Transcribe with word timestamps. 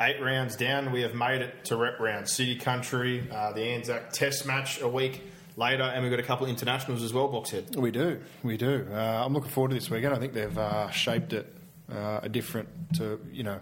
Eight 0.00 0.20
rounds 0.22 0.56
down, 0.56 0.92
we 0.92 1.02
have 1.02 1.14
made 1.14 1.42
it 1.42 1.64
to 1.66 1.76
rep 1.76 2.00
round. 2.00 2.26
City 2.26 2.56
Country, 2.56 3.28
uh, 3.30 3.52
the 3.52 3.62
Anzac 3.62 4.12
Test 4.12 4.46
match 4.46 4.80
a 4.80 4.88
week 4.88 5.22
later, 5.56 5.82
and 5.82 6.02
we've 6.02 6.10
got 6.10 6.18
a 6.18 6.22
couple 6.22 6.46
of 6.46 6.50
internationals 6.50 7.02
as 7.02 7.12
well, 7.12 7.28
Boxhead. 7.28 7.76
We 7.76 7.90
do, 7.90 8.18
we 8.42 8.56
do. 8.56 8.86
Uh, 8.90 8.96
I'm 8.96 9.34
looking 9.34 9.50
forward 9.50 9.68
to 9.70 9.74
this 9.74 9.90
weekend. 9.90 10.14
I 10.14 10.18
think 10.18 10.32
they've 10.32 10.56
uh, 10.56 10.88
shaped 10.90 11.34
it 11.34 11.54
uh, 11.92 12.20
a 12.22 12.30
different 12.30 12.68
to 12.94 13.20
you 13.30 13.42
know 13.42 13.60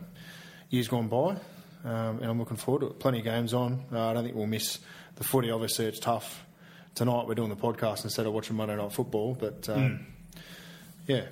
years 0.70 0.86
gone 0.86 1.08
by, 1.08 1.30
um, 1.84 2.20
and 2.20 2.26
I'm 2.26 2.38
looking 2.38 2.56
forward 2.56 2.80
to 2.82 2.86
it. 2.86 3.00
Plenty 3.00 3.18
of 3.18 3.24
games 3.24 3.52
on. 3.52 3.84
Uh, 3.92 4.10
I 4.10 4.12
don't 4.12 4.22
think 4.22 4.36
we'll 4.36 4.46
miss 4.46 4.78
the 5.16 5.24
footy. 5.24 5.50
Obviously, 5.50 5.86
it's 5.86 5.98
tough. 5.98 6.44
Tonight 6.94 7.26
we're 7.26 7.34
doing 7.34 7.48
the 7.50 7.56
podcast 7.56 8.04
instead 8.04 8.26
of 8.26 8.32
watching 8.32 8.54
Monday 8.54 8.76
Night 8.76 8.92
Football, 8.92 9.34
but 9.34 9.68
um, 9.68 10.06
yeah, 11.08 11.22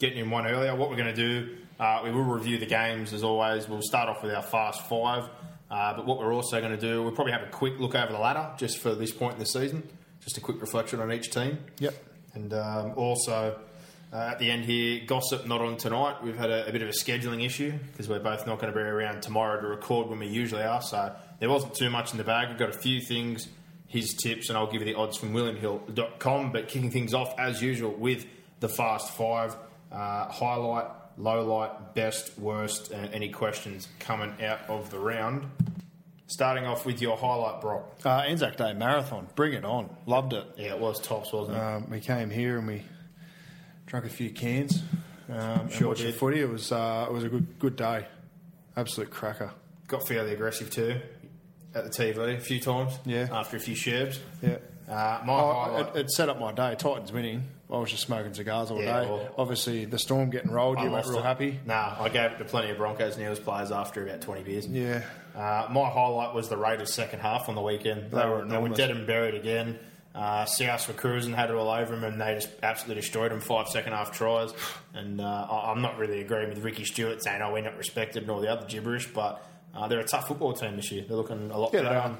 Getting 0.00 0.18
in 0.18 0.30
one 0.30 0.46
earlier, 0.46 0.74
what 0.74 0.90
we're 0.90 0.96
going 0.96 1.14
to 1.14 1.16
do, 1.16 1.56
uh, 1.78 2.00
we 2.04 2.10
will 2.10 2.22
review 2.22 2.58
the 2.58 2.66
games 2.66 3.12
as 3.12 3.22
always. 3.22 3.68
We'll 3.68 3.82
start 3.82 4.08
off 4.08 4.22
with 4.22 4.32
our 4.32 4.42
fast 4.42 4.82
five, 4.88 5.28
uh, 5.70 5.94
but 5.96 6.06
what 6.06 6.18
we're 6.18 6.34
also 6.34 6.60
going 6.60 6.72
to 6.72 6.80
do, 6.80 7.02
we'll 7.02 7.12
probably 7.12 7.32
have 7.32 7.42
a 7.42 7.50
quick 7.50 7.78
look 7.78 7.94
over 7.94 8.12
the 8.12 8.18
ladder 8.18 8.50
just 8.56 8.78
for 8.78 8.94
this 8.94 9.12
point 9.12 9.34
in 9.34 9.40
the 9.40 9.46
season, 9.46 9.88
just 10.20 10.38
a 10.38 10.40
quick 10.40 10.60
reflection 10.60 11.00
on 11.00 11.12
each 11.12 11.30
team. 11.30 11.58
Yep. 11.78 11.94
And 12.34 12.52
um, 12.52 12.92
also, 12.96 13.58
uh, 14.12 14.16
at 14.16 14.38
the 14.38 14.50
end 14.50 14.64
here, 14.64 15.02
gossip 15.06 15.46
not 15.46 15.60
on 15.60 15.76
tonight. 15.76 16.22
We've 16.22 16.36
had 16.36 16.50
a, 16.50 16.68
a 16.68 16.72
bit 16.72 16.82
of 16.82 16.88
a 16.88 16.92
scheduling 16.92 17.44
issue 17.44 17.72
because 17.90 18.08
we're 18.08 18.20
both 18.20 18.46
not 18.46 18.60
going 18.60 18.72
to 18.72 18.78
be 18.78 18.84
around 18.84 19.22
tomorrow 19.22 19.60
to 19.60 19.66
record 19.66 20.08
when 20.08 20.20
we 20.20 20.28
usually 20.28 20.62
are. 20.62 20.82
So 20.82 21.12
there 21.40 21.50
wasn't 21.50 21.74
too 21.74 21.90
much 21.90 22.12
in 22.12 22.18
the 22.18 22.24
bag. 22.24 22.48
We've 22.48 22.58
got 22.58 22.70
a 22.70 22.78
few 22.78 23.00
things, 23.00 23.48
his 23.88 24.14
tips, 24.14 24.48
and 24.48 24.56
I'll 24.56 24.70
give 24.70 24.82
you 24.82 24.86
the 24.86 24.94
odds 24.94 25.16
from 25.16 25.32
williamhill.com. 25.32 26.52
But 26.52 26.68
kicking 26.68 26.92
things 26.92 27.12
off 27.12 27.34
as 27.38 27.60
usual 27.60 27.92
with 27.92 28.24
the 28.60 28.68
fast 28.68 29.10
five 29.14 29.56
uh, 29.90 30.28
highlight, 30.28 30.86
low 31.16 31.44
light, 31.44 31.94
best, 31.94 32.38
worst, 32.38 32.90
and 32.90 33.12
any 33.14 33.28
questions 33.28 33.88
coming 34.00 34.32
out 34.42 34.60
of 34.68 34.90
the 34.90 34.98
round. 34.98 35.46
Starting 36.26 36.64
off 36.66 36.86
with 36.86 37.02
your 37.02 37.16
highlight, 37.16 37.60
Brock. 37.60 37.98
uh, 38.04 38.08
Anzac 38.26 38.56
Day 38.56 38.72
marathon. 38.72 39.28
Bring 39.36 39.52
it 39.52 39.64
on. 39.64 39.94
Loved 40.06 40.32
it. 40.32 40.44
Yeah, 40.56 40.70
it 40.74 40.78
was 40.78 40.98
tops, 41.00 41.32
wasn't 41.32 41.58
it? 41.58 41.60
Um, 41.62 41.90
we 41.90 42.00
came 42.00 42.30
here 42.30 42.58
and 42.58 42.66
we 42.66 42.82
drank 43.86 44.06
a 44.06 44.08
few 44.08 44.30
cans. 44.30 44.82
Um, 45.30 45.68
Sure 45.70 45.88
watched 45.88 46.00
did. 46.02 46.14
footy. 46.14 46.40
It 46.40 46.48
was 46.48 46.72
uh, 46.72 47.06
it 47.08 47.12
was 47.12 47.24
a 47.24 47.28
good 47.28 47.58
good 47.58 47.76
day. 47.76 48.06
Absolute 48.76 49.10
cracker. 49.10 49.52
Got 49.86 50.08
fairly 50.08 50.32
aggressive 50.32 50.70
too 50.70 50.98
at 51.74 51.84
the 51.84 51.90
TV 51.90 52.36
a 52.36 52.40
few 52.40 52.58
times. 52.58 52.92
Yeah. 53.04 53.28
After 53.30 53.56
a 53.58 53.60
few 53.60 53.74
sherbs. 53.74 54.18
Yeah. 54.42 54.56
Uh, 54.88 55.22
my 55.26 55.32
Oh, 55.32 55.52
highlight. 55.52 55.96
it, 55.96 56.00
it 56.00 56.10
set 56.10 56.28
up 56.28 56.38
my 56.40 56.52
day. 56.52 56.74
Titans 56.78 57.12
winning. 57.12 57.44
I 57.72 57.78
was 57.78 57.90
just 57.90 58.02
smoking 58.04 58.34
cigars 58.34 58.70
all 58.70 58.80
Yeah, 58.80 59.00
day. 59.02 59.06
well- 59.10 59.34
Obviously, 59.38 59.84
the 59.86 59.98
storm 59.98 60.30
getting 60.30 60.50
rolled. 60.50 60.78
I 60.78 60.84
You 60.84 60.90
weren't 60.90 61.06
real 61.06 61.18
it. 61.18 61.22
happy. 61.24 61.60
Nah, 61.64 61.96
I 61.98 62.08
gave 62.10 62.32
it 62.32 62.38
to 62.38 62.44
plenty 62.44 62.70
of 62.70 62.76
Broncos 62.76 63.16
News 63.16 63.38
players 63.40 63.72
after 63.72 64.06
about 64.06 64.20
20 64.20 64.42
beers. 64.42 64.66
Yeah. 64.66 65.02
Uh, 65.34 65.66
my 65.70 65.88
highlight 65.88 66.34
was 66.34 66.48
the 66.48 66.56
Raiders' 66.58 66.92
second 66.92 67.20
half 67.20 67.48
on 67.48 67.54
the 67.54 67.62
weekend. 67.62 68.10
They, 68.10 68.18
They 68.18 68.28
were, 68.28 68.44
they 68.44 68.58
were 68.58 68.68
dead 68.68 68.90
and 68.90 69.06
buried 69.06 69.34
again. 69.34 69.78
Uh, 70.14 70.44
South 70.44 70.86
were 70.86 70.94
cruising, 70.94 71.32
had 71.32 71.50
it 71.50 71.56
all 71.56 71.68
over 71.68 71.92
them, 71.92 72.04
and 72.04 72.20
they 72.20 72.34
just 72.34 72.48
absolutely 72.62 73.00
destroyed 73.00 73.32
them. 73.32 73.40
Five 73.40 73.66
second 73.68 73.94
half 73.94 74.12
tries. 74.12 74.52
And 74.94 75.20
uh, 75.20 75.24
I- 75.50 75.72
I'm 75.72 75.80
not 75.82 75.98
really 75.98 76.20
agreeing 76.20 76.50
with 76.50 76.58
Ricky 76.62 76.84
Stuart 76.84 77.22
saying, 77.24 77.42
oh, 77.42 77.52
we're 77.52 77.62
not 77.62 77.76
respected 77.76 78.22
and 78.22 78.30
all 78.30 78.40
the 78.40 78.48
other 78.52 78.64
gibberish, 78.66 79.12
but 79.12 79.44
uh, 79.74 79.88
they're 79.88 79.98
a 80.00 80.04
tough 80.06 80.28
football 80.28 80.52
team 80.52 80.76
this 80.76 80.92
year. 80.92 81.04
They're 81.08 81.16
looking 81.16 81.50
a 81.50 81.58
lot 81.58 81.72
Yeah, 81.72 81.80
they 81.80 81.88
better. 81.88 82.16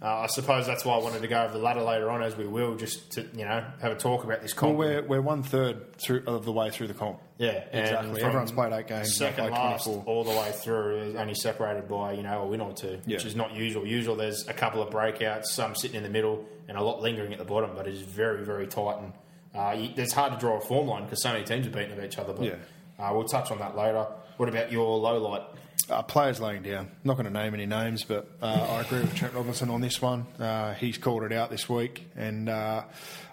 Uh, 0.00 0.20
I 0.20 0.26
suppose 0.28 0.64
that's 0.64 0.84
why 0.84 0.94
I 0.94 0.98
wanted 0.98 1.22
to 1.22 1.28
go 1.28 1.42
over 1.42 1.52
the 1.52 1.58
ladder 1.58 1.82
later 1.82 2.08
on, 2.08 2.22
as 2.22 2.36
we 2.36 2.46
will, 2.46 2.76
just 2.76 3.10
to 3.12 3.22
you 3.34 3.44
know 3.44 3.64
have 3.80 3.90
a 3.90 3.96
talk 3.96 4.22
about 4.22 4.42
this 4.42 4.54
Well, 4.54 4.70
comp. 4.70 4.78
we're, 4.78 5.02
we're 5.02 5.20
one 5.20 5.42
third 5.42 5.96
through 5.96 6.22
of 6.26 6.44
the 6.44 6.52
way 6.52 6.70
through 6.70 6.86
the 6.86 6.94
comp. 6.94 7.18
Yeah, 7.38 7.64
exactly. 7.72 8.22
Everyone's 8.22 8.52
played 8.52 8.72
eight 8.72 8.86
games. 8.86 9.16
Second 9.16 9.50
last 9.50 9.84
24. 9.86 10.04
all 10.06 10.22
the 10.22 10.30
way 10.30 10.52
through 10.54 10.98
is 10.98 11.14
only 11.16 11.34
separated 11.34 11.88
by 11.88 12.12
you 12.12 12.22
know 12.22 12.42
a 12.42 12.46
win 12.46 12.60
or 12.60 12.72
two, 12.72 13.00
Yeah. 13.06 13.16
which 13.16 13.24
is 13.26 13.34
not 13.34 13.54
usual. 13.54 13.84
Usual 13.84 14.14
there's 14.14 14.46
a 14.46 14.52
couple 14.54 14.80
of 14.82 14.90
breakouts, 14.90 15.46
some 15.46 15.74
sitting 15.74 15.96
in 15.96 16.04
the 16.04 16.08
middle, 16.10 16.44
and 16.68 16.76
a 16.78 16.82
lot 16.82 17.02
lingering 17.02 17.32
at 17.32 17.38
the 17.38 17.44
bottom. 17.44 17.70
But 17.74 17.88
it 17.88 17.94
is 17.94 18.02
very 18.02 18.44
very 18.44 18.68
tight, 18.68 18.98
and 19.00 19.12
uh, 19.52 19.72
you, 19.76 19.90
it's 19.96 20.12
hard 20.12 20.32
to 20.32 20.38
draw 20.38 20.58
a 20.58 20.60
form 20.60 20.86
line 20.86 21.04
because 21.04 21.24
so 21.24 21.32
many 21.32 21.44
teams 21.44 21.66
are 21.66 21.70
beating 21.70 21.98
of 21.98 22.04
each 22.04 22.18
other. 22.18 22.34
But 22.34 22.44
Yeah. 22.46 22.54
uh, 23.00 23.10
we'll 23.14 23.24
touch 23.24 23.50
on 23.50 23.58
that 23.58 23.76
later. 23.76 24.06
What 24.36 24.48
about 24.48 24.70
your 24.70 24.96
low 24.96 25.18
light? 25.18 25.42
Uh, 25.90 26.02
players 26.02 26.38
laying 26.38 26.62
down. 26.62 26.90
Not 27.02 27.14
going 27.14 27.24
to 27.26 27.32
name 27.32 27.54
any 27.54 27.64
names, 27.64 28.04
but 28.04 28.30
uh, 28.42 28.46
I 28.46 28.80
agree 28.82 29.00
with 29.00 29.14
Trent 29.14 29.32
Robinson 29.32 29.70
on 29.70 29.80
this 29.80 30.02
one. 30.02 30.26
Uh, 30.38 30.74
he's 30.74 30.98
called 30.98 31.22
it 31.22 31.32
out 31.32 31.50
this 31.50 31.66
week, 31.66 32.06
and 32.14 32.48
uh, 32.50 32.82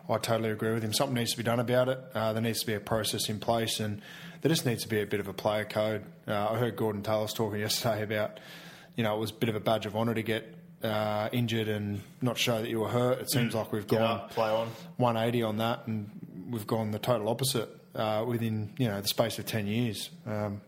I 0.10 0.18
totally 0.20 0.52
agree 0.52 0.74
with 0.74 0.82
him. 0.84 0.94
Something 0.94 1.16
needs 1.16 1.32
to 1.32 1.38
be 1.38 1.44
done 1.44 1.60
about 1.60 1.90
it. 1.90 2.00
Uh, 2.14 2.32
there 2.32 2.42
needs 2.42 2.62
to 2.62 2.66
be 2.66 2.74
a 2.74 2.80
process 2.80 3.28
in 3.28 3.40
place, 3.40 3.82
and 3.82 4.02
there 4.42 4.50
just 4.50 4.66
needs 4.66 4.84
to 4.84 4.90
be 4.90 5.02
a 5.02 5.06
bit 5.06 5.20
of 5.20 5.28
a 5.28 5.34
player 5.34 5.66
code. 5.66 6.06
Uh, 6.28 6.52
I 6.52 6.58
heard 6.58 6.78
Gorden 6.78 7.04
Tallis 7.04 7.34
talking 7.34 7.60
yesterday 7.62 8.04
about, 8.04 8.40
you 8.96 9.04
know, 9.04 9.16
it 9.16 9.20
was 9.20 9.32
a 9.32 9.36
bit 9.36 9.50
of 9.50 9.56
a 9.56 9.60
badge 9.60 9.86
of 9.86 9.96
honour 9.96 10.14
to 10.14 10.24
get 10.24 10.54
uh, 10.82 11.28
injured 11.34 11.68
and 11.68 12.02
not 12.22 12.38
show 12.38 12.62
that 12.62 12.70
you 12.70 12.80
were 12.80 12.90
hurt. 12.90 13.20
It 13.20 13.32
seems 13.32 13.54
like 13.54 13.74
we've 13.74 13.86
Get 13.88 14.00
gone 14.00 14.20
up, 14.20 14.32
play 14.32 14.50
on. 14.50 14.70
180 14.98 15.44
on 15.44 15.58
that, 15.58 15.88
and 15.88 16.10
we've 16.52 16.68
gone 16.68 16.92
the 16.92 17.00
total 17.00 17.28
opposite 17.28 17.70
uh, 17.96 18.24
within 18.26 18.72
you 18.78 18.88
know 18.88 19.02
the 19.02 19.08
space 19.08 19.40
of 19.40 19.46
10 19.46 19.68
years. 19.68 20.10
Um, 20.26 20.62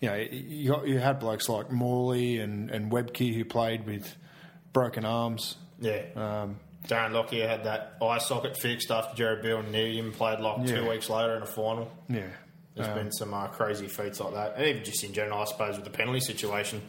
you 0.00 0.08
know, 0.08 0.16
you, 0.16 0.70
got, 0.70 0.86
you 0.88 0.98
had 0.98 1.20
blokes 1.20 1.48
like 1.48 1.70
Morley 1.70 2.38
and, 2.38 2.70
and 2.70 2.90
Webcke 2.90 3.34
who 3.34 3.44
played 3.44 3.86
with 3.86 4.16
broken 4.72 5.04
arms. 5.04 5.56
Yeah. 5.78 6.02
Um, 6.16 6.56
Darren 6.88 7.12
Lockyer 7.12 7.46
had 7.46 7.64
that 7.64 7.96
eye 8.02 8.18
socket 8.18 8.56
fixed 8.58 8.90
after 8.90 9.14
Jared 9.14 9.42
Beale 9.42 9.62
needed 9.62 9.96
him. 9.96 10.12
Played 10.12 10.40
like 10.40 10.66
two 10.66 10.88
weeks 10.88 11.10
later 11.10 11.36
in 11.36 11.42
a 11.42 11.46
final. 11.46 11.90
yeah, 12.08 12.28
There's 12.74 12.88
been 12.88 13.12
some 13.12 13.34
uh, 13.34 13.48
crazy 13.48 13.86
feats 13.86 14.18
like 14.18 14.32
that, 14.32 14.54
and 14.56 14.66
even 14.66 14.84
just 14.84 15.04
in 15.04 15.12
general, 15.12 15.40
I 15.40 15.44
suppose, 15.44 15.76
with 15.76 15.84
the 15.84 15.90
penalty 15.90 16.20
situation. 16.20 16.80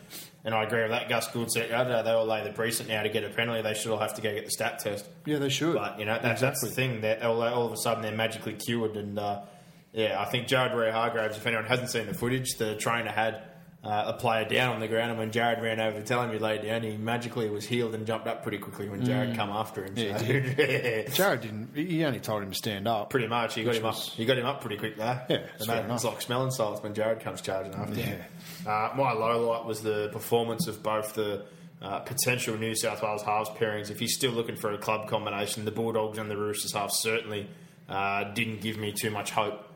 And 0.46 0.56
I 0.56 0.64
agree 0.64 0.82
with 0.82 0.92
that. 0.92 1.10
Gus 1.10 1.28
Gould 1.32 1.52
said 1.52 1.70
the 1.70 1.78
other 1.78 1.92
day 1.92 2.02
they 2.04 2.12
all 2.12 2.26
lay 2.26 2.44
the 2.44 2.52
precinct 2.54 2.90
now 2.90 3.04
to 3.04 3.10
get 3.10 3.24
a 3.26 3.30
penalty. 3.30 3.62
They 3.62 3.74
should 3.74 3.92
all 3.92 4.00
have 4.00 4.14
to 4.16 4.22
go 4.22 4.34
get 4.34 4.46
the 4.46 4.52
stat 4.52 4.80
test. 4.80 5.06
yeah, 5.26 5.38
they 5.38 5.50
should. 5.50 5.76
But 5.76 6.00
you 6.00 6.06
know 6.06 6.18
that, 6.20 6.40
that's 6.40 6.62
the 6.62 6.70
thing 6.72 7.02
that 7.02 7.22
all, 7.22 7.42
all 7.44 7.66
of 7.66 7.74
a 7.74 7.78
sudden 7.78 8.02
they're 8.02 8.16
magically 8.16 8.54
cured. 8.54 8.96
And 8.96 9.20
uh, 9.20 9.42
yeah, 9.94 10.20
I 10.20 10.26
think 10.26 10.48
Jared 10.48 10.72
Waerea-Hargreaves. 10.72 11.38
If 11.38 11.46
anyone 11.46 11.66
hasn't 11.66 11.90
seen 11.90 12.08
the 12.08 12.14
footage, 12.14 12.56
the 12.58 12.76
trainer 12.76 13.12
had 13.12 13.42
uh, 13.84 14.04
a 14.08 14.14
player 14.14 14.48
down 14.48 14.76
on 14.76 14.80
the 14.80 14.88
ground, 14.88 15.10
and 15.10 15.20
when 15.20 15.32
Jared 15.32 15.62
ran 15.62 15.80
over 15.80 16.00
to 16.00 16.06
tell 16.06 16.22
him 16.22 16.32
he 16.32 16.38
laid 16.38 16.62
down, 16.62 16.84
he 16.84 16.98
magically 16.98 17.50
was 17.50 17.66
healed 17.66 17.96
and 17.96 18.06
jumped 18.06 18.28
up 18.28 18.44
pretty 18.44 18.60
quickly 18.60 18.88
when 18.88 19.04
Jared 19.04 19.36
come 19.36 19.50
after 19.50 19.84
him. 19.84 19.94
Yeah, 19.98 20.18
so, 20.18 20.26
he 20.26 21.04
Jared 21.14 21.42
didn't. 21.42 21.76
He 21.76 22.06
only 22.06 22.20
told 22.20 22.44
him 22.44 22.52
to 22.52 22.56
stand 22.56 22.88
up. 22.88 23.10
Pretty 23.10 23.28
much, 23.28 23.56
he 23.56 23.64
got 23.64 23.76
him 23.76 23.86
up. 23.86 23.96
He 23.96 24.26
got 24.26 24.38
him 24.38 24.46
up 24.46 24.62
pretty 24.62 24.78
quick 24.78 24.98
there. 24.98 25.26
Yeah, 25.28 25.38
and 25.60 25.68
that, 25.68 25.90
it's 25.90 26.04
like 26.04 26.22
smelling 26.22 26.52
salts 26.52 26.84
when 26.84 26.94
Jared 26.94 27.22
comes 27.22 27.42
charging 27.42 27.74
after. 27.74 27.96
Yeah. 27.96 28.06
him. 28.06 28.22
Uh, 28.68 28.90
my 28.96 29.14
low 29.14 29.50
light 29.50 29.66
was 29.66 29.82
the 29.82 30.10
performance 30.14 30.68
of 30.68 30.84
both 30.84 31.16
the 31.16 31.46
uh, 31.82 32.00
potential 32.00 32.56
New 32.58 32.76
South 32.76 33.02
Wales 33.02 33.24
halves 33.24 33.50
pairings. 33.50 33.90
If 33.90 34.00
you're 34.00 34.08
still 34.10 34.32
looking 34.32 34.56
for 34.56 34.72
a 34.72 34.78
club 34.78 35.10
combination, 35.10 35.66
the 35.66 35.72
Bulldogs 35.72 36.20
and 36.20 36.30
the 36.30 36.38
Roosters 36.38 36.74
halves 36.74 37.00
certainly 37.00 37.50
uh, 37.90 38.26
didn't 38.36 38.62
give 38.62 38.78
me 38.78 38.92
too 38.92 39.10
much 39.10 39.32
hope 39.32 39.71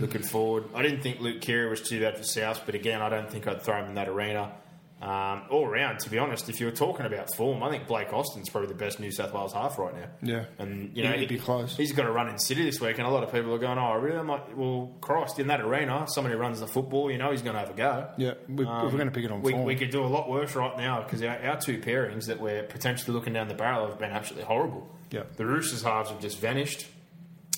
looking 0.00 0.22
forward. 0.22 0.64
I 0.74 0.82
didn't 0.82 1.02
think 1.02 1.20
Luke 1.20 1.40
Keary 1.40 1.68
was 1.68 1.80
too 1.82 2.00
bad 2.00 2.16
for 2.16 2.24
South, 2.24 2.62
but 2.66 2.74
again, 2.74 3.00
I 3.02 3.08
don't 3.08 3.30
think 3.30 3.46
I'd 3.46 3.62
throw 3.62 3.78
him 3.82 3.88
in 3.88 3.94
that 3.94 4.08
arena. 4.08 4.52
Um, 5.00 5.44
all 5.50 5.64
around, 5.64 6.00
to 6.00 6.10
be 6.10 6.18
honest, 6.18 6.48
if 6.48 6.58
you 6.58 6.66
were 6.66 6.72
talking 6.72 7.06
about 7.06 7.32
form, 7.36 7.62
I 7.62 7.70
think 7.70 7.86
Blake 7.86 8.12
Austin's 8.12 8.48
probably 8.48 8.66
the 8.66 8.74
best 8.74 8.98
New 8.98 9.12
South 9.12 9.32
Wales 9.32 9.52
half 9.52 9.78
right 9.78 9.94
now. 9.94 10.06
Yeah. 10.22 10.44
and 10.58 10.90
you 10.96 11.04
know 11.04 11.12
He'd 11.12 11.28
be 11.28 11.38
close. 11.38 11.76
He's 11.76 11.92
got 11.92 12.06
a 12.06 12.10
run 12.10 12.28
in 12.28 12.36
City 12.36 12.64
this 12.64 12.80
week, 12.80 12.98
and 12.98 13.06
a 13.06 13.10
lot 13.10 13.22
of 13.22 13.30
people 13.30 13.54
are 13.54 13.58
going, 13.58 13.78
"Oh, 13.78 13.94
really?" 13.94 14.18
I'm 14.18 14.26
like, 14.26 14.56
"Well, 14.56 14.90
Christ, 15.00 15.38
in 15.38 15.46
that 15.46 15.60
arena, 15.60 16.06
somebody 16.08 16.34
runs 16.34 16.58
the 16.58 16.66
football, 16.66 17.12
you 17.12 17.18
know, 17.18 17.30
he's 17.30 17.42
going 17.42 17.54
to 17.54 17.60
have 17.60 17.70
a 17.70 17.74
go." 17.74 18.08
Yeah, 18.16 18.34
we, 18.48 18.64
if 18.64 18.68
we're 18.68 18.90
going 18.90 19.06
to 19.06 19.12
pick 19.12 19.24
it 19.24 19.30
on 19.30 19.36
Um, 19.36 19.42
we, 19.42 19.54
we 19.54 19.76
could 19.76 19.90
do 19.90 20.02
a 20.02 20.06
lot 20.06 20.28
worse 20.28 20.56
right 20.56 20.76
now 20.76 21.02
because 21.04 21.22
our, 21.22 21.38
our 21.46 21.60
two 21.60 21.78
pairings 21.78 22.26
that 22.26 22.40
we're 22.40 22.64
potentially 22.64 23.14
looking 23.14 23.34
down 23.34 23.46
the 23.46 23.54
barrel 23.54 23.86
have 23.86 24.00
been 24.00 24.10
absolutely 24.10 24.46
horrible. 24.48 24.88
Yeah. 25.12 25.22
The 25.36 25.46
Roosters 25.46 25.82
halves 25.84 26.10
have 26.10 26.20
just 26.20 26.38
vanished. 26.40 26.88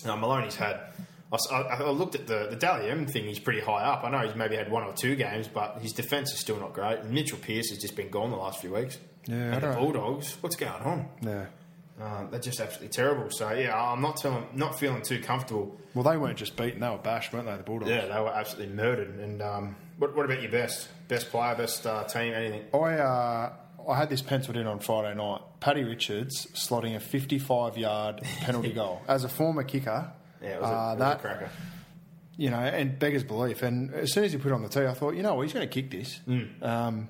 Uh, 0.04 0.14
Maloney's 0.14 0.56
had. 0.56 0.78
I, 1.32 1.60
I- 1.60 1.90
looked 1.90 2.14
at 2.16 2.26
the 2.26 2.48
the 2.50 2.56
Dally 2.56 2.90
M 2.90 3.06
thing. 3.06 3.24
He's 3.24 3.38
pretty 3.38 3.60
high 3.60 3.82
up. 3.84 4.02
I 4.04 4.10
know 4.10 4.18
he's 4.26 4.34
maybe 4.34 4.56
had 4.56 4.70
one 4.70 4.82
or 4.82 4.92
two 4.92 5.14
games, 5.16 5.46
but 5.48 5.78
his 5.80 5.92
defence 5.92 6.32
is 6.32 6.38
still 6.40 6.58
not 6.58 6.72
great. 6.72 6.98
And 7.00 7.10
Mitchell 7.12 7.38
Pearce 7.38 7.70
has 7.70 7.78
just 7.78 7.94
been 7.96 8.10
gone 8.10 8.30
the 8.30 8.36
last 8.36 8.60
few 8.60 8.72
weeks. 8.74 8.98
Yeah, 9.26 9.36
and 9.54 9.62
the 9.62 9.72
Bulldogs. 9.78 10.36
What's 10.40 10.56
going 10.56 10.72
on? 10.82 11.08
yeah. 11.22 11.46
Um, 12.00 12.28
they're 12.30 12.40
just 12.40 12.58
absolutely 12.60 12.88
terrible. 12.88 13.30
So 13.30 13.50
yeah, 13.52 13.78
I'm 13.78 14.00
not 14.00 14.16
telling, 14.16 14.46
not 14.54 14.78
feeling 14.78 15.02
too 15.02 15.20
comfortable. 15.20 15.78
Well, 15.94 16.02
they 16.02 16.16
weren't 16.16 16.38
just 16.38 16.56
beaten; 16.56 16.80
they 16.80 16.88
were 16.88 16.96
bashed, 16.96 17.32
weren't 17.34 17.46
they? 17.46 17.56
The 17.58 17.62
Bulldogs. 17.62 17.90
Yeah, 17.90 18.06
they 18.06 18.20
were 18.20 18.32
absolutely 18.34 18.74
murdered. 18.74 19.18
And 19.18 19.42
um, 19.42 19.76
what, 19.98 20.16
what 20.16 20.24
about 20.24 20.40
your 20.40 20.50
best 20.50 20.88
best 21.08 21.28
player, 21.30 21.54
best 21.54 21.86
uh, 21.86 22.04
team, 22.04 22.32
anything? 22.32 22.62
I 22.72 22.94
uh, 22.94 23.52
I 23.86 23.96
had 23.98 24.08
this 24.08 24.22
penciled 24.22 24.56
in 24.56 24.66
on 24.66 24.78
Friday 24.80 25.14
night. 25.14 25.42
Paddy 25.60 25.84
Richards 25.84 26.46
slotting 26.54 26.96
a 26.96 27.00
55-yard 27.00 28.22
penalty 28.40 28.72
goal 28.74 29.02
as 29.06 29.24
a 29.24 29.28
former 29.28 29.62
kicker. 29.62 30.10
Yeah, 30.42 30.48
it 30.56 30.60
was 30.60 30.70
a, 30.70 30.72
uh, 30.72 30.76
it 30.76 30.86
was 30.86 30.96
a 30.96 30.98
that 31.00 31.20
cracker. 31.20 31.50
you 32.36 32.50
know, 32.50 32.58
and 32.58 32.98
beggars 32.98 33.24
belief. 33.24 33.62
And 33.62 33.92
as 33.94 34.12
soon 34.12 34.24
as 34.24 34.32
he 34.32 34.38
put 34.38 34.50
it 34.52 34.54
on 34.54 34.62
the 34.62 34.68
tee, 34.68 34.86
I 34.86 34.94
thought, 34.94 35.14
you 35.14 35.22
know, 35.22 35.34
what, 35.34 35.42
he's 35.42 35.52
going 35.52 35.68
to 35.68 35.72
kick 35.72 35.90
this. 35.90 36.20
Mm. 36.26 36.62
Um, 36.62 37.08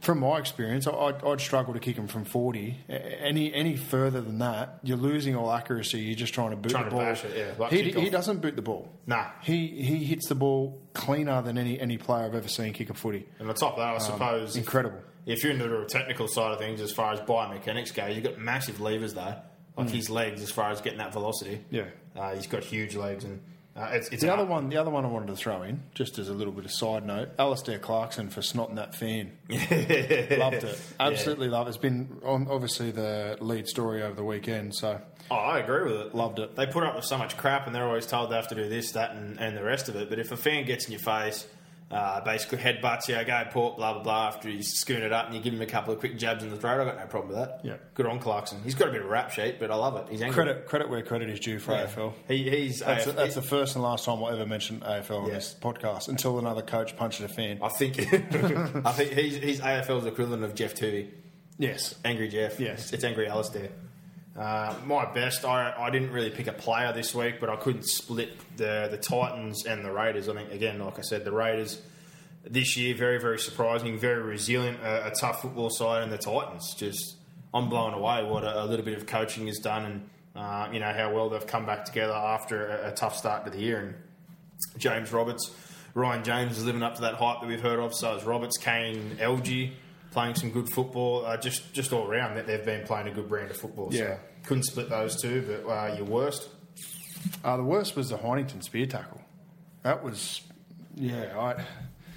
from 0.00 0.20
my 0.20 0.38
experience, 0.38 0.86
I- 0.86 0.92
I'd, 0.92 1.22
I'd 1.24 1.40
struggle 1.42 1.74
to 1.74 1.78
kick 1.80 1.96
him 1.96 2.08
from 2.08 2.24
40. 2.24 2.74
Any 2.88 3.52
any 3.52 3.76
further 3.76 4.22
than 4.22 4.38
that, 4.38 4.78
you're 4.82 4.96
losing 4.96 5.36
all 5.36 5.52
accuracy. 5.52 6.00
You're 6.00 6.14
just 6.16 6.32
trying 6.32 6.50
to 6.50 6.56
boot 6.56 6.70
Trying 6.70 6.84
the 6.84 6.90
to 6.90 6.96
ball. 6.96 7.04
it, 7.04 7.24
yeah, 7.36 7.52
like 7.58 7.70
he, 7.70 7.90
he 7.90 8.08
doesn't 8.08 8.40
boot 8.40 8.56
the 8.56 8.62
ball. 8.62 8.88
Nah. 9.06 9.26
He 9.42 9.66
he 9.66 10.04
hits 10.04 10.26
the 10.28 10.34
ball 10.34 10.80
cleaner 10.94 11.42
than 11.42 11.58
any, 11.58 11.78
any 11.78 11.98
player 11.98 12.24
I've 12.24 12.34
ever 12.34 12.48
seen 12.48 12.72
kick 12.72 12.88
a 12.88 12.94
footy. 12.94 13.26
And 13.38 13.46
on 13.50 13.54
top 13.54 13.74
of 13.74 13.78
that, 13.80 13.94
I 13.94 13.98
suppose 13.98 14.56
if- 14.56 14.62
incredible. 14.62 15.00
If, 15.26 15.44
you're 15.44 15.52
into 15.52 15.68
the 15.68 15.84
technical 15.84 16.28
side 16.28 16.52
of 16.52 16.58
things, 16.58 16.80
as 16.80 16.92
far 16.92 17.12
as 17.12 17.20
biomechanics 17.20 17.94
go, 17.94 18.06
you've 18.06 18.24
got 18.24 18.38
massive 18.38 18.80
levers 18.80 19.12
there, 19.12 19.42
like 19.76 19.90
his 19.90 20.08
legs, 20.08 20.42
as 20.42 20.50
far 20.50 20.70
as 20.70 20.80
getting 20.80 20.98
that 20.98 21.12
velocity. 21.12 21.60
Yeah. 21.70 21.84
Uh, 22.20 22.34
he's 22.34 22.46
got 22.46 22.62
huge 22.62 22.94
legs, 22.94 23.24
and 23.24 23.40
uh, 23.74 23.88
it's, 23.92 24.08
it's 24.08 24.22
The 24.22 24.30
other 24.32 24.44
one, 24.44 24.68
the 24.68 24.76
other 24.76 24.90
one 24.90 25.06
I 25.06 25.08
wanted 25.08 25.28
to 25.28 25.36
throw 25.36 25.62
in, 25.62 25.82
just 25.94 26.18
as 26.18 26.28
a 26.28 26.34
little 26.34 26.52
bit 26.52 26.66
of 26.66 26.70
side 26.70 27.06
note, 27.06 27.30
Alastair 27.38 27.78
Clarkson 27.78 28.28
for 28.28 28.42
snotting 28.42 28.74
that 28.76 28.94
fan. 28.94 29.32
loved 29.48 30.64
it, 30.64 30.80
absolutely 31.00 31.48
loved 31.48 31.68
it. 31.68 31.70
It's 31.70 31.78
been 31.78 32.20
on, 32.22 32.46
obviously 32.50 32.90
the 32.90 33.38
lead 33.40 33.66
story 33.68 34.02
over 34.02 34.14
the 34.14 34.24
weekend, 34.24 34.74
so 34.74 35.00
Oh, 35.30 35.36
I 35.36 35.60
agree 35.60 35.84
with 35.84 36.00
it. 36.08 36.14
Loved 36.14 36.40
it. 36.40 36.56
They 36.56 36.66
put 36.66 36.82
up 36.82 36.96
with 36.96 37.04
so 37.04 37.16
much 37.16 37.36
crap, 37.36 37.66
and 37.66 37.74
they're 37.74 37.86
always 37.86 38.06
told 38.06 38.30
they 38.30 38.36
have 38.36 38.48
to 38.48 38.54
do 38.56 38.68
this, 38.68 38.92
that, 38.92 39.12
and, 39.12 39.38
and 39.38 39.56
the 39.56 39.62
rest 39.62 39.88
of 39.88 39.94
it. 39.96 40.10
But 40.10 40.18
if 40.18 40.32
a 40.32 40.36
fan 40.36 40.66
gets 40.66 40.86
in 40.86 40.92
your 40.92 41.00
face, 41.00 41.46
uh, 41.90 42.20
basically 42.20 42.58
headbutts 42.58 43.08
you, 43.08 43.22
go 43.24 43.42
port, 43.50 43.76
blah 43.76 43.92
blah 43.94 44.02
blah, 44.02 44.28
after 44.28 44.48
you 44.48 44.62
scoon 44.62 45.02
it 45.02 45.12
up 45.12 45.26
and 45.26 45.34
you 45.34 45.40
give 45.40 45.52
him 45.52 45.60
a 45.60 45.66
couple 45.66 45.92
of 45.92 45.98
quick 45.98 46.16
jabs 46.16 46.44
in 46.44 46.50
the 46.50 46.56
throat, 46.56 46.80
I've 46.80 46.86
got 46.86 46.98
no 46.98 47.06
problem 47.06 47.28
with 47.36 47.38
that. 47.38 47.60
Yeah. 47.64 47.76
good 47.94 48.06
on 48.06 48.20
Clarkson. 48.20 48.62
He's 48.62 48.74
got 48.76 48.88
a 48.88 48.92
bit 48.92 49.00
of 49.00 49.06
a 49.06 49.10
rap 49.10 49.30
sheet, 49.32 49.58
but 49.58 49.70
I 49.70 49.74
love 49.74 49.96
it. 49.96 50.06
He's 50.08 50.22
angry. 50.22 50.34
credit 50.34 50.66
credit 50.66 50.88
where 50.88 51.02
credit 51.02 51.28
is 51.30 51.40
due 51.40 51.58
for 51.58 51.72
Yeah. 51.72 51.86
AFL. 51.86 52.12
He, 52.28 52.48
he's 52.48 52.78
That's, 52.80 53.06
AF 53.08 53.16
that's 53.16 53.34
the 53.34 53.42
first 53.42 53.74
and 53.74 53.82
last 53.82 54.04
time 54.04 54.18
I'll 54.18 54.28
ever 54.30 54.46
mention 54.46 54.80
AFL 54.80 55.22
on 55.22 55.26
Yeah. 55.28 55.34
this 55.34 55.56
podcast 55.60 56.08
until 56.08 56.38
another 56.38 56.62
coach 56.62 56.96
punches 56.96 57.24
a 57.24 57.28
fan. 57.28 57.58
I 57.62 57.68
think 57.68 57.98
I 58.84 58.92
think 58.92 59.12
he's, 59.12 59.36
he's 59.36 59.60
AFL's 59.60 60.06
equivalent 60.06 60.44
of 60.44 60.54
Geoff 60.54 60.74
Toovey. 60.74 61.08
Yes. 61.58 61.94
Angry 62.04 62.28
Jeff. 62.28 62.58
Yes. 62.60 62.84
It's, 62.84 62.92
it's 62.94 63.04
Angry 63.04 63.26
Alastair. 63.28 63.68
Uh, 64.40 64.74
my 64.86 65.04
best, 65.04 65.44
I, 65.44 65.74
I 65.76 65.90
didn't 65.90 66.12
really 66.12 66.30
pick 66.30 66.46
a 66.46 66.52
player 66.54 66.94
this 66.94 67.14
week, 67.14 67.40
but 67.40 67.50
I 67.50 67.56
couldn't 67.56 67.86
split 67.86 68.30
the, 68.56 68.88
the 68.90 68.96
Titans 68.96 69.66
and 69.66 69.84
the 69.84 69.92
Raiders. 69.92 70.30
I 70.30 70.34
think, 70.34 70.50
again, 70.50 70.78
like 70.78 70.98
I 70.98 71.02
said, 71.02 71.26
the 71.26 71.32
Raiders 71.32 71.82
this 72.42 72.74
year, 72.74 72.94
very, 72.94 73.20
very 73.20 73.38
surprising, 73.38 73.98
very 73.98 74.22
resilient, 74.22 74.78
a, 74.82 75.08
a 75.08 75.10
tough 75.10 75.42
football 75.42 75.68
side, 75.68 76.04
and 76.04 76.10
the 76.10 76.16
Titans 76.16 76.74
just, 76.74 77.16
I'm 77.52 77.68
blown 77.68 77.92
away 77.92 78.24
what 78.24 78.44
a, 78.44 78.62
a 78.62 78.64
little 78.64 78.84
bit 78.84 78.96
of 78.96 79.04
coaching 79.04 79.46
has 79.46 79.58
done 79.58 79.84
and, 79.84 80.10
uh, 80.34 80.70
you 80.72 80.80
know, 80.80 80.90
how 80.90 81.12
well 81.12 81.28
they've 81.28 81.46
come 81.46 81.66
back 81.66 81.84
together 81.84 82.14
after 82.14 82.66
a, 82.66 82.88
a 82.88 82.92
tough 82.92 83.18
start 83.18 83.44
to 83.44 83.50
the 83.50 83.60
year. 83.60 83.78
And 83.78 83.94
James 84.78 85.12
Roberts, 85.12 85.54
Ryan 85.92 86.24
James 86.24 86.56
is 86.56 86.64
living 86.64 86.82
up 86.82 86.94
to 86.94 87.02
that 87.02 87.16
hype 87.16 87.42
that 87.42 87.46
we've 87.46 87.60
heard 87.60 87.78
of. 87.78 87.94
So 87.94 88.14
is 88.16 88.24
Roberts, 88.24 88.56
Kane, 88.56 89.18
LG 89.20 89.72
playing 90.12 90.34
some 90.34 90.50
good 90.50 90.68
football. 90.72 91.26
Uh, 91.26 91.36
just 91.36 91.72
just 91.72 91.92
all 91.92 92.06
around 92.06 92.36
that 92.36 92.46
they've 92.46 92.64
been 92.64 92.86
playing 92.86 93.08
a 93.08 93.12
good 93.12 93.28
brand 93.28 93.50
of 93.50 93.56
football. 93.56 93.88
Yeah. 93.92 94.16
Couldn't 94.44 94.64
split 94.64 94.88
those 94.88 95.20
two, 95.20 95.44
but 95.64 95.70
uh, 95.70 95.94
your 95.96 96.06
worst. 96.06 96.48
Uh, 97.44 97.56
the 97.56 97.62
worst 97.62 97.96
was 97.96 98.08
the 98.08 98.16
Heighington 98.16 98.62
spear 98.62 98.86
tackle. 98.86 99.20
That 99.82 100.02
was, 100.02 100.40
yeah, 100.94 101.38
I, 101.38 101.64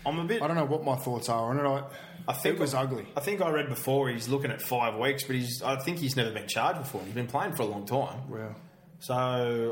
I'm 0.05 0.19
a 0.19 0.23
bit. 0.25 0.41
I 0.41 0.47
don't 0.47 0.55
know 0.55 0.65
what 0.65 0.83
my 0.83 0.95
thoughts 0.95 1.29
are 1.29 1.49
on 1.49 1.59
it. 1.59 1.63
I, 1.67 1.83
I 2.27 2.33
think 2.33 2.55
it 2.55 2.61
was 2.61 2.73
ugly. 2.73 3.05
I 3.17 3.19
think 3.19 3.41
I 3.41 3.49
read 3.49 3.67
before 3.69 4.09
he's 4.09 4.29
looking 4.29 4.51
at 4.51 4.61
five 4.61 4.95
weeks, 4.95 5.23
but 5.25 5.35
he's. 5.35 5.61
I 5.61 5.75
think 5.77 5.97
he's 5.99 6.15
never 6.15 6.31
been 6.31 6.47
charged 6.47 6.79
before. 6.79 7.01
He's 7.03 7.13
been 7.13 7.27
playing 7.27 7.53
for 7.53 7.63
a 7.63 7.67
long 7.67 7.85
time. 7.85 8.29
Well, 8.29 8.55
So 8.99 9.13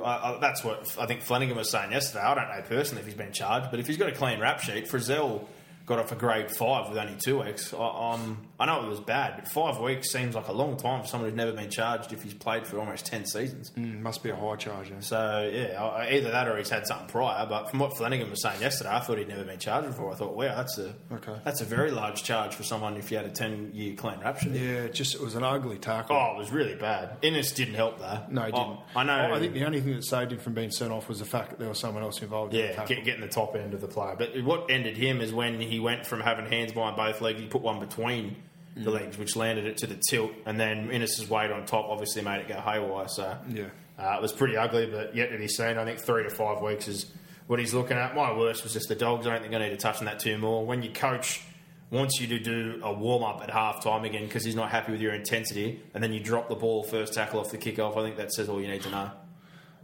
uh, 0.03 0.05
uh, 0.05 0.39
that's 0.39 0.63
what 0.63 0.95
I 0.99 1.05
think 1.05 1.21
Flanagan 1.21 1.55
was 1.55 1.69
saying 1.71 1.91
yesterday. 1.91 2.23
I 2.25 2.35
don't 2.35 2.49
know 2.49 2.61
personally 2.67 3.01
if 3.01 3.07
he's 3.07 3.15
been 3.15 3.31
charged, 3.31 3.71
but 3.71 3.79
if 3.79 3.87
he's 3.87 3.97
got 3.97 4.09
a 4.09 4.13
clean 4.13 4.39
rap 4.41 4.59
sheet, 4.59 4.89
Frizell 4.89 5.45
got 5.91 5.99
off 5.99 6.11
a 6.11 6.15
grade 6.15 6.49
five 6.55 6.87
with 6.89 6.97
only 6.97 7.15
two 7.23 7.41
weeks. 7.41 7.73
I, 7.73 8.13
um, 8.13 8.37
I 8.59 8.65
know 8.65 8.83
it 8.85 8.87
was 8.89 8.99
bad, 8.99 9.33
but 9.37 9.47
five 9.47 9.79
weeks 9.79 10.11
seems 10.11 10.35
like 10.35 10.47
a 10.47 10.51
long 10.53 10.77
time 10.77 11.01
for 11.01 11.07
someone 11.07 11.29
who's 11.29 11.37
never 11.37 11.51
been 11.51 11.69
charged 11.69 12.13
if 12.13 12.23
he's 12.23 12.33
played 12.33 12.65
for 12.65 12.79
almost 12.79 13.05
ten 13.05 13.25
seasons. 13.25 13.71
mm, 13.71 13.99
must 14.01 14.23
be 14.23 14.29
a 14.29 14.35
high 14.35 14.55
charge. 14.55 14.89
Yeah. 14.89 14.99
So 15.01 15.51
yeah, 15.53 15.83
I- 15.83 16.11
either 16.11 16.31
that 16.31 16.47
or 16.47 16.57
he's 16.57 16.69
had 16.69 16.87
something 16.87 17.07
prior. 17.07 17.45
But 17.45 17.69
from 17.69 17.79
what 17.79 17.97
Flanagan 17.97 18.29
was 18.29 18.41
saying 18.41 18.61
yesterday, 18.61 18.91
I 18.91 18.99
thought 18.99 19.17
he'd 19.17 19.27
never 19.27 19.43
been 19.43 19.59
charged 19.59 19.87
before. 19.87 20.11
I 20.11 20.15
thought, 20.15 20.35
wow, 20.35 20.55
that's 20.55 20.77
a 20.77 20.93
Okay. 21.11 21.35
that's 21.43 21.61
a 21.61 21.65
very 21.65 21.91
large 21.91 22.23
charge 22.23 22.55
for 22.55 22.63
someone 22.63 22.95
if 22.97 23.11
you 23.11 23.17
had 23.17 23.25
a 23.25 23.31
ten 23.31 23.71
year 23.73 23.95
clean 23.95 24.19
rap 24.21 24.39
sheet. 24.39 24.53
Yeah, 24.53 24.87
just 24.87 25.15
it 25.15 25.21
was 25.21 25.35
an 25.35 25.43
ugly 25.43 25.77
tackle. 25.77 26.15
Oh, 26.15 26.35
it 26.35 26.37
was 26.37 26.51
really 26.51 26.75
bad. 26.75 27.17
Ennis 27.23 27.51
didn't 27.51 27.73
help 27.75 27.99
there. 27.99 28.23
No, 28.29 28.43
he 28.43 28.51
didn't. 28.51 28.79
I 28.95 29.03
know. 29.03 29.33
I 29.33 29.39
think 29.39 29.53
the 29.53 29.65
only 29.65 29.81
thing 29.81 29.95
that 29.95 30.03
saved 30.05 30.31
him 30.31 30.39
from 30.39 30.53
being 30.53 30.71
sent 30.71 30.91
off 30.91 31.09
was 31.09 31.19
the 31.19 31.25
fact 31.25 31.49
that 31.49 31.59
there 31.59 31.67
was 31.69 31.79
someone 31.79 32.03
else 32.03 32.21
involved. 32.21 32.53
in 32.53 32.61
the 32.61 32.67
Yeah, 32.73 32.85
get, 32.85 33.03
getting 33.03 33.21
the 33.21 33.27
top 33.27 33.55
end 33.55 33.73
of 33.73 33.81
the 33.81 33.87
player. 33.87 34.15
But 34.17 34.41
what 34.43 34.69
ended 34.71 34.95
him 34.97 35.19
is 35.19 35.33
when 35.33 35.59
he 35.59 35.79
went 35.81 36.05
from 36.05 36.21
having 36.21 36.45
hands 36.45 36.71
behind 36.71 36.95
both 36.95 37.19
legs, 37.21 37.39
he 37.41 37.47
put 37.47 37.61
one 37.61 37.79
between 37.79 38.37
Mm. 38.77 38.85
the 38.85 38.91
legs, 38.91 39.17
which 39.17 39.35
landed 39.35 39.65
it 39.65 39.75
to 39.79 39.87
the 39.87 39.99
tilt, 40.09 40.31
and 40.45 40.57
then 40.57 40.89
Ennis's 40.91 41.29
weight 41.29 41.51
on 41.51 41.65
top 41.65 41.87
obviously 41.89 42.21
made 42.21 42.39
it 42.39 42.47
go 42.47 42.55
haywire. 42.61 43.09
So 43.09 43.35
Yeah. 43.49 43.65
uh, 43.99 44.15
it 44.15 44.21
was 44.21 44.31
pretty 44.31 44.55
ugly, 44.55 44.85
but 44.85 45.13
yet 45.13 45.29
to 45.31 45.37
be 45.37 45.49
seen. 45.49 45.77
I 45.77 45.83
think 45.83 45.99
three 45.99 46.23
to 46.23 46.29
five 46.29 46.61
weeks 46.61 46.87
is 46.87 47.05
what 47.47 47.59
he's 47.59 47.73
looking 47.73 47.97
at. 47.97 48.15
My 48.15 48.31
worst 48.31 48.63
was 48.63 48.71
just 48.71 48.87
the 48.87 48.95
dogs. 48.95 49.27
I 49.27 49.31
don't 49.31 49.41
think 49.41 49.53
I 49.53 49.57
need 49.57 49.71
to 49.71 49.77
touch 49.77 49.97
on 49.99 50.05
that 50.05 50.19
too 50.19 50.37
more. 50.37 50.65
When 50.65 50.81
your 50.83 50.93
coach 50.93 51.41
wants 51.89 52.21
you 52.21 52.27
to 52.27 52.39
do 52.39 52.79
a 52.81 52.93
warm 52.93 53.23
up 53.23 53.41
at 53.43 53.49
half 53.49 53.83
time 53.83 54.05
again 54.05 54.23
because 54.25 54.45
he's 54.45 54.55
not 54.55 54.69
happy 54.71 54.93
with 54.93 55.01
your 55.01 55.13
intensity, 55.13 55.81
and 55.93 56.01
then 56.01 56.13
you 56.13 56.21
drop 56.21 56.47
the 56.47 56.55
ball 56.55 56.81
first 56.83 57.13
tackle 57.13 57.41
off 57.41 57.51
the 57.51 57.57
kickoff, 57.57 57.97
I 57.97 58.03
think 58.03 58.15
that 58.15 58.31
says 58.31 58.47
all 58.47 58.61
you 58.61 58.69
need 58.69 58.83
to 58.83 58.89
know. 58.89 59.11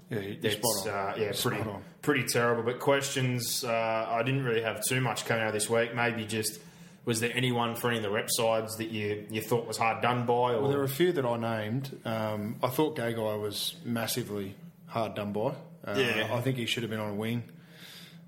Yeah, 0.09 0.19
you're 0.19 0.35
It's, 0.41 0.55
spot 0.55 0.93
on. 0.93 1.09
Uh, 1.09 1.13
yeah, 1.17 1.31
Spot 1.33 1.53
pretty 1.53 1.69
on. 1.69 1.83
pretty 2.01 2.23
terrible. 2.25 2.63
But 2.63 2.79
questions, 2.79 3.63
uh, 3.63 4.07
I 4.09 4.23
didn't 4.23 4.43
really 4.43 4.61
have 4.61 4.83
too 4.83 5.01
much 5.01 5.25
coming 5.25 5.43
out 5.43 5.53
this 5.53 5.69
week. 5.69 5.93
Maybe 5.95 6.25
just 6.25 6.59
was 7.05 7.19
there 7.19 7.31
anyone 7.33 7.75
for 7.75 7.87
any 7.89 7.97
of 7.97 8.03
the 8.03 8.09
rep 8.09 8.27
sides 8.29 8.75
that 8.77 8.89
you, 8.89 9.25
you 9.29 9.41
thought 9.41 9.65
was 9.67 9.77
hard 9.77 10.01
done 10.01 10.25
by? 10.25 10.33
Or 10.53 10.61
Well, 10.61 10.69
there 10.69 10.79
were 10.79 10.83
a 10.85 10.89
few 10.89 11.11
that 11.13 11.25
I 11.25 11.37
named. 11.37 11.97
Um, 12.05 12.55
I 12.63 12.67
thought 12.67 12.95
Gagai 12.97 13.41
was 13.41 13.75
massively 13.85 14.55
hard 14.87 15.15
done 15.15 15.31
by. 15.33 15.53
Uh, 15.85 15.95
Yeah. 15.97 16.29
I 16.33 16.41
think 16.41 16.57
he 16.57 16.65
should 16.65 16.83
have 16.83 16.89
been 16.89 16.99
on 16.99 17.11
a 17.11 17.15
wing. 17.15 17.43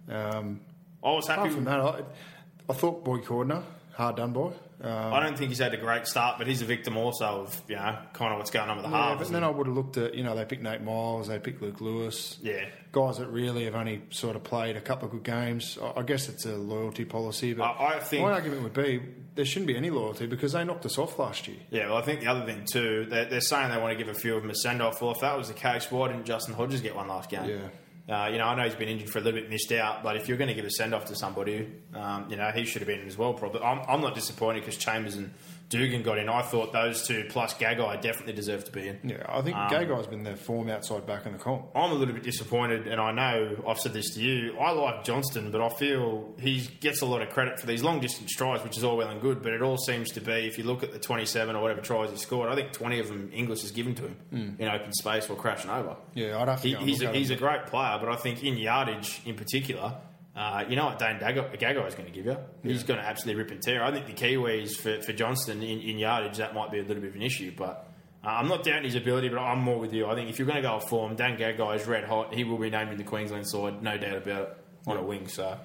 Um, 0.09 0.61
I 1.03 1.11
was 1.11 1.27
happy. 1.27 1.41
apart 1.41 1.53
from 1.53 1.63
that, 1.65 1.79
I, 1.79 2.01
I 2.69 2.73
thought 2.73 3.03
Boyd 3.03 3.23
Cordner 3.25 3.63
hard 3.99 4.15
done 4.15 4.33
by. 4.33 4.51
Um, 4.81 5.13
I 5.13 5.19
don't 5.19 5.37
think 5.37 5.49
he's 5.49 5.59
had 5.59 5.73
a 5.73 5.77
great 5.77 6.07
start, 6.07 6.37
but 6.37 6.47
he's 6.47 6.61
a 6.61 6.65
victim 6.65 6.95
also 6.95 7.25
of 7.25 7.61
you 7.67 7.75
know 7.75 7.97
kind 8.13 8.31
of 8.31 8.39
what's 8.39 8.49
going 8.49 8.69
on 8.69 8.77
with 8.77 8.85
the 8.85 8.91
yeah, 8.91 9.09
halves. 9.09 9.23
but 9.27 9.33
then 9.33 9.43
I 9.43 9.49
would 9.49 9.67
have 9.67 9.75
looked 9.75 9.97
at 9.97 10.15
you 10.15 10.23
know 10.23 10.35
they 10.35 10.45
picked 10.45 10.63
Nate 10.63 10.81
Myles, 10.81 11.27
they 11.27 11.37
picked 11.37 11.61
Luke 11.61 11.81
Lewis. 11.81 12.37
Yeah. 12.41 12.63
guys 12.93 13.17
that 13.17 13.27
really 13.27 13.65
have 13.65 13.75
only 13.75 14.01
sort 14.09 14.35
of 14.37 14.43
played 14.43 14.77
a 14.77 14.81
couple 14.81 15.05
of 15.07 15.11
good 15.11 15.23
games. 15.23 15.77
I 15.81 15.99
I 15.99 16.03
guess 16.03 16.29
it's 16.29 16.45
a 16.45 16.55
loyalty 16.55 17.03
policy, 17.05 17.53
but 17.53 17.63
I- 17.65 17.95
I 17.95 17.99
think- 17.99 18.23
my 18.23 18.31
argument 18.31 18.63
would 18.63 18.73
be 18.73 19.01
there 19.35 19.43
shouldn't 19.45 19.67
be 19.67 19.75
any 19.75 19.89
loyalty 19.89 20.27
because 20.27 20.53
they 20.53 20.63
knocked 20.63 20.85
us 20.85 20.97
off 20.97 21.19
last 21.19 21.47
year. 21.49 21.57
Yeah, 21.69 21.87
well, 21.89 21.97
I 21.97 22.01
think 22.01 22.21
the 22.21 22.27
other 22.27 22.45
thing 22.45 22.63
too, 22.65 23.05
they're, 23.09 23.25
they're 23.25 23.41
saying 23.41 23.69
they 23.71 23.77
want 23.77 23.97
to 23.97 24.03
give 24.03 24.13
a 24.13 24.17
few 24.17 24.35
of 24.35 24.41
them 24.43 24.49
a 24.51 24.55
send 24.55 24.81
off. 24.81 25.01
Well, 25.01 25.11
if 25.11 25.19
that 25.19 25.37
was 25.37 25.49
the 25.49 25.53
case, 25.53 25.91
why 25.91 26.07
didn't 26.07 26.25
Justin 26.25 26.53
Hodges 26.55 26.79
get 26.81 26.95
one 26.95 27.07
last 27.09 27.29
game? 27.29 27.49
Yeah. 27.49 27.57
Uh, 28.09 28.27
you 28.31 28.39
know, 28.39 28.45
I 28.45 28.55
know 28.55 28.63
he's 28.63 28.73
been 28.73 28.89
injured 28.89 29.09
for 29.09 29.19
a 29.19 29.21
little 29.21 29.39
bit, 29.39 29.51
missed 29.51 29.71
out, 29.71 30.01
but 30.01 30.15
if 30.15 30.27
you're 30.27 30.37
going 30.37 30.47
to 30.47 30.55
give 30.55 30.65
a 30.65 30.71
send 30.71 30.95
off 30.95 31.05
to 31.05 31.15
somebody, 31.15 31.67
um, 31.93 32.25
you 32.27 32.37
know, 32.37 32.49
he 32.49 32.65
should 32.65 32.81
have 32.81 32.87
been 32.87 33.05
as 33.05 33.17
well. 33.17 33.33
Probably, 33.33 33.61
I'm, 33.61 33.81
I'm 33.87 34.01
not 34.01 34.15
disappointed 34.15 34.61
because 34.61 34.77
Chambers 34.77 35.15
and 35.15 35.31
Dugan 35.69 36.01
got 36.01 36.17
in. 36.17 36.27
I 36.29 36.41
thought 36.41 36.73
those 36.73 37.05
two 37.07 37.25
plus 37.29 37.53
Gagai 37.53 38.01
definitely 38.01 38.33
deserve 38.33 38.65
to 38.65 38.71
be 38.71 38.87
in. 38.87 38.99
Yeah, 39.03 39.23
I 39.29 39.41
think 39.41 39.55
Um, 39.55 39.69
Gagai's 39.69 40.07
been 40.07 40.23
their 40.23 40.35
form 40.35 40.69
outside 40.69 41.05
back 41.05 41.25
in 41.27 41.31
the 41.33 41.37
comp. 41.37 41.67
I'm 41.75 41.91
a 41.91 41.93
little 41.93 42.13
bit 42.15 42.23
disappointed, 42.23 42.87
and 42.87 42.99
I 42.99 43.11
know 43.11 43.55
I've 43.67 43.79
said 43.79 43.93
this 43.93 44.15
to 44.15 44.19
you. 44.21 44.57
I 44.59 44.71
like 44.71 45.03
Johnston, 45.03 45.51
but 45.51 45.61
I 45.61 45.69
feel 45.69 46.33
he 46.39 46.67
gets 46.79 47.01
a 47.01 47.05
lot 47.05 47.21
of 47.21 47.29
credit 47.29 47.59
for 47.59 47.67
these 47.67 47.83
long 47.83 47.99
distance 47.99 48.31
tries, 48.35 48.63
which 48.63 48.77
is 48.77 48.83
all 48.83 48.97
well 48.97 49.09
and 49.09 49.21
good. 49.21 49.43
But 49.43 49.53
it 49.53 49.61
all 49.61 49.77
seems 49.77 50.09
to 50.13 50.21
be, 50.21 50.47
if 50.47 50.57
you 50.57 50.63
look 50.63 50.81
at 50.81 50.91
the 50.91 50.99
27 50.99 51.55
or 51.55 51.61
whatever 51.61 51.81
tries 51.81 52.09
he 52.09 52.17
scored, 52.17 52.49
I 52.49 52.55
think 52.55 52.71
20 52.71 52.99
of 52.99 53.07
them 53.07 53.29
Inglis 53.33 53.61
has 53.61 53.71
given 53.71 53.93
to 53.95 54.03
him 54.07 54.55
in 54.59 54.67
open 54.67 54.91
space 54.93 55.29
or 55.29 55.35
crashing 55.35 55.69
over. 55.69 55.95
Yeah, 56.15 56.39
I'd 56.41 56.47
have 56.47 56.61
to 56.63 56.67
He, 56.67 56.73
go 56.73 56.79
he's 56.79 57.01
a, 57.03 57.11
he's 57.13 57.29
a 57.29 57.35
great 57.35 57.67
player, 57.67 57.97
but 57.99 58.09
I 58.09 58.15
think 58.15 58.43
in 58.43 58.57
yardage 58.57 59.21
in 59.25 59.35
particular, 59.35 59.93
uh, 60.35 60.63
you 60.69 60.75
know 60.75 60.85
what 60.85 60.99
Dane 60.99 61.19
Gagai 61.19 61.87
is 61.87 61.95
going 61.95 62.05
to 62.05 62.11
give 62.11 62.25
you? 62.25 62.37
He's 62.63 62.83
going 62.83 62.99
to 62.99 63.05
absolutely 63.05 63.43
rip 63.43 63.51
and 63.51 63.61
tear. 63.61 63.83
I 63.83 63.91
think 63.91 64.05
the 64.05 64.13
Kiwis 64.13 64.75
for, 64.75 65.01
for 65.01 65.13
Johnston 65.13 65.61
in, 65.63 65.79
in 65.79 65.97
yardage, 65.97 66.37
that 66.37 66.53
might 66.53 66.71
be 66.71 66.79
a 66.79 66.83
little 66.83 67.01
bit 67.01 67.09
of 67.09 67.15
an 67.15 67.21
issue, 67.21 67.51
but 67.57 67.89
uh, 68.23 68.27
I'm 68.29 68.47
not 68.47 68.63
doubting 68.63 68.83
his 68.83 68.95
ability, 68.95 69.29
but 69.29 69.39
I'm 69.39 69.59
more 69.59 69.79
with 69.79 69.93
you. 69.93 70.05
I 70.07 70.15
think 70.15 70.29
if 70.29 70.39
you're 70.39 70.47
going 70.47 70.61
to 70.61 70.61
go 70.61 70.75
off 70.75 70.89
form, 70.89 71.15
Dan 71.15 71.37
Gagai 71.37 71.75
is 71.75 71.87
red 71.87 72.03
hot. 72.05 72.33
He 72.33 72.43
will 72.43 72.57
be 72.57 72.69
named 72.69 72.91
in 72.91 72.97
the 72.97 73.03
Queensland 73.03 73.47
side, 73.47 73.81
no 73.81 73.97
doubt 73.97 74.17
about 74.17 74.41
it, 74.41 74.57
on 74.87 74.97
a 74.97 75.03
wing. 75.03 75.27
So 75.27 75.57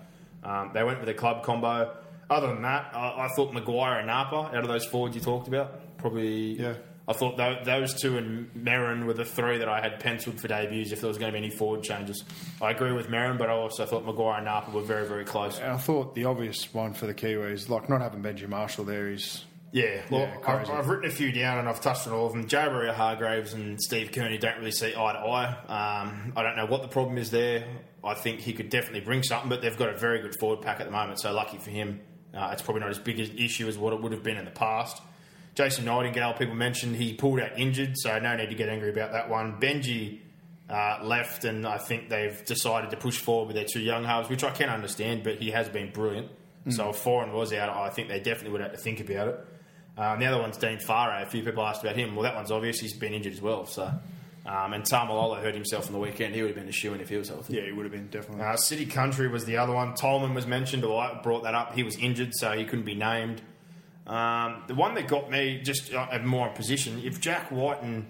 um, 0.43 0.71
they 0.73 0.83
went 0.83 1.01
with 1.01 1.09
a 1.09 1.15
club 1.15 1.43
combo. 1.43 1.97
Other 2.31 2.49
than 2.49 2.63
that, 2.63 2.91
I, 2.95 3.27
I 3.27 3.29
thought 3.37 3.53
McGuire 3.53 3.99
and 3.99 4.07
Napa, 4.07 4.37
out 4.37 4.57
of 4.57 4.69
those 4.69 4.87
forwards 4.87 5.15
you 5.15 5.21
talked 5.21 5.49
about, 5.49 5.99
probably. 5.99 6.61
Yeah. 6.61 6.75
I 7.07 7.13
thought 7.13 7.37
tho- 7.37 7.59
those 7.65 8.01
two 8.01 8.17
and 8.17 8.51
Merrin 8.55 9.05
were 9.05 9.13
the 9.13 9.25
three 9.27 9.59
that 9.59 9.69
I 9.69 9.81
had 9.81 10.01
penciled 10.01 10.41
for 10.41 10.49
debuts 10.49 10.91
if 10.91 11.01
there 11.01 11.09
was 11.09 11.19
going 11.19 11.33
to 11.33 11.39
be 11.39 11.45
any 11.45 11.55
forward 11.55 11.83
changes. 11.83 12.25
I 12.63 12.71
agree 12.71 12.93
with 12.93 13.09
Merrin, 13.09 13.37
but 13.37 13.51
I 13.51 13.53
also 13.53 13.85
thought 13.85 14.07
McGuire 14.07 14.37
and 14.37 14.47
Napa 14.47 14.71
were 14.71 14.81
very, 14.83 15.07
very 15.07 15.25
close. 15.25 15.59
And 15.59 15.73
I 15.73 15.77
thought 15.77 16.15
the 16.15 16.25
obvious 16.25 16.73
one 16.73 16.95
for 16.95 17.07
the 17.07 17.15
Kiwis, 17.15 17.69
like 17.69 17.89
not 17.91 18.01
having 18.01 18.23
Benji 18.23 18.49
Marshall 18.49 18.85
there, 18.85 19.11
is 19.11 19.45
Yeah, 19.73 20.01
well, 20.11 20.23
Yeah, 20.23 20.39
I've. 20.47 20.71
I've 20.71 20.89
written 20.89 21.11
a 21.11 21.13
few 21.13 21.31
down 21.31 21.59
and 21.59 21.69
I've 21.69 21.81
touched 21.83 22.07
on 22.07 22.15
all 22.15 22.27
of 22.27 22.33
them. 22.33 22.47
Waerea-Hargreaves 22.47 23.53
and 23.53 23.79
Steve 23.83 24.11
Kearney 24.13 24.39
don't 24.39 24.57
really 24.59 24.73
see 24.73 24.95
eye 24.97 25.13
to 25.13 25.19
eye. 25.19 25.47
Um, 26.01 26.33
I 26.37 26.43
don't 26.43 26.57
know 26.57 26.67
what 26.67 26.81
the 26.83 26.89
problem 26.89 27.19
is 27.19 27.31
there. 27.31 27.67
I 28.03 28.15
think 28.15 28.41
he 28.41 28.53
could 28.55 28.71
definitely 28.71 29.01
bring 29.01 29.23
something, 29.23 29.49
but 29.51 29.61
they've 29.63 29.77
got 29.77 29.89
a 29.91 29.97
very 29.97 30.21
good 30.21 30.39
forward 30.39 30.63
pack 30.63 30.81
at 30.81 30.87
the 30.87 30.93
moment, 30.93 31.21
so 31.21 31.33
lucky 31.33 31.59
for 31.59 31.71
him. 31.71 32.01
Uh, 32.35 32.51
it's 32.53 32.63
probably 32.63 32.81
not 32.81 32.91
as 32.91 32.99
big 32.99 33.19
an 33.21 33.37
issue 33.39 33.69
as 33.69 33.79
what 33.79 33.93
it 33.93 34.01
would 34.01 34.13
have 34.13 34.23
been 34.23 34.37
in 34.37 34.45
the 34.45 34.51
past. 34.51 35.01
Jason 35.55 35.85
Nightingale, 35.85 36.35
people 36.35 36.55
mentioned 36.55 36.97
he 36.97 37.15
pulled 37.15 37.41
out 37.41 37.59
injured, 37.59 37.97
so 37.97 38.19
no 38.19 38.37
need 38.37 38.49
to 38.51 38.55
get 38.55 38.69
angry 38.69 38.91
about 38.91 39.13
that 39.13 39.29
one. 39.31 39.61
Benji 39.61 40.21
uh, 40.69 40.99
left, 41.03 41.45
and 41.45 41.67
I 41.67 41.79
think 41.79 42.09
they've 42.09 42.45
decided 42.45 42.91
to 42.91 42.97
push 42.97 43.19
forward 43.19 43.47
with 43.49 43.57
their 43.57 43.67
two 43.67 43.81
young 43.81 44.05
halves, 44.05 44.29
which 44.29 44.43
I 44.43 44.51
can 44.51 44.69
understand, 44.69 45.23
but 45.23 45.41
he 45.41 45.51
has 45.53 45.69
been 45.69 45.93
brilliant. 45.93 46.29
So 46.71 46.89
if 46.89 47.05
Foran 47.05 47.33
was 47.35 47.53
out, 47.53 47.69
I 47.69 47.91
think 47.91 48.09
they 48.09 48.21
definitely 48.21 48.53
would 48.53 48.63
have 48.63 48.73
to 48.73 48.79
think 48.79 48.99
about 49.01 49.29
it. 49.29 49.47
Um, 49.99 50.19
the 50.19 50.25
other 50.25 50.41
one's 50.41 50.57
Dean 50.57 50.79
Farah. 50.79 51.23
A 51.23 51.27
few 51.27 51.43
people 51.43 51.63
asked 51.63 51.83
about 51.83 51.95
him. 51.95 52.17
Well, 52.17 52.23
that 52.23 52.35
one's 52.35 52.51
obvious. 52.51 52.81
He's 52.81 52.97
been 52.97 53.13
injured 53.13 53.35
as 53.35 53.43
well. 53.43 53.67
So, 53.67 53.85
um, 54.47 54.73
and 54.73 54.83
Taumalolo 54.83 55.43
hurt 55.43 55.55
himself 55.55 55.89
on 55.89 55.93
the 55.93 55.99
weekend. 55.99 56.35
He 56.35 56.41
would 56.41 56.49
have 56.49 56.57
been 56.57 56.69
a 56.69 56.73
shoe 56.73 56.95
in 56.95 57.01
if 57.03 57.11
he 57.11 57.17
was 57.19 57.29
healthy. 57.29 57.57
yeah, 57.57 57.67
he 57.67 57.73
would 57.73 57.85
have 57.85 57.93
been 57.93 58.09
definitely. 58.09 58.43
Uh, 58.45 58.57
City 58.57 58.87
Country 58.87 59.29
was 59.29 59.45
the 59.45 59.59
other 59.59 59.75
one. 59.75 59.95
Tolman 59.95 60.33
was 60.33 60.47
mentioned, 60.47 60.85
or 60.85 61.03
I 61.03 61.21
brought 61.23 61.43
that 61.43 61.55
up. 61.55 61.75
He 61.75 61.83
was 61.83 61.97
injured, 61.97 62.31
so 62.35 62.53
he 62.53 62.65
couldn't 62.65 62.87
be 62.87 62.95
named. 62.95 63.43
Um, 64.07 64.63
the 64.67 64.75
one 64.75 64.95
that 64.95 65.09
got 65.09 65.31
me 65.31 65.61
just 65.63 65.93
uh, 65.95 66.19
more 66.23 66.49
in 66.49 66.55
position, 66.55 67.01
if 67.05 67.21
Jack 67.21 67.51
Whiten 67.51 68.07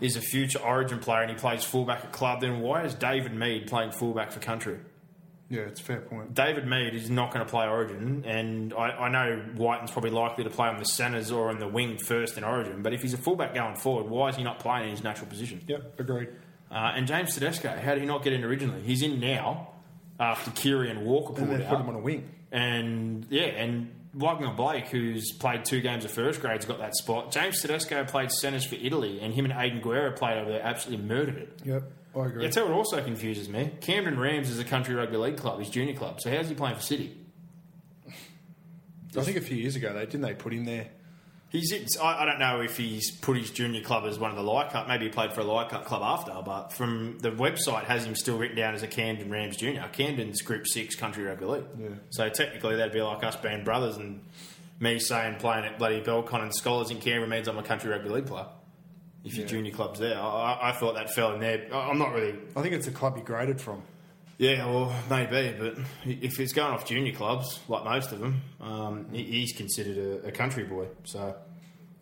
is 0.00 0.16
a 0.16 0.20
future 0.20 0.58
Origin 0.60 0.98
player 1.00 1.22
and 1.22 1.30
he 1.30 1.36
plays 1.36 1.64
fullback 1.64 2.04
at 2.04 2.12
club, 2.12 2.40
then 2.40 2.60
why 2.60 2.84
is 2.84 2.94
David 2.94 3.34
Mead 3.34 3.66
playing 3.66 3.92
fullback 3.92 4.30
for 4.32 4.40
Country? 4.40 4.78
yeah, 5.50 5.60
it's 5.62 5.80
a 5.80 5.84
fair 5.84 6.00
point. 6.00 6.34
David 6.34 6.66
Mead 6.66 6.94
is 6.94 7.10
not 7.10 7.32
going 7.32 7.44
to 7.44 7.50
play 7.50 7.66
Origin, 7.66 8.24
and 8.26 8.72
I, 8.74 8.90
I 8.90 9.08
know 9.08 9.36
Whiten's 9.56 9.90
probably 9.90 10.10
likely 10.10 10.42
to 10.44 10.50
play 10.50 10.68
on 10.68 10.78
the 10.78 10.84
centres 10.84 11.30
or 11.30 11.50
on 11.50 11.58
the 11.58 11.68
wing 11.68 11.98
first 11.98 12.38
in 12.38 12.44
Origin. 12.44 12.82
But 12.82 12.92
if 12.94 13.02
he's 13.02 13.12
a 13.14 13.18
fullback 13.18 13.54
going 13.54 13.76
forward, 13.76 14.08
why 14.10 14.30
is 14.30 14.36
he 14.36 14.42
not 14.42 14.58
playing 14.58 14.84
in 14.84 14.90
his 14.90 15.04
natural 15.04 15.28
position? 15.28 15.60
Yep, 15.66 16.00
agreed. 16.00 16.28
Uh, 16.70 16.92
and 16.96 17.06
James 17.06 17.34
Tedesco, 17.34 17.68
how 17.76 17.92
did 17.92 18.00
he 18.00 18.06
not 18.06 18.24
get 18.24 18.32
in 18.32 18.42
originally? 18.42 18.82
He's 18.82 19.02
in 19.02 19.20
now 19.20 19.68
after 20.18 20.50
Keary 20.52 20.90
and 20.90 21.04
Walker 21.04 21.28
And 21.28 21.36
pulled 21.36 21.50
then 21.50 21.62
out. 21.62 21.68
put 21.70 21.80
him 21.80 21.88
on 21.88 21.94
a 21.96 22.00
wing. 22.00 22.28
And 22.50 23.26
yeah, 23.30 23.42
and 23.44 23.92
Waqa 24.16 24.54
Blake, 24.56 24.86
who's 24.88 25.32
played 25.32 25.64
two 25.64 25.80
games 25.80 26.04
of 26.04 26.10
first 26.10 26.40
grades, 26.40 26.64
got 26.64 26.78
that 26.78 26.94
spot. 26.94 27.32
James 27.32 27.60
Tedesco 27.60 28.04
played 28.04 28.30
centres 28.30 28.64
for 28.64 28.76
Italy, 28.76 29.20
and 29.20 29.34
him 29.34 29.44
and 29.44 29.54
Aidan 29.56 29.80
Guerra 29.80 30.12
played 30.12 30.38
over 30.38 30.50
there, 30.50 30.62
absolutely 30.62 31.04
murdered 31.04 31.36
it. 31.36 31.60
Yep, 31.64 31.92
I 32.16 32.26
agree. 32.26 32.44
Yeah, 32.44 32.50
tell 32.50 32.66
what 32.68 32.74
also 32.74 33.02
confuses 33.02 33.48
me. 33.48 33.72
Camden 33.80 34.18
Rams 34.18 34.50
is 34.50 34.58
a 34.58 34.64
country 34.64 34.94
rugby 34.94 35.16
league 35.16 35.36
club, 35.36 35.58
his 35.58 35.68
junior 35.68 35.94
club. 35.94 36.20
So 36.20 36.30
how's 36.30 36.48
he 36.48 36.54
playing 36.54 36.76
for 36.76 36.82
City? 36.82 37.16
I 39.16 39.22
think 39.22 39.36
a 39.36 39.40
few 39.40 39.56
years 39.56 39.76
ago, 39.76 39.92
they 39.92 40.06
didn't 40.06 40.22
they 40.22 40.34
put 40.34 40.52
him 40.52 40.64
there. 40.64 40.88
He's. 41.54 41.96
I, 41.98 42.22
I 42.22 42.24
don't 42.24 42.40
know 42.40 42.60
if 42.62 42.76
he's 42.76 43.12
put 43.12 43.36
his 43.36 43.50
junior 43.52 43.80
club 43.80 44.04
as 44.06 44.18
one 44.18 44.30
of 44.30 44.36
the 44.36 44.42
Leichhardt. 44.42 44.88
Maybe 44.88 45.04
he 45.04 45.10
played 45.10 45.32
for 45.32 45.40
a 45.40 45.44
Leichhardt 45.44 45.84
club 45.84 46.02
after, 46.02 46.32
but 46.44 46.72
from 46.72 47.18
the 47.20 47.30
website 47.30 47.84
has 47.84 48.04
him 48.04 48.16
still 48.16 48.36
written 48.38 48.56
down 48.56 48.74
as 48.74 48.82
a 48.82 48.88
Camden 48.88 49.30
Rams 49.30 49.56
junior. 49.56 49.88
Camden's 49.92 50.42
Group 50.42 50.66
Six 50.66 50.96
country 50.96 51.22
rugby 51.24 51.44
league. 51.46 51.64
Yeah. 51.78 51.88
So 52.10 52.28
technically, 52.28 52.74
that'd 52.76 52.92
be 52.92 53.00
like 53.00 53.22
us 53.22 53.36
being 53.36 53.62
brothers 53.62 53.96
and 53.96 54.20
me 54.80 54.98
saying 54.98 55.36
playing 55.36 55.64
at 55.64 55.78
bloody 55.78 56.00
Belcon 56.02 56.42
and 56.42 56.52
Scholars 56.54 56.90
in 56.90 56.98
Canberra 56.98 57.28
means 57.28 57.46
I'm 57.46 57.56
a 57.58 57.62
country 57.62 57.88
rugby 57.90 58.08
league 58.08 58.26
player. 58.26 58.46
If 59.24 59.34
your 59.36 59.44
Yeah. 59.46 59.50
junior 59.52 59.72
club's 59.72 60.00
there, 60.00 60.18
I, 60.20 60.58
I- 60.60 60.72
thought 60.72 60.96
that 60.96 61.14
fell 61.14 61.34
in 61.34 61.40
there. 61.40 61.68
I- 61.72 61.88
I'm 61.88 61.98
not 61.98 62.12
really 62.12 62.34
I 62.56 62.62
think 62.62 62.74
it's 62.74 62.86
the 62.86 62.92
club 62.92 63.16
you 63.16 63.22
graded 63.22 63.60
from. 63.60 63.80
Yeah, 64.36 64.66
well, 64.66 64.92
maybe, 65.08 65.54
but 65.58 65.76
if 66.04 66.40
it's 66.40 66.52
going 66.52 66.72
off 66.72 66.84
junior 66.86 67.12
clubs, 67.12 67.60
like 67.68 67.84
most 67.84 68.10
of 68.10 68.18
them, 68.18 68.42
um, 68.60 69.06
he's 69.12 69.52
considered 69.52 70.24
a, 70.24 70.28
a 70.28 70.32
country 70.32 70.64
boy. 70.64 70.88
So, 71.04 71.36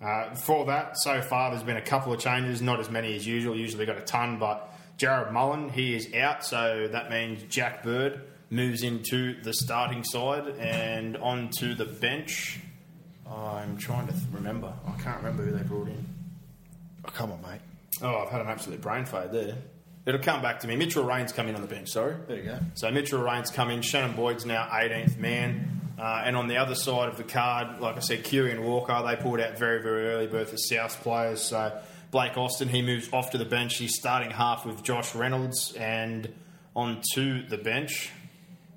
uh, 0.01 0.35
for 0.35 0.65
that, 0.67 0.97
so 0.99 1.21
far 1.21 1.51
there's 1.51 1.63
been 1.63 1.77
a 1.77 1.83
couple 1.83 2.13
of 2.13 2.21
changes, 2.21 2.63
not 2.63 2.81
as 2.81 2.89
many 2.89 3.15
as 3.15 3.27
usual. 3.27 3.55
Usually 3.55 3.85
got 3.85 3.99
a 3.99 4.03
ton, 4.03 4.39
but 4.39 4.75
Jarrod 4.99 5.31
Mullen, 5.31 5.69
he 5.69 5.95
is 5.95 6.13
out, 6.15 6.45
so 6.45 6.89
that 6.91 7.11
means 7.11 7.43
Jack 7.51 7.83
Bird 7.83 8.23
moves 8.49 8.83
into 8.83 9.41
the 9.43 9.53
starting 9.53 10.03
side 10.03 10.47
and 10.59 11.17
onto 11.19 11.75
the 11.75 11.85
bench. 11.85 12.61
I'm 13.31 13.77
trying 13.77 14.07
to 14.07 14.13
th- 14.13 14.25
remember. 14.33 14.73
I 14.87 15.01
can't 15.03 15.19
remember 15.19 15.45
who 15.45 15.53
they 15.57 15.63
brought 15.65 15.89
in. 15.89 16.07
Oh, 17.05 17.11
come 17.11 17.33
on, 17.33 17.43
mate. 17.43 17.61
Oh, 18.01 18.19
I've 18.19 18.31
had 18.31 18.41
an 18.41 18.49
absolute 18.49 18.81
brain 18.81 19.05
fade 19.05 19.33
there. 19.33 19.57
It'll 20.05 20.21
come 20.21 20.43
back 20.43 20.61
to 20.61 20.67
me. 20.67 20.77
Mitchell 20.77 21.05
Rein's 21.05 21.33
come 21.33 21.49
in 21.49 21.55
on 21.55 21.63
the 21.63 21.69
bench, 21.69 21.91
sorry. 21.91 22.17
There 22.27 22.37
you 22.37 22.43
go. 22.43 22.59
So 22.75 22.91
Mitchell 22.91 23.23
Rein's 23.23 23.51
come 23.51 23.71
in. 23.71 23.83
Shannon 23.83 24.17
Boyd's 24.17 24.45
now 24.45 24.69
18th 24.73 25.17
man. 25.19 25.81
Uh, 25.99 26.23
and 26.25 26.37
on 26.37 26.49
the 26.49 26.57
other 26.57 26.75
side 26.75 27.09
of 27.09 27.17
the 27.17 27.23
card, 27.23 27.81
like 27.81 27.97
I 27.97 28.01
said, 28.01 28.25
Kieran 28.25 28.65
Walker, 28.65 29.01
they 29.07 29.15
pulled 29.15 29.39
out 29.39 29.57
very, 29.59 29.81
very 29.81 30.09
early, 30.09 30.27
both 30.27 30.53
as 30.53 30.69
South 30.69 31.01
players. 31.03 31.41
So 31.43 31.79
Blake 32.11 32.37
Austin, 32.37 32.69
he 32.69 32.83
moves 32.83 33.09
off 33.13 33.31
to 33.31 33.39
the 33.39 33.45
bench. 33.45 33.77
He's 33.77 33.95
starting 33.95 34.31
half 34.31 34.67
with 34.67 34.83
Josh 34.83 35.15
Reynolds 35.15 35.73
and 35.75 36.33
onto 36.75 37.47
the 37.47 37.59
bench. 37.59 38.11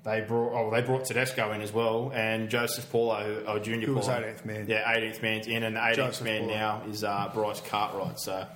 They 0.04 0.20
brought 0.20 0.52
oh 0.52 0.70
they 0.70 0.82
brought 0.82 1.04
Tedesco 1.06 1.50
in 1.50 1.62
as 1.62 1.72
well 1.72 2.12
and 2.14 2.48
Joseph 2.48 2.88
Paulo, 2.92 3.58
junior 3.58 3.88
Who 3.88 3.94
was 3.94 4.06
18th 4.06 4.44
man. 4.44 4.66
Yeah, 4.68 4.84
18th 4.94 5.20
man's 5.20 5.48
in 5.48 5.64
and 5.64 5.74
the 5.74 5.80
18th 5.80 6.22
man 6.22 6.42
Paulo. 6.42 6.54
now 6.54 6.82
is 6.88 7.02
uh, 7.02 7.28
Bryce 7.34 7.60
Cartwright. 7.62 8.20
So 8.20 8.46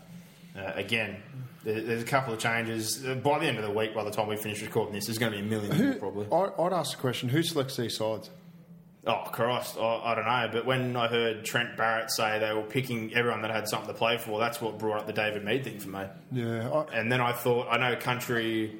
uh, 0.56 0.72
again, 0.76 1.20
there's 1.64 2.02
a 2.02 2.06
couple 2.06 2.32
of 2.32 2.40
changes. 2.40 3.04
Uh, 3.06 3.14
By 3.14 3.38
the 3.38 3.46
end 3.46 3.58
of 3.58 3.64
the 3.64 3.70
week, 3.70 3.94
by 3.94 4.04
the 4.04 4.10
time 4.10 4.28
we 4.28 4.36
finish 4.36 4.62
recording 4.62 4.94
this, 4.94 5.06
there's 5.06 5.18
going 5.18 5.32
to 5.32 5.38
be 5.38 5.44
a 5.44 5.48
million 5.48 5.76
more 5.86 5.94
probably. 5.94 6.26
I, 6.32 6.62
I'd 6.62 6.72
ask 6.72 6.92
the 6.96 7.00
question: 7.00 7.28
Who 7.28 7.42
selects 7.42 7.76
these 7.76 7.96
sides? 7.96 8.30
Oh 9.06 9.22
Christ, 9.32 9.76
I, 9.78 9.82
I 10.04 10.14
don't 10.14 10.26
know. 10.26 10.48
But 10.52 10.66
when 10.66 10.94
I 10.96 11.08
heard 11.08 11.44
Trent 11.44 11.76
Barrett 11.76 12.10
say 12.10 12.38
they 12.38 12.52
were 12.52 12.62
picking 12.62 13.14
everyone 13.14 13.42
that 13.42 13.50
had 13.50 13.66
something 13.68 13.88
to 13.88 13.94
play 13.94 14.18
for, 14.18 14.38
that's 14.38 14.60
what 14.60 14.78
brought 14.78 15.00
up 15.00 15.06
the 15.06 15.12
David 15.12 15.44
Mead 15.44 15.64
thing 15.64 15.78
for 15.78 15.88
me. 15.88 16.04
Yeah, 16.32 16.70
I, 16.70 16.98
And 16.98 17.10
then 17.10 17.20
I 17.20 17.32
thought, 17.32 17.68
I 17.70 17.78
know 17.78 17.96
Country 17.96 18.76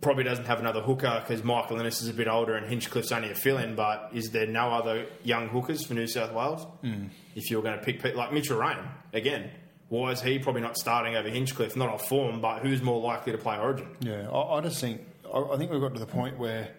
probably 0.00 0.24
doesn't 0.24 0.46
have 0.46 0.58
another 0.58 0.80
hooker 0.80 1.22
because 1.24 1.44
Michael 1.44 1.78
Ennis 1.78 2.02
is 2.02 2.08
a 2.08 2.14
bit 2.14 2.26
older 2.26 2.56
and 2.56 2.66
Hinchcliffe's 2.66 3.12
only 3.12 3.30
a 3.30 3.34
fill-in. 3.34 3.76
But 3.76 4.10
is 4.12 4.30
there 4.30 4.46
no 4.46 4.70
other 4.70 5.06
young 5.22 5.48
hookers 5.48 5.84
for 5.84 5.94
New 5.94 6.06
South 6.08 6.32
Wales? 6.32 6.66
Mm. 6.82 7.10
If 7.36 7.50
you're 7.50 7.62
going 7.62 7.78
to 7.78 7.84
pick 7.84 8.02
people 8.02 8.18
like 8.18 8.32
Mitchell 8.32 8.58
Rein 8.58 8.78
again, 9.12 9.50
why 9.90 10.10
is 10.12 10.22
he 10.22 10.38
probably 10.38 10.62
not 10.62 10.76
starting 10.78 11.14
over 11.16 11.28
Hinchcliffe? 11.28 11.76
Not 11.76 11.90
off 11.90 12.08
form, 12.08 12.40
but 12.40 12.62
who's 12.62 12.80
more 12.80 13.00
likely 13.00 13.32
to 13.32 13.38
play 13.38 13.58
Origin? 13.58 13.88
yeah. 14.00 14.28
I, 14.30 14.56
I 14.56 14.60
just 14.62 14.80
think 14.80 15.02
I, 15.32 15.38
I 15.38 15.56
think 15.58 15.70
we've 15.70 15.80
got 15.82 15.92
to 15.92 16.00
the 16.00 16.06
point 16.06 16.38
where 16.38 16.70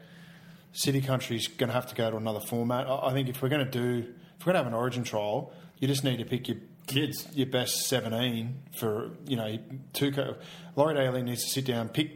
City 0.73 1.01
Country's 1.01 1.47
going 1.47 1.67
to 1.67 1.73
have 1.73 1.87
to 1.87 1.95
go 1.95 2.09
to 2.09 2.17
another 2.17 2.39
format. 2.39 2.87
I, 2.87 3.07
I 3.09 3.13
think 3.13 3.29
if 3.29 3.41
we're 3.41 3.49
going 3.49 3.65
to 3.65 3.71
do, 3.71 4.07
if 4.39 4.45
we're 4.45 4.53
going 4.53 4.63
to 4.63 4.63
have 4.63 4.67
an 4.67 4.73
Origin 4.73 5.03
trial, 5.03 5.53
you 5.79 5.87
just 5.87 6.03
need 6.03 6.17
to 6.17 6.25
pick 6.25 6.47
your 6.47 6.57
Kids. 6.87 7.27
your 7.33 7.45
best 7.45 7.87
seventeen 7.87 8.59
for 8.77 9.11
you 9.27 9.35
know 9.37 9.57
two. 9.93 10.11
Co- 10.11 10.35
Laurie 10.75 10.95
Daley 10.95 11.21
needs 11.21 11.43
to 11.43 11.49
sit 11.49 11.65
down, 11.65 11.89
pick 11.89 12.09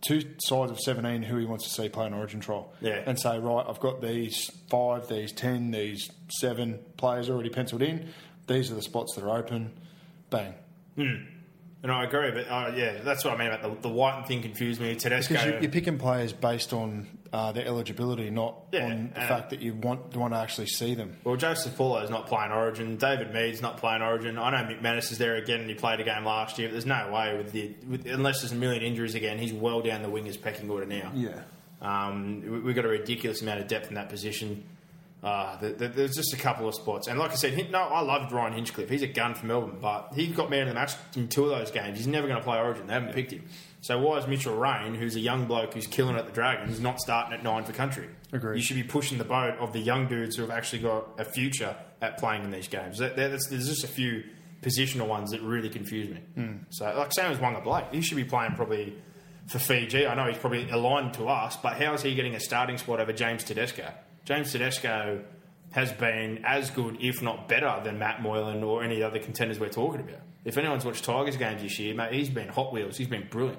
two 0.00 0.22
sides 0.40 0.70
of 0.72 0.80
seventeen 0.80 1.22
who 1.22 1.36
he 1.36 1.44
wants 1.44 1.64
to 1.64 1.70
see 1.70 1.88
play 1.90 2.06
an 2.06 2.14
Origin 2.14 2.40
trial, 2.40 2.72
Yeah. 2.80 3.02
and 3.06 3.20
say 3.20 3.38
right, 3.38 3.64
I've 3.68 3.80
got 3.80 4.00
these 4.00 4.50
five, 4.70 5.08
these 5.08 5.30
ten, 5.32 5.70
these 5.72 6.08
seven 6.40 6.78
players 6.96 7.28
already 7.28 7.50
penciled 7.50 7.82
in. 7.82 8.08
These 8.46 8.70
are 8.72 8.74
the 8.76 8.82
spots 8.82 9.14
that 9.14 9.24
are 9.24 9.38
open. 9.38 9.72
Bang. 10.30 10.54
And 11.80 11.92
I 11.92 12.02
agree, 12.04 12.32
but 12.32 12.48
uh, 12.50 12.72
yeah, 12.74 12.98
that's 13.04 13.24
what 13.24 13.34
I 13.34 13.36
mean 13.38 13.52
about 13.52 13.62
the, 13.62 13.88
the 13.88 13.94
Whiten 13.94 14.24
thing 14.24 14.42
confused 14.42 14.80
me. 14.80 14.96
Tedesco. 14.96 15.34
Because 15.34 15.46
you, 15.46 15.58
you're 15.60 15.70
picking 15.70 15.96
players 15.96 16.32
based 16.32 16.72
on 16.72 17.06
uh, 17.32 17.52
their 17.52 17.66
eligibility, 17.66 18.30
not 18.30 18.56
Yeah, 18.72 18.86
on 18.86 19.12
the 19.14 19.20
fact 19.20 19.50
that 19.50 19.60
you 19.60 19.74
want 19.74 20.16
want 20.16 20.32
to 20.34 20.40
actually 20.40 20.66
see 20.66 20.94
them. 20.96 21.16
Well, 21.22 21.36
Joseph 21.36 21.76
Paulo's 21.76 22.10
not 22.10 22.26
playing 22.26 22.50
Origin. 22.50 22.96
David 22.96 23.32
Mead's 23.32 23.62
not 23.62 23.76
playing 23.76 24.02
Origin. 24.02 24.38
I 24.38 24.50
know 24.50 24.68
Mick 24.68 24.80
McManus 24.82 25.12
is 25.12 25.18
there 25.18 25.36
again, 25.36 25.60
and 25.60 25.68
he 25.70 25.76
played 25.76 26.00
a 26.00 26.04
game 26.04 26.24
last 26.24 26.58
year. 26.58 26.66
But 26.66 26.72
there's 26.72 26.84
no 26.86 27.12
way 27.12 27.36
with 27.36 27.52
the 27.52 27.72
with, 27.88 28.06
unless 28.06 28.40
there's 28.40 28.50
a 28.52 28.56
million 28.56 28.82
injuries 28.82 29.14
again. 29.14 29.38
He's 29.38 29.52
well 29.52 29.80
down 29.80 30.02
the 30.02 30.08
wingers 30.08 30.40
pecking 30.40 30.68
order 30.68 30.84
now. 30.86 31.12
Yeah. 31.14 31.42
Um, 31.80 32.40
we- 32.40 32.58
we've 32.58 32.74
got 32.74 32.86
a 32.86 32.88
ridiculous 32.88 33.40
amount 33.40 33.60
of 33.60 33.68
depth 33.68 33.86
in 33.88 33.94
that 33.94 34.08
position. 34.08 34.64
Uh, 35.20 35.58
th 35.58 35.76
th 35.78 35.92
there's 35.94 36.14
just 36.14 36.32
a 36.32 36.36
couple 36.36 36.68
of 36.68 36.74
spots, 36.76 37.08
and 37.08 37.18
like 37.18 37.32
I 37.32 37.34
said, 37.34 37.52
Hin- 37.52 37.72
no, 37.72 37.80
I 37.80 38.02
loved 38.02 38.30
Ryan 38.30 38.52
Hinchcliffe. 38.52 38.88
He's 38.88 39.02
a 39.02 39.08
gun 39.08 39.34
for 39.34 39.46
Melbourne, 39.46 39.78
but 39.80 40.12
he 40.14 40.28
got 40.28 40.48
man 40.48 40.62
of 40.62 40.68
the 40.68 40.74
match 40.74 40.92
in 41.16 41.26
two 41.26 41.44
of 41.44 41.58
those 41.58 41.72
games. 41.72 41.98
He's 41.98 42.06
never 42.06 42.28
going 42.28 42.38
to 42.38 42.44
play 42.44 42.56
Origin. 42.58 42.86
They 42.86 42.92
haven't 42.92 43.14
picked 43.14 43.32
him. 43.32 43.44
So 43.80 43.98
why 43.98 44.18
is 44.18 44.26
Mitchell 44.28 44.56
Rein, 44.56 44.94
who's 44.94 45.16
a 45.16 45.20
young 45.20 45.46
bloke 45.46 45.74
who's 45.74 45.86
killing 45.88 46.14
it 46.14 46.18
at 46.20 46.26
the 46.26 46.32
Dragons, 46.32 46.78
not 46.80 47.00
starting 47.00 47.32
at 47.32 47.42
nine 47.42 47.64
for 47.64 47.72
country? 47.72 48.08
Agreed. 48.32 48.56
You 48.58 48.62
should 48.62 48.76
be 48.76 48.82
pushing 48.84 49.18
the 49.18 49.24
boat 49.24 49.56
of 49.58 49.72
the 49.72 49.80
young 49.80 50.06
dudes 50.06 50.36
who 50.36 50.42
have 50.42 50.50
actually 50.52 50.82
got 50.82 51.08
a 51.18 51.24
future 51.24 51.74
at 52.00 52.18
playing 52.18 52.44
in 52.44 52.50
these 52.52 52.68
games. 52.68 52.98
That, 52.98 53.16
that's, 53.16 53.48
there's 53.48 53.68
just 53.68 53.82
a 53.84 53.88
few 53.88 54.22
positional 54.62 55.08
ones 55.08 55.30
that 55.32 55.42
really 55.42 55.68
confuse 55.68 56.08
me. 56.08 56.20
So, 56.70 56.84
like 56.96 57.12
same 57.12 57.30
as 57.32 57.38
Waqa 57.38 57.62
Blake, 57.64 57.86
he 57.92 58.00
should 58.02 58.16
be 58.16 58.24
playing 58.24 58.52
probably 58.52 58.94
for 59.48 59.58
Fiji. 59.58 60.06
I 60.06 60.14
know 60.14 60.26
he's 60.26 60.38
probably 60.38 60.68
aligned 60.70 61.14
to 61.14 61.28
us, 61.28 61.56
but 61.56 61.74
how 61.80 61.94
is 61.94 62.02
he 62.02 62.14
getting 62.14 62.34
a 62.34 62.40
starting 62.40 62.78
spot 62.78 63.00
over 63.00 63.12
James 63.12 63.42
Tedesco? 63.44 63.92
James 64.28 64.52
Tedesco 64.52 65.24
has 65.70 65.90
been 65.90 66.44
as 66.44 66.68
good, 66.68 66.98
if 67.00 67.22
not 67.22 67.48
better, 67.48 67.80
than 67.82 67.98
Matt 67.98 68.20
Moylan 68.20 68.62
or 68.62 68.84
any 68.84 69.02
other 69.02 69.18
contenders 69.18 69.58
we're 69.58 69.70
talking 69.70 70.02
about. 70.02 70.20
If 70.44 70.58
anyone's 70.58 70.84
watched 70.84 71.02
Tigers 71.04 71.38
games 71.38 71.62
this 71.62 71.78
year, 71.78 71.94
mate, 71.94 72.12
he's 72.12 72.28
been 72.28 72.48
hot 72.48 72.70
wheels. 72.70 72.98
He's 72.98 73.08
been 73.08 73.26
brilliant. 73.30 73.58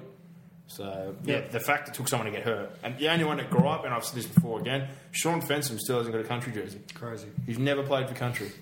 So 0.68 1.16
yeah, 1.24 1.40
the 1.40 1.58
fact 1.58 1.88
it 1.88 1.94
took 1.94 2.06
someone 2.06 2.26
to 2.26 2.30
get 2.32 2.46
hurt, 2.46 2.70
and 2.84 2.96
the 2.96 3.08
only 3.08 3.24
one 3.24 3.38
that 3.38 3.50
grew 3.50 3.66
up, 3.66 3.84
and 3.84 3.92
I've 3.92 4.04
said 4.04 4.16
this 4.16 4.26
before 4.26 4.60
again, 4.60 4.90
Shaun 5.10 5.42
Fensom 5.42 5.76
still 5.80 5.96
hasn't 5.98 6.14
got 6.14 6.24
a 6.24 6.28
country 6.28 6.52
jersey. 6.52 6.78
Crazy. 6.94 7.26
He's 7.46 7.58
never 7.58 7.82
played 7.82 8.08
for 8.08 8.14
country. 8.14 8.52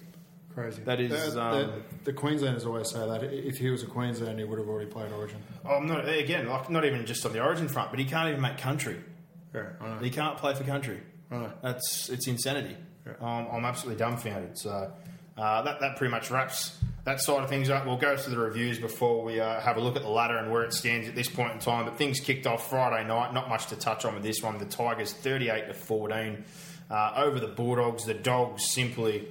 Crazy. 0.54 0.80
That 0.84 1.00
is, 1.00 1.34
The, 1.34 1.42
um, 1.42 1.52
the, 1.60 1.82
the 2.04 2.12
Queenslanders 2.14 2.64
always 2.64 2.90
say 2.90 3.00
that 3.06 3.22
if 3.22 3.58
he 3.58 3.68
was 3.68 3.82
a 3.82 3.86
Queenslander, 3.86 4.38
he 4.38 4.44
would 4.44 4.58
have 4.58 4.68
already 4.68 4.90
played 4.90 5.12
Origin. 5.12 5.42
Oh, 5.66 5.74
I'm 5.74 5.86
not 5.86 6.08
again, 6.08 6.48
like 6.48 6.70
not 6.70 6.86
even 6.86 7.04
just 7.04 7.26
on 7.26 7.34
the 7.34 7.42
Origin 7.42 7.68
front, 7.68 7.90
but 7.90 7.98
he 7.98 8.06
can't 8.06 8.30
even 8.30 8.40
make 8.40 8.56
country. 8.56 8.98
Yeah, 9.54 9.66
I 9.78 9.88
know. 9.88 9.98
He 9.98 10.08
can't 10.08 10.38
play 10.38 10.54
for 10.54 10.64
country. 10.64 11.02
That's 11.62 12.08
it's 12.08 12.26
insanity. 12.26 12.76
Yeah. 13.06 13.12
Um, 13.20 13.48
I'm 13.52 13.64
absolutely 13.64 13.98
dumbfounded. 13.98 14.58
So 14.58 14.92
uh, 15.36 15.62
that 15.62 15.80
that 15.80 15.96
pretty 15.96 16.10
much 16.10 16.30
wraps 16.30 16.78
that 17.08 17.20
side 17.20 17.42
of 17.42 17.48
things 17.48 17.70
up. 17.70 17.86
We'll 17.86 17.96
go 17.96 18.16
through 18.16 18.34
the 18.34 18.40
reviews 18.40 18.78
before 18.78 19.24
we 19.24 19.40
uh, 19.40 19.60
have 19.60 19.78
a 19.78 19.80
look 19.80 19.96
at 19.96 20.02
the 20.02 20.08
ladder 20.08 20.36
and 20.36 20.52
where 20.52 20.62
it 20.62 20.74
stands 20.74 21.08
at 21.08 21.14
this 21.14 21.28
point 21.28 21.54
in 21.54 21.58
time. 21.58 21.86
But 21.86 21.96
things 21.96 22.20
kicked 22.20 22.46
off 22.46 22.68
Friday 22.68 23.06
night. 23.06 23.32
Not 23.32 23.48
much 23.48 23.66
to 23.68 23.76
touch 23.76 24.04
on 24.04 24.14
with 24.14 24.22
this 24.22 24.42
one. 24.42 24.58
The 24.58 24.66
Tigers 24.66 25.12
38 25.12 25.68
to 25.68 25.74
14 25.74 26.44
uh, 26.90 27.12
over 27.16 27.40
the 27.40 27.48
Bulldogs. 27.48 28.04
The 28.04 28.14
Dogs 28.14 28.70
simply 28.70 29.26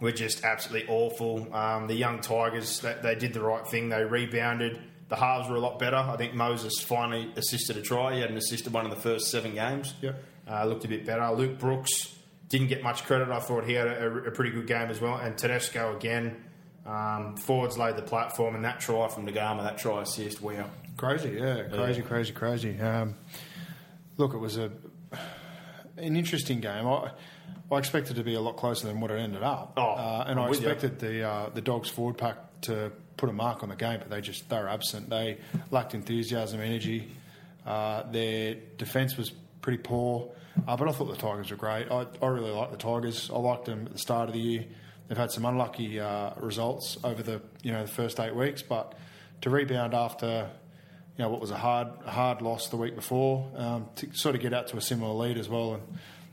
were 0.00 0.12
just 0.12 0.44
absolutely 0.44 0.88
awful. 0.88 1.52
Um, 1.52 1.88
the 1.88 1.94
young 1.94 2.20
Tigers 2.20 2.80
they, 2.80 2.96
they 3.02 3.14
did 3.16 3.32
the 3.32 3.42
right 3.42 3.66
thing. 3.66 3.88
They 3.88 4.04
rebounded. 4.04 4.78
The 5.08 5.16
halves 5.16 5.48
were 5.48 5.56
a 5.56 5.60
lot 5.60 5.78
better. 5.78 5.96
I 5.96 6.16
think 6.16 6.34
Moses 6.34 6.80
finally 6.80 7.32
assisted 7.36 7.76
a 7.76 7.82
try. 7.82 8.14
He 8.14 8.20
hadn't 8.20 8.36
assisted 8.36 8.72
one 8.72 8.84
of 8.84 8.90
the 8.90 9.00
first 9.00 9.30
seven 9.30 9.54
games. 9.54 9.94
Yep. 10.00 10.22
Uh, 10.48 10.64
looked 10.64 10.84
a 10.84 10.88
bit 10.88 11.04
better. 11.04 11.28
Luke 11.32 11.58
Brooks 11.58 12.14
didn't 12.48 12.68
get 12.68 12.82
much 12.82 13.04
credit. 13.04 13.28
I 13.28 13.40
thought 13.40 13.64
he 13.64 13.72
had 13.72 13.88
a, 13.88 14.06
a 14.26 14.30
pretty 14.30 14.50
good 14.52 14.66
game 14.66 14.88
as 14.90 15.00
well. 15.00 15.16
And 15.16 15.36
Tedesco 15.36 15.96
again. 15.96 16.42
Um, 16.86 17.36
forwards 17.36 17.76
laid 17.76 17.96
the 17.96 18.02
platform, 18.02 18.54
and 18.54 18.64
that 18.64 18.78
try 18.78 19.08
from 19.08 19.26
Naiqama, 19.26 19.64
that 19.64 19.76
try 19.76 20.02
assist, 20.02 20.40
wow. 20.40 20.70
Crazy, 20.96 21.30
yeah, 21.30 21.64
crazy, 21.64 22.00
crazy, 22.00 22.32
crazy. 22.32 22.78
Um, 22.80 23.16
look, 24.18 24.34
it 24.34 24.38
was 24.38 24.56
a 24.56 24.70
an 25.96 26.16
interesting 26.16 26.60
game. 26.60 26.86
I, 26.86 27.10
I 27.72 27.78
expected 27.78 28.12
it 28.12 28.20
to 28.20 28.24
be 28.24 28.34
a 28.34 28.40
lot 28.40 28.56
closer 28.56 28.86
than 28.86 29.00
what 29.00 29.10
it 29.10 29.18
ended 29.18 29.42
up, 29.42 29.72
Oh, 29.76 29.82
uh, 29.82 30.24
and 30.28 30.38
I'm 30.38 30.46
I 30.46 30.50
with 30.50 30.60
you. 30.62 30.68
expected 30.68 31.00
the 31.00 31.22
uh, 31.28 31.48
the 31.50 31.60
dogs 31.60 31.88
forward 31.88 32.18
pack 32.18 32.36
to 32.62 32.92
put 33.16 33.28
a 33.28 33.32
mark 33.32 33.64
on 33.64 33.68
the 33.70 33.74
game, 33.76 33.98
but 33.98 34.08
they 34.08 34.20
just 34.20 34.48
they 34.48 34.56
were 34.56 34.68
absent. 34.68 35.10
They 35.10 35.38
lacked 35.72 35.94
enthusiasm, 35.94 36.60
energy. 36.60 37.10
Uh, 37.66 38.04
their 38.12 38.54
defence 38.78 39.16
was 39.16 39.32
pretty 39.60 39.78
poor, 39.78 40.30
uh, 40.66 40.76
but 40.76 40.88
I 40.88 40.92
thought 40.92 41.06
the 41.06 41.16
Tigers 41.16 41.50
were 41.50 41.56
great. 41.56 41.90
I, 41.90 42.06
I 42.22 42.26
really 42.26 42.50
like 42.50 42.70
the 42.70 42.76
Tigers. 42.76 43.30
I 43.32 43.38
liked 43.38 43.66
them 43.66 43.86
at 43.86 43.92
the 43.92 43.98
start 43.98 44.28
of 44.28 44.34
the 44.34 44.40
year. 44.40 44.64
They've 45.08 45.18
had 45.18 45.30
some 45.30 45.44
unlucky 45.44 46.00
uh, 46.00 46.30
results 46.40 46.98
over 47.04 47.22
the 47.22 47.40
you 47.62 47.72
know 47.72 47.82
the 47.82 47.92
first 47.92 48.18
eight 48.18 48.34
weeks, 48.34 48.62
but 48.62 48.94
to 49.42 49.50
rebound 49.50 49.94
after 49.94 50.50
you 51.16 51.22
know 51.22 51.28
what 51.28 51.40
was 51.40 51.50
a 51.50 51.56
hard 51.56 51.88
hard 52.06 52.42
loss 52.42 52.68
the 52.68 52.76
week 52.76 52.94
before 52.94 53.50
um, 53.56 53.88
to 53.96 54.08
sort 54.14 54.34
of 54.34 54.40
get 54.40 54.52
out 54.52 54.68
to 54.68 54.76
a 54.76 54.80
similar 54.80 55.14
lead 55.14 55.38
as 55.38 55.48
well 55.48 55.74
and, 55.74 55.82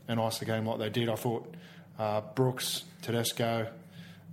and 0.08 0.20
ice 0.20 0.38
the 0.38 0.44
game 0.44 0.66
like 0.66 0.78
they 0.78 0.90
did. 0.90 1.08
I 1.08 1.14
thought 1.14 1.54
uh, 1.98 2.20
Brooks, 2.34 2.84
Tedesco 3.02 3.68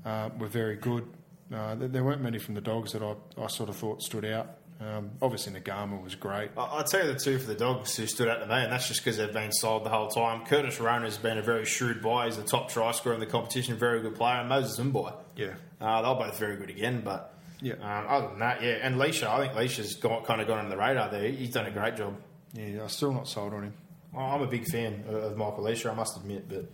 uh, 0.06 0.30
were 0.38 0.48
very 0.48 0.76
good. 0.76 1.08
Uh, 1.54 1.76
there, 1.76 1.88
there 1.88 2.04
weren't 2.04 2.22
many 2.22 2.40
from 2.40 2.56
the 2.56 2.62
Dogs 2.62 2.94
that 2.94 3.04
I, 3.04 3.16
I 3.40 3.48
sort 3.48 3.70
of 3.70 3.76
thought 3.76 4.02
stood 4.02 4.26
out. 4.26 4.58
Um, 4.82 5.12
obviously, 5.22 5.54
Naiqama 5.54 6.02
was 6.04 6.16
great. 6.16 6.50
I'd 6.58 6.90
say 6.90 7.06
the 7.06 7.14
two 7.14 7.38
for 7.38 7.46
the 7.46 7.54
Dogs 7.56 7.96
who 7.96 8.08
stood 8.08 8.28
out 8.28 8.40
to 8.40 8.48
me, 8.48 8.54
and 8.64 8.72
that's 8.72 8.88
just 8.88 9.02
because 9.04 9.18
they've 9.18 9.32
been 9.32 9.52
sold 9.52 9.84
the 9.84 9.90
whole 9.90 10.08
time. 10.08 10.44
Curtis 10.46 10.80
Rona 10.80 11.06
has 11.06 11.20
been 11.20 11.38
a 11.38 11.44
very 11.44 11.66
shrewd 11.66 12.02
buy. 12.02 12.26
He's 12.26 12.38
the 12.38 12.44
top 12.44 12.70
try 12.70 12.92
scorer 12.92 13.14
in 13.14 13.20
the 13.20 13.28
competition, 13.28 13.78
very 13.78 14.02
good 14.02 14.16
player. 14.16 14.38
And 14.40 14.50
Moses 14.50 14.80
Mbye. 14.80 15.14
Yeah. 15.36 15.54
Uh, 15.80 16.02
they're 16.02 16.28
both 16.28 16.40
very 16.40 16.58
good 16.58 16.72
again, 16.72 17.02
but 17.06 17.38
Yeah. 17.62 17.74
um, 17.76 18.06
other 18.08 18.28
than 18.30 18.40
that, 18.40 18.64
yeah. 18.64 18.78
And 18.82 18.96
Lichaa, 18.96 19.28
I 19.28 19.46
think 19.46 19.54
Lichaa's 19.54 19.96
got, 19.98 20.26
kind 20.26 20.42
of 20.42 20.48
gone 20.48 20.58
under 20.60 20.72
the 20.72 20.78
radar 20.78 21.10
there. 21.12 21.30
He's 21.30 21.52
done 21.52 21.68
a 21.68 21.72
great 21.72 21.96
job. 21.96 22.16
Yeah, 22.54 22.82
I'm 22.82 22.90
still 22.90 23.14
not 23.14 23.28
sold 23.28 23.54
on 23.54 23.64
him. 23.66 23.74
I'm 24.18 24.42
a 24.42 24.48
big 24.48 24.66
fan 24.66 25.04
of, 25.08 25.14
of 25.16 25.38
Michael 25.38 25.64
Lichaa, 25.64 25.92
I 25.92 25.94
must 25.94 26.18
admit, 26.18 26.50
but. 26.50 26.66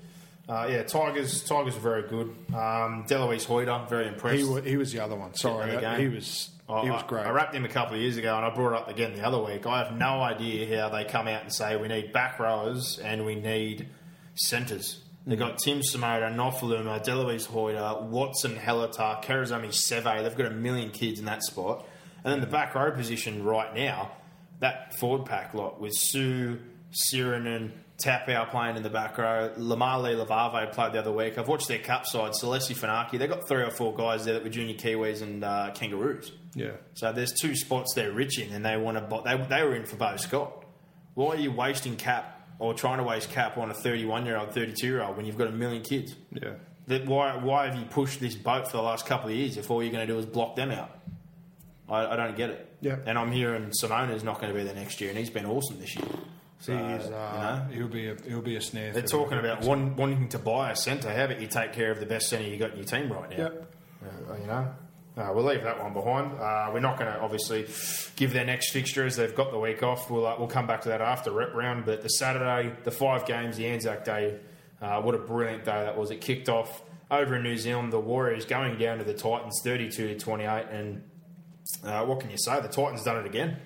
Uh, 0.50 0.68
yeah, 0.70 0.84
Tigers. 0.84 1.44
Tigers 1.44 1.76
are 1.76 1.80
very 1.80 2.04
good. 2.08 2.28
Um, 2.50 3.04
Delouise 3.08 3.44
Hoeter, 3.46 3.86
very 3.90 4.08
impressed. 4.08 4.38
He, 4.38 4.44
wa- 4.46 4.62
he 4.62 4.78
was 4.78 4.92
the 4.94 5.00
other 5.02 5.16
one. 5.16 5.34
Sorry, 5.36 5.72
that- 5.72 6.00
he 6.00 6.08
was 6.08 6.50
he 6.84 6.90
was 6.90 7.04
great. 7.04 7.26
I 7.26 7.30
wrapped 7.32 7.54
him 7.56 7.64
a 7.66 7.70
couple 7.70 7.96
of 7.96 8.02
years 8.02 8.18
ago, 8.18 8.36
and 8.36 8.46
I 8.46 8.50
brought 8.50 8.74
it 8.74 8.78
up 8.82 8.88
again 8.90 9.14
the 9.14 9.26
other 9.26 9.40
week. 9.42 9.66
I 9.66 9.80
have 9.84 9.98
no 9.98 10.22
idea 10.22 10.80
how 10.82 10.90
they 10.90 11.06
come 11.06 11.28
out 11.28 11.42
and 11.44 11.54
say 11.54 11.76
we 11.78 11.88
need 11.88 12.12
back 12.14 12.40
rowers 12.40 13.00
and 13.00 13.26
we 13.26 13.36
need 13.36 13.88
centres. 14.36 15.02
They've 15.26 15.38
got 15.38 15.58
Tim 15.58 15.80
Simona, 15.82 16.34
Nofoaluma, 16.34 17.04
Delouise 17.04 17.46
Hoeter, 17.48 18.02
Watson, 18.08 18.56
Hellitar, 18.56 19.22
Karazami 19.24 19.68
Seve. 19.70 20.24
They've 20.24 20.38
got 20.38 20.46
a 20.48 20.52
million 20.56 20.92
kids 20.92 21.20
in 21.20 21.26
that 21.26 21.44
spot. 21.44 21.86
And 22.24 22.32
then 22.34 22.40
the 22.42 22.48
back 22.48 22.74
row 22.76 22.92
position 22.92 23.44
right 23.44 23.74
now, 23.76 24.12
that 24.60 24.94
forward 24.98 25.26
pack 25.26 25.54
lot 25.54 25.82
with 25.82 25.94
Sue, 25.94 26.60
Sironen, 26.94 27.72
Tapau 27.98 28.48
playing 28.52 28.78
in 28.78 28.84
the 28.84 28.90
back 28.90 29.18
row, 29.18 29.52
Lamali 29.58 30.16
Lavave 30.16 30.72
played 30.72 30.94
the 30.94 31.00
other 31.00 31.12
week. 31.12 31.38
I've 31.38 31.48
watched 31.48 31.68
their 31.68 31.80
cup 31.80 32.06
side, 32.06 32.36
Celeste 32.36 32.74
Fanaki. 32.74 33.18
They've 33.18 33.30
got 33.30 33.48
three 33.48 33.64
or 33.64 33.72
four 33.72 33.96
guys 33.96 34.26
there 34.26 34.36
that 34.36 34.44
were 34.44 34.50
junior 34.50 34.76
Kiwis 34.76 35.22
and 35.24 35.44
uh, 35.44 35.72
Kangaroos. 35.74 36.32
yeah. 36.54 36.72
So 36.94 37.12
there's 37.12 37.34
two 37.34 37.56
spots 37.56 37.94
they're 37.96 38.12
rich 38.12 38.40
in, 38.40 38.54
and 38.54 38.64
they 38.64 38.78
want 38.78 38.98
to. 38.98 39.22
They 39.24 39.38
they 39.48 39.64
were 39.64 39.76
in 39.76 39.86
for 39.86 39.96
Beau 39.96 40.16
Scott. 40.18 40.64
Why 41.16 41.30
are 41.30 41.38
you 41.38 41.52
wasting 41.52 41.96
cap 41.96 42.48
or 42.60 42.76
trying 42.76 42.98
to 42.98 43.04
waste 43.04 43.32
cap 43.32 43.58
on 43.58 43.72
a 43.72 43.74
31 43.74 44.26
year 44.28 44.38
old, 44.38 44.54
32 44.54 44.86
year 44.86 45.02
old 45.02 45.18
when 45.18 45.26
you've 45.26 45.38
got 45.38 45.48
a 45.48 45.52
million 45.52 45.82
kids? 45.82 46.14
Yeah. 46.32 46.52
That 46.86 47.08
why 47.08 47.36
why 47.38 47.66
have 47.68 47.76
you 47.80 47.86
pushed 47.86 48.20
this 48.20 48.36
boat 48.36 48.70
for 48.70 48.78
the 48.78 48.84
last 48.84 49.08
couple 49.08 49.30
of 49.30 49.36
years 49.36 49.58
if 49.58 49.72
all 49.72 49.82
you're 49.82 49.92
going 49.92 50.06
to 50.08 50.14
do 50.14 50.20
is 50.20 50.26
block 50.28 50.56
them 50.56 50.70
out? 50.70 50.92
I, 51.90 52.06
I 52.06 52.16
don't 52.16 52.38
get 52.38 52.52
it. 52.52 52.76
Yeah. 52.82 52.98
And 53.08 53.18
I'm 53.18 53.32
hearing 53.32 53.72
Simona's 53.82 54.24
not 54.24 54.40
going 54.40 54.54
to 54.54 54.58
be 54.58 54.64
there 54.64 54.76
next 54.76 55.02
year, 55.02 55.10
and 55.10 55.18
he's 55.18 55.32
been 55.32 55.46
awesome 55.48 55.80
this 55.80 55.96
year. 55.96 56.06
So, 56.60 56.74
uh, 56.74 56.78
you 56.78 57.10
know, 57.10 57.66
he'll 57.72 57.88
be 57.88 58.10
a 58.10 58.16
he'll 58.28 58.42
be 58.42 58.56
a 58.56 58.62
snare. 58.62 58.92
they're 58.92 59.04
talking 59.04 59.38
about 59.38 59.62
one, 59.62 59.96
wanting 59.96 60.30
to 60.30 60.40
buy 60.40 60.72
a 60.72 60.76
centre. 60.76 61.14
How 61.14 61.26
about 61.26 61.40
you 61.40 61.48
take 61.48 61.74
care 61.74 61.92
of 61.92 62.00
the 62.00 62.06
best 62.06 62.30
centre 62.30 62.48
you 62.48 62.58
got 62.58 62.72
in 62.72 62.78
your 62.78 62.86
team 62.86 63.12
right 63.12 63.30
now? 63.30 63.38
Yep. 63.38 63.74
Uh, 64.04 64.36
you 64.42 64.48
know, 64.48 64.74
uh, 65.18 65.32
we'll 65.34 65.46
leave 65.46 65.64
that 65.64 65.82
one 65.82 65.94
behind. 65.94 66.34
Uh, 66.40 66.70
we're 66.74 66.80
not 66.80 66.98
going 67.00 67.12
to 67.12 67.20
obviously 67.20 67.66
give 68.16 68.34
their 68.34 68.46
next 68.46 68.72
fixture 68.72 69.06
as 69.06 69.16
they've 69.16 69.36
got 69.36 69.52
the 69.52 69.60
week 69.60 69.84
off. 69.84 70.10
We'll 70.10 70.26
uh, 70.26 70.36
we'll 70.38 70.48
come 70.48 70.68
back 70.68 70.82
to 70.82 70.90
that 70.90 71.02
after 71.02 71.32
rep 71.32 71.54
round. 71.54 71.86
But 71.86 72.02
the 72.02 72.10
Saturday, 72.10 72.76
the 72.84 72.92
five 72.92 73.26
games, 73.26 73.58
the 73.58 73.68
Anzac 73.68 74.04
Day, 74.04 74.40
uh, 74.82 75.02
what 75.02 75.14
a 75.14 75.20
brilliant 75.20 75.64
day 75.64 75.84
that 75.84 75.98
was! 75.98 76.10
It 76.10 76.22
kicked 76.22 76.50
off 76.50 76.82
over 77.12 77.36
in 77.36 77.44
New 77.44 77.58
Zealand. 77.58 77.94
The 77.94 78.00
Warriors 78.00 78.46
going 78.46 78.78
down 78.78 78.98
to 78.98 79.04
the 79.04 79.14
Titans, 79.14 79.62
thirty-two 79.64 80.08
to 80.08 80.20
twenty-eight, 80.20 80.68
and 80.72 81.04
uh, 81.84 82.04
what 82.06 82.20
can 82.20 82.32
you 82.32 82.38
say? 82.38 82.60
The 82.62 82.68
Titans 82.68 83.04
done 83.04 83.18
it 83.18 83.26
again. 83.28 83.58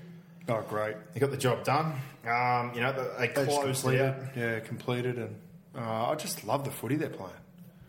Oh, 0.51 0.63
great. 0.67 0.95
They 1.13 1.19
got 1.19 1.31
the 1.31 1.37
job 1.37 1.63
done. 1.63 1.93
Um, 2.25 2.71
you 2.75 2.81
know, 2.81 2.91
they 3.17 3.27
They 3.27 3.33
closed 3.33 3.51
it 3.51 3.63
completed, 3.83 4.01
out. 4.05 4.15
yeah, 4.37 4.59
completed, 4.59 5.17
and 5.17 5.35
uh, 5.77 6.09
I 6.09 6.15
just 6.15 6.43
love 6.45 6.65
the 6.65 6.71
footy 6.71 6.95
they're 6.95 7.09
playing. 7.09 7.31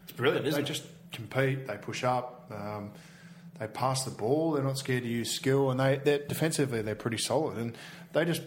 It's 0.04 0.12
brilliant, 0.12 0.46
isn't 0.46 0.58
they 0.58 0.64
it? 0.64 0.72
just 0.72 0.84
compete. 1.12 1.66
They 1.66 1.76
push 1.76 2.04
up. 2.04 2.50
Um, 2.54 2.90
they 3.58 3.66
pass 3.66 4.04
the 4.04 4.10
ball. 4.10 4.52
They're 4.52 4.64
not 4.64 4.78
scared 4.78 5.02
to 5.02 5.08
use 5.08 5.30
skill, 5.30 5.70
and 5.70 5.78
they 5.78 6.00
they're, 6.02 6.18
defensively 6.26 6.82
they're 6.82 6.94
pretty 6.94 7.18
solid. 7.18 7.58
And 7.58 7.76
they 8.12 8.24
just 8.24 8.42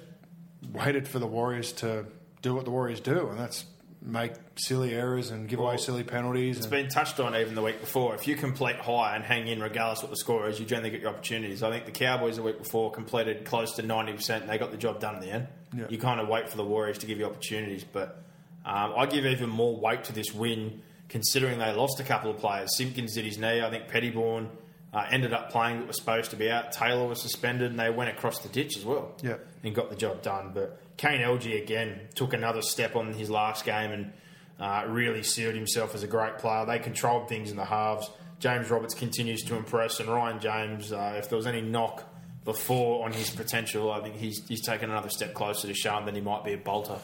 waited 0.74 1.08
for 1.08 1.20
the 1.20 1.28
Warriors 1.28 1.72
to 1.74 2.06
do 2.42 2.56
what 2.56 2.66
the 2.66 2.72
Warriors 2.72 3.00
do, 3.00 3.28
and 3.30 3.40
that's 3.40 3.66
make 4.06 4.34
silly 4.56 4.94
errors 4.94 5.32
and 5.32 5.50
give 5.50 5.60
away 5.60 5.78
silly 5.78 6.04
penalties. 6.04 6.58
It's 6.58 6.66
and- 6.66 6.72
been 6.72 6.90
touched 6.90 7.20
on 7.20 7.36
even 7.36 7.56
the 7.56 7.62
week 7.62 7.82
before. 7.82 8.16
If 8.16 8.28
you 8.28 8.36
complete 8.36 8.76
high 8.76 9.16
and 9.16 9.24
hang 9.24 9.48
in 9.48 9.62
regardless 9.62 10.02
what 10.02 10.12
the 10.12 10.18
score 10.18 10.48
is, 10.48 10.60
you 10.60 10.66
generally 10.66 10.92
get 10.92 11.02
your 11.02 11.10
opportunities. 11.10 11.64
I 11.64 11.72
think 11.72 11.86
the 11.86 11.92
Cowboys 11.92 12.36
the 12.36 12.44
week 12.44 12.58
before 12.60 12.92
completed 12.92 13.46
close 13.46 13.74
to 13.74 13.84
90% 13.84 14.42
and 14.42 14.50
they 14.50 14.58
got 14.58 14.72
the 14.72 14.78
job 14.78 15.00
done 15.00 15.16
in 15.16 15.22
the 15.22 15.32
end. 15.32 15.48
Yeah. 15.76 15.86
You 15.90 15.98
kind 15.98 16.20
of 16.20 16.28
wait 16.28 16.50
for 16.50 16.58
the 16.58 16.64
Warriors 16.64 17.00
to 17.00 17.08
give 17.08 17.18
you 17.18 17.26
opportunities. 17.26 17.84
But 17.84 18.24
um, 18.66 18.94
I 18.96 19.06
give 19.08 19.26
even 19.26 19.50
more 19.50 19.76
weight 19.76 20.04
to 20.06 20.14
this 20.14 20.34
win 20.34 20.82
considering 21.10 21.60
they 21.60 21.72
lost 21.74 22.00
a 22.00 22.04
couple 22.04 22.32
of 22.32 22.38
players. 22.38 22.76
Simpkins 22.78 23.14
did 23.14 23.26
his 23.26 23.38
knee. 23.38 23.62
I 23.62 23.70
think 23.70 23.88
Pettyborn 23.88 24.50
uh, 24.96 25.06
ended 25.12 25.34
up 25.34 25.52
playing 25.52 25.78
but 25.80 25.88
was 25.90 25.98
supposed 26.00 26.32
to 26.32 26.38
be 26.38 26.50
out. 26.50 26.72
Taylor 26.72 27.06
was 27.08 27.22
suspended 27.22 27.70
and 27.70 27.80
they 27.80 27.90
went 27.92 28.10
across 28.10 28.40
the 28.40 28.50
ditch 28.50 28.78
as 28.78 28.86
well 28.86 29.14
Yeah. 29.22 29.36
and 29.64 29.76
got 29.76 29.90
the 29.92 29.96
job 29.96 30.22
done. 30.24 30.52
But 30.54 30.80
Kane 30.98 31.20
Elgey 31.22 31.62
again 31.62 32.00
took 32.16 32.34
another 32.34 32.62
step 32.62 32.96
on 32.96 33.14
his 33.14 33.30
last 33.30 33.66
game 33.66 33.92
and 33.92 34.14
uh, 34.60 34.86
really 34.88 35.22
sealed 35.22 35.54
himself 35.54 35.94
as 35.94 36.02
a 36.04 36.08
great 36.08 36.38
player. 36.40 36.66
They 36.66 36.80
controlled 36.80 37.28
things 37.28 37.52
in 37.52 37.58
the 37.58 37.66
halves. 37.66 38.10
James 38.40 38.70
Roberts 38.72 38.94
continues 38.94 39.44
to 39.44 39.56
impress, 39.56 40.00
and 40.00 40.08
Ryan 40.10 40.40
James, 40.40 40.92
uh, 40.94 41.16
if 41.18 41.30
there 41.30 41.38
was 41.38 41.46
any 41.48 41.62
knock 41.62 42.04
before 42.46 43.06
on 43.06 43.12
his 43.12 43.30
potential, 43.30 43.92
I 43.92 44.02
think 44.02 44.16
he's, 44.16 44.48
he's 44.48 44.62
taken 44.66 44.90
another 44.90 45.10
step 45.10 45.34
closer 45.34 45.68
to 45.68 45.74
showing 45.74 46.06
that 46.06 46.16
he 46.16 46.22
might 46.22 46.44
be 46.46 46.54
a 46.54 46.58
bolter. 46.58 46.98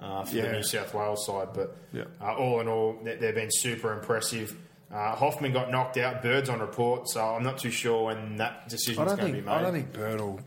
Uh, 0.00 0.22
for 0.24 0.36
Yeah. 0.36 0.42
the 0.46 0.52
New 0.52 0.62
South 0.62 0.94
Wales 0.94 1.26
side, 1.26 1.48
but 1.54 1.76
Yeah. 1.92 2.04
uh, 2.20 2.34
all 2.36 2.60
in 2.60 2.68
all, 2.68 2.98
they've 3.02 3.34
been 3.34 3.50
super 3.50 3.92
impressive. 3.92 4.56
Uh, 4.92 5.14
Hoffman 5.16 5.52
got 5.52 5.70
knocked 5.70 5.96
out. 5.96 6.20
Birds 6.22 6.48
on 6.50 6.60
report, 6.60 7.08
so 7.08 7.20
I'm 7.24 7.42
not 7.42 7.58
too 7.58 7.70
sure 7.70 8.04
when 8.06 8.36
that 8.36 8.62
I 8.66 8.68
decision's 8.68 8.98
don't 8.98 9.06
going 9.06 9.18
to 9.18 9.24
be 9.26 9.32
think 9.32 9.46
made. 9.46 9.52
I 9.52 9.62
don't 9.62 9.72
think 9.72 9.92
Bird 9.92 10.20
will. 10.20 10.40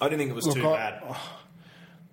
I 0.00 0.06
didn't 0.06 0.18
think 0.18 0.30
it 0.30 0.34
was 0.34 0.46
Look, 0.46 0.56
too 0.56 0.68
I- 0.68 0.76
bad. 0.90 1.16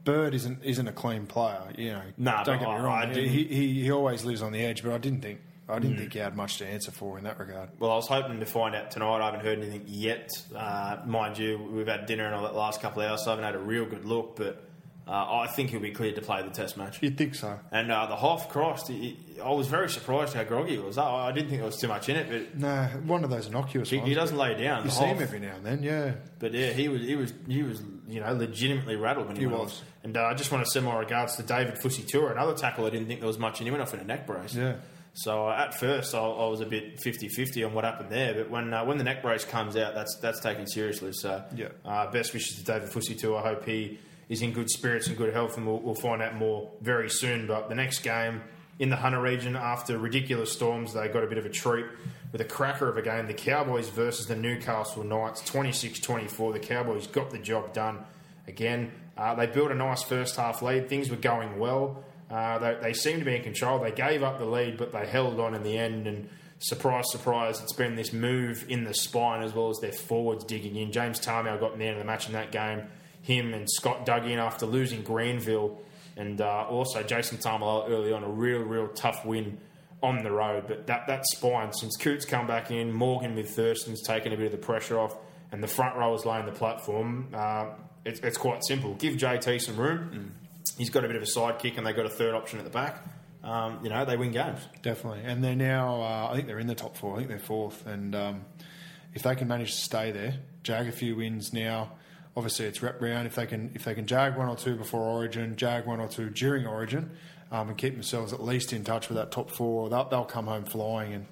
Bird 0.04 0.34
isn't 0.34 0.64
isn't 0.64 0.88
a 0.88 0.92
clean 0.92 1.28
player. 1.28 1.62
You 1.78 1.92
know, 1.94 2.02
Nah, 2.18 2.44
don't 2.44 2.58
but 2.58 2.66
get 2.66 2.70
me 2.70 2.76
I- 2.76 2.84
wrong. 2.84 3.10
I 3.12 3.14
he, 3.14 3.44
he 3.46 3.82
he 3.84 3.92
always 3.92 4.24
lives 4.26 4.42
on 4.42 4.52
the 4.52 4.64
edge, 4.64 4.84
but 4.84 4.92
I 4.94 4.98
didn't 4.98 5.22
think 5.22 5.42
I 5.70 5.78
didn't 5.80 5.98
think 5.98 6.14
he 6.14 6.20
had 6.20 6.36
much 6.36 6.58
to 6.58 6.66
answer 6.66 6.92
for 6.92 7.18
in 7.20 7.24
that 7.26 7.40
regard. 7.40 7.70
Well, 7.80 7.92
I 7.92 7.96
was 7.96 8.08
hoping 8.08 8.40
to 8.40 8.46
find 8.46 8.76
out 8.76 8.90
tonight. 8.92 9.22
I 9.22 9.26
haven't 9.26 9.42
heard 9.46 9.60
anything 9.60 9.84
yet. 9.88 10.30
Uh, 10.56 10.98
mind 11.06 11.38
you, 11.38 11.58
we've 11.72 11.88
had 11.88 12.08
dinner 12.08 12.26
and 12.26 12.34
all 12.36 12.44
that 12.44 12.56
last 12.56 12.82
couple 12.82 13.02
of 13.04 13.10
hours, 13.12 13.24
so 13.24 13.30
I 13.32 13.36
haven't 13.36 13.46
had 13.46 13.56
a 13.56 13.60
real 13.60 13.86
good 13.86 14.04
look. 14.06 14.36
But 14.36 14.64
uh, 15.08 15.12
I 15.40 15.48
think 15.48 15.72
he'll 15.72 15.80
be 15.80 15.92
cleared 15.92 16.16
to 16.16 16.22
play 16.22 16.42
the 16.44 16.50
Test 16.52 16.78
match. 16.78 17.02
You'd 17.02 17.18
think 17.18 17.36
so. 17.36 17.60
And 17.72 17.92
uh, 17.92 18.06
the 18.06 18.16
half 18.16 18.50
crossed, 18.50 18.88
He, 18.88 19.18
I 19.44 19.50
was 19.52 19.68
very 19.68 19.90
surprised 19.90 20.34
how 20.34 20.44
groggy 20.44 20.76
it 20.76 20.84
was. 20.84 20.98
I, 20.98 21.28
I 21.28 21.32
didn't 21.32 21.50
think 21.50 21.60
there 21.62 21.66
was 21.66 21.78
too 21.80 21.88
much 21.88 22.08
in 22.10 22.16
it, 22.16 22.30
but 22.30 22.58
No, 22.60 22.84
one 23.06 23.24
of 23.24 23.30
those 23.30 23.48
innocuous 23.48 23.90
he, 23.90 23.98
ones. 23.98 24.08
he 24.10 24.14
doesn't 24.14 24.38
lay 24.38 24.54
down. 24.62 24.86
You 24.86 24.92
see 24.92 25.04
him 25.06 25.22
every 25.22 25.40
now 25.40 25.56
and 25.56 25.66
then, 25.66 25.84
yeah. 25.84 26.14
But 26.40 26.54
yeah, 26.54 26.68
he 26.72 26.88
was 26.88 27.02
he 27.02 27.16
was 27.16 27.34
he 27.48 27.64
was 27.64 27.82
you 28.08 28.20
know 28.22 28.32
legitimately 28.34 28.96
rattled 28.96 29.28
when 29.28 29.36
he, 29.36 29.42
He 29.44 29.48
was. 29.48 29.72
off. 29.72 29.82
And 30.04 30.16
uh, 30.18 30.24
I 30.26 30.34
just 30.34 30.52
want 30.52 30.64
to 30.66 30.72
send 30.72 30.86
my 30.86 30.98
regards 30.98 31.36
to 31.38 31.44
David 31.44 31.76
Fusitu'a, 31.76 32.32
another 32.32 32.54
tackle. 32.54 32.86
I 32.86 32.90
didn't 32.90 33.08
think 33.08 33.20
there 33.20 33.28
was 33.28 33.38
much, 33.40 33.60
in. 33.60 33.66
he 33.66 33.72
went 33.72 33.82
off 33.84 33.94
in 33.94 34.00
a 34.00 34.04
neck 34.04 34.26
brace. 34.28 34.56
Yeah. 34.56 34.76
So 35.14 35.48
uh, 35.50 35.56
at 35.56 35.78
first, 35.80 36.16
I, 36.16 36.20
I 36.20 36.48
was 36.48 36.62
a 36.62 36.66
bit 36.66 37.00
50-50 37.06 37.66
on 37.68 37.74
what 37.74 37.84
happened 37.84 38.10
there, 38.10 38.34
but 38.34 38.50
when 38.50 38.74
uh, 38.74 38.86
when 38.86 38.98
the 38.98 39.04
neck 39.04 39.22
brace 39.22 39.44
comes 39.46 39.76
out, 39.76 39.94
that's 39.94 40.16
that's 40.22 40.40
taken 40.40 40.66
seriously. 40.68 41.12
So 41.14 41.44
Yeah. 41.56 41.68
uh, 41.84 42.10
best 42.12 42.34
wishes 42.34 42.58
to 42.58 42.64
David 42.64 42.90
Fusitu'a. 42.90 43.38
I 43.40 43.42
hope 43.42 43.66
he 43.66 44.00
is 44.32 44.42
in 44.42 44.54
good 44.54 44.70
spirits 44.70 45.08
and 45.08 45.18
good 45.18 45.34
health, 45.34 45.58
and 45.58 45.68
we'll, 45.68 45.80
we'll 45.80 45.94
find 45.94 46.22
out 46.22 46.34
more 46.36 46.72
very 46.80 47.10
soon. 47.10 47.48
But 47.48 47.68
the 47.68 47.76
next 47.76 48.00
game 48.00 48.42
in 48.80 48.90
the 48.90 48.96
Hunter 48.96 49.22
region, 49.22 49.58
after 49.58 49.98
ridiculous 49.98 50.54
storms, 50.54 50.94
they 50.94 51.10
got 51.10 51.26
a 51.26 51.28
bit 51.28 51.38
of 51.38 51.46
a 51.46 51.50
treat 51.50 51.86
with 52.32 52.40
a 52.40 52.46
cracker 52.46 52.88
of 52.88 52.96
a 52.96 53.02
game. 53.02 53.28
The 53.28 53.34
Cowboys 53.34 53.90
versus 53.90 54.28
the 54.28 54.38
Newcastle 54.38 55.04
Knights, 55.04 55.42
26-24. 55.42 56.54
The 56.54 56.60
Cowboys 56.60 57.08
got 57.08 57.30
the 57.30 57.40
job 57.40 57.74
done 57.74 58.06
again. 58.48 58.94
Uh, 59.18 59.36
they 59.36 59.48
built 59.48 59.70
a 59.70 59.76
nice 59.76 60.02
first 60.02 60.38
half 60.38 60.62
lead. 60.62 60.88
Things 60.88 61.10
were 61.10 61.18
going 61.18 61.60
well. 61.60 62.02
Uh, 62.30 62.58
they, 62.60 62.78
they 62.82 62.94
seemed 62.94 63.20
to 63.20 63.26
be 63.26 63.36
in 63.36 63.44
control. 63.44 63.80
They 63.80 63.92
gave 63.92 64.24
up 64.24 64.40
the 64.40 64.46
lead, 64.46 64.78
but 64.78 64.94
they 64.94 65.06
held 65.06 65.42
on 65.42 65.56
in 65.56 65.64
the 65.64 65.78
end. 65.78 66.08
And 66.08 66.30
surprise, 66.60 67.12
surprise, 67.12 67.60
it's 67.60 67.74
been 67.74 67.96
this 67.96 68.14
move 68.14 68.66
in 68.70 68.86
the 68.86 68.94
spine 68.94 69.44
as 69.44 69.54
well 69.54 69.70
as 69.70 69.80
their 69.80 69.92
forwards 69.92 70.46
digging 70.46 70.78
in. 70.78 70.94
James 70.94 71.20
Tamou 71.20 71.60
got 71.60 71.74
in 71.74 71.80
the 71.80 71.86
end 71.86 71.98
of 71.98 72.00
the 72.00 72.08
match 72.08 72.28
in 72.28 72.34
that 72.34 72.54
game. 72.54 72.84
Him 73.22 73.54
and 73.54 73.70
Scott 73.70 74.06
dug 74.06 74.26
in 74.26 74.40
after 74.40 74.66
losing 74.66 75.04
Granville, 75.04 75.80
and 76.18 76.42
uh, 76.42 76.66
also 76.70 77.04
Jason 77.04 77.38
Tarmow 77.38 77.88
early 77.88 78.12
on 78.12 78.24
a 78.24 78.30
real, 78.30 78.60
real 78.60 78.88
tough 78.90 79.26
win 79.26 79.60
on 80.02 80.24
the 80.24 80.32
road. 80.32 80.66
But 80.68 80.88
that 80.88 81.08
that 81.08 81.26
spine 81.28 81.74
since 81.74 81.96
Coote's 81.98 82.26
come 82.26 82.48
back 82.48 82.72
in, 82.72 82.92
Morgan 82.92 83.36
with 83.36 83.52
Thurston's 83.52 84.02
taken 84.02 84.34
a 84.34 84.38
bit 84.38 84.48
of 84.48 84.52
the 84.52 84.58
pressure 84.58 85.00
off, 85.00 85.16
and 85.52 85.62
the 85.62 85.68
front 85.68 85.96
rowers 85.96 86.26
laying 86.26 86.46
the 86.46 86.52
platform. 86.52 87.30
Uh, 87.34 87.66
it's, 88.04 88.20
it's 88.22 88.38
quite 88.38 88.64
simple. 88.64 88.96
Give 88.96 89.14
JT 89.14 89.62
some 89.62 89.78
room. 89.78 90.34
He's 90.78 90.90
got 90.90 91.06
a 91.06 91.08
bit 91.08 91.16
of 91.16 91.22
a 91.22 91.26
sidekick, 91.26 91.78
and 91.78 91.86
they've 91.86 91.96
got 91.96 92.06
a 92.06 92.10
third 92.10 92.34
option 92.34 92.58
at 92.58 92.66
the 92.66 92.72
back. 92.72 93.06
Um, 93.44 93.80
you 93.84 93.90
know, 93.90 94.06
they 94.06 94.18
win 94.18 94.32
games. 94.32 94.60
Definitely, 94.82 95.22
and 95.24 95.44
they're 95.44 95.56
now. 95.56 96.02
Uh, 96.02 96.30
I 96.32 96.36
think 96.36 96.48
they're 96.48 96.60
in 96.60 96.68
the 96.68 96.76
top 96.76 96.98
four. 96.98 97.14
I 97.14 97.18
think 97.18 97.30
they're 97.30 97.40
fourth, 97.40 97.86
and 97.86 98.16
um, 98.16 98.46
if 99.14 99.24
they 99.24 99.36
can 99.36 99.48
manage 99.48 99.72
to 99.72 99.82
stay 99.82 100.12
there, 100.12 100.36
jag 100.64 100.88
a 100.88 100.92
few 100.92 101.16
wins 101.16 101.54
now. 101.54 101.92
Obviously, 102.36 102.66
it's 102.66 102.82
rep 102.82 103.02
round. 103.02 103.28
If 103.28 103.36
they 103.36 103.46
can, 103.46 103.72
if 103.76 103.84
they 103.84 103.94
can 103.94 104.08
jag 104.08 104.38
one 104.38 104.48
or 104.48 104.56
two 104.56 104.76
before 104.76 105.02
Origin, 105.02 105.56
jag 105.58 105.86
one 105.86 106.00
or 106.00 106.08
two 106.08 106.30
during 106.30 106.66
Origin, 106.66 107.12
um, 107.52 107.68
and 107.70 107.78
keep 107.78 107.94
themselves 107.94 108.32
at 108.32 108.42
least 108.42 108.72
in 108.72 108.84
touch 108.86 109.10
with 109.10 109.18
that 109.18 109.32
top 109.32 109.50
four, 109.52 109.90
they'll, 109.90 110.08
they'll 110.08 110.24
come 110.24 110.48
home 110.48 110.64
flying. 110.64 111.14
And 111.14 111.26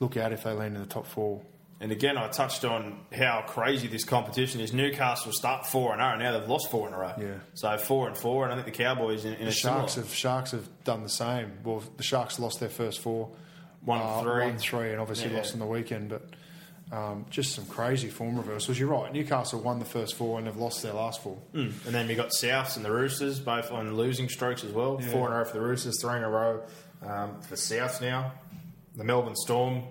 look 0.00 0.16
out 0.16 0.32
if 0.32 0.42
they 0.44 0.52
land 0.52 0.74
in 0.76 0.82
the 0.82 0.88
top 0.88 1.06
four. 1.06 1.40
And 1.80 1.90
again, 1.90 2.16
I 2.18 2.28
touched 2.28 2.64
on 2.64 3.00
how 3.12 3.42
crazy 3.46 3.88
this 3.88 4.04
competition 4.04 4.60
is. 4.60 4.72
Newcastle 4.72 5.32
start 5.32 5.66
four 5.66 5.92
and 5.92 6.00
zero, 6.00 6.10
and 6.12 6.20
now 6.22 6.38
they've 6.38 6.48
lost 6.48 6.70
four 6.70 6.86
in 6.86 6.94
a 6.94 6.98
row. 6.98 7.12
Yeah. 7.18 7.34
So 7.54 7.76
four 7.78 8.06
and 8.06 8.16
four, 8.16 8.44
and 8.44 8.52
I 8.52 8.56
think 8.62 8.66
the 8.66 8.82
Cowboys 8.84 9.24
in, 9.24 9.32
in 9.34 9.46
The 9.46 9.48
a 9.48 9.52
Sharks 9.52 9.94
similar. 9.94 10.08
have 10.08 10.16
Sharks 10.16 10.50
have 10.52 10.84
done 10.84 11.02
the 11.02 11.08
same. 11.08 11.52
Well, 11.64 11.82
the 11.96 12.02
Sharks 12.04 12.38
lost 12.38 12.60
their 12.60 12.68
first 12.68 13.00
four, 13.00 13.30
One 13.84 13.98
and 14.00 14.06
uh, 14.08 14.58
three. 14.58 14.90
and 14.92 15.00
obviously 15.00 15.30
Yeah. 15.30 15.38
lost 15.38 15.54
on 15.54 15.58
the 15.60 15.66
weekend. 15.66 16.10
But 16.10 16.22
um, 16.92 17.24
just 17.30 17.54
some 17.54 17.64
crazy 17.66 18.08
form 18.08 18.36
reversals. 18.36 18.78
You're 18.78 18.90
right. 18.90 19.10
Newcastle 19.12 19.60
won 19.60 19.78
the 19.78 19.84
first 19.84 20.14
four 20.14 20.38
and 20.38 20.46
have 20.46 20.58
lost 20.58 20.82
their 20.82 20.92
last 20.92 21.22
four. 21.22 21.38
And 21.54 21.72
then 21.86 22.06
we 22.06 22.14
got 22.14 22.28
Souths 22.30 22.76
and 22.76 22.84
the 22.84 22.92
Roosters, 22.92 23.40
both 23.40 23.72
on 23.72 23.96
losing 23.96 24.28
strokes 24.28 24.62
as 24.62 24.72
well. 24.72 24.98
Yeah. 25.00 25.08
Four 25.08 25.28
in 25.28 25.32
a 25.32 25.38
row 25.38 25.44
for 25.44 25.54
the 25.54 25.62
Roosters, 25.62 26.00
three 26.02 26.16
in 26.18 26.22
a 26.22 26.28
row 26.28 26.62
um, 27.04 27.40
for 27.40 27.56
Souths 27.56 28.00
now. 28.00 28.32
The 28.94 29.04
Melbourne 29.04 29.36
Storm 29.36 29.84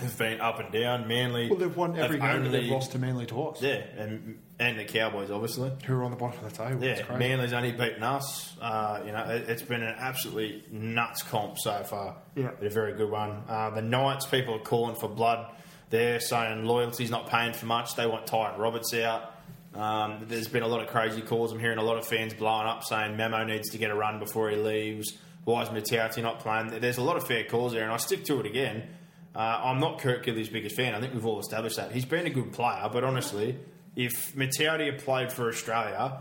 have 0.00 0.16
been 0.16 0.40
up 0.40 0.60
and 0.60 0.72
down. 0.72 1.08
Manly. 1.08 1.50
Well, 1.50 1.58
they've 1.58 1.76
won 1.76 1.98
every 1.98 2.20
game, 2.20 2.44
but 2.44 2.52
they've 2.52 2.70
lost 2.70 2.92
to 2.92 3.00
Manly 3.00 3.26
twice. 3.26 3.60
Yeah, 3.60 3.82
and 3.98 4.38
and 4.60 4.78
the 4.78 4.84
Cowboys, 4.84 5.32
obviously. 5.32 5.72
Who 5.84 5.94
are 5.94 6.04
on 6.04 6.12
the 6.12 6.16
bottom 6.16 6.44
of 6.44 6.52
the 6.52 6.56
table? 6.64 6.84
Yeah, 6.84 7.02
crazy. 7.02 7.18
Manly's 7.18 7.52
only 7.52 7.72
beaten 7.72 8.04
us. 8.04 8.56
Uh, 8.60 9.02
you 9.04 9.10
know, 9.10 9.24
it, 9.24 9.48
it's 9.48 9.62
been 9.62 9.82
an 9.82 9.96
absolutely 9.98 10.64
nuts 10.70 11.22
comp 11.24 11.58
so 11.58 11.82
far. 11.82 12.18
Yeah. 12.36 12.50
But 12.56 12.66
a 12.68 12.70
very 12.70 12.92
good 12.92 13.10
one. 13.10 13.42
Uh, 13.48 13.70
the 13.70 13.82
Knights, 13.82 14.26
people 14.26 14.54
are 14.54 14.60
calling 14.60 14.94
for 14.94 15.08
blood. 15.08 15.50
They're 15.90 16.20
saying 16.20 16.64
loyalty's 16.64 17.10
not 17.10 17.28
paying 17.28 17.52
for 17.52 17.66
much. 17.66 17.96
They 17.96 18.06
want 18.06 18.26
Ty 18.26 18.56
Roberts 18.56 18.94
out. 18.94 19.34
Um, 19.74 20.24
there's 20.28 20.48
been 20.48 20.62
a 20.62 20.68
lot 20.68 20.80
of 20.80 20.88
crazy 20.88 21.20
calls. 21.20 21.52
I'm 21.52 21.60
hearing 21.60 21.78
a 21.78 21.82
lot 21.82 21.98
of 21.98 22.06
fans 22.06 22.34
blowing 22.34 22.66
up 22.66 22.84
saying 22.84 23.16
Memo 23.16 23.44
needs 23.44 23.70
to 23.70 23.78
get 23.78 23.90
a 23.90 23.94
run 23.94 24.18
before 24.18 24.50
he 24.50 24.56
leaves. 24.56 25.16
Why 25.44 25.62
is 25.62 25.68
Mata'utia 25.68 26.22
not 26.22 26.40
playing? 26.40 26.80
There's 26.80 26.98
a 26.98 27.02
lot 27.02 27.16
of 27.16 27.26
fair 27.26 27.44
calls 27.44 27.72
there, 27.72 27.82
and 27.82 27.92
I 27.92 27.96
stick 27.96 28.24
to 28.26 28.40
it 28.40 28.46
again. 28.46 28.88
Uh, 29.34 29.38
I'm 29.38 29.78
not 29.78 30.00
Kurt 30.00 30.24
Gidley's 30.24 30.48
biggest 30.48 30.76
fan. 30.76 30.94
I 30.94 31.00
think 31.00 31.14
we've 31.14 31.26
all 31.26 31.38
established 31.38 31.76
that. 31.76 31.92
He's 31.92 32.04
been 32.04 32.26
a 32.26 32.30
good 32.30 32.52
player, 32.52 32.88
but 32.92 33.04
honestly, 33.04 33.58
if 33.96 34.34
Mata'utia 34.34 34.92
had 34.92 35.04
played 35.04 35.32
for 35.32 35.48
Australia 35.48 36.18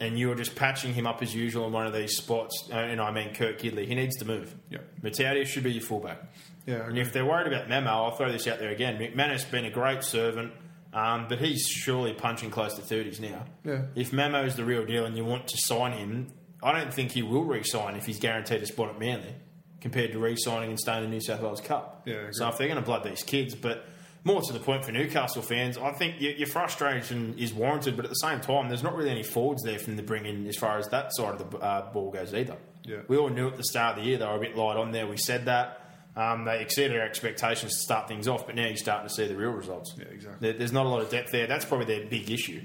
and 0.00 0.18
you 0.18 0.28
were 0.28 0.34
just 0.34 0.56
patching 0.56 0.94
him 0.94 1.06
up 1.06 1.22
as 1.22 1.34
usual 1.34 1.66
in 1.66 1.72
one 1.72 1.86
of 1.86 1.92
these 1.92 2.16
spots, 2.16 2.68
uh, 2.72 2.76
and 2.76 3.00
I 3.00 3.12
mean 3.12 3.34
Kurt 3.34 3.60
Gidley, 3.60 3.86
he 3.86 3.94
needs 3.94 4.16
to 4.16 4.24
move. 4.24 4.54
Yep. 4.70 5.00
Mata'utia 5.02 5.46
should 5.46 5.62
be 5.62 5.72
your 5.72 5.82
fullback. 5.82 6.22
Yeah, 6.66 6.86
and 6.86 6.98
if 6.98 7.12
they're 7.12 7.24
worried 7.24 7.46
about 7.46 7.68
Memo, 7.68 7.90
I'll 7.90 8.16
throw 8.16 8.30
this 8.30 8.46
out 8.46 8.58
there 8.58 8.70
again. 8.70 8.98
McManus 8.98 9.30
has 9.30 9.44
been 9.44 9.64
a 9.64 9.70
great 9.70 10.02
servant, 10.04 10.52
um, 10.92 11.26
but 11.28 11.38
he's 11.38 11.66
surely 11.66 12.12
punching 12.12 12.50
close 12.50 12.74
to 12.74 12.82
30s 12.82 13.20
now. 13.20 13.44
Yeah. 13.64 13.82
If 13.94 14.12
Memo 14.12 14.44
is 14.44 14.56
the 14.56 14.64
real 14.64 14.84
deal 14.84 15.04
and 15.04 15.16
you 15.16 15.24
want 15.24 15.48
to 15.48 15.56
sign 15.56 15.92
him, 15.92 16.28
I 16.62 16.72
don't 16.72 16.92
think 16.92 17.12
he 17.12 17.22
will 17.22 17.44
re-sign 17.44 17.96
if 17.96 18.06
he's 18.06 18.18
guaranteed 18.18 18.62
a 18.62 18.66
spot 18.66 18.90
at 18.90 18.98
Manly, 18.98 19.34
compared 19.80 20.12
to 20.12 20.18
re-signing 20.18 20.70
and 20.70 20.78
staying 20.78 21.04
in 21.04 21.10
the 21.10 21.16
New 21.16 21.22
South 21.22 21.40
Wales 21.40 21.60
Cup. 21.60 22.02
Yeah, 22.04 22.28
so 22.32 22.48
if 22.48 22.58
they're 22.58 22.68
going 22.68 22.80
to 22.80 22.84
blood 22.84 23.04
these 23.04 23.22
kids, 23.22 23.54
but 23.54 23.86
more 24.24 24.42
to 24.42 24.52
the 24.52 24.60
point 24.60 24.84
for 24.84 24.92
Newcastle 24.92 25.42
fans, 25.42 25.78
I 25.78 25.92
think 25.92 26.20
your, 26.20 26.32
your 26.32 26.46
frustration 26.46 27.36
is 27.38 27.54
warranted, 27.54 27.96
but 27.96 28.04
at 28.04 28.10
the 28.10 28.16
same 28.16 28.40
time, 28.40 28.68
there's 28.68 28.82
not 28.82 28.94
really 28.94 29.10
any 29.10 29.22
forwards 29.22 29.62
there 29.62 29.78
from 29.78 29.96
the 29.96 30.02
bring 30.02 30.26
in 30.26 30.46
as 30.46 30.56
far 30.56 30.78
as 30.78 30.88
that 30.88 31.14
side 31.14 31.40
of 31.40 31.50
the 31.50 31.58
uh, 31.58 31.90
ball 31.92 32.10
goes 32.10 32.34
either. 32.34 32.56
Yeah. 32.82 32.98
We 33.08 33.16
all 33.16 33.30
knew 33.30 33.48
at 33.48 33.56
the 33.56 33.64
start 33.64 33.96
of 33.96 34.04
the 34.04 34.08
year 34.08 34.18
they 34.18 34.26
were 34.26 34.36
a 34.36 34.40
bit 34.40 34.56
light 34.56 34.76
on 34.76 34.92
there. 34.92 35.06
We 35.06 35.16
said 35.16 35.46
that. 35.46 35.79
Um, 36.20 36.44
they 36.44 36.60
exceeded 36.60 36.98
our 36.98 37.06
expectations 37.06 37.72
to 37.72 37.78
start 37.78 38.08
things 38.08 38.28
off, 38.28 38.46
but 38.46 38.54
now 38.54 38.66
you're 38.66 38.76
starting 38.76 39.08
to 39.08 39.14
see 39.14 39.26
the 39.26 39.36
real 39.36 39.50
results. 39.50 39.94
Yeah, 39.96 40.04
exactly. 40.12 40.48
There, 40.50 40.58
there's 40.58 40.72
not 40.72 40.84
a 40.84 40.88
lot 40.88 41.00
of 41.00 41.08
depth 41.10 41.32
there. 41.32 41.46
That's 41.46 41.64
probably 41.64 41.86
their 41.86 42.06
big 42.06 42.30
issue. 42.30 42.62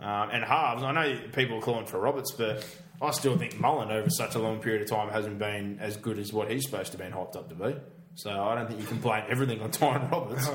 Um, 0.00 0.30
and 0.30 0.44
halves, 0.44 0.82
I 0.82 0.92
know 0.92 1.18
people 1.32 1.58
are 1.58 1.62
calling 1.62 1.86
for 1.86 1.98
Roberts, 1.98 2.32
but 2.32 2.64
I 3.02 3.10
still 3.10 3.36
think 3.36 3.58
Mullen 3.58 3.90
over 3.90 4.10
such 4.10 4.34
a 4.34 4.38
long 4.38 4.60
period 4.60 4.82
of 4.82 4.88
time 4.88 5.08
hasn't 5.10 5.38
been 5.38 5.78
as 5.80 5.96
good 5.96 6.18
as 6.18 6.32
what 6.32 6.50
he's 6.50 6.64
supposed 6.64 6.92
to 6.92 6.98
be 6.98 7.04
hyped 7.04 7.36
up 7.36 7.48
to 7.48 7.54
be. 7.54 7.74
So 8.14 8.30
I 8.30 8.54
don't 8.54 8.68
think 8.68 8.80
you 8.80 8.86
can 8.86 8.98
blame 8.98 9.24
everything 9.28 9.60
on 9.60 9.70
Tyrone 9.70 10.08
Roberts. 10.10 10.48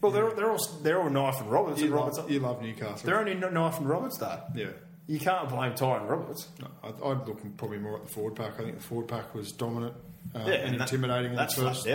Well, 0.00 0.10
they're, 0.10 0.32
they're 0.32 0.50
all 0.50 0.58
they're 0.82 1.00
all 1.00 1.10
knife 1.10 1.40
and 1.40 1.48
Roberts. 1.50 1.78
You 1.78 1.86
and 1.86 1.94
Roberts 1.94 2.18
love, 2.18 2.30
you 2.30 2.40
love 2.40 2.60
Newcastle. 2.60 3.06
they're 3.06 3.20
only 3.20 3.34
knife 3.34 3.78
and 3.78 3.88
Roberts 3.88 4.18
though. 4.18 4.40
yeah. 4.54 4.66
You 5.06 5.18
can't 5.18 5.48
blame 5.48 5.74
Tyrone 5.74 6.06
Roberts. 6.06 6.48
No, 6.60 6.68
I'd, 6.84 6.94
I'd 6.94 7.26
look 7.28 7.56
probably 7.56 7.78
more 7.78 7.96
at 7.96 8.06
the 8.06 8.12
forward 8.12 8.36
pack. 8.36 8.54
I 8.60 8.62
think 8.64 8.76
the 8.76 8.82
forward 8.82 9.08
pack 9.08 9.34
was 9.34 9.52
dominant 9.52 9.94
uh, 10.34 10.38
Yeah, 10.46 10.52
and, 10.54 10.70
and 10.72 10.80
that- 10.80 10.92
intimidating 10.92 11.32
in 11.32 11.36
the 11.36 11.46
first 11.48 11.88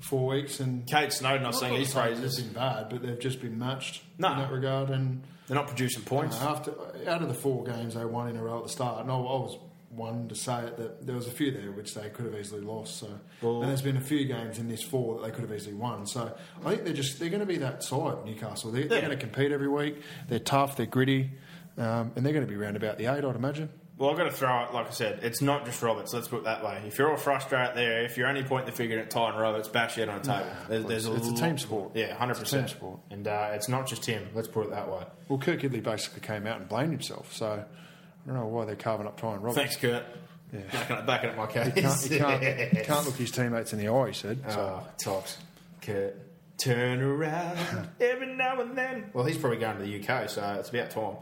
four 0.00 0.26
weeks. 0.28 0.60
And 0.60 0.86
Kade 0.86 1.12
Snowden, 1.12 1.44
I 1.44 1.48
was 1.48 1.56
Not- 1.56 1.60
saying 1.60 1.72
not 1.74 1.78
his 1.80 1.92
saying 1.92 2.14
praises. 2.16 2.36
They've 2.36 2.46
been 2.46 2.54
bad, 2.54 2.88
but 2.90 3.02
they've 3.02 3.18
just 3.20 3.40
been 3.40 3.58
matched 3.58 4.02
No. 4.18 4.32
in 4.32 4.38
that 4.38 4.50
regard. 4.52 4.90
And 4.90 5.22
They're 5.46 5.54
not 5.56 5.68
producing 5.68 6.02
points. 6.02 6.40
uh, 6.40 6.48
after 6.50 6.72
out 7.08 7.22
of 7.22 7.28
the 7.28 7.34
four 7.34 7.64
games 7.64 7.94
they 7.94 8.04
won 8.04 8.28
in 8.28 8.36
a 8.36 8.42
row 8.42 8.58
at 8.58 8.64
the 8.64 8.72
start, 8.72 9.02
and 9.02 9.10
I, 9.10 9.14
I 9.14 9.18
was 9.18 9.56
one 9.90 10.28
to 10.28 10.34
say 10.34 10.64
it 10.64 10.76
that 10.76 11.06
there 11.06 11.16
was 11.16 11.26
a 11.26 11.30
few 11.30 11.50
there 11.50 11.72
which 11.72 11.94
they 11.94 12.08
could 12.10 12.26
have 12.26 12.34
easily 12.34 12.60
lost. 12.60 12.98
So 12.98 13.08
Well- 13.40 13.62
and 13.62 13.70
there's 13.70 13.82
been 13.82 13.96
a 13.96 14.00
few 14.02 14.24
games 14.26 14.58
in 14.58 14.68
this 14.68 14.82
four 14.82 15.16
that 15.16 15.24
they 15.26 15.30
could 15.30 15.48
have 15.48 15.52
easily 15.56 15.74
won. 15.74 16.06
So 16.06 16.36
I 16.64 16.70
think 16.70 16.84
they're 16.84 16.92
just 16.92 17.18
they're 17.18 17.30
going 17.30 17.40
to 17.40 17.46
be 17.46 17.56
that 17.58 17.82
side 17.82 18.24
Newcastle. 18.24 18.70
They're, 18.72 18.86
they're 18.86 19.00
going 19.00 19.16
to 19.18 19.24
compete 19.24 19.50
every 19.52 19.68
week. 19.68 20.02
They're 20.28 20.38
tough. 20.40 20.76
They're 20.76 20.86
gritty. 20.86 21.30
Um, 21.78 22.12
and 22.16 22.26
they're 22.26 22.32
going 22.32 22.46
to 22.46 22.50
be 22.50 22.56
round 22.56 22.76
about 22.76 22.98
the 22.98 23.06
eight, 23.06 23.24
I'd 23.24 23.36
imagine. 23.36 23.70
Well, 23.96 24.10
I've 24.10 24.16
got 24.16 24.24
to 24.24 24.30
throw 24.30 24.64
it, 24.64 24.72
like 24.72 24.86
I 24.86 24.90
said, 24.90 25.20
it's 25.22 25.42
not 25.42 25.64
just 25.64 25.82
Roberts, 25.82 26.12
let's 26.14 26.28
put 26.28 26.38
it 26.38 26.44
that 26.44 26.64
way. 26.64 26.82
If 26.86 26.98
you're 26.98 27.10
all 27.10 27.16
frustrated 27.16 27.76
there, 27.76 28.04
if 28.04 28.16
you're 28.16 28.28
only 28.28 28.44
pointing 28.44 28.70
the 28.70 28.76
finger 28.76 28.98
at 29.00 29.10
Tyrone 29.10 29.40
Roberts, 29.40 29.66
bash 29.66 29.96
head 29.96 30.08
on 30.08 30.20
a 30.20 30.22
table. 30.22 30.46
there's, 30.68 30.84
there's 30.84 31.06
it's 31.06 31.28
a 31.28 31.34
team 31.34 31.58
sport. 31.58 31.92
Yeah, 31.94 32.16
100%. 32.16 32.40
It's 32.40 32.52
a 32.52 32.58
team 32.58 32.68
sport. 32.68 33.00
And 33.10 33.26
uh, 33.26 33.50
it's 33.54 33.68
not 33.68 33.88
just 33.88 34.06
him, 34.06 34.28
let's 34.34 34.46
put 34.46 34.66
it 34.66 34.70
that 34.70 34.88
way. 34.88 35.02
Well, 35.28 35.40
Kurt 35.40 35.60
Gidley 35.60 35.82
basically 35.82 36.20
came 36.20 36.46
out 36.46 36.60
and 36.60 36.68
blamed 36.68 36.92
himself. 36.92 37.32
So 37.34 37.46
I 37.48 38.28
don't 38.28 38.36
know 38.36 38.46
why 38.46 38.66
they're 38.66 38.76
carving 38.76 39.08
up 39.08 39.20
Tyrone 39.20 39.40
Roberts. 39.40 39.56
Thanks, 39.56 39.76
Kurt. 39.76 40.04
Backing, 40.52 40.96
up, 40.96 41.06
backing 41.06 41.30
up 41.30 41.36
my 41.36 41.46
case. 41.46 41.74
He 41.74 41.82
can't, 41.82 42.00
he, 42.00 42.48
can't, 42.72 42.86
can't 42.86 43.06
look 43.06 43.16
his 43.16 43.32
teammates 43.32 43.72
in 43.72 43.80
the 43.80 43.88
eye, 43.88 44.08
he 44.08 44.14
said. 44.14 44.38
So. 44.48 44.80
Oh, 44.80 44.88
tops. 45.02 45.38
Kurt. 45.82 46.16
Turn 46.56 47.02
around 47.02 47.88
every 48.00 48.34
now 48.34 48.60
and 48.60 48.76
then. 48.76 49.10
Well, 49.12 49.24
he's 49.24 49.36
probably 49.36 49.58
going 49.58 49.78
to 49.78 49.82
the 49.82 50.08
UK, 50.08 50.28
so 50.30 50.56
it's 50.58 50.70
about 50.70 50.90
time. 50.90 51.16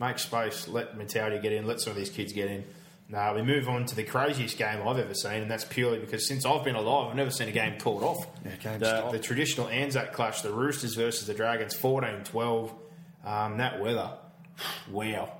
Make 0.00 0.18
space, 0.18 0.68
let 0.68 0.96
mentality 0.96 1.38
get 1.40 1.52
in, 1.52 1.66
let 1.66 1.80
some 1.80 1.90
of 1.90 1.96
these 1.96 2.10
kids 2.10 2.32
get 2.32 2.48
in. 2.50 2.64
Now, 3.10 3.34
we 3.34 3.42
move 3.42 3.68
on 3.68 3.86
to 3.86 3.96
the 3.96 4.04
craziest 4.04 4.58
game 4.58 4.86
I've 4.86 4.98
ever 4.98 5.14
seen, 5.14 5.40
and 5.42 5.50
that's 5.50 5.64
purely 5.64 5.98
because 5.98 6.28
since 6.28 6.44
I've 6.44 6.62
been 6.62 6.76
alive, 6.76 7.08
I've 7.10 7.16
never 7.16 7.30
seen 7.30 7.48
a 7.48 7.52
game 7.52 7.80
called 7.80 8.02
off. 8.02 8.26
Yeah, 8.44 8.76
the, 8.78 9.08
the 9.12 9.18
traditional 9.18 9.66
Anzac 9.68 10.12
clash, 10.12 10.42
the 10.42 10.52
Roosters 10.52 10.94
versus 10.94 11.26
the 11.26 11.32
Dragons, 11.34 11.74
14 11.74 12.24
12. 12.24 12.74
Um, 13.24 13.56
that 13.58 13.80
weather, 13.80 14.10
wow. 14.90 15.32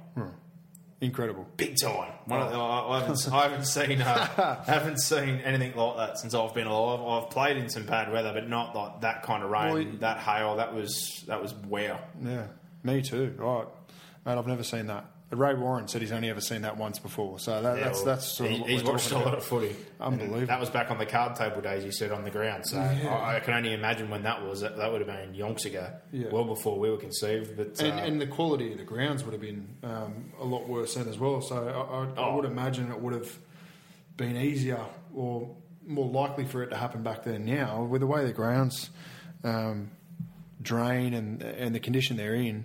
Incredible. 1.01 1.47
Big 1.57 1.77
time. 1.81 2.11
One 2.25 2.41
of 2.43 2.51
the- 2.51 2.59
I, 2.59 2.97
I 2.97 3.01
haven't, 3.01 3.33
I 3.33 3.43
haven't 3.49 3.65
seen 3.67 4.03
uh, 4.03 4.65
haven't 4.67 4.99
seen 4.99 5.37
anything 5.43 5.77
like 5.77 5.97
that 5.97 6.19
since 6.19 6.35
I've 6.35 6.55
been 6.55 6.67
alive. 6.67 7.23
I've 7.25 7.31
played 7.31 7.57
in 7.57 7.69
some 7.69 7.85
bad 7.87 8.11
weather, 8.13 8.33
but 8.33 8.49
not 8.49 8.75
like 8.75 9.03
that 9.03 9.23
kind 9.23 9.45
of 9.45 9.51
rain, 9.51 9.73
Well, 9.73 9.81
you- 9.81 9.99
that 9.99 10.19
hail. 10.19 10.57
That 10.57 10.75
was 10.75 11.23
that 11.29 11.41
was 11.41 11.55
wow. 11.55 12.01
Yeah, 12.21 12.47
me 12.83 13.01
too. 13.03 13.33
Right, 13.39 13.67
mate, 14.27 14.39
I've 14.39 14.47
never 14.47 14.63
seen 14.65 14.87
that. 14.87 15.05
Ray 15.31 15.53
Warren 15.53 15.89
said 15.89 16.01
he's 16.01 16.11
only 16.13 16.31
ever 16.31 16.41
seen 16.41 16.63
that 16.63 16.79
once 16.79 16.99
before. 16.99 17.39
So 17.39 17.61
that, 17.61 17.75
that's 17.77 17.79
Yeah, 17.81 17.93
well, 17.93 18.05
that's 18.07 18.27
sort 18.27 18.51
of 18.51 18.57
he- 18.57 18.61
what 18.63 18.71
he's 18.71 18.83
watched 18.83 19.11
a 19.13 19.19
lot 19.19 19.35
of 19.35 19.45
footy. 19.45 19.77
Unbelievable. 20.01 20.39
And 20.39 20.49
that 20.49 20.59
was 20.59 20.71
back 20.71 20.91
on 20.91 20.97
the 20.97 21.05
card 21.05 21.37
table 21.37 21.61
days. 21.61 21.85
You 21.85 21.93
said 21.93 22.13
on 22.13 22.25
the 22.25 22.31
ground. 22.31 22.65
So 22.65 22.79
I, 22.79 23.37
I 23.37 23.41
can 23.41 23.53
only 23.53 23.75
imagine 23.75 24.09
when 24.09 24.23
that 24.23 24.43
was. 24.43 24.63
That, 24.63 24.79
that 24.79 24.91
would 24.91 25.07
have 25.07 25.07
been 25.07 25.35
yonks 25.35 25.67
ago, 25.67 25.91
Yeah. 26.13 26.29
well 26.33 26.45
before 26.45 26.79
we 26.79 26.89
were 26.91 26.97
conceived. 26.97 27.59
But 27.59 27.79
And, 27.79 27.93
uh, 28.01 28.03
and 28.05 28.21
the 28.23 28.27
quality 28.27 28.73
of 28.73 28.79
the 28.79 28.85
grounds 28.85 29.23
would 29.23 29.33
have 29.35 29.43
been 29.43 29.69
um, 29.83 30.33
a 30.41 30.45
lot 30.45 30.67
worse 30.67 30.95
then 30.95 31.09
as 31.09 31.19
well. 31.19 31.43
So 31.43 31.57
I, 31.69 31.73
I, 31.73 32.25
I 32.25 32.29
Oh. 32.31 32.37
would 32.37 32.47
imagine 32.47 32.91
it 32.91 32.99
would 32.99 33.13
have 33.13 33.39
been 34.17 34.35
easier 34.39 34.81
or 35.15 35.55
more 35.87 36.09
likely 36.09 36.47
for 36.47 36.63
it 36.63 36.71
to 36.71 36.77
happen 36.77 37.03
back 37.03 37.25
then. 37.25 37.45
Now, 37.45 37.83
with 37.85 38.01
the 38.01 38.07
way 38.07 38.25
the 38.25 38.33
grounds 38.33 38.89
um, 39.45 39.91
drain 40.63 41.13
and 41.13 41.43
and 41.43 41.75
the 41.75 41.81
condition 41.81 42.17
they're 42.17 42.35
in, 42.35 42.65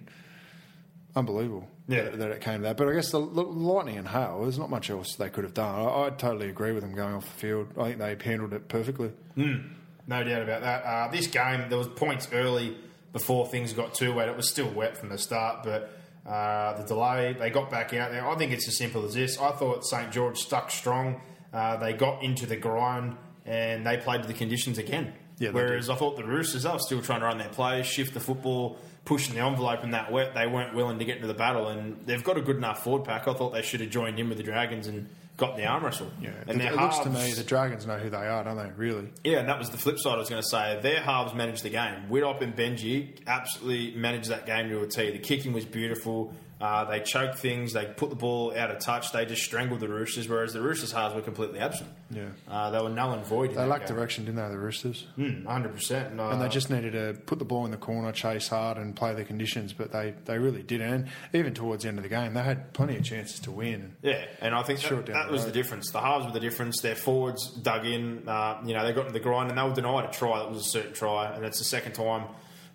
unbelievable. 1.15 1.67
Yeah. 1.87 2.03
That, 2.03 2.19
that 2.19 2.31
it 2.31 2.41
came 2.41 2.59
to 2.59 2.63
that. 2.63 2.77
But 2.77 2.87
I 2.89 2.93
guess 2.93 3.11
the 3.11 3.19
l- 3.19 3.27
lightning 3.53 3.97
and 3.97 4.07
hail, 4.07 4.39
there's 4.43 4.57
not 4.59 4.69
much 4.69 4.89
else 4.89 5.15
they 5.15 5.29
could 5.29 5.43
have 5.43 5.53
done. 5.53 5.75
I, 5.75 6.05
I 6.05 6.09
totally 6.11 6.49
agree 6.49 6.71
with 6.71 6.83
them 6.83 6.93
going 6.95 7.13
off 7.13 7.25
the 7.25 7.31
field. 7.39 7.67
I 7.77 7.93
think 7.93 7.97
they 7.99 8.29
handled 8.29 8.53
it 8.53 8.67
perfectly. 8.67 9.11
No 9.35 10.23
doubt 10.23 10.41
about 10.41 10.61
that. 10.61 10.83
Uh, 10.83 11.11
this 11.11 11.27
game, 11.27 11.69
there 11.69 11.77
was 11.77 11.87
points 11.87 12.27
early 12.33 12.77
before 13.13 13.47
things 13.47 13.73
got 13.73 13.93
too 13.93 14.13
wet. 14.13 14.27
It 14.27 14.35
was 14.35 14.49
still 14.49 14.69
wet 14.69 14.97
from 14.97 15.09
the 15.09 15.17
start, 15.17 15.63
but 15.63 15.91
uh, 16.25 16.81
the 16.81 16.87
delay, 16.87 17.33
they 17.37 17.49
got 17.49 17.69
back 17.69 17.93
out 17.93 18.11
there. 18.11 18.27
I 18.27 18.35
think 18.35 18.51
it's 18.51 18.67
as 18.67 18.77
simple 18.77 19.05
as 19.05 19.13
this. 19.13 19.37
I 19.39 19.51
thought 19.51 19.85
St 19.85 20.11
George 20.11 20.37
stuck 20.39 20.71
strong. 20.71 21.21
Uh, 21.53 21.77
they 21.77 21.93
got 21.93 22.23
into 22.23 22.45
the 22.45 22.55
grind 22.57 23.15
and 23.45 23.85
they 23.85 23.97
played 23.97 24.21
to 24.23 24.27
the 24.27 24.33
conditions 24.33 24.77
again. 24.77 25.13
Yeah, 25.39 25.49
Whereas 25.51 25.89
I 25.89 25.95
thought 25.95 26.15
the 26.15 26.23
Roosters, 26.23 26.63
they 26.63 26.69
were 26.69 26.79
still 26.79 27.01
trying 27.01 27.21
to 27.21 27.25
run 27.25 27.37
their 27.37 27.49
plays, 27.49 27.87
shift 27.87 28.13
the 28.13 28.19
football, 28.19 28.77
pushing 29.05 29.35
the 29.35 29.41
envelope 29.41 29.83
in 29.83 29.91
that 29.91 30.11
wet. 30.11 30.33
They 30.33 30.47
weren't 30.47 30.75
willing 30.75 30.99
to 30.99 31.05
get 31.05 31.15
into 31.17 31.27
the 31.27 31.33
battle, 31.33 31.67
and 31.69 32.05
they've 32.05 32.23
got 32.23 32.37
a 32.37 32.41
good 32.41 32.57
enough 32.57 32.83
forward 32.83 33.05
pack. 33.05 33.27
I 33.27 33.33
thought 33.33 33.51
they 33.51 33.61
should 33.63 33.81
have 33.81 33.89
joined 33.89 34.19
in 34.19 34.29
with 34.29 34.37
the 34.37 34.43
Dragons 34.43 34.87
and 34.87 35.09
got 35.37 35.57
the 35.57 35.65
arm 35.65 35.83
wrestle. 35.83 36.11
Yeah, 36.21 36.29
and 36.47 36.61
it, 36.61 36.63
their 36.63 36.73
it 36.73 36.79
looks 36.79 36.99
to 36.99 37.09
me 37.09 37.33
the 37.33 37.43
Dragons 37.43 37.85
know 37.85 37.97
who 37.97 38.09
they 38.09 38.17
are, 38.17 38.43
don't 38.43 38.57
they? 38.57 38.71
Really? 38.75 39.09
yeah, 39.23 39.39
and 39.39 39.49
that 39.49 39.57
was 39.57 39.69
the 39.69 39.77
flip 39.77 39.97
side 39.99 40.13
I 40.13 40.17
was 40.17 40.29
going 40.29 40.41
to 40.41 40.47
say. 40.47 40.79
Their 40.81 41.01
halves 41.01 41.33
managed 41.33 41.63
the 41.63 41.71
game. 41.71 42.03
Widdop 42.09 42.41
and 42.41 42.55
Benji 42.55 43.17
absolutely 43.25 43.99
managed 43.99 44.29
that 44.29 44.45
game 44.45 44.69
to 44.69 44.81
a 44.81 44.87
T. 44.87 45.11
The 45.11 45.19
kicking 45.19 45.53
was 45.53 45.65
beautiful. 45.65 46.33
Uh, 46.63 46.85
they 46.85 47.01
choked 47.01 47.37
things. 47.39 47.73
They 47.73 47.83
put 47.83 48.09
the 48.09 48.15
ball 48.15 48.53
out 48.55 48.71
of 48.71 48.79
touch. 48.79 49.11
They 49.11 49.25
just 49.25 49.43
strangled 49.43 49.81
the 49.81 49.89
Roosters, 49.89 50.29
whereas 50.29 50.53
the 50.53 50.61
Roosters' 50.61 50.93
halves 50.93 51.13
were 51.13 51.21
completely 51.21 51.59
absent. 51.59 51.89
Yeah. 52.09 52.29
Uh, 52.47 52.71
they 52.71 52.79
were 52.81 52.89
null 52.89 53.11
and 53.11 53.25
void. 53.25 53.53
They 53.53 53.65
lacked 53.65 53.89
game. 53.89 53.97
direction, 53.97 54.23
didn't 54.23 54.37
they, 54.37 54.47
the 54.47 54.57
Roosters? 54.57 55.05
Mm, 55.17 55.43
100%. 55.43 56.17
Uh, 56.17 56.29
and 56.29 56.41
they 56.41 56.47
just 56.47 56.69
needed 56.69 56.93
to 56.93 57.19
put 57.25 57.39
the 57.39 57.43
ball 57.43 57.65
in 57.65 57.71
the 57.71 57.77
corner, 57.77 58.13
chase 58.13 58.47
hard, 58.47 58.77
and 58.77 58.95
play 58.95 59.13
the 59.13 59.25
conditions. 59.25 59.73
But 59.73 59.91
they, 59.91 60.13
they 60.23 60.39
really 60.39 60.63
didn't. 60.63 60.89
And 60.89 61.07
even 61.33 61.53
towards 61.53 61.83
the 61.83 61.89
end 61.89 61.97
of 61.97 62.03
the 62.03 62.09
game, 62.09 62.33
they 62.33 62.43
had 62.43 62.71
plenty 62.71 62.95
of 62.95 63.03
chances 63.03 63.41
to 63.41 63.51
win. 63.51 63.97
Yeah, 64.01 64.23
and 64.39 64.55
I 64.55 64.63
think 64.63 64.79
that, 64.79 65.05
that 65.07 65.25
the 65.27 65.33
was 65.33 65.43
the 65.43 65.51
difference. 65.51 65.91
The 65.91 65.99
halves 65.99 66.25
were 66.25 66.31
the 66.31 66.39
difference. 66.39 66.79
Their 66.79 66.95
forwards 66.95 67.45
dug 67.49 67.85
in. 67.85 68.25
Uh, 68.25 68.61
you 68.65 68.73
know, 68.73 68.85
they 68.85 68.93
got 68.93 69.01
into 69.07 69.11
the 69.11 69.19
grind 69.19 69.49
and 69.49 69.57
they 69.57 69.63
were 69.63 69.75
denied 69.75 70.05
a 70.05 70.13
try 70.13 70.39
that 70.39 70.49
was 70.49 70.65
a 70.65 70.69
certain 70.69 70.93
try. 70.93 71.33
And 71.33 71.43
that's 71.43 71.57
the 71.57 71.65
second 71.65 71.91
time 71.91 72.23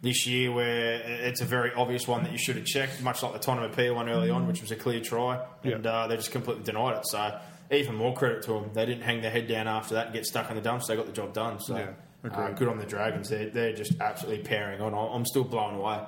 this 0.00 0.26
year 0.26 0.52
where 0.52 1.00
it's 1.02 1.40
a 1.40 1.44
very 1.44 1.72
obvious 1.74 2.06
one 2.06 2.22
that 2.22 2.32
you 2.32 2.38
should 2.38 2.56
have 2.56 2.64
checked, 2.64 3.02
much 3.02 3.22
like 3.22 3.32
the 3.32 3.38
Tottenham 3.38 3.70
appeal 3.70 3.94
one 3.96 4.08
early 4.08 4.30
on, 4.30 4.46
which 4.46 4.60
was 4.60 4.70
a 4.70 4.76
clear 4.76 5.00
try. 5.00 5.44
And 5.64 5.86
uh, 5.86 6.06
they 6.06 6.16
just 6.16 6.30
completely 6.30 6.62
denied 6.64 6.98
it. 6.98 7.06
So 7.06 7.38
even 7.70 7.94
more 7.96 8.14
credit 8.14 8.42
to 8.44 8.52
them. 8.52 8.70
They 8.72 8.86
didn't 8.86 9.02
hang 9.02 9.22
their 9.22 9.30
head 9.30 9.48
down 9.48 9.66
after 9.66 9.94
that 9.94 10.06
and 10.06 10.14
get 10.14 10.24
stuck 10.24 10.48
in 10.50 10.56
the 10.56 10.62
dumps. 10.62 10.86
They 10.86 10.96
got 10.96 11.06
the 11.06 11.12
job 11.12 11.32
done. 11.34 11.60
So 11.60 11.76
Yeah, 11.76 11.90
uh, 12.30 12.50
good 12.52 12.68
on 12.68 12.78
the 12.78 12.86
Dragons. 12.86 13.28
They're, 13.28 13.50
they're 13.50 13.72
just 13.74 14.00
absolutely 14.00 14.44
powering 14.44 14.80
on. 14.80 14.94
I'm 14.94 15.26
still 15.26 15.44
blown 15.44 15.74
away. 15.74 16.00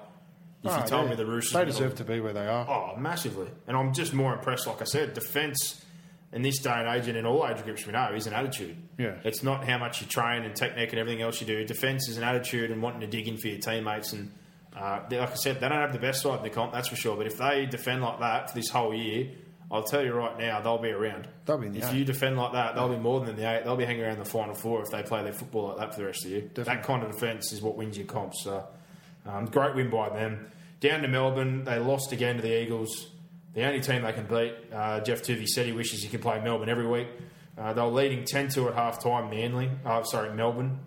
If 0.62 0.70
you 0.72 0.78
Oh, 0.82 0.86
told 0.86 1.04
yeah. 1.04 1.10
me 1.10 1.16
the 1.16 1.26
Roosters... 1.26 1.54
They 1.54 1.64
deserve 1.64 1.94
to 1.96 2.04
be 2.04 2.20
where 2.20 2.32
they 2.34 2.46
are. 2.46 2.68
Oh, 2.68 2.96
massively. 2.98 3.48
And 3.66 3.76
I'm 3.76 3.92
just 3.94 4.12
more 4.12 4.34
impressed, 4.34 4.66
like 4.66 4.80
I 4.82 4.84
said, 4.84 5.14
defence 5.14 5.84
in 6.32 6.42
this 6.42 6.58
day 6.60 6.70
and 6.72 6.88
age 6.88 7.08
and 7.08 7.16
in 7.18 7.26
all 7.26 7.46
age 7.46 7.62
groups 7.64 7.86
we 7.86 7.92
know 7.92 8.12
is 8.14 8.26
an 8.26 8.32
attitude. 8.34 8.76
Yeah. 8.98 9.16
It's 9.24 9.42
not 9.42 9.64
how 9.68 9.78
much 9.78 10.00
you 10.00 10.06
train 10.06 10.42
and 10.44 10.54
technique 10.54 10.90
and 10.90 10.98
everything 11.00 11.22
else 11.22 11.40
you 11.40 11.46
do. 11.46 11.64
Defence 11.64 12.08
is 12.08 12.18
an 12.18 12.24
attitude 12.24 12.70
and 12.70 12.80
wanting 12.82 13.00
to 13.00 13.06
dig 13.06 13.26
in 13.28 13.36
for 13.36 13.48
your 13.48 13.58
teammates. 13.58 14.12
And 14.12 14.30
uh, 14.76 15.00
they- 15.08 15.18
like 15.18 15.32
I 15.32 15.34
said, 15.34 15.56
they 15.60 15.68
don't 15.68 15.78
have 15.80 15.92
the 15.92 15.98
best 15.98 16.22
side 16.22 16.38
in 16.38 16.42
the 16.44 16.50
comp, 16.50 16.72
that's 16.72 16.88
for 16.88 16.96
sure. 16.96 17.16
But 17.16 17.26
if 17.26 17.36
they 17.38 17.66
defend 17.66 18.02
like 18.02 18.20
that 18.20 18.50
for 18.50 18.54
this 18.56 18.68
whole 18.68 18.94
year, 18.94 19.28
I'll 19.72 19.82
tell 19.84 20.04
you 20.04 20.12
right 20.12 20.36
now, 20.38 20.60
they'll 20.60 20.78
be 20.78 20.90
around. 20.90 21.28
They'll 21.46 21.58
be 21.58 21.66
in 21.68 21.72
the 21.72 21.78
if 21.80 21.90
eight. 21.92 21.96
you 21.98 22.04
defend 22.04 22.36
like 22.36 22.52
that, 22.54 22.74
they'll 22.74 22.88
be 22.88 22.96
more 22.96 23.20
than 23.24 23.36
the 23.36 23.48
eight. 23.48 23.64
They'll 23.64 23.76
be 23.76 23.84
hanging 23.84 24.02
around 24.02 24.18
the 24.18 24.24
final 24.24 24.54
four 24.54 24.82
if 24.82 24.90
they 24.90 25.02
play 25.04 25.22
their 25.22 25.32
football 25.32 25.68
like 25.68 25.78
that 25.78 25.94
for 25.94 26.00
the 26.00 26.06
rest 26.06 26.24
of 26.24 26.30
the 26.30 26.36
year. 26.38 26.50
That 26.54 26.82
kind 26.82 27.04
of 27.04 27.12
defence 27.12 27.52
is 27.52 27.62
what 27.62 27.76
wins 27.76 27.96
your 27.96 28.06
comps. 28.06 28.42
So, 28.42 28.66
um, 29.26 29.46
great 29.46 29.76
win 29.76 29.88
by 29.90 30.08
them. 30.10 30.50
Down 30.80 31.02
to 31.02 31.08
Melbourne, 31.08 31.62
they 31.64 31.78
lost 31.78 32.10
again 32.10 32.36
to 32.36 32.42
the 32.42 32.62
Eagles. 32.62 33.08
The 33.54 33.64
only 33.66 33.80
team 33.80 34.02
they 34.02 34.12
can 34.12 34.26
beat. 34.26 34.54
Uh, 34.72 35.00
Geoff 35.00 35.22
Toovey 35.22 35.46
said 35.46 35.66
he 35.66 35.72
wishes 35.72 36.02
he 36.02 36.08
could 36.08 36.22
play 36.22 36.40
Melbourne 36.40 36.68
every 36.68 36.86
week. 36.86 37.08
Uh, 37.58 37.72
they 37.72 37.80
were 37.82 37.88
leading 37.88 38.24
10 38.24 38.48
2 38.48 38.68
at 38.68 38.74
half 38.74 39.02
time, 39.02 39.28
Manly. 39.30 39.70
Uh, 39.84 40.02
sorry, 40.04 40.32
Melbourne. 40.32 40.78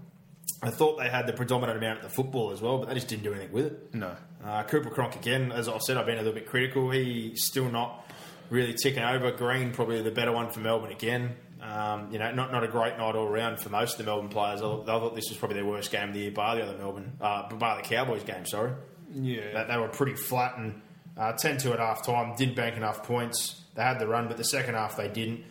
I 0.62 0.70
thought 0.70 0.98
they 0.98 1.10
had 1.10 1.28
the 1.28 1.34
predominant 1.34 1.78
amount 1.78 1.98
of 2.00 2.04
the 2.04 2.10
football 2.16 2.52
as 2.52 2.62
well, 2.62 2.78
but 2.78 2.88
they 2.88 2.96
just 2.96 3.10
didn't 3.10 3.24
do 3.24 3.34
anything 3.34 3.52
with 3.52 3.66
it. 3.66 3.94
No. 3.94 4.16
Uh, 4.44 4.64
Cooper 4.64 4.90
Cronk 4.90 5.16
again, 5.16 5.52
as 5.52 5.68
I've 5.68 5.82
said, 5.82 5.98
I've 5.98 6.06
been 6.06 6.16
a 6.16 6.22
little 6.22 6.34
bit 6.34 6.48
critical. 6.48 6.90
He's 6.90 7.46
still 7.46 7.70
not 7.70 8.10
really 8.50 8.74
ticking 8.74 9.04
over. 9.04 9.32
Green 9.32 9.72
probably 9.72 10.02
the 10.02 10.12
better 10.12 10.32
one 10.32 10.50
for 10.52 10.62
Melbourne 10.62 10.92
again. 10.92 11.36
Um, 11.62 12.12
you 12.12 12.20
know, 12.20 12.32
not 12.32 12.52
not 12.52 12.64
a 12.64 12.68
great 12.68 12.98
night 12.98 13.16
all 13.16 13.28
round 13.28 13.60
for 13.60 13.70
most 13.70 13.94
of 13.94 13.98
the 14.00 14.04
Melbourne 14.06 14.30
players. 14.30 14.62
I, 14.62 14.66
I 14.68 14.86
thought 14.86 15.16
this 15.16 15.30
was 15.30 15.38
probably 15.38 15.56
their 15.56 15.66
worst 15.66 15.92
game 15.92 16.10
of 16.10 16.14
the 16.14 16.22
year, 16.22 16.32
bar 16.32 16.56
the 16.56 16.64
other 16.64 16.78
Melbourne, 16.78 17.14
uh, 17.22 17.50
bar 17.54 17.78
the 17.78 17.84
Cowboys 17.84 18.24
game. 18.24 18.46
Sorry, 18.46 18.72
Yeah. 19.14 19.52
that 19.54 19.68
they 19.70 19.78
were 19.78 19.88
pretty 19.90 20.16
flat 20.16 20.58
and 20.58 20.82
uh, 21.18 21.34
10-2 21.34 21.72
at 21.74 21.80
half 21.80 22.06
time. 22.06 22.36
Didn't 22.36 22.56
bank 22.56 22.76
enough 22.78 23.04
points. 23.04 23.62
They 23.76 23.84
had 23.84 24.00
the 24.00 24.08
run, 24.08 24.28
but 24.28 24.38
the 24.38 24.44
second 24.44 24.76
half 24.76 24.98
they 24.98 25.08
didn't. 25.10 25.44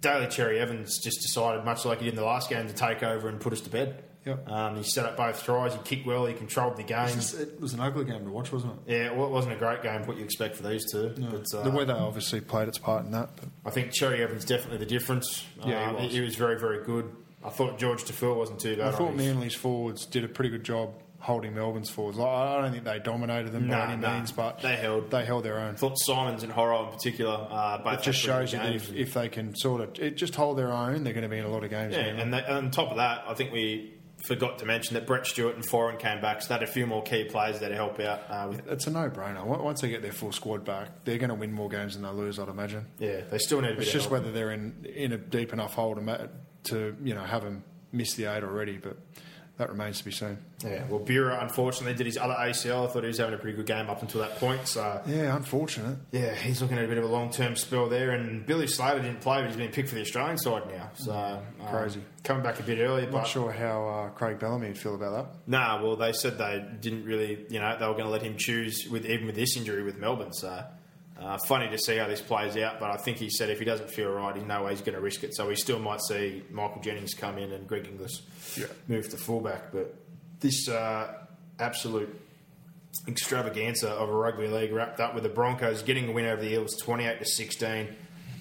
Daly 0.00 0.26
Cherry 0.28 0.58
Evans 0.58 0.98
just 0.98 1.20
decided, 1.20 1.64
much 1.64 1.84
like 1.84 1.98
he 1.98 2.04
did 2.06 2.14
in 2.14 2.16
the 2.16 2.24
last 2.24 2.48
game, 2.48 2.66
to 2.66 2.72
take 2.74 3.02
over 3.02 3.28
and 3.28 3.38
put 3.40 3.52
us 3.52 3.60
to 3.62 3.70
bed. 3.70 4.02
Yep. 4.26 4.48
Um, 4.50 4.76
he 4.76 4.82
set 4.82 5.06
up 5.06 5.16
both 5.16 5.42
tries. 5.44 5.72
He 5.74 5.78
kicked 5.80 6.06
well. 6.06 6.26
He 6.26 6.34
controlled 6.34 6.76
the 6.76 6.82
game. 6.82 7.08
It 7.18 7.58
was 7.60 7.72
an 7.72 7.80
ugly 7.80 8.04
game 8.04 8.24
to 8.24 8.30
watch, 8.30 8.52
wasn't 8.52 8.74
it? 8.86 8.92
Yeah, 8.92 9.12
well, 9.12 9.26
it 9.26 9.30
wasn't 9.30 9.54
a 9.54 9.56
great 9.56 9.82
game. 9.82 10.06
What 10.06 10.18
you 10.18 10.24
expect 10.24 10.56
for 10.56 10.62
these 10.62 10.90
two, 10.92 11.14
but 11.30 11.46
uh, 11.54 11.62
the 11.62 11.70
weather 11.70 11.94
obviously 11.94 12.40
played 12.42 12.68
its 12.68 12.76
part 12.76 13.04
in 13.06 13.12
that. 13.12 13.30
But 13.36 13.48
I 13.64 13.70
think 13.70 13.92
Cherry 13.92 14.22
Evans 14.22 14.44
definitely 14.44 14.78
the 14.78 14.86
difference. 14.86 15.44
Yeah, 15.64 15.90
he 15.90 15.96
Um, 15.96 16.02
was. 16.04 16.12
he 16.12 16.20
was 16.20 16.36
very, 16.36 16.58
very 16.58 16.84
good. 16.84 17.10
I 17.42 17.48
thought 17.48 17.80
Jorge 17.80 18.02
Taufua 18.02 18.36
wasn't 18.36 18.60
too 18.60 18.76
bad. 18.76 18.92
I 18.92 18.96
thought 18.96 19.14
Manly's 19.16 19.54
forwards 19.54 20.04
did 20.04 20.24
a 20.24 20.28
pretty 20.28 20.50
good 20.50 20.64
job 20.64 20.92
holding 21.20 21.54
Melbourne's 21.54 21.90
forwards. 21.90 22.16
Like, 22.18 22.28
I 22.28 22.60
don't 22.62 22.72
think 22.72 22.84
they 22.84 22.98
dominated 22.98 23.52
them 23.52 23.66
No, 23.68 23.76
by 23.76 23.92
any 23.92 24.00
no. 24.00 24.10
means, 24.14 24.32
but 24.32 24.60
They 24.62 24.76
held. 24.76 25.10
they 25.10 25.24
held 25.24 25.44
their 25.44 25.58
own. 25.58 25.74
I 25.74 25.76
thought 25.76 25.98
Simons 25.98 26.42
and 26.42 26.52
Horrell 26.52 26.86
in 26.86 26.92
particular 26.92 27.46
uh, 27.50 27.78
both 27.78 28.00
It 28.00 28.02
just 28.02 28.18
shows 28.20 28.52
you 28.52 28.58
that 28.58 28.74
if, 28.74 28.92
if 28.92 29.12
they 29.14 29.28
can 29.28 29.54
sort 29.54 29.80
of 29.82 29.98
it 29.98 30.16
just 30.16 30.34
hold 30.34 30.56
their 30.58 30.72
own, 30.72 31.04
they're 31.04 31.12
going 31.12 31.22
to 31.22 31.28
be 31.28 31.38
in 31.38 31.44
a 31.44 31.48
lot 31.50 31.62
of 31.62 31.70
games. 31.70 31.94
Yeah, 31.94 32.02
Manly. 32.04 32.22
and, 32.22 32.34
they, 32.34 32.38
and 32.44 32.56
on 32.56 32.70
top 32.70 32.90
of 32.90 32.96
that, 32.96 33.24
I 33.28 33.34
think 33.34 33.52
we 33.52 33.94
forgot 34.26 34.58
to 34.58 34.66
mention 34.66 34.94
that 34.94 35.06
Brett 35.06 35.26
Stewart 35.26 35.54
and 35.56 35.64
Foran 35.66 35.98
came 35.98 36.20
back, 36.20 36.42
so 36.42 36.48
they 36.48 36.54
had 36.54 36.62
a 36.62 36.66
few 36.66 36.86
more 36.86 37.02
key 37.02 37.24
players 37.24 37.58
there 37.60 37.68
to 37.70 37.74
help 37.74 37.98
out. 38.00 38.20
Uh, 38.28 38.48
with, 38.50 38.66
it's 38.68 38.86
a 38.86 38.90
no-brainer. 38.90 39.44
Once 39.44 39.62
once 39.62 39.80
they 39.82 39.88
get 39.88 40.02
their 40.02 40.12
full 40.12 40.32
squad 40.32 40.64
back, 40.64 41.04
they're 41.04 41.18
going 41.18 41.28
to 41.30 41.34
win 41.34 41.52
more 41.52 41.68
games 41.68 41.94
than 41.94 42.02
they 42.02 42.10
lose. 42.10 42.38
I'd 42.38 42.48
imagine. 42.48 42.86
yeah, 42.98 43.20
they 43.30 43.38
still 43.38 43.60
need 43.60 43.68
a 43.72 43.74
bit 43.74 43.80
It's 43.80 43.88
of 43.88 43.92
just 43.94 44.08
help. 44.08 44.12
whether 44.22 44.32
they're 44.32 44.52
in 44.52 44.86
in 44.94 45.12
a 45.12 45.18
deep 45.18 45.52
enough 45.52 45.74
hole 45.74 45.94
to 45.96 46.30
to 46.64 46.96
you 47.02 47.14
know 47.14 47.22
have 47.24 47.42
them 47.44 47.62
miss 47.92 48.14
the 48.14 48.24
eight 48.26 48.42
already, 48.44 48.76
but 48.78 48.96
that 49.60 49.70
remains 49.70 49.98
to 49.98 50.04
be 50.04 50.10
seen. 50.10 50.36
Yeah, 50.64 50.84
well, 50.88 50.98
Bureau 50.98 51.38
unfortunately 51.40 51.94
did 51.94 52.06
his 52.06 52.18
other 52.18 52.34
ACL. 52.34 52.88
I 52.88 52.92
thought 52.92 53.02
he 53.02 53.08
was 53.08 53.18
having 53.18 53.34
a 53.34 53.38
pretty 53.38 53.56
good 53.56 53.66
game 53.66 53.88
up 53.88 54.02
until 54.02 54.20
that 54.22 54.36
point. 54.36 54.66
So 54.66 55.00
Yeah, 55.06 55.36
unfortunate. 55.36 55.96
yeah, 56.12 56.34
he's 56.34 56.60
looking 56.60 56.76
at 56.78 56.84
a 56.84 56.88
bit 56.88 56.98
of 56.98 57.04
a 57.04 57.08
long 57.08 57.30
term 57.30 57.54
spell 57.56 57.88
there. 57.88 58.10
And 58.10 58.44
Billy 58.44 58.66
Slater 58.66 59.00
didn't 59.00 59.20
play, 59.20 59.40
but 59.40 59.46
he's 59.48 59.56
been 59.56 59.70
picked 59.70 59.88
for 59.90 59.94
the 59.94 60.00
Australian 60.00 60.36
side 60.38 60.62
now. 60.70 60.90
So 60.94 61.12
um, 61.12 61.66
Crazy. 61.68 62.00
coming 62.24 62.42
back 62.42 62.58
a 62.58 62.62
bit 62.62 62.78
early, 62.80 63.02
Not 63.02 63.12
but 63.12 63.26
sure 63.26 63.52
how 63.52 63.86
uh, 63.88 64.08
Craig 64.10 64.38
Bellamy 64.38 64.68
would 64.68 64.78
feel 64.78 64.94
about 64.96 65.12
that. 65.14 65.34
Nah, 65.46 65.82
well, 65.82 65.96
they 65.96 66.12
said 66.12 66.36
they 66.38 66.64
didn't 66.80 67.04
really, 67.04 67.46
you 67.48 67.60
know, 67.60 67.76
they 67.78 67.86
were 67.86 67.92
going 67.92 68.04
to 68.06 68.10
let 68.10 68.22
him 68.22 68.36
choose 68.36 68.88
with 68.90 69.06
even 69.06 69.26
with 69.26 69.36
this 69.36 69.56
injury 69.56 69.82
with 69.82 69.98
Melbourne. 69.98 70.32
So 70.32 70.62
uh, 71.20 71.38
funny 71.46 71.68
to 71.68 71.78
see 71.78 71.96
how 71.96 72.06
this 72.08 72.20
plays 72.20 72.56
out. 72.56 72.80
But 72.80 72.90
I 72.90 72.96
think 72.96 73.18
he 73.18 73.28
said 73.30 73.50
if 73.50 73.58
he 73.58 73.64
doesn't 73.64 73.90
feel 73.90 74.10
right, 74.10 74.34
he's 74.34 74.44
no 74.44 74.64
way 74.64 74.70
he's 74.72 74.80
going 74.80 74.94
to 74.94 75.00
risk 75.00 75.22
it. 75.24 75.34
So 75.34 75.46
we 75.48 75.54
still 75.56 75.78
might 75.78 76.00
see 76.00 76.42
Michael 76.50 76.80
Jennings 76.82 77.14
come 77.14 77.38
in 77.38 77.52
and 77.52 77.66
Greg 77.68 77.86
Inglis 77.86 78.22
Yeah. 78.56 78.66
move 78.88 79.08
to 79.10 79.16
fullback. 79.16 79.70
But 79.72 79.94
this 80.40 80.68
uh, 80.68 81.12
absolute 81.58 82.18
extravaganza 83.08 83.90
of 83.90 84.08
a 84.08 84.12
rugby 84.12 84.48
league 84.48 84.72
wrapped 84.72 85.00
up 85.00 85.14
with 85.14 85.22
the 85.22 85.28
Broncos 85.28 85.82
getting 85.82 86.08
a 86.08 86.12
win 86.12 86.26
over 86.26 86.40
the 86.42 86.52
Eels, 86.52 86.76
twenty-eight 86.76 87.18
to 87.18 87.24
sixteen. 87.26 87.88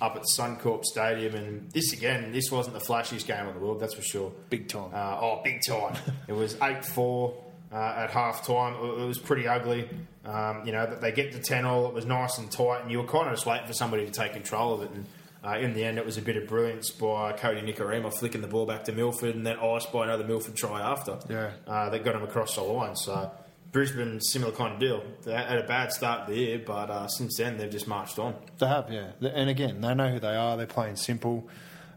Up 0.02 0.16
at 0.16 0.22
Suncorp 0.38 0.86
Stadium, 0.86 1.36
and 1.36 1.70
this 1.74 1.92
again, 1.92 2.32
this 2.32 2.50
wasn't 2.50 2.74
the 2.74 2.86
flashiest 2.86 3.28
game 3.28 3.46
in 3.50 3.54
the 3.54 3.60
world, 3.60 3.82
that's 3.82 3.96
for 3.96 4.02
sure. 4.02 4.32
Big 4.50 4.70
time. 4.70 4.92
Uh, 4.94 5.18
oh, 5.20 5.42
big 5.44 5.60
time. 5.68 5.94
it 6.30 6.32
was 6.32 6.56
8 6.64 6.86
4 6.86 7.34
uh, 7.72 7.94
at 7.98 8.12
half 8.12 8.46
time. 8.46 8.76
It, 8.76 9.02
it 9.02 9.08
was 9.08 9.18
pretty 9.18 9.48
ugly. 9.48 9.90
Um, 10.26 10.66
you 10.66 10.72
know, 10.72 10.86
that 10.86 11.02
they 11.02 11.12
get 11.12 11.32
to 11.32 11.40
10 11.40 11.66
all, 11.66 11.88
it 11.88 11.94
was 11.94 12.06
nice 12.06 12.38
and 12.38 12.52
tight, 12.52 12.82
and 12.82 12.92
you 12.92 13.00
were 13.00 13.08
kind 13.08 13.28
of 13.28 13.34
just 13.34 13.46
waiting 13.46 13.68
for 13.68 13.74
somebody 13.74 14.06
to 14.06 14.12
take 14.12 14.34
control 14.34 14.74
of 14.74 14.84
it. 14.84 14.92
And 14.92 15.06
uh, 15.44 15.58
in 15.58 15.74
the 15.74 15.84
end, 15.84 15.98
it 15.98 16.06
was 16.06 16.18
a 16.18 16.22
bit 16.22 16.38
of 16.38 16.48
brilliance 16.48 16.92
by 16.92 17.34
Kodi 17.34 17.64
Nikorima 17.64 18.14
flicking 18.14 18.42
the 18.42 18.48
ball 18.48 18.66
back 18.66 18.84
to 18.86 18.92
Milford, 18.92 19.36
and 19.36 19.46
then 19.46 19.58
iced 19.60 19.92
by 19.92 20.04
another 20.04 20.24
Milford 20.24 20.56
try 20.56 20.82
after. 20.82 21.18
Yeah. 21.30 21.52
Uh, 21.66 21.90
that 21.90 22.04
got 22.04 22.16
him 22.16 22.24
across 22.24 22.56
the 22.56 22.62
line. 22.62 22.96
So. 22.96 23.32
Brisbane, 23.72 24.20
similar 24.20 24.52
kind 24.52 24.74
of 24.74 24.80
deal. 24.80 25.04
They 25.24 25.32
had 25.32 25.60
a 25.60 25.68
bad 25.68 25.92
start 25.92 26.26
to 26.26 26.34
the 26.34 26.40
year, 26.40 26.60
but 26.66 26.90
uh, 26.90 27.08
since 27.08 27.38
then 27.38 27.58
they've 27.58 27.70
just 27.70 27.88
marched 27.88 28.18
on. 28.18 28.34
They 28.58 28.68
have, 28.68 28.92
yeah. 28.92 29.12
And 29.22 29.48
again, 29.48 29.80
they 29.80 29.94
know 29.94 30.10
who 30.10 30.20
they 30.20 30.36
are. 30.36 30.58
They're 30.58 30.66
playing 30.66 30.96
simple. 30.96 31.48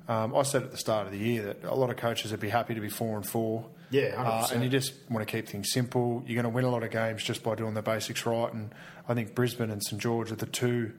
Um, 0.07 0.37
I 0.37 0.43
said 0.43 0.65
at 0.65 0.71
the 0.71 0.77
start 0.77 1.07
of 1.07 1.13
the 1.13 1.19
year 1.19 1.43
that 1.45 1.65
a 1.65 1.75
lot 1.75 1.89
of 1.89 1.97
coaches 1.97 2.31
would 2.31 2.41
be 2.41 2.51
happy 2.51 2.75
to 2.75 2.81
be 2.81 2.91
four 2.91 3.17
and 3.17 3.25
four. 3.25 3.65
Yeah, 3.93 4.15
uh, 4.21 4.43
100%. 4.47 4.53
and 4.53 4.65
you 4.65 4.69
just 4.71 4.95
want 5.11 5.27
to 5.27 5.31
keep 5.31 5.47
things 5.49 5.71
simple. 5.71 6.25
You're 6.27 6.35
going 6.43 6.51
to 6.53 6.55
win 6.57 6.65
a 6.65 6.71
lot 6.71 6.83
of 6.83 6.91
games 6.91 7.23
just 7.23 7.43
by 7.45 7.55
doing 7.55 7.75
the 7.75 7.83
basics 7.83 8.27
right. 8.27 8.53
And 8.53 8.75
I 9.09 9.15
think 9.15 9.35
Brisbane 9.35 9.71
and 9.71 9.83
St 9.85 10.01
George 10.03 10.33
are 10.33 10.37
the 10.37 10.47
two 10.47 10.93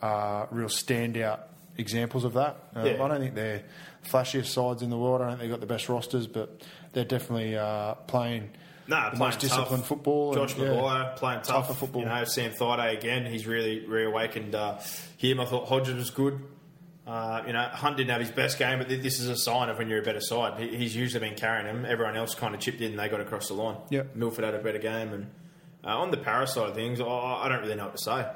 uh, 0.00 0.46
real 0.50 0.68
standout 0.68 1.40
examples 1.76 2.24
of 2.24 2.34
that. 2.34 2.56
Um, 2.74 2.86
Yeah. 2.86 3.02
I 3.04 3.08
don't 3.08 3.20
think 3.20 3.34
they're 3.34 3.64
flashiest 4.08 4.46
sides 4.46 4.82
in 4.82 4.90
the 4.90 4.96
world. 4.98 5.20
I 5.20 5.28
don't 5.28 5.38
think 5.38 5.40
they've 5.42 5.50
got 5.50 5.60
the 5.60 5.66
best 5.66 5.88
rosters, 5.88 6.26
but 6.26 6.62
they're 6.92 7.04
definitely 7.04 7.56
uh, 7.56 7.94
playing 8.06 8.50
Nah, 8.86 9.10
the 9.10 9.16
playing 9.16 9.18
most 9.18 9.40
disciplined 9.40 9.82
tough. 9.82 9.86
football. 9.88 10.32
Josh 10.34 10.54
and, 10.54 10.62
yeah, 10.62 10.68
McGuire 10.70 11.16
playing 11.16 11.40
tough. 11.42 11.66
tougher 11.66 11.74
football. 11.74 12.02
You 12.02 12.08
know, 12.08 12.24
Sam 12.24 12.52
Thaiday 12.52 12.96
again. 12.96 13.26
He's 13.26 13.46
really 13.46 13.84
reawakened 13.86 14.54
uh, 14.54 14.78
him. 15.18 15.40
I 15.40 15.44
thought 15.44 15.68
Hodges 15.68 15.94
was 15.96 16.10
good. 16.10 16.40
Uh, 17.08 17.42
you 17.46 17.54
know, 17.54 17.62
Hunt 17.62 17.96
didn't 17.96 18.10
have 18.10 18.20
his 18.20 18.30
best 18.30 18.58
game, 18.58 18.78
but 18.78 18.88
th- 18.88 19.02
this 19.02 19.18
is 19.18 19.28
a 19.28 19.36
sign 19.36 19.70
of 19.70 19.78
when 19.78 19.88
you're 19.88 20.00
a 20.00 20.04
better 20.04 20.20
side. 20.20 20.60
He, 20.60 20.76
he's 20.76 20.94
usually 20.94 21.26
been 21.26 21.38
carrying 21.38 21.66
him. 21.66 21.86
Everyone 21.86 22.16
else 22.16 22.34
kind 22.34 22.54
of 22.54 22.60
chipped 22.60 22.82
in 22.82 22.90
and 22.90 22.98
they 22.98 23.08
got 23.08 23.22
across 23.22 23.48
the 23.48 23.54
line. 23.54 23.78
Yep. 23.88 24.14
Milford 24.14 24.44
had 24.44 24.54
a 24.54 24.58
better 24.58 24.78
game. 24.78 25.14
And 25.14 25.30
uh, 25.82 25.96
on 25.96 26.10
the 26.10 26.18
Paris 26.18 26.52
side 26.52 26.68
of 26.68 26.74
things, 26.74 27.00
I, 27.00 27.06
I 27.06 27.48
don't 27.48 27.62
really 27.62 27.76
know 27.76 27.86
what 27.86 27.96
to 27.96 28.02
say. 28.02 28.26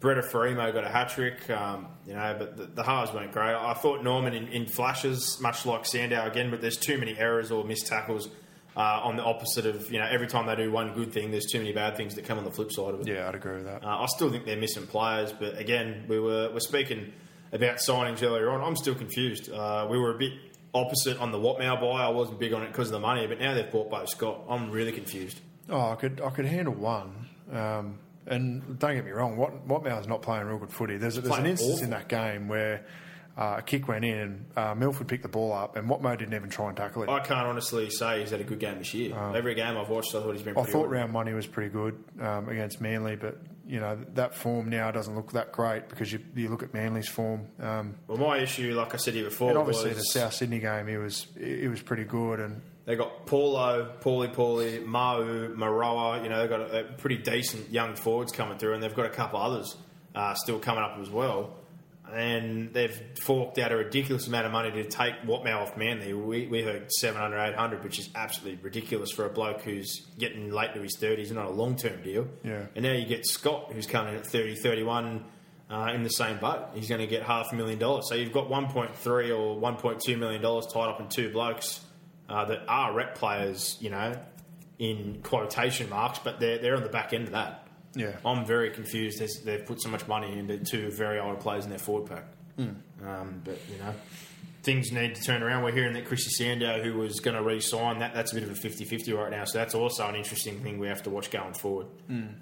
Bureta 0.00 0.24
Faraimo 0.24 0.72
got 0.72 0.84
a 0.84 0.88
hat 0.88 1.08
trick, 1.08 1.50
um, 1.50 1.88
you 2.06 2.14
know, 2.14 2.36
but 2.38 2.56
the, 2.56 2.66
the 2.66 2.82
halves 2.84 3.12
weren't 3.12 3.32
great. 3.32 3.54
I 3.54 3.74
thought 3.74 4.04
Norman 4.04 4.34
in, 4.34 4.48
in 4.48 4.66
flashes, 4.66 5.40
much 5.40 5.66
like 5.66 5.84
Sandow 5.84 6.24
again, 6.24 6.50
but 6.50 6.60
there's 6.60 6.76
too 6.76 6.98
many 6.98 7.18
errors 7.18 7.50
or 7.50 7.64
missed 7.64 7.88
tackles 7.88 8.28
uh, 8.76 9.00
on 9.02 9.16
the 9.16 9.22
opposite 9.22 9.66
of, 9.66 9.90
you 9.92 9.98
know, 9.98 10.06
every 10.08 10.26
time 10.28 10.46
they 10.46 10.56
do 10.56 10.70
one 10.70 10.94
good 10.94 11.12
thing, 11.12 11.32
there's 11.32 11.46
too 11.46 11.58
many 11.58 11.72
bad 11.72 11.96
things 11.96 12.14
that 12.14 12.24
come 12.24 12.38
on 12.38 12.44
the 12.44 12.50
flip 12.50 12.72
side 12.72 12.94
of 12.94 13.00
it. 13.00 13.08
Yeah, 13.08 13.28
I'd 13.28 13.34
agree 13.34 13.56
with 13.56 13.64
that. 13.64 13.84
Uh, 13.84 13.98
I 13.98 14.06
still 14.06 14.30
think 14.30 14.44
they're 14.44 14.56
missing 14.56 14.86
players, 14.86 15.32
but 15.32 15.58
again, 15.58 16.04
we 16.08 16.18
were 16.20 16.50
we're 16.52 16.60
speaking 16.60 17.12
about 17.52 17.76
signings 17.76 18.22
earlier 18.22 18.50
on. 18.50 18.60
I'm 18.62 18.76
still 18.76 18.94
confused. 18.94 19.50
Uh, 19.50 19.86
we 19.90 19.98
were 19.98 20.14
a 20.14 20.18
bit 20.18 20.32
opposite 20.74 21.18
on 21.18 21.32
the 21.32 21.38
Watmough 21.38 21.80
buy. 21.80 22.04
I 22.04 22.08
wasn't 22.08 22.38
big 22.38 22.52
on 22.52 22.62
it 22.62 22.68
because 22.68 22.88
of 22.88 22.92
the 22.92 23.00
money, 23.00 23.26
but 23.26 23.38
now 23.38 23.54
they've 23.54 23.70
bought 23.70 23.90
Beau 23.90 24.04
Scott. 24.06 24.40
I'm 24.48 24.70
really 24.70 24.92
confused. 24.92 25.40
Oh, 25.68 25.90
I 25.90 25.94
could 25.94 26.20
I 26.20 26.30
could 26.30 26.46
handle 26.46 26.74
one. 26.74 27.28
Um, 27.52 27.98
and 28.26 28.78
don't 28.78 28.94
get 28.94 29.04
me 29.04 29.10
wrong, 29.10 29.36
what 29.36 29.66
Watmough's 29.66 30.06
not 30.06 30.22
playing 30.22 30.46
real 30.46 30.58
good 30.58 30.70
footy. 30.70 30.96
There's, 30.96 31.16
there's 31.16 31.38
an 31.38 31.46
instance 31.46 31.74
awful. 31.74 31.84
in 31.84 31.90
that 31.90 32.08
game 32.08 32.46
where 32.46 32.84
uh, 33.36 33.56
a 33.58 33.62
kick 33.62 33.88
went 33.88 34.04
in 34.04 34.18
and 34.18 34.46
uh, 34.56 34.74
Milford 34.74 35.08
picked 35.08 35.24
the 35.24 35.28
ball 35.28 35.52
up 35.52 35.76
and 35.76 35.88
Watmough 35.88 36.18
didn't 36.18 36.34
even 36.34 36.48
try 36.48 36.68
and 36.68 36.76
tackle 36.76 37.02
it. 37.02 37.08
I 37.08 37.20
can't 37.20 37.46
honestly 37.46 37.90
say 37.90 38.20
he's 38.20 38.30
had 38.30 38.40
a 38.40 38.44
good 38.44 38.60
game 38.60 38.78
this 38.78 38.94
year. 38.94 39.16
Every 39.34 39.54
game 39.54 39.76
I've 39.76 39.88
watched, 39.88 40.14
I 40.14 40.20
thought 40.20 40.32
he's 40.32 40.42
been. 40.42 40.56
I 40.56 40.62
thought 40.62 40.84
good. 40.84 40.90
round 40.90 41.14
one 41.14 41.26
he 41.26 41.34
was 41.34 41.46
pretty 41.46 41.70
good 41.70 42.02
um, 42.20 42.48
against 42.48 42.80
Manly, 42.80 43.16
but 43.16 43.38
you 43.72 43.80
know 43.80 43.98
that 44.12 44.34
form 44.34 44.68
now 44.68 44.90
doesn't 44.90 45.16
look 45.16 45.32
that 45.32 45.50
great 45.50 45.88
because 45.88 46.12
you, 46.12 46.20
you 46.36 46.50
look 46.50 46.62
at 46.62 46.74
Manly's 46.74 47.08
form. 47.08 47.46
Um, 47.58 47.94
Well, 48.06 48.18
my 48.18 48.36
issue, 48.36 48.74
like 48.74 48.92
I 48.92 48.98
said 48.98 49.14
here 49.14 49.24
before, 49.24 49.48
and 49.48 49.56
obviously 49.56 49.88
was 49.88 49.98
the 49.98 50.04
South 50.04 50.34
Sydney 50.34 50.58
game, 50.58 50.86
he 50.86 50.98
was 50.98 51.26
he 51.40 51.68
was 51.68 51.80
pretty 51.80 52.04
good, 52.04 52.38
and 52.38 52.60
They 52.84 52.96
got 52.96 53.24
Paulo, 53.24 53.96
Paulie 54.02 54.34
Paulie, 54.34 54.84
Mau, 54.84 55.22
Maroa. 55.56 56.22
You 56.22 56.28
know, 56.28 56.40
they've 56.40 56.50
got 56.50 56.60
a, 56.60 56.80
a 56.80 56.84
pretty 56.98 57.16
decent 57.16 57.70
young 57.70 57.94
forwards 57.96 58.30
coming 58.30 58.58
through, 58.58 58.74
and 58.74 58.82
they've 58.82 58.94
got 58.94 59.06
a 59.06 59.10
couple 59.10 59.40
others 59.40 59.74
uh, 60.14 60.34
still 60.34 60.58
coming 60.58 60.84
up 60.84 60.98
as 61.00 61.08
well. 61.08 61.56
And 62.12 62.72
they've 62.74 63.00
forked 63.22 63.58
out 63.58 63.72
a 63.72 63.76
ridiculous 63.76 64.26
amount 64.26 64.46
of 64.46 64.52
money 64.52 64.70
to 64.70 64.84
take 64.84 65.22
Watmough 65.22 65.62
off 65.62 65.76
Manly. 65.76 66.12
We, 66.12 66.46
we 66.46 66.62
heard 66.62 66.92
700, 66.92 67.52
800, 67.52 67.82
which 67.82 67.98
is 67.98 68.10
absolutely 68.14 68.62
ridiculous 68.62 69.10
for 69.10 69.24
a 69.24 69.30
bloke 69.30 69.62
who's 69.62 70.06
getting 70.18 70.50
late 70.50 70.74
to 70.74 70.82
his 70.82 70.96
30s 70.98 71.28
and 71.28 71.36
not 71.36 71.46
a 71.46 71.50
long 71.50 71.76
term 71.76 72.02
deal. 72.02 72.28
Yeah. 72.44 72.66
And 72.74 72.84
now 72.84 72.92
you 72.92 73.06
get 73.06 73.26
Scott, 73.26 73.72
who's 73.72 73.86
coming 73.86 74.14
in 74.14 74.20
at 74.20 74.26
30, 74.26 74.56
31 74.56 75.24
uh, 75.70 75.92
in 75.94 76.02
the 76.02 76.10
same 76.10 76.38
boat. 76.38 76.68
He's 76.74 76.88
going 76.88 77.00
to 77.00 77.06
get 77.06 77.22
half 77.22 77.52
a 77.52 77.56
million 77.56 77.78
dollars. 77.78 78.08
So 78.08 78.14
you've 78.14 78.32
got 78.32 78.48
1.3 78.48 78.98
or 79.06 79.60
1.2 79.60 80.18
million 80.18 80.42
dollars 80.42 80.66
tied 80.66 80.88
up 80.88 81.00
in 81.00 81.08
two 81.08 81.32
blokes 81.32 81.80
uh, 82.28 82.44
that 82.44 82.64
are 82.68 82.92
rep 82.92 83.14
players, 83.14 83.78
you 83.80 83.90
know, 83.90 84.14
in 84.78 85.20
quotation 85.22 85.88
marks, 85.88 86.18
but 86.18 86.40
they're, 86.40 86.58
they're 86.58 86.76
on 86.76 86.82
the 86.82 86.88
back 86.88 87.12
end 87.12 87.24
of 87.24 87.32
that. 87.32 87.61
Yeah. 87.94 88.12
I'm 88.24 88.44
very 88.46 88.70
confused. 88.70 89.22
They've 89.44 89.64
put 89.64 89.82
so 89.82 89.88
much 89.88 90.06
money 90.08 90.38
into 90.38 90.58
two 90.58 90.90
very 90.90 91.18
old 91.18 91.40
players 91.40 91.64
in 91.64 91.70
their 91.70 91.78
forward 91.78 92.08
pack. 92.08 92.24
Um, 92.58 93.42
but, 93.44 93.58
you 93.70 93.78
know, 93.78 93.92
things 94.62 94.92
need 94.92 95.14
to 95.16 95.22
turn 95.22 95.42
around. 95.42 95.64
We're 95.64 95.72
hearing 95.72 95.94
that 95.94 96.06
Chrissy 96.06 96.30
Sandow, 96.30 96.82
who 96.82 96.96
was 96.98 97.20
going 97.20 97.36
to 97.36 97.42
re 97.42 97.60
sign, 97.60 97.98
that, 97.98 98.14
that's 98.14 98.32
a 98.32 98.34
bit 98.34 98.44
of 98.44 98.50
a 98.50 98.54
50 98.54 98.84
50 98.84 99.12
right 99.12 99.30
now. 99.30 99.44
So 99.44 99.58
that's 99.58 99.74
also 99.74 100.06
an 100.08 100.14
interesting 100.14 100.60
thing 100.60 100.78
we 100.78 100.88
have 100.88 101.02
to 101.04 101.10
watch 101.10 101.30
going 101.30 101.54
forward. 101.54 101.86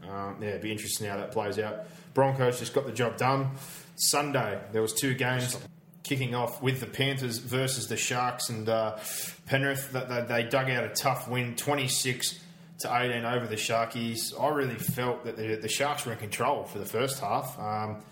Um, 0.09 0.37
yeah, 0.41 0.49
it'd 0.51 0.63
be 0.63 0.73
interesting 0.73 1.09
how 1.09 1.17
that 1.17 1.33
plays 1.33 1.59
out. 1.59 1.87
Broncos 2.15 2.59
just 2.59 2.75
got 2.75 2.87
the 2.87 2.93
job 2.93 3.17
done. 3.17 3.51
Sunday, 3.97 4.59
there 4.73 4.83
was 4.83 4.93
two 4.93 5.15
games 5.15 5.57
kicking 6.03 6.35
off 6.35 6.61
with 6.63 6.81
the 6.81 6.87
Panthers 6.87 7.39
versus 7.39 7.87
the 7.87 7.97
Sharks 7.97 8.49
and 8.49 8.69
uh, 8.69 8.99
Penrith. 9.47 9.93
That 9.93 10.09
they, 10.09 10.43
they 10.43 10.49
dug 10.49 10.69
out 10.71 10.85
a 10.85 10.89
tough 10.89 11.29
win, 11.29 11.55
26 11.57 12.39
to 12.81 12.95
18 12.95 13.25
over 13.25 13.47
the 13.47 13.57
Sharkies. 13.57 14.39
I 14.41 14.49
really 14.49 14.75
felt 14.77 15.25
that 15.25 15.37
the, 15.37 15.57
the 15.57 15.69
Sharks 15.69 16.05
were 16.07 16.13
in 16.13 16.19
control 16.19 16.65
for 16.65 16.79
the 16.79 16.85
first 16.87 17.21
half. 17.21 17.59
Um, 17.59 18.03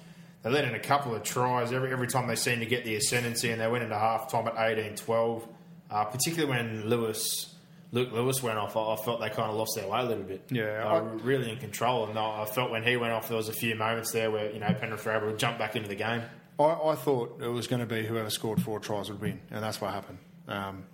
they 0.42 0.50
let 0.50 0.64
in 0.64 0.74
a 0.74 0.80
couple 0.80 1.14
of 1.14 1.22
tries 1.24 1.72
every 1.72 1.92
every 1.92 2.06
time 2.06 2.28
they 2.28 2.36
seemed 2.36 2.60
to 2.60 2.66
get 2.66 2.84
the 2.84 2.94
ascendancy, 2.96 3.50
and 3.50 3.60
they 3.60 3.66
went 3.68 3.82
into 3.84 3.98
half 3.98 4.30
time 4.30 4.46
at 4.46 4.54
18-12. 4.54 5.48
Uh, 5.90 6.04
particularly 6.04 6.50
when 6.50 6.88
Lewis. 6.88 7.54
Luke 7.90 8.12
Lewis 8.12 8.42
went 8.42 8.58
off. 8.58 8.76
I 8.76 8.80
I 8.92 8.96
felt 8.96 9.18
they 9.20 9.30
kind 9.30 9.50
of 9.50 9.56
lost 9.56 9.72
their 9.74 9.88
way 9.88 10.00
a 10.00 10.02
little 10.02 10.22
bit. 10.22 10.42
Yeah, 10.50 10.84
I- 10.86 10.98
really 10.98 11.50
in 11.50 11.56
control. 11.56 12.06
And 12.06 12.18
I 12.18 12.42
I 12.42 12.44
felt 12.44 12.70
when 12.70 12.82
he 12.82 12.98
went 12.98 13.14
off, 13.14 13.28
there 13.28 13.36
was 13.38 13.48
a 13.48 13.52
few 13.54 13.74
moments 13.74 14.12
there 14.12 14.30
where 14.30 14.52
you 14.52 14.60
know 14.60 14.72
Penrith 14.78 15.06
were 15.06 15.16
able 15.16 15.30
to 15.30 15.36
jump 15.38 15.58
back 15.58 15.74
into 15.74 15.88
the 15.88 15.94
game. 15.94 16.20
I, 16.60 16.62
I 16.64 16.94
thought 16.96 17.40
it 17.42 17.48
was 17.48 17.66
going 17.66 17.80
to 17.80 17.86
be 17.86 18.04
whoever 18.04 18.28
scored 18.28 18.60
four 18.60 18.78
tries 18.78 19.08
would 19.10 19.20
win, 19.22 19.40
and 19.50 19.64
that's 19.64 19.80
what 19.80 19.94
happened. 19.94 20.18
Um, 20.48 20.84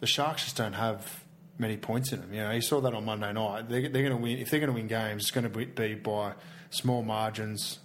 the 0.00 0.06
Sharks 0.08 0.42
just 0.44 0.56
don't 0.56 0.72
have 0.72 1.22
many 1.58 1.76
points 1.76 2.12
in 2.12 2.20
them. 2.20 2.32
You 2.32 2.42
know, 2.42 2.50
you 2.50 2.60
saw 2.60 2.80
that 2.80 2.94
on 2.94 3.04
Monday 3.04 3.32
night. 3.32 3.68
They're, 3.68 3.88
they're 3.88 4.02
going 4.02 4.16
to 4.16 4.22
win 4.22 4.38
if 4.38 4.50
they're 4.50 4.60
going 4.60 4.72
to 4.72 4.74
win 4.74 4.86
games. 4.86 5.22
It's 5.22 5.30
going 5.30 5.50
to 5.50 5.66
be, 5.66 5.94
by 5.94 6.32
small 6.70 7.02
margins 7.02 7.78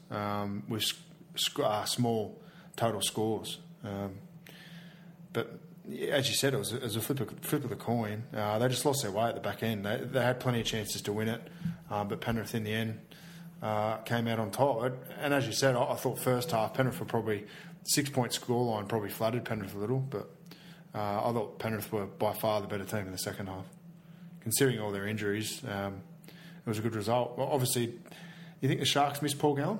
with 0.68 0.84
sc- 0.84 0.98
sc- 1.36 1.60
uh, 1.60 1.86
small 1.86 2.40
total 2.76 3.02
scores. 3.02 3.60
Um, 3.84 4.16
but 5.32 5.60
as 6.10 6.30
you 6.30 6.36
said, 6.36 6.54
it 6.54 6.58
was, 6.58 6.72
it 6.72 6.82
was 6.82 6.96
a 6.96 7.02
flip 7.02 7.20
of, 7.20 7.40
flip 7.42 7.64
of 7.64 7.70
the 7.70 7.76
coin. 7.76 8.24
Uh, 8.34 8.60
they 8.60 8.68
just 8.68 8.86
lost 8.86 9.02
their 9.02 9.12
way 9.12 9.26
at 9.26 9.36
the 9.36 9.42
back 9.42 9.64
end. 9.64 9.86
They, 9.86 9.98
they 9.98 10.22
had 10.22 10.40
plenty 10.40 10.62
of 10.62 10.66
chances 10.66 11.02
to 11.04 11.14
win 11.14 11.28
it, 11.28 11.42
um, 11.90 12.08
but 12.08 12.22
Penrith 12.22 12.56
in 12.56 12.64
the 12.64 12.74
end 12.74 13.00
uh, 13.62 13.98
came 13.98 14.28
out 14.28 14.40
on 14.40 14.52
top. 14.52 14.94
And 15.20 15.34
as 15.34 15.46
you 15.46 15.54
said, 15.54 15.76
I, 15.76 15.92
I, 15.92 15.96
thought 15.96 16.20
first 16.20 16.52
half 16.52 16.74
Penrith 16.74 17.00
were 17.00 17.06
probably 17.06 17.46
six 17.84 18.10
point 18.10 18.32
scoreline 18.32 18.88
probably 18.88 19.10
flooded 19.10 19.44
Penrith 19.44 19.76
a 19.76 19.78
little, 19.78 20.00
but 20.00 20.30
uh, 20.94 21.30
I 21.30 21.32
thought 21.34 21.60
Penrith 21.60 21.92
were 21.92 22.06
by 22.06 22.34
far 22.34 22.62
the 22.62 22.68
better 22.68 22.86
team 22.86 23.02
in 23.02 23.12
the 23.12 23.18
second 23.18 23.48
half. 23.48 23.66
Considering 24.42 24.80
all 24.80 24.92
their 24.92 25.08
injuries, 25.08 25.62
um, 25.68 26.02
it 26.28 26.70
was 26.70 26.78
a 26.78 26.82
good 26.82 26.96
result. 26.96 27.38
Well, 27.38 27.50
obviously, 27.52 27.94
you 28.62 28.68
think 28.68 28.80
the 28.80 28.86
Sharks 28.86 29.22
missed 29.22 29.40
Paul 29.40 29.56
Gallen? 29.56 29.80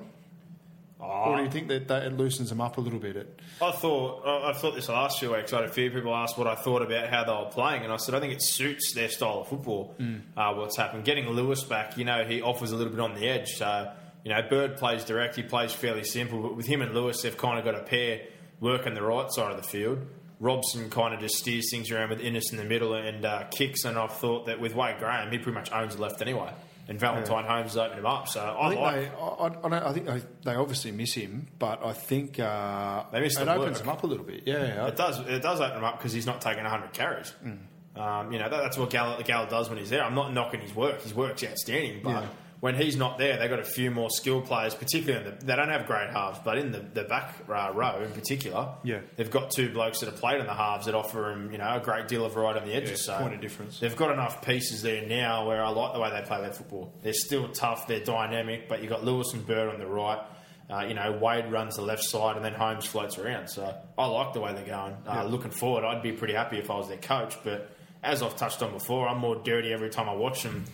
Oh. 1.00 1.32
Or 1.32 1.36
do 1.36 1.42
you 1.42 1.50
think 1.50 1.68
that, 1.68 1.88
that 1.88 2.04
it 2.04 2.16
loosens 2.16 2.48
them 2.48 2.60
up 2.60 2.78
a 2.78 2.80
little 2.80 2.98
bit? 2.98 3.40
I 3.60 3.72
thought 3.72 4.26
I 4.26 4.52
thought 4.54 4.74
this 4.74 4.88
last 4.88 5.18
few 5.18 5.32
weeks. 5.32 5.52
I 5.52 5.56
had 5.56 5.64
a 5.66 5.72
few 5.72 5.90
people 5.90 6.14
ask 6.14 6.38
what 6.38 6.46
I 6.46 6.54
thought 6.54 6.80
about 6.80 7.08
how 7.08 7.24
they 7.24 7.32
were 7.32 7.50
playing, 7.50 7.82
and 7.82 7.92
I 7.92 7.96
said 7.98 8.14
I 8.14 8.20
think 8.20 8.32
it 8.32 8.42
suits 8.42 8.94
their 8.94 9.10
style 9.10 9.40
of 9.40 9.48
football. 9.48 9.94
Mm. 9.98 10.22
Uh, 10.36 10.54
what's 10.54 10.78
happened? 10.78 11.04
Getting 11.04 11.28
Lewis 11.28 11.62
back, 11.62 11.98
you 11.98 12.04
know, 12.04 12.24
he 12.24 12.40
offers 12.40 12.72
a 12.72 12.76
little 12.76 12.92
bit 12.92 13.00
on 13.00 13.14
the 13.14 13.28
edge. 13.28 13.50
So 13.50 13.92
you 14.24 14.30
know, 14.32 14.40
Bird 14.48 14.78
plays 14.78 15.04
direct. 15.04 15.36
He 15.36 15.42
plays 15.42 15.72
fairly 15.72 16.04
simple, 16.04 16.40
but 16.40 16.56
with 16.56 16.66
him 16.66 16.80
and 16.80 16.94
Lewis, 16.94 17.20
they've 17.22 17.36
kind 17.36 17.58
of 17.58 17.64
got 17.64 17.74
a 17.74 17.82
pair 17.82 18.22
working 18.60 18.94
the 18.94 19.02
right 19.02 19.30
side 19.30 19.50
of 19.50 19.58
the 19.58 19.68
field. 19.68 20.06
Robson 20.40 20.90
kind 20.90 21.14
of 21.14 21.20
just 21.20 21.36
steers 21.36 21.70
things 21.70 21.90
around 21.90 22.10
with 22.10 22.20
Ennis 22.20 22.50
in 22.50 22.58
the 22.58 22.64
middle 22.64 22.94
and 22.94 23.24
uh, 23.24 23.44
kicks, 23.50 23.84
and 23.84 23.96
I've 23.96 24.12
thought 24.12 24.46
that 24.46 24.60
with 24.60 24.74
Wade 24.74 24.98
Graham, 24.98 25.30
he 25.30 25.38
pretty 25.38 25.54
much 25.54 25.72
owns 25.72 25.96
the 25.96 26.02
left 26.02 26.20
anyway 26.20 26.52
and 26.88 27.00
Valentine 27.00 27.44
yeah. 27.44 27.56
Holmes 27.56 27.72
has 27.72 27.76
opened 27.78 28.00
him 28.00 28.06
up. 28.06 28.28
So 28.28 28.40
I, 28.40 28.66
I 28.66 28.68
think 28.68 28.80
like. 28.80 28.94
They, 28.94 29.76
I, 29.76 29.78
I, 29.78 29.90
I 29.90 29.92
think 29.92 30.06
they, 30.06 30.22
they, 30.44 30.54
obviously 30.54 30.92
miss 30.92 31.14
him, 31.14 31.46
but 31.58 31.84
I 31.84 31.92
think 31.92 32.38
uh, 32.38 33.04
they 33.10 33.20
miss 33.20 33.38
it 33.38 33.48
opens 33.48 33.80
him 33.80 33.88
up 33.88 34.02
a 34.02 34.06
little 34.06 34.24
bit. 34.24 34.42
Yeah, 34.46 34.86
it 34.86 34.96
does. 34.96 35.20
It 35.20 35.42
does 35.42 35.60
open 35.60 35.78
him 35.78 35.84
up 35.84 35.98
because 35.98 36.12
he's 36.12 36.26
not 36.26 36.40
taking 36.40 36.62
100 36.62 36.92
carries. 36.92 37.32
Mm. 37.44 37.58
Um, 37.96 38.32
you 38.32 38.38
know 38.38 38.48
that, 38.48 38.60
that's 38.62 38.76
what 38.76 38.90
Gal, 38.90 39.22
Gal 39.22 39.46
does 39.46 39.68
when 39.68 39.78
he's 39.78 39.90
there. 39.90 40.02
I'm 40.02 40.14
not 40.14 40.32
knocking 40.32 40.60
his 40.60 40.74
work. 40.74 41.00
His 41.02 41.14
work's 41.14 41.44
outstanding, 41.44 42.00
but. 42.02 42.10
Yeah 42.10 42.26
when 42.64 42.76
he's 42.76 42.96
not 42.96 43.18
there, 43.18 43.36
they've 43.36 43.50
got 43.50 43.58
a 43.58 43.62
few 43.62 43.90
more 43.90 44.08
skilled 44.08 44.46
players, 44.46 44.74
particularly 44.74 45.22
in 45.22 45.36
the, 45.38 45.44
they 45.44 45.54
don't 45.54 45.68
have 45.68 45.86
great 45.86 46.08
halves, 46.08 46.38
but 46.42 46.56
in 46.56 46.72
the, 46.72 46.78
the 46.78 47.04
back 47.04 47.34
uh, 47.46 47.70
row 47.74 48.02
in 48.02 48.10
particular, 48.12 48.70
yeah. 48.82 49.00
they've 49.16 49.30
got 49.30 49.50
two 49.50 49.70
blokes 49.70 50.00
that 50.00 50.06
have 50.06 50.18
played 50.18 50.40
in 50.40 50.46
the 50.46 50.54
halves 50.54 50.86
that 50.86 50.94
offer 50.94 51.34
them, 51.34 51.52
you 51.52 51.58
know, 51.58 51.76
a 51.76 51.80
great 51.80 52.08
deal 52.08 52.24
of 52.24 52.32
variety 52.32 52.60
on 52.60 52.66
the 52.66 52.72
edges. 52.72 53.06
Yeah, 53.06 53.18
so 53.18 53.22
point 53.22 53.34
of 53.34 53.42
difference. 53.42 53.80
They've 53.80 53.94
got 53.94 54.12
enough 54.12 54.40
pieces 54.40 54.80
there 54.80 55.06
now 55.06 55.46
where 55.46 55.62
I 55.62 55.68
like 55.68 55.92
the 55.92 56.00
way 56.00 56.08
they 56.08 56.22
play 56.22 56.40
their 56.40 56.54
football. 56.54 56.90
They're 57.02 57.12
still 57.12 57.48
tough, 57.48 57.86
they're 57.86 58.02
dynamic, 58.02 58.66
but 58.66 58.80
you've 58.80 58.88
got 58.88 59.04
Lewis 59.04 59.34
and 59.34 59.46
Bird 59.46 59.68
on 59.68 59.78
the 59.78 59.86
right. 59.86 60.22
Uh, 60.70 60.86
you 60.88 60.94
know, 60.94 61.12
Wade 61.20 61.52
runs 61.52 61.76
the 61.76 61.82
left 61.82 62.04
side 62.04 62.36
and 62.36 62.44
then 62.46 62.54
Holmes 62.54 62.86
floats 62.86 63.18
around. 63.18 63.48
So 63.48 63.76
I 63.98 64.06
like 64.06 64.32
the 64.32 64.40
way 64.40 64.54
they're 64.54 64.64
going. 64.64 64.94
Uh, 65.06 65.16
yeah. 65.16 65.22
Looking 65.24 65.50
forward, 65.50 65.84
I'd 65.84 66.02
be 66.02 66.12
pretty 66.12 66.32
happy 66.32 66.56
if 66.56 66.70
I 66.70 66.78
was 66.78 66.88
their 66.88 66.96
coach. 66.96 67.36
But 67.44 67.70
as 68.02 68.22
I've 68.22 68.36
touched 68.36 68.62
on 68.62 68.72
before, 68.72 69.06
I'm 69.06 69.18
more 69.18 69.36
dirty 69.36 69.70
every 69.70 69.90
time 69.90 70.08
I 70.08 70.14
watch 70.14 70.44
them 70.44 70.64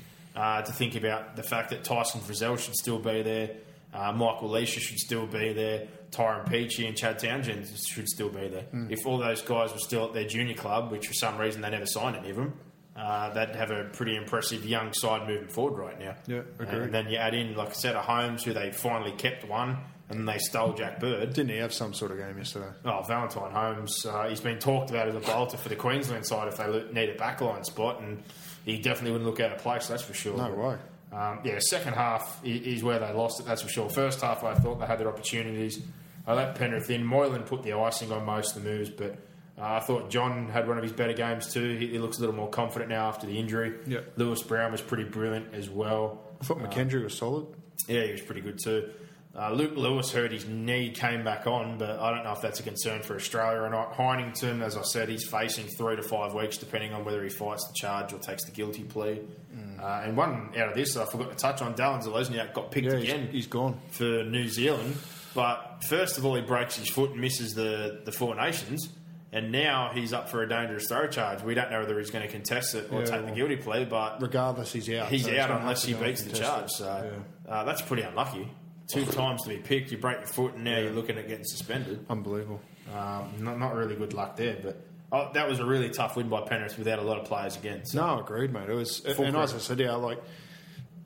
uh, 0.41 0.63
to 0.63 0.73
think 0.73 0.95
about 0.95 1.37
the 1.37 1.43
fact 1.43 1.69
that 1.71 1.85
Tyson 1.85 2.21
Frizell 2.23 2.59
should 2.59 2.75
still 2.75 2.99
be 2.99 3.23
there, 3.23 3.51
uh, 3.93 4.13
Michael 4.13 4.49
Lichaa 4.49 4.81
should 4.81 4.99
still 4.99 5.27
be 5.27 5.53
there, 5.53 5.87
Tyrone 6.11 6.47
Peachey 6.47 6.89
and 6.89 6.97
Chad 6.97 7.19
Townsend 7.19 7.67
should 7.87 8.09
still 8.09 8.31
be 8.31 8.49
there. 8.49 8.65
Mm. 8.75 8.91
If 8.91 9.07
all 9.07 9.19
those 9.19 9.43
guys 9.43 9.73
were 9.73 9.79
still 9.79 10.07
at 10.07 10.15
their 10.15 10.27
junior 10.27 10.55
club, 10.55 10.91
which 10.91 11.07
for 11.07 11.15
some 11.15 11.37
reason 11.37 11.61
they 11.61 11.71
never 11.71 11.87
signed 11.87 12.17
any 12.17 12.31
of 12.31 12.37
them, 12.37 12.55
uh, 12.97 13.33
they'd 13.35 13.55
have 13.55 13.71
a 13.71 13.85
pretty 13.93 14.17
impressive 14.17 14.65
young 14.65 14.93
side 14.93 15.29
moving 15.29 15.49
forward 15.49 15.79
right 15.79 15.99
now. 15.99 16.17
Yeah, 16.27 16.43
agreed. 16.59 16.83
And 16.83 16.95
then 16.95 17.09
you 17.09 17.17
add 17.17 17.35
in, 17.35 17.55
like 17.55 17.71
I 17.71 17.73
said, 17.73 17.95
a 17.95 18.03
Holmes 18.03 18.43
who 18.43 18.53
they 18.53 18.73
finally 18.73 19.13
kept 19.13 19.47
one, 19.47 19.79
and 20.09 20.29
they 20.29 20.39
stole 20.39 20.73
Jack 20.73 21.01
Bird. 21.01 21.33
Didn't 21.33 21.51
he 21.51 21.59
have 21.59 21.73
some 21.73 21.95
sort 21.95 22.11
of 22.11 22.19
game 22.19 22.37
yesterday? 22.37 22.71
Oh, 22.85 23.03
Valentine 23.07 23.53
Holmes. 23.53 24.05
Uh, 24.05 24.29
he's 24.29 24.41
been 24.41 24.59
talked 24.59 24.91
about 24.91 25.09
as 25.09 25.15
a 25.15 25.21
bolter 25.21 25.57
for 25.57 25.69
the 25.69 25.77
Queensland 25.77 26.27
side 26.27 26.49
if 26.49 26.57
they 26.57 26.67
need 26.93 27.11
a 27.11 27.17
backline 27.17 27.65
spot, 27.65 28.01
and 28.01 28.23
he 28.65 28.79
definitely 28.79 29.13
wouldn't 29.13 29.29
look 29.29 29.41
out 29.41 29.53
of 29.53 29.59
place, 29.59 29.89
that's 29.89 30.03
for 30.03 30.15
sure. 30.15 30.37
No 30.37 30.53
way. 30.55 30.77
Um, 31.13 31.41
yeah, 31.45 31.59
second 31.59 31.95
half 31.95 32.41
is 32.45 32.83
where 32.85 32.99
they 32.99 33.13
lost 33.13 33.41
it, 33.41 33.47
that's 33.47 33.63
for 33.63 33.69
sure. 33.69 33.89
First 33.89 34.21
half, 34.21 34.45
I 34.45 34.55
thought 34.55 34.79
they 34.79 34.87
had 34.87 34.99
their 34.99 35.09
opportunities. 35.09 35.81
I 36.27 36.35
let 36.35 36.55
Penrith 36.55 36.91
in. 36.91 37.05
Moylan 37.05 37.43
put 37.43 37.63
the 37.63 37.73
icing 37.73 38.13
on 38.13 38.25
most 38.25 38.57
of 38.57 38.63
the 38.63 38.71
moves, 38.71 38.91
but 38.91 39.17
uh, 39.59 39.75
I 39.75 39.81
thought 39.81 40.11
John 40.11 40.49
had 40.49 40.69
one 40.69 40.77
of 40.77 40.83
his 40.83 40.93
better 40.93 41.13
games 41.13 41.53
too. 41.53 41.77
He, 41.77 41.89
he, 41.89 41.99
looks 41.99 42.19
a 42.19 42.21
little 42.21 42.37
more 42.37 42.49
confident 42.49 42.91
now 42.91 43.09
after 43.09 43.27
the 43.27 43.39
injury. 43.39 43.75
Yep. 43.87 44.13
Lewis 44.17 44.43
Brown 44.43 44.73
was 44.73 44.81
pretty 44.81 45.05
brilliant 45.05 45.55
as 45.55 45.69
well. 45.69 46.21
I 46.41 46.45
thought 46.45 46.59
McKendry 46.59 47.01
uh, 47.01 47.05
was 47.05 47.17
solid. 47.17 47.47
Yeah, 47.89 48.05
he 48.05 48.13
was 48.13 48.21
pretty 48.21 48.43
good 48.43 48.59
too. 48.63 48.91
Uh, 49.33 49.53
Luke 49.53 49.77
Lewis 49.77 50.11
hurt 50.11 50.33
his 50.33 50.45
knee, 50.47 50.91
came 50.91 51.23
back 51.23 51.47
on, 51.47 51.79
but 51.79 52.01
I 52.01 52.13
don't 52.13 52.25
know 52.25 52.33
if 52.33 52.41
that's 52.41 52.59
a 52.59 52.65
concern 52.65 53.03
for 53.03 53.15
Australia 53.15 53.61
or 53.61 53.71
not. 53.71 53.95
Heighington, 53.95 54.61
as 54.61 54.77
I 54.77 54.83
said, 54.83 55.09
he's 55.09 55.25
facing 55.25 55.69
three 55.69 55.95
to 55.95 56.03
five 56.03 56.35
weeks, 56.35 56.57
depending 56.57 56.93
on 56.93 57.05
whether 57.05 57.23
he 57.23 57.31
fights 57.31 57.65
the 57.69 57.75
charge 57.75 58.13
or 58.13 58.19
takes 58.19 58.45
the 58.45 58.51
guilty 58.51 58.83
plea. 58.83 59.21
Mm. 59.55 59.81
Uh, 59.81 60.03
and 60.05 60.17
one 60.17 60.51
out 60.57 60.71
of 60.71 60.75
this 60.75 60.97
I 60.97 61.05
forgot 61.05 61.31
to 61.31 61.37
touch 61.37 61.63
on, 61.63 61.75
Dallin 61.75 62.03
Zelezniak 62.03 62.55
got 62.55 62.73
picked 62.73 62.89
yeah, 62.89 62.95
again. 62.95 63.23
He's, 63.27 63.33
he's 63.33 63.47
gone 63.47 63.79
for 63.91 64.25
New 64.25 64.49
Zealand. 64.49 64.97
But 65.33 65.85
first 65.89 66.19
of 66.19 66.27
all, 66.27 66.35
he 66.35 66.43
breaks 66.43 66.77
his 66.77 66.89
foot 66.89 67.13
and 67.13 67.21
misses 67.21 67.55
the, 67.55 68.01
the 68.05 68.11
Four 68.11 68.35
Nations. 68.35 68.89
And 69.33 69.53
now 69.53 69.93
he's 69.95 70.13
up 70.13 70.29
for 70.29 70.43
a 70.43 70.49
dangerous 70.49 70.89
throw 70.89 71.07
charge. 71.07 71.45
We 71.45 71.55
don't 71.55 71.71
know 71.71 71.79
whether 71.79 71.97
he's 72.01 72.11
going 72.11 72.27
to 72.27 72.33
contest 72.33 72.75
it 72.75 72.93
or 72.93 73.03
yeah, 73.03 73.07
take 73.07 73.27
the 73.27 73.31
guilty 73.31 73.55
plea, 73.55 73.85
but 73.85 74.21
regardless, 74.21 74.73
he's 74.73 74.91
out. 74.91 75.09
He's 75.09 75.27
so 75.27 75.39
out 75.39 75.53
unless 75.53 75.85
he 75.85 75.95
beats 75.95 76.25
the 76.25 76.37
charge. 76.37 76.71
So 76.71 77.13
yeah. 77.47 77.53
uh, 77.53 77.63
that's 77.63 77.81
pretty 77.81 78.03
unlucky 78.03 78.51
two 78.93 79.05
times 79.07 79.43
to 79.43 79.49
be 79.49 79.57
picked. 79.57 79.91
You 79.91 79.99
break 79.99 80.19
your 80.19 80.27
foot, 80.27 80.55
and 80.55 80.65
now 80.65 80.79
you're 80.79 80.93
looking 80.93 81.19
at 81.19 81.29
getting 81.29 81.45
suspended. 81.45 82.05
Unbelievable. 82.09 82.61
Um, 82.95 83.33
not, 83.39 83.59
not 83.59 83.75
really 83.75 83.95
good 83.95 84.15
luck 84.15 84.37
there, 84.37 84.57
but 84.63 84.83
oh, 85.13 85.31
that 85.35 85.49
was 85.49 85.61
a 85.61 85.65
really 85.65 85.91
tough 85.91 86.17
win 86.17 86.29
by 86.29 86.43
Penrith 86.43 86.79
without 86.79 86.99
a 86.99 87.03
lot 87.03 87.19
of 87.19 87.25
players 87.25 87.57
again. 87.57 87.85
So. 87.85 88.05
No, 88.05 88.21
agreed, 88.21 88.53
mate. 88.53 88.69
It 88.69 88.75
was, 88.75 89.05
and 89.05 89.17
credit. 89.17 89.37
as 89.37 89.55
I 89.55 89.59
said, 89.59 89.79
yeah, 89.79 89.95
like 89.95 90.21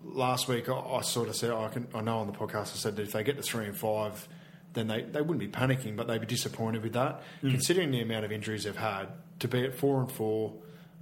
last 0.02 0.48
week, 0.48 0.68
I, 0.68 0.78
I 0.78 1.00
sort 1.02 1.28
of 1.28 1.36
said, 1.36 1.50
I 1.50 1.68
can, 1.68 1.88
I 1.94 2.00
know 2.00 2.18
on 2.18 2.26
the 2.26 2.32
podcast, 2.32 2.72
I 2.72 2.76
said 2.76 2.96
that 2.96 3.02
if 3.02 3.12
they 3.12 3.22
get 3.22 3.36
to 3.36 3.42
three 3.42 3.66
and 3.66 3.76
five, 3.76 4.28
then 4.72 4.88
they, 4.88 5.02
they 5.02 5.20
wouldn't 5.20 5.40
be 5.40 5.48
panicking, 5.48 5.96
but 5.96 6.06
they'd 6.06 6.20
be 6.20 6.26
disappointed 6.26 6.82
with 6.82 6.94
that. 6.94 7.22
Mm. 7.42 7.50
Considering 7.50 7.90
the 7.90 8.00
amount 8.00 8.24
of 8.24 8.32
injuries 8.32 8.64
they've 8.64 8.76
had, 8.76 9.08
to 9.40 9.48
be 9.48 9.64
at 9.64 9.74
four 9.74 10.00
and 10.00 10.10
four, 10.10 10.54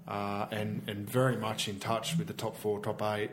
uh, 0.09 0.47
and 0.51 0.83
and 0.89 1.09
very 1.09 1.37
much 1.37 1.69
in 1.69 1.79
touch 1.79 2.17
with 2.19 2.27
the 2.27 2.33
top 2.33 2.57
four, 2.57 2.81
top 2.81 3.01
eight. 3.03 3.31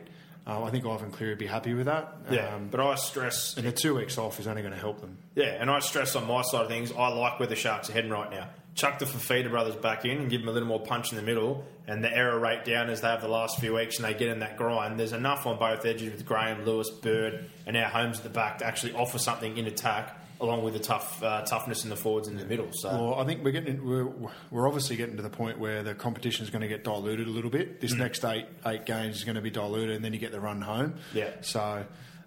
Uh, 0.50 0.64
I 0.64 0.70
think 0.70 0.84
Ivan 0.84 1.12
Cleary 1.12 1.32
would 1.32 1.38
be 1.38 1.46
happy 1.46 1.74
with 1.74 1.86
that. 1.86 2.12
Yeah, 2.28 2.56
um, 2.56 2.68
but 2.68 2.80
I 2.80 2.96
stress. 2.96 3.56
And 3.56 3.64
the 3.64 3.70
two 3.70 3.94
weeks 3.94 4.18
off 4.18 4.40
is 4.40 4.48
only 4.48 4.62
going 4.62 4.74
to 4.74 4.80
help 4.80 5.00
them. 5.00 5.16
Yeah, 5.36 5.56
and 5.60 5.70
I 5.70 5.78
stress 5.78 6.16
on 6.16 6.26
my 6.26 6.42
side 6.42 6.62
of 6.62 6.68
things, 6.68 6.90
I 6.90 7.08
like 7.08 7.38
where 7.38 7.46
the 7.46 7.54
Sharks 7.54 7.88
are 7.88 7.92
heading 7.92 8.10
right 8.10 8.30
now. 8.30 8.48
Chuck 8.74 8.98
the 8.98 9.04
Fifita 9.04 9.48
brothers 9.48 9.76
back 9.76 10.04
in 10.04 10.18
and 10.18 10.28
give 10.30 10.40
them 10.40 10.48
a 10.48 10.52
little 10.52 10.68
more 10.68 10.80
punch 10.80 11.12
in 11.12 11.16
the 11.16 11.22
middle, 11.22 11.64
and 11.86 12.02
the 12.02 12.12
error 12.12 12.38
rate 12.38 12.64
down 12.64 12.90
as 12.90 13.00
they 13.00 13.08
have 13.08 13.20
the 13.20 13.28
last 13.28 13.60
few 13.60 13.74
weeks, 13.74 13.96
and 13.96 14.04
they 14.04 14.14
get 14.14 14.28
in 14.28 14.40
that 14.40 14.56
grind. 14.56 14.98
There's 14.98 15.12
enough 15.12 15.46
on 15.46 15.56
both 15.56 15.84
edges 15.86 16.10
with 16.12 16.26
Graham, 16.26 16.64
Lewis, 16.64 16.90
Bird, 16.90 17.48
and 17.66 17.76
our 17.76 17.88
Holmes 17.88 18.18
at 18.18 18.24
the 18.24 18.30
back 18.30 18.58
to 18.58 18.66
actually 18.66 18.94
offer 18.94 19.18
something 19.18 19.56
in 19.56 19.66
attack 19.66 20.19
along 20.40 20.62
with 20.62 20.74
the 20.74 20.80
tough 20.80 21.22
uh, 21.22 21.42
toughness 21.42 21.84
in 21.84 21.90
the 21.90 21.96
forwards 21.96 22.28
in 22.28 22.36
the 22.36 22.44
middle. 22.44 22.68
So, 22.72 22.88
well, 22.88 23.14
I 23.20 23.24
think 23.24 23.44
we're 23.44 23.52
getting 23.52 23.84
we're, 23.84 24.06
we're 24.50 24.66
obviously 24.66 24.96
getting 24.96 25.16
to 25.16 25.22
the 25.22 25.30
point 25.30 25.58
where 25.58 25.82
the 25.82 25.94
competition 25.94 26.44
is 26.44 26.50
going 26.50 26.62
to 26.62 26.68
get 26.68 26.84
diluted 26.84 27.26
a 27.26 27.30
little 27.30 27.50
bit. 27.50 27.80
This 27.80 27.94
mm. 27.94 27.98
next 27.98 28.24
eight 28.24 28.46
eight 28.66 28.86
games 28.86 29.16
is 29.16 29.24
going 29.24 29.36
to 29.36 29.42
be 29.42 29.50
diluted, 29.50 29.96
and 29.96 30.04
then 30.04 30.12
you 30.12 30.18
get 30.18 30.32
the 30.32 30.40
run 30.40 30.60
home. 30.60 30.94
Yeah. 31.14 31.30
So. 31.42 31.84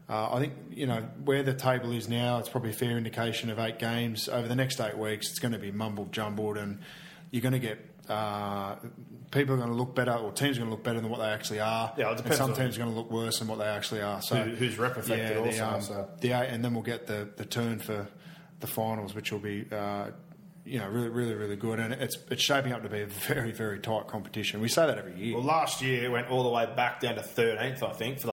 Uh, 0.10 0.34
I 0.34 0.40
think 0.42 0.54
you 0.70 0.86
know 0.86 1.08
where 1.24 1.44
the 1.44 1.54
table 1.54 1.94
is 1.94 2.10
now. 2.10 2.38
It's 2.40 2.50
probably 2.50 2.72
a 2.72 2.74
fair 2.74 2.98
indication 2.98 3.50
of 3.50 3.58
eight 3.58 3.80
games 3.80 4.28
over 4.28 4.50
the 4.50 4.56
next 4.56 4.82
eight 4.82 4.98
weeks. 4.98 5.30
It's 5.30 5.40
going 5.40 5.54
to 5.54 5.60
be 5.60 5.72
mumbled 5.72 6.12
jumbled, 6.12 6.58
and 6.58 6.80
you're 7.32 7.42
going 7.42 7.54
to 7.54 7.60
get 7.60 7.80
uh, 8.10 8.76
people 9.32 9.56
are 9.56 9.58
going 9.58 9.70
to 9.70 9.76
look 9.76 9.96
better, 9.96 10.14
or 10.14 10.32
teams 10.32 10.58
are 10.58 10.62
going 10.62 10.70
to 10.70 10.76
look 10.76 10.84
better 10.84 11.00
than 11.02 11.10
what 11.10 11.20
they 11.20 11.28
actually 11.28 11.60
are. 11.60 11.94
Yeah, 11.98 12.12
it 12.12 12.18
depends. 12.18 12.40
And 12.40 12.48
some 12.48 12.56
teams 12.56 12.78
are 12.78 12.82
going 12.82 12.92
to 12.94 12.98
look 12.98 13.12
worse 13.12 13.40
than 13.40 13.48
what 13.48 13.60
they 13.60 13.66
actually 13.66 14.02
are. 14.02 14.22
So 14.22 14.36
Who, 14.36 14.56
who's 14.56 14.78
rep 14.78 14.98
affected 14.98 15.38
yeah, 15.38 15.66
also. 15.66 15.66
um, 15.66 15.82
so. 15.82 16.10
the, 16.20 16.34
and 16.34 16.64
then 16.64 16.74
we'll 16.74 16.84
get 16.84 17.08
the, 17.08 17.30
the 17.38 17.46
turn 17.46 17.80
for 17.80 18.08
the 18.60 18.68
finals, 18.68 19.14
which 19.16 19.32
will 19.32 19.40
be. 19.40 19.66
Uh, 19.72 20.12
you 20.66 20.80
know, 20.80 20.88
really, 20.88 21.10
really, 21.10 21.34
really 21.34 21.58
good, 21.58 21.78
and 21.80 21.94
it's 21.94 22.18
it's 22.32 22.42
shaping 22.42 22.72
up 22.72 22.84
to 22.84 22.88
be 22.90 23.02
a 23.02 23.06
very, 23.06 23.52
very 23.52 23.80
tight 23.80 24.08
competition. 24.08 24.62
We 24.62 24.70
say 24.70 24.88
that 24.88 24.98
every 24.98 25.14
year. 25.20 25.36
Well, 25.36 25.44
last 25.44 25.82
year 25.82 26.06
it 26.06 26.10
went 26.10 26.30
all 26.30 26.44
the 26.44 26.50
way 26.50 26.66
back 26.74 27.02
down 27.02 27.16
to 27.16 27.22
thirteenth, 27.22 27.84
I 27.84 27.92
think. 27.92 28.20
For 28.20 28.28
the- 28.28 28.33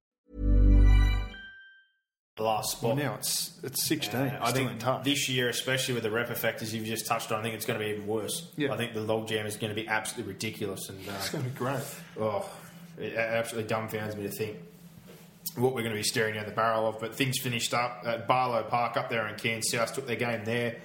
The 2.37 2.43
last 2.43 2.71
spot. 2.71 2.95
Well, 2.95 3.05
now 3.05 3.15
it's 3.15 3.59
it's 3.63 3.83
16. 3.83 4.19
Uh, 4.19 4.39
I 4.41 4.51
think 4.51 4.81
this 5.03 5.29
year, 5.29 5.49
especially 5.49 5.93
with 5.93 6.03
the 6.03 6.11
rep 6.11 6.29
effectors 6.29 6.73
you've 6.73 6.85
just 6.85 7.05
touched 7.05 7.31
on, 7.31 7.39
I 7.39 7.43
think 7.43 7.55
it's 7.55 7.65
going 7.65 7.79
to 7.79 7.85
be 7.85 7.91
even 7.91 8.07
worse. 8.07 8.47
Yeah. 8.57 8.73
I 8.73 8.77
think 8.77 8.93
the 8.93 9.01
logjam 9.01 9.45
is 9.45 9.57
going 9.57 9.73
to 9.73 9.81
be 9.81 9.87
absolutely 9.87 10.33
ridiculous, 10.33 10.89
and 10.89 10.99
uh, 11.07 11.13
it's 11.17 11.29
going 11.29 11.43
to 11.43 11.49
be 11.49 11.55
great. 11.55 11.83
oh, 12.19 12.49
it 12.97 13.15
absolutely 13.15 13.73
dumbfounds 13.73 14.15
me 14.15 14.23
to 14.23 14.31
think 14.31 14.57
what 15.55 15.73
we're 15.73 15.81
going 15.81 15.93
to 15.93 15.99
be 15.99 16.03
staring 16.03 16.35
down 16.35 16.45
the 16.45 16.51
barrel 16.51 16.87
of. 16.87 16.99
But 16.99 17.15
things 17.15 17.39
finished 17.39 17.73
up 17.73 18.03
at 18.05 18.27
Barlow 18.27 18.63
Park 18.63 18.97
up 18.97 19.09
there 19.09 19.27
in 19.27 19.35
Cairns. 19.35 19.69
South 19.69 19.93
took 19.93 20.07
their 20.07 20.15
game 20.15 20.45
there 20.45 20.77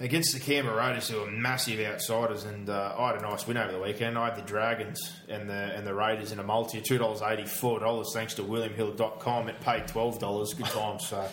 against 0.00 0.32
the 0.34 0.40
Canberra 0.40 0.76
Raiders, 0.76 1.08
who 1.08 1.20
are 1.22 1.30
massive 1.30 1.80
outsiders. 1.80 2.44
And 2.44 2.68
uh, 2.68 2.94
I 2.98 3.08
had 3.12 3.16
a 3.16 3.22
nice 3.22 3.46
win 3.46 3.56
over 3.56 3.72
the 3.72 3.80
weekend. 3.80 4.18
I 4.18 4.26
had 4.26 4.36
the 4.36 4.42
Dragons 4.42 5.12
and 5.28 5.48
the 5.48 5.54
and 5.54 5.86
the 5.86 5.94
Raiders 5.94 6.32
in 6.32 6.38
a 6.38 6.42
multi, 6.42 6.80
two 6.80 6.98
dollars 6.98 7.22
eighty, 7.22 7.44
four 7.46 7.78
dollars 7.80 8.10
thanks 8.14 8.34
to 8.34 8.42
WilliamHill.com. 8.42 9.48
It 9.48 9.60
paid 9.60 9.86
twelve 9.88 10.18
dollars. 10.18 10.54
Good 10.54 10.66
times. 10.70 11.06
So 11.06 11.26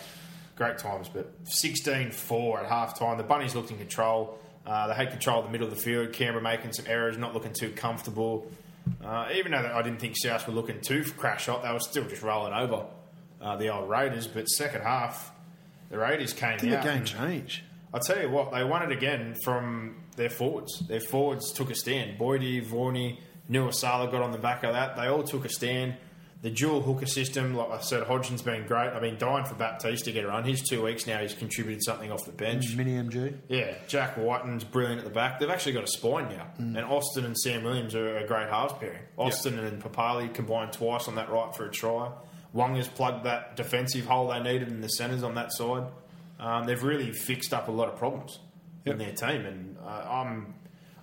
great 0.56 0.78
times. 0.78 1.08
But 1.08 1.42
16-4 1.44 2.60
at 2.60 2.66
half 2.66 2.98
time. 2.98 3.16
The 3.18 3.24
Bunnies 3.24 3.54
looked 3.54 3.70
in 3.70 3.78
control. 3.78 4.38
Uh, 4.66 4.86
they 4.86 4.94
had 4.94 5.10
control 5.10 5.38
of 5.40 5.46
the 5.46 5.50
middle 5.50 5.66
of 5.66 5.74
the 5.74 5.80
field. 5.80 6.12
Canberra 6.12 6.42
making 6.42 6.72
some 6.72 6.84
errors, 6.88 7.16
not 7.18 7.34
looking 7.34 7.52
too 7.52 7.70
comfortable. 7.70 8.48
Uh, 9.02 9.28
even 9.34 9.52
though 9.52 9.72
I 9.74 9.82
didn't 9.82 9.98
think 10.00 10.16
South 10.16 10.46
were 10.46 10.52
looking 10.52 10.80
too 10.80 11.04
crash 11.16 11.46
hot, 11.46 11.62
they 11.62 11.72
were 11.72 11.80
still 11.80 12.04
just 12.04 12.22
rolling 12.22 12.52
over 12.52 12.84
uh, 13.40 13.56
the 13.56 13.70
old 13.70 13.88
Raiders. 13.88 14.26
But 14.26 14.46
second 14.48 14.82
half, 14.82 15.32
the 15.88 15.98
Raiders 15.98 16.32
came 16.32 16.58
Did 16.58 16.70
the 16.70 16.78
out. 16.78 16.84
game 16.84 16.96
and- 16.98 17.60
I'll 17.94 18.00
tell 18.00 18.20
you 18.20 18.30
what, 18.30 18.52
they 18.52 18.64
won 18.64 18.82
it 18.82 18.92
again 18.92 19.36
from 19.44 19.96
their 20.16 20.30
forwards. 20.30 20.80
Their 20.88 21.00
forwards 21.00 21.52
took 21.52 21.70
a 21.70 21.74
stand. 21.74 22.18
Boydie, 22.18 22.64
Vorney, 22.64 23.18
Nu'uausala 23.50 24.10
got 24.10 24.22
on 24.22 24.32
the 24.32 24.38
back 24.38 24.64
of 24.64 24.72
that. 24.72 24.96
They 24.96 25.06
all 25.06 25.22
took 25.22 25.44
a 25.44 25.48
stand. 25.48 25.96
The 26.42 26.50
dual 26.50 26.82
hooker 26.82 27.06
system, 27.06 27.54
like 27.54 27.70
I 27.70 27.80
said, 27.80 28.02
Hodgson's 28.04 28.42
been 28.42 28.66
great. 28.66 28.88
I've 28.88 29.00
been 29.00 29.16
dying 29.16 29.44
for 29.44 29.54
Baptiste 29.54 30.06
to 30.06 30.12
get 30.12 30.24
a 30.24 30.28
run. 30.28 30.42
He's 30.42 30.68
two 30.68 30.82
weeks 30.82 31.06
now. 31.06 31.18
He's 31.20 31.34
contributed 31.34 31.84
something 31.84 32.10
off 32.10 32.24
the 32.24 32.32
bench. 32.32 32.74
Mini 32.74 32.94
MG. 32.94 33.36
Yeah, 33.48 33.74
Jack 33.86 34.16
Wighton's 34.16 34.64
brilliant 34.64 34.98
at 34.98 35.04
the 35.04 35.10
back. 35.10 35.38
They've 35.38 35.48
actually 35.48 35.74
got 35.74 35.84
a 35.84 35.88
spine 35.88 36.30
now. 36.30 36.48
Mm. 36.58 36.78
And 36.78 36.78
Austin 36.78 37.26
and 37.26 37.38
Sam 37.38 37.62
Williams 37.62 37.94
are 37.94 38.16
a 38.16 38.26
great 38.26 38.48
halves 38.48 38.72
pairing. 38.72 39.02
Austin 39.16 39.56
and 39.56 39.80
Papalii 39.80 40.34
combined 40.34 40.72
twice 40.72 41.06
on 41.06 41.14
that 41.14 41.30
right 41.30 41.54
for 41.54 41.66
a 41.66 41.70
try. 41.70 42.10
Wong 42.52 42.74
has 42.74 42.88
plugged 42.88 43.24
that 43.24 43.54
defensive 43.54 44.06
hole 44.06 44.28
they 44.28 44.40
needed 44.40 44.66
in 44.66 44.80
the 44.80 44.88
centres 44.88 45.22
on 45.22 45.36
that 45.36 45.52
side. 45.52 45.84
Um, 46.42 46.64
they've 46.66 46.82
really 46.82 47.12
fixed 47.12 47.54
up 47.54 47.68
a 47.68 47.70
lot 47.70 47.88
of 47.88 47.96
problems 47.96 48.40
in 48.84 48.98
their 48.98 49.12
team. 49.12 49.46
And 49.46 49.76
uh, 49.78 49.88
I'm, 50.10 50.54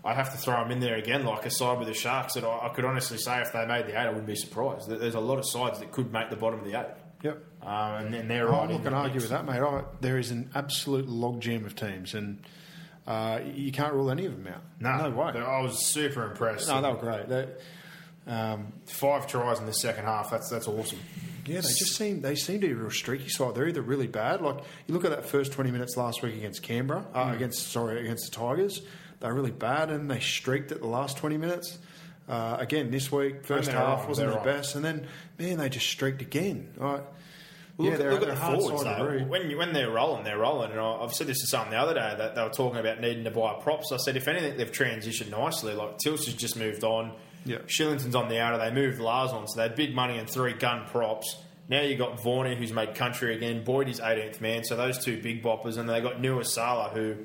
I 0.03 0.13
have 0.13 0.31
to 0.33 0.37
throw 0.37 0.61
them 0.61 0.71
in 0.71 0.81
there 0.81 0.97
again, 0.97 1.25
like 1.25 1.45
a 1.45 1.49
side 1.49 1.79
with 1.79 1.87
the 1.87 1.93
Sharks 1.93 2.33
that 2.33 2.43
I, 2.43 2.67
I 2.67 2.69
could 2.75 2.83
honestly 2.83 3.17
say 3.17 3.41
if 3.41 3.53
they 3.53 3.65
made 3.65 3.87
the 3.87 3.91
eight, 3.91 4.05
I 4.05 4.09
wouldn't 4.09 4.27
be 4.27 4.35
surprised. 4.35 4.89
There's 4.89 5.15
a 5.15 5.19
lot 5.19 5.39
of 5.39 5.47
sides 5.47 5.79
that 5.79 5.91
could 5.93 6.11
make 6.11 6.29
the 6.29 6.35
bottom 6.35 6.59
of 6.59 6.65
the 6.65 6.77
eight. 6.79 6.87
Yep. 7.23 7.43
Um, 7.61 7.69
and, 7.71 8.15
and 8.15 8.29
they're 8.29 8.47
right 8.47 8.63
I'm 8.63 8.71
not 8.71 8.81
going 8.81 8.93
to 8.93 8.99
argue 8.99 9.21
with 9.21 9.29
that, 9.29 9.45
mate. 9.45 9.61
I, 9.61 9.83
there 10.01 10.17
is 10.17 10.31
an 10.31 10.49
absolute 10.55 11.07
logjam 11.07 11.65
of 11.65 11.75
teams, 11.75 12.13
and 12.13 12.41
uh, 13.07 13.39
you 13.53 13.71
can't 13.71 13.93
rule 13.93 14.11
any 14.11 14.25
of 14.25 14.41
them 14.41 14.53
out. 14.53 14.61
No, 14.79 15.09
no 15.09 15.15
way. 15.15 15.33
I 15.39 15.61
was 15.61 15.85
super 15.85 16.25
impressed. 16.25 16.67
No, 16.67 16.81
they 16.81 16.89
were 16.89 16.97
great. 16.97 17.27
They, 17.27 17.47
um, 18.27 18.73
Five 18.85 19.27
tries 19.27 19.59
in 19.59 19.65
the 19.65 19.73
second 19.73 20.05
half. 20.05 20.31
That's 20.31 20.49
that's 20.49 20.67
awesome. 20.67 20.99
Yeah, 21.49 21.61
they 21.61 21.67
just 21.69 21.95
seem 21.95 22.21
they 22.21 22.35
seem 22.35 22.61
to 22.61 22.67
be 22.67 22.73
a 22.73 22.75
real 22.75 22.89
streaky 22.91 23.29
side. 23.29 23.55
They're 23.55 23.67
either 23.67 23.81
really 23.81 24.07
bad, 24.07 24.41
like 24.41 24.57
you 24.87 24.93
look 24.93 25.03
at 25.05 25.11
that 25.11 25.25
first 25.25 25.51
twenty 25.51 25.71
minutes 25.71 25.97
last 25.97 26.21
week 26.21 26.35
against 26.35 26.61
Canberra, 26.63 27.05
Mm. 27.13 27.31
uh, 27.31 27.35
against 27.35 27.71
sorry 27.71 27.99
against 28.01 28.31
the 28.31 28.37
Tigers. 28.39 28.81
They're 29.19 29.33
really 29.33 29.51
bad, 29.51 29.89
and 29.91 30.09
they 30.09 30.19
streaked 30.19 30.71
at 30.71 30.79
the 30.79 30.87
last 30.87 31.17
twenty 31.17 31.37
minutes. 31.37 31.77
Uh, 32.27 32.57
again, 32.59 32.91
this 32.91 33.11
week, 33.11 33.43
first 33.43 33.71
half 33.71 34.01
on, 34.01 34.07
wasn't 34.07 34.31
the 34.31 34.39
best, 34.39 34.75
and 34.75 34.85
then 34.85 35.07
man, 35.39 35.57
they 35.57 35.67
just 35.69 35.87
streaked 35.87 36.21
again. 36.21 36.69
Right? 36.77 37.01
Well, 37.79 37.85
yeah, 37.87 37.91
look, 37.93 37.99
they're, 38.01 38.11
look 38.11 38.19
they're 38.21 38.31
at 38.31 38.35
the 38.35 38.57
forwards 38.59 38.83
to 38.83 38.89
though. 38.89 39.19
When 39.25 39.49
you, 39.49 39.57
when 39.57 39.71
they're 39.73 39.89
rolling, 39.89 40.25
they're 40.25 40.37
rolling. 40.37 40.71
And 40.71 40.79
I- 40.81 40.97
I've 41.01 41.13
said 41.13 41.27
this 41.27 41.39
to 41.39 41.47
someone 41.47 41.71
the 41.71 41.77
other 41.77 41.93
day 41.93 42.13
that 42.17 42.35
they 42.35 42.43
were 42.43 42.49
talking 42.49 42.77
about 42.79 42.99
needing 42.99 43.23
to 43.23 43.31
buy 43.31 43.53
props. 43.61 43.91
I 43.93 43.97
said 43.97 44.17
if 44.17 44.27
anything, 44.27 44.57
they've 44.57 44.69
transitioned 44.71 45.31
nicely. 45.31 45.73
Like 45.73 45.97
Tilse 45.97 46.25
has 46.25 46.33
just 46.35 46.57
moved 46.57 46.83
on. 46.83 47.13
Yeah. 47.45 47.59
Shillington's 47.67 48.15
on 48.15 48.27
the 48.27 48.37
outer. 48.39 48.57
They 48.57 48.69
moved 48.69 48.99
Lars 48.99 49.31
on, 49.31 49.47
so 49.47 49.55
they 49.55 49.63
had 49.63 49.75
big 49.75 49.95
money 49.95 50.17
and 50.17 50.29
three 50.29 50.53
gun 50.53 50.85
props. 50.87 51.37
Now 51.69 51.81
you 51.81 51.95
got 51.95 52.17
Vorney, 52.17 52.57
who's 52.57 52.73
made 52.73 52.95
country 52.95 53.33
again. 53.35 53.63
Boydie's 53.63 54.01
18th 54.01 54.41
man. 54.41 54.65
So 54.65 54.75
those 54.75 55.03
two 55.03 55.21
big 55.21 55.41
boppers, 55.41 55.77
and 55.77 55.87
they 55.89 56.01
got 56.01 56.21
Nu'uausala, 56.21 56.91
who 56.91 57.15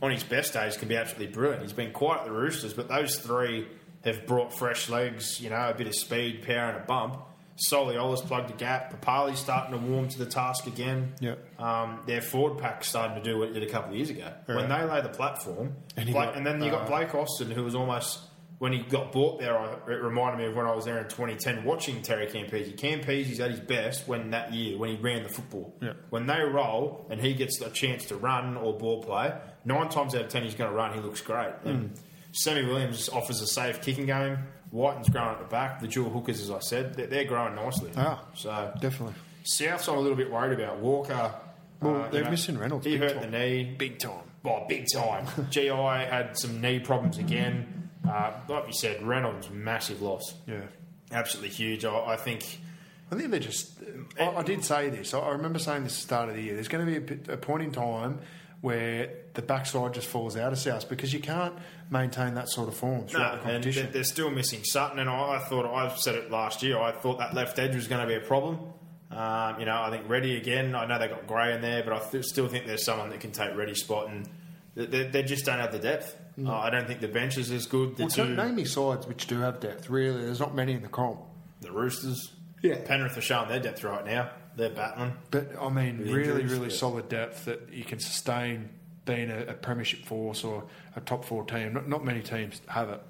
on 0.00 0.12
his 0.12 0.22
best 0.22 0.52
days 0.52 0.76
can 0.76 0.86
be 0.88 0.96
absolutely 0.96 1.34
brilliant. 1.34 1.62
He's 1.62 1.72
been 1.72 1.90
quiet 1.92 2.20
at 2.20 2.26
the 2.26 2.32
Roosters, 2.32 2.72
but 2.72 2.88
those 2.88 3.16
three 3.18 3.66
have 4.04 4.26
brought 4.26 4.56
fresh 4.56 4.88
legs. 4.88 5.40
You 5.40 5.50
know, 5.50 5.70
a 5.70 5.74
bit 5.74 5.86
of 5.88 5.94
speed, 5.96 6.42
power, 6.46 6.68
and 6.70 6.76
a 6.76 6.86
bump. 6.86 7.18
Soliola's 7.56 8.20
plugged 8.20 8.50
a 8.50 8.54
gap. 8.54 9.00
Papalii's 9.00 9.38
starting 9.38 9.72
to 9.72 9.86
warm 9.86 10.08
to 10.08 10.18
the 10.18 10.26
task 10.26 10.66
again. 10.66 11.14
Yep. 11.20 11.60
Um, 11.60 12.00
their 12.06 12.20
forward 12.20 12.58
pack's 12.60 12.88
starting 12.88 13.16
to 13.16 13.22
do 13.22 13.38
what 13.38 13.48
it 13.50 13.52
did 13.52 13.62
a 13.62 13.70
couple 13.70 13.90
of 13.90 13.96
years 13.96 14.10
ago. 14.10 14.32
When 14.46 14.68
they 14.68 14.82
lay 14.84 15.00
the 15.00 15.08
platform, 15.08 15.74
And 15.96 16.08
you 16.08 16.14
got, 16.14 16.36
and 16.36 16.44
then 16.46 16.62
you 16.62 16.70
got 16.70 16.82
uh, 16.82 16.86
Blake 16.88 17.14
Austin, 17.14 17.50
who 17.50 17.62
was 17.64 17.74
almost 17.76 18.20
when 18.58 18.72
he 18.72 18.80
got 18.80 19.12
bought 19.12 19.40
there. 19.40 19.56
I, 19.56 19.72
it 19.88 20.02
reminded 20.02 20.38
me 20.38 20.46
of 20.46 20.56
when 20.56 20.66
I 20.66 20.74
was 20.74 20.84
there 20.84 20.98
in 20.98 21.04
2010 21.04 21.64
watching 21.64 22.02
Terry 22.02 22.26
Campese. 22.26 22.76
Campese's 22.76 23.38
at 23.40 23.50
his 23.52 23.60
best 23.60 24.08
when 24.08 24.30
that 24.30 24.52
year 24.52 24.76
when 24.76 24.90
he 24.90 24.96
ran 24.96 25.22
the 25.22 25.28
football. 25.28 25.74
Yeah. 25.80 25.92
When 26.10 26.26
they 26.26 26.40
roll 26.40 27.06
and 27.10 27.20
he 27.20 27.34
gets 27.34 27.60
a 27.60 27.70
chance 27.70 28.06
to 28.06 28.16
run 28.16 28.56
or 28.56 28.76
ball 28.76 29.02
play, 29.02 29.32
nine 29.64 29.88
times 29.90 30.14
out 30.16 30.22
of 30.22 30.28
ten 30.28 30.42
he's 30.42 30.54
going 30.54 30.70
to 30.70 30.76
run. 30.76 30.92
He 30.94 31.00
looks 31.00 31.20
great. 31.20 31.52
And 31.64 31.90
Hmm. 31.90 31.94
Sammy 32.32 32.64
Williams 32.66 33.08
offers 33.10 33.40
a 33.42 33.46
safe 33.46 33.80
kicking 33.80 34.06
game. 34.06 34.38
Wighton's 34.74 35.08
growing 35.08 35.30
at 35.30 35.38
the 35.38 35.44
back. 35.44 35.80
The 35.80 35.86
dual 35.86 36.10
hookers, 36.10 36.40
as 36.40 36.50
I 36.50 36.58
said, 36.58 36.94
they're, 36.94 37.06
they're 37.06 37.24
growing 37.24 37.54
nicely. 37.54 37.92
Ah. 37.96 38.24
so 38.34 38.72
Definitely. 38.80 39.14
Souths, 39.44 39.88
I'm 39.88 39.98
a 39.98 40.00
little 40.00 40.16
bit 40.16 40.30
worried 40.32 40.58
about. 40.58 40.80
Walker. 40.80 41.32
Well, 41.80 41.94
uh, 42.02 42.08
they're 42.08 42.20
you 42.20 42.24
know, 42.24 42.30
missing 42.30 42.58
Reynolds 42.58 42.84
He 42.84 42.98
big 42.98 43.00
hurt 43.02 43.20
time. 43.20 43.30
the 43.30 43.38
knee. 43.38 43.74
Big 43.78 43.98
time. 44.00 44.24
Oh, 44.44 44.66
big 44.68 44.86
time. 44.92 45.26
GI 45.50 45.68
had 45.68 46.36
some 46.36 46.60
knee 46.60 46.80
problems 46.80 47.18
again. 47.18 47.88
Uh, 48.08 48.32
like 48.48 48.66
you 48.66 48.72
said, 48.72 49.00
Reynolds, 49.02 49.48
massive 49.48 50.02
loss. 50.02 50.34
Yeah. 50.46 50.62
Absolutely 51.12 51.50
huge. 51.50 51.84
I, 51.84 51.96
I 52.06 52.16
think. 52.16 52.58
I 53.12 53.14
think 53.14 53.30
they're 53.30 53.38
just. 53.38 53.78
I, 54.18 54.28
I 54.28 54.42
did 54.42 54.64
say 54.64 54.88
this. 54.90 55.14
I, 55.14 55.20
I 55.20 55.30
remember 55.30 55.60
saying 55.60 55.84
this 55.84 55.92
at 55.92 55.96
the 55.98 56.02
start 56.02 56.28
of 56.30 56.34
the 56.34 56.42
year. 56.42 56.54
There's 56.54 56.68
going 56.68 56.84
to 56.84 57.00
be 57.00 57.30
a, 57.30 57.34
a 57.34 57.36
point 57.36 57.62
in 57.62 57.70
time 57.70 58.18
where 58.64 59.10
the 59.34 59.42
backside 59.42 59.92
just 59.92 60.06
falls 60.06 60.38
out 60.38 60.50
of 60.52 60.58
South 60.58 60.88
because 60.88 61.12
you 61.12 61.20
can't 61.20 61.52
maintain 61.90 62.32
that 62.34 62.48
sort 62.48 62.66
of 62.66 62.74
form 62.74 63.06
throughout 63.06 63.36
No, 63.36 63.42
the 63.42 63.42
and 63.42 63.42
competition. 63.62 63.82
they're, 63.84 63.92
they're 63.92 64.04
still 64.04 64.30
missing 64.30 64.64
Sutton, 64.64 64.98
and 65.00 65.10
I, 65.10 65.34
I 65.34 65.38
thought 65.40 65.66
I 65.66 65.94
said 65.96 66.14
it 66.14 66.30
last 66.30 66.62
year. 66.62 66.78
I 66.78 66.90
thought 66.92 67.18
that 67.18 67.34
left 67.34 67.58
edge 67.58 67.74
was 67.74 67.88
going 67.88 68.00
to 68.00 68.06
be 68.06 68.14
a 68.14 68.20
problem. 68.26 68.58
Um, 69.10 69.60
you 69.60 69.66
know, 69.66 69.80
I 69.82 69.90
think 69.90 70.08
Ready 70.08 70.38
again. 70.38 70.74
I 70.74 70.86
know 70.86 70.98
they 70.98 71.08
got 71.08 71.26
Gray 71.26 71.54
in 71.54 71.60
there, 71.60 71.82
but 71.84 71.92
I 71.92 71.98
th- 71.98 72.24
still 72.24 72.48
think 72.48 72.66
there's 72.66 72.84
someone 72.86 73.10
that 73.10 73.20
can 73.20 73.32
take 73.32 73.54
Reddy's 73.54 73.80
spot, 73.80 74.08
and 74.08 74.26
they, 74.74 74.86
they, 74.86 75.06
they 75.08 75.22
just 75.22 75.44
don't 75.44 75.58
have 75.58 75.70
the 75.70 75.78
depth. 75.78 76.16
Uh, 76.42 76.50
I 76.50 76.70
don't 76.70 76.86
think 76.86 77.00
the 77.00 77.08
bench 77.08 77.36
is 77.36 77.50
as 77.50 77.66
good. 77.66 77.96
The 77.96 78.04
well, 78.04 78.10
two, 78.10 78.34
name 78.34 78.54
me 78.56 78.64
sides 78.64 79.06
which 79.06 79.26
do 79.26 79.40
have 79.40 79.60
depth. 79.60 79.90
Really, 79.90 80.24
there's 80.24 80.40
not 80.40 80.54
many 80.54 80.72
in 80.72 80.80
the 80.82 80.88
comp. 80.88 81.20
the 81.60 81.70
Roosters, 81.70 82.32
Yeah. 82.62 82.78
Penrith 82.84 83.16
are 83.18 83.20
showing 83.20 83.48
their 83.50 83.60
depth 83.60 83.84
right 83.84 84.04
now. 84.06 84.30
They're 84.56 84.70
battling. 84.70 85.14
But 85.30 85.52
I 85.60 85.68
mean, 85.68 85.98
With 85.98 86.08
really, 86.08 86.42
injuries, 86.42 86.52
really 86.52 86.68
yeah. 86.70 86.76
solid 86.76 87.08
depth 87.08 87.44
that 87.46 87.72
you 87.72 87.84
can 87.84 87.98
sustain 87.98 88.68
being 89.04 89.30
a, 89.30 89.46
a 89.48 89.52
premiership 89.54 90.04
force 90.06 90.44
or 90.44 90.64
a 90.96 91.00
top 91.00 91.24
four 91.24 91.44
team. 91.44 91.72
Not, 91.74 91.88
not 91.88 92.04
many 92.04 92.22
teams 92.22 92.60
have 92.68 92.88
it. 92.90 93.02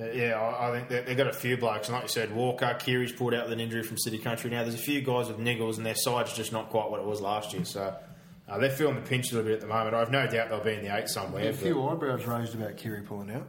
Uh, 0.00 0.04
Yeah, 0.12 0.40
I, 0.40 0.68
I 0.70 0.72
think 0.76 0.88
they, 0.88 1.00
they've 1.02 1.16
got 1.16 1.28
a 1.28 1.32
few 1.32 1.56
blokes. 1.56 1.88
And 1.88 1.94
like 1.94 2.02
you 2.04 2.08
said, 2.08 2.34
Walker, 2.34 2.74
Keary's 2.78 3.12
pulled 3.12 3.34
out 3.34 3.44
with 3.44 3.52
an 3.52 3.60
injury 3.60 3.82
from 3.82 3.96
City 3.98 4.18
Country 4.18 4.50
now. 4.50 4.62
There's 4.62 4.74
a 4.74 4.78
few 4.78 5.00
guys 5.02 5.28
with 5.28 5.38
niggles, 5.38 5.76
and 5.76 5.86
their 5.86 5.94
side's 5.94 6.32
just 6.34 6.52
not 6.52 6.70
quite 6.70 6.90
what 6.90 6.98
it 7.00 7.06
was 7.06 7.20
last 7.20 7.52
year. 7.54 7.64
So 7.64 7.94
uh, 8.48 8.58
they're 8.58 8.70
feeling 8.70 8.96
the 8.96 9.02
pinch 9.02 9.30
a 9.32 9.36
little 9.36 9.48
bit 9.48 9.54
at 9.54 9.60
the 9.60 9.66
moment. 9.68 9.94
I've 9.94 10.10
no 10.10 10.26
doubt 10.26 10.48
they'll 10.48 10.64
be 10.64 10.72
in 10.74 10.84
the 10.84 10.96
eight 10.96 11.08
somewhere. 11.08 11.44
A 11.44 11.52
but- 11.52 11.56
few 11.60 11.88
eyebrows 11.88 12.26
raised 12.26 12.54
about 12.54 12.76
Kiri 12.76 13.02
pulling 13.02 13.30
out. 13.30 13.46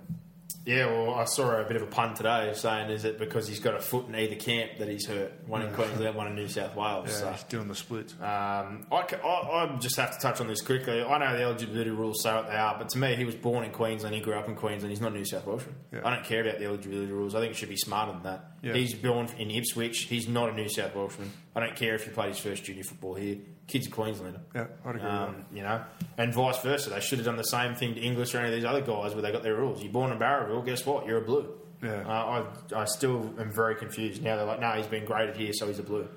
Yeah, 0.66 0.86
well, 0.86 1.16
I 1.16 1.26
saw 1.26 1.59
a 1.59 1.66
bit 1.66 1.76
of 1.76 1.82
a 1.82 1.88
pun 1.88 2.14
today 2.14 2.53
saying, 2.55 2.89
is 2.89 3.03
it 3.03 3.20
because 3.20 3.49
he's 3.49 3.59
got 3.59 3.76
a 3.76 3.82
foot 3.82 4.07
in 4.07 4.16
either 4.16 4.36
camp 4.36 4.78
that 4.80 4.88
he's 4.88 5.05
hurt? 5.05 5.34
One 5.45 5.61
in 5.61 5.74
Queensland, 5.74 6.16
one 6.16 6.28
in 6.28 6.36
New 6.36 6.47
South 6.47 6.74
Wales. 6.76 7.09
Yeah, 7.09 7.16
so. 7.16 7.32
he's 7.32 7.43
doing 7.43 7.68
the 7.68 7.76
splits. 7.76 8.14
Um, 8.14 8.88
I, 8.89 9.05
I, 9.24 9.28
I 9.28 9.78
just 9.80 9.97
have 9.97 10.14
to 10.16 10.20
touch 10.20 10.39
on 10.39 10.47
this 10.47 10.61
quickly. 10.61 11.03
I 11.03 11.18
know 11.18 11.38
the 11.38 11.43
eligibility 11.43 11.89
rules 11.89 12.24
say 12.24 12.34
what 12.34 12.47
they 12.47 12.55
are, 12.55 12.78
but 12.78 12.89
to 12.89 12.97
me, 12.97 13.16
he 13.16 13.26
was 13.26 13.36
born 13.36 13.66
in 13.66 13.72
Queensland. 13.72 14.16
He 14.16 14.22
grew 14.22 14.36
up 14.36 14.47
in 14.47 14.55
Queensland. 14.55 14.91
He's 14.91 15.01
not 15.01 15.11
a 15.11 15.16
New 15.16 15.26
South 15.26 15.45
Welshman. 15.45 15.76
Yeah. 15.91 16.01
I 16.05 16.11
don't 16.11 16.24
care 16.24 16.41
about 16.41 16.59
the 16.59 16.66
eligibility 16.66 17.11
rules. 17.11 17.36
I 17.36 17.41
think 17.41 17.51
it 17.51 17.57
should 17.57 17.70
be 17.70 17.78
smarter 17.78 18.14
than 18.14 18.24
that. 18.24 18.51
Yeah. 18.61 18.74
He's 18.74 18.93
born 18.93 19.28
in 19.38 19.51
Ipswich. 19.51 20.03
He's 20.03 20.30
not 20.30 20.49
a 20.49 20.53
New 20.53 20.70
South 20.70 20.95
Welshman. 20.95 21.30
I 21.56 21.60
don't 21.60 21.76
care 21.76 21.93
if 21.95 22.06
he 22.06 22.10
played 22.12 22.30
his 22.30 22.39
first 22.39 22.64
junior 22.64 22.84
football 22.84 23.14
here. 23.16 23.38
Kid's 23.68 23.88
a 23.88 23.89
Queenslander. 23.91 24.41
Yeah, 24.56 24.68
I'd 24.86 24.95
agree 24.95 25.04
with 25.06 25.12
Um, 25.14 25.45
you 25.54 25.62
know, 25.62 25.82
and 26.18 26.34
vice 26.34 26.58
versa. 26.60 26.89
They 26.89 26.99
should 26.99 27.20
have 27.20 27.26
done 27.26 27.38
the 27.38 27.43
same 27.43 27.76
thing 27.76 27.93
to 27.95 28.01
Inglis 28.01 28.34
or 28.34 28.39
any 28.39 28.49
of 28.49 28.54
these 28.56 28.66
other 28.66 28.82
guys 28.82 29.14
where 29.14 29.22
they 29.22 29.32
got 29.32 29.43
their 29.43 29.56
rules. 29.56 29.82
You're 29.84 29.91
born 29.93 30.12
in 30.12 30.18
Bowraville, 30.20 30.66
guess 30.66 30.86
what? 30.86 31.06
You're 31.06 31.20
a 31.20 31.26
blue. 31.26 31.47
Yeah. 31.82 32.01
Uh, 32.08 32.43
I, 32.74 32.82
I 32.82 32.86
still 32.86 33.34
am 33.39 33.51
very 33.54 33.76
confused. 33.76 34.24
Now 34.24 34.36
they're 34.38 34.45
like, 34.45 34.60
no, 34.60 34.72
he's 34.72 34.88
been 34.88 35.06
graded 35.06 35.36
here, 35.38 35.54
so 35.54 35.68
he's 35.68 35.80
a 35.80 35.84
blue. 35.84 36.08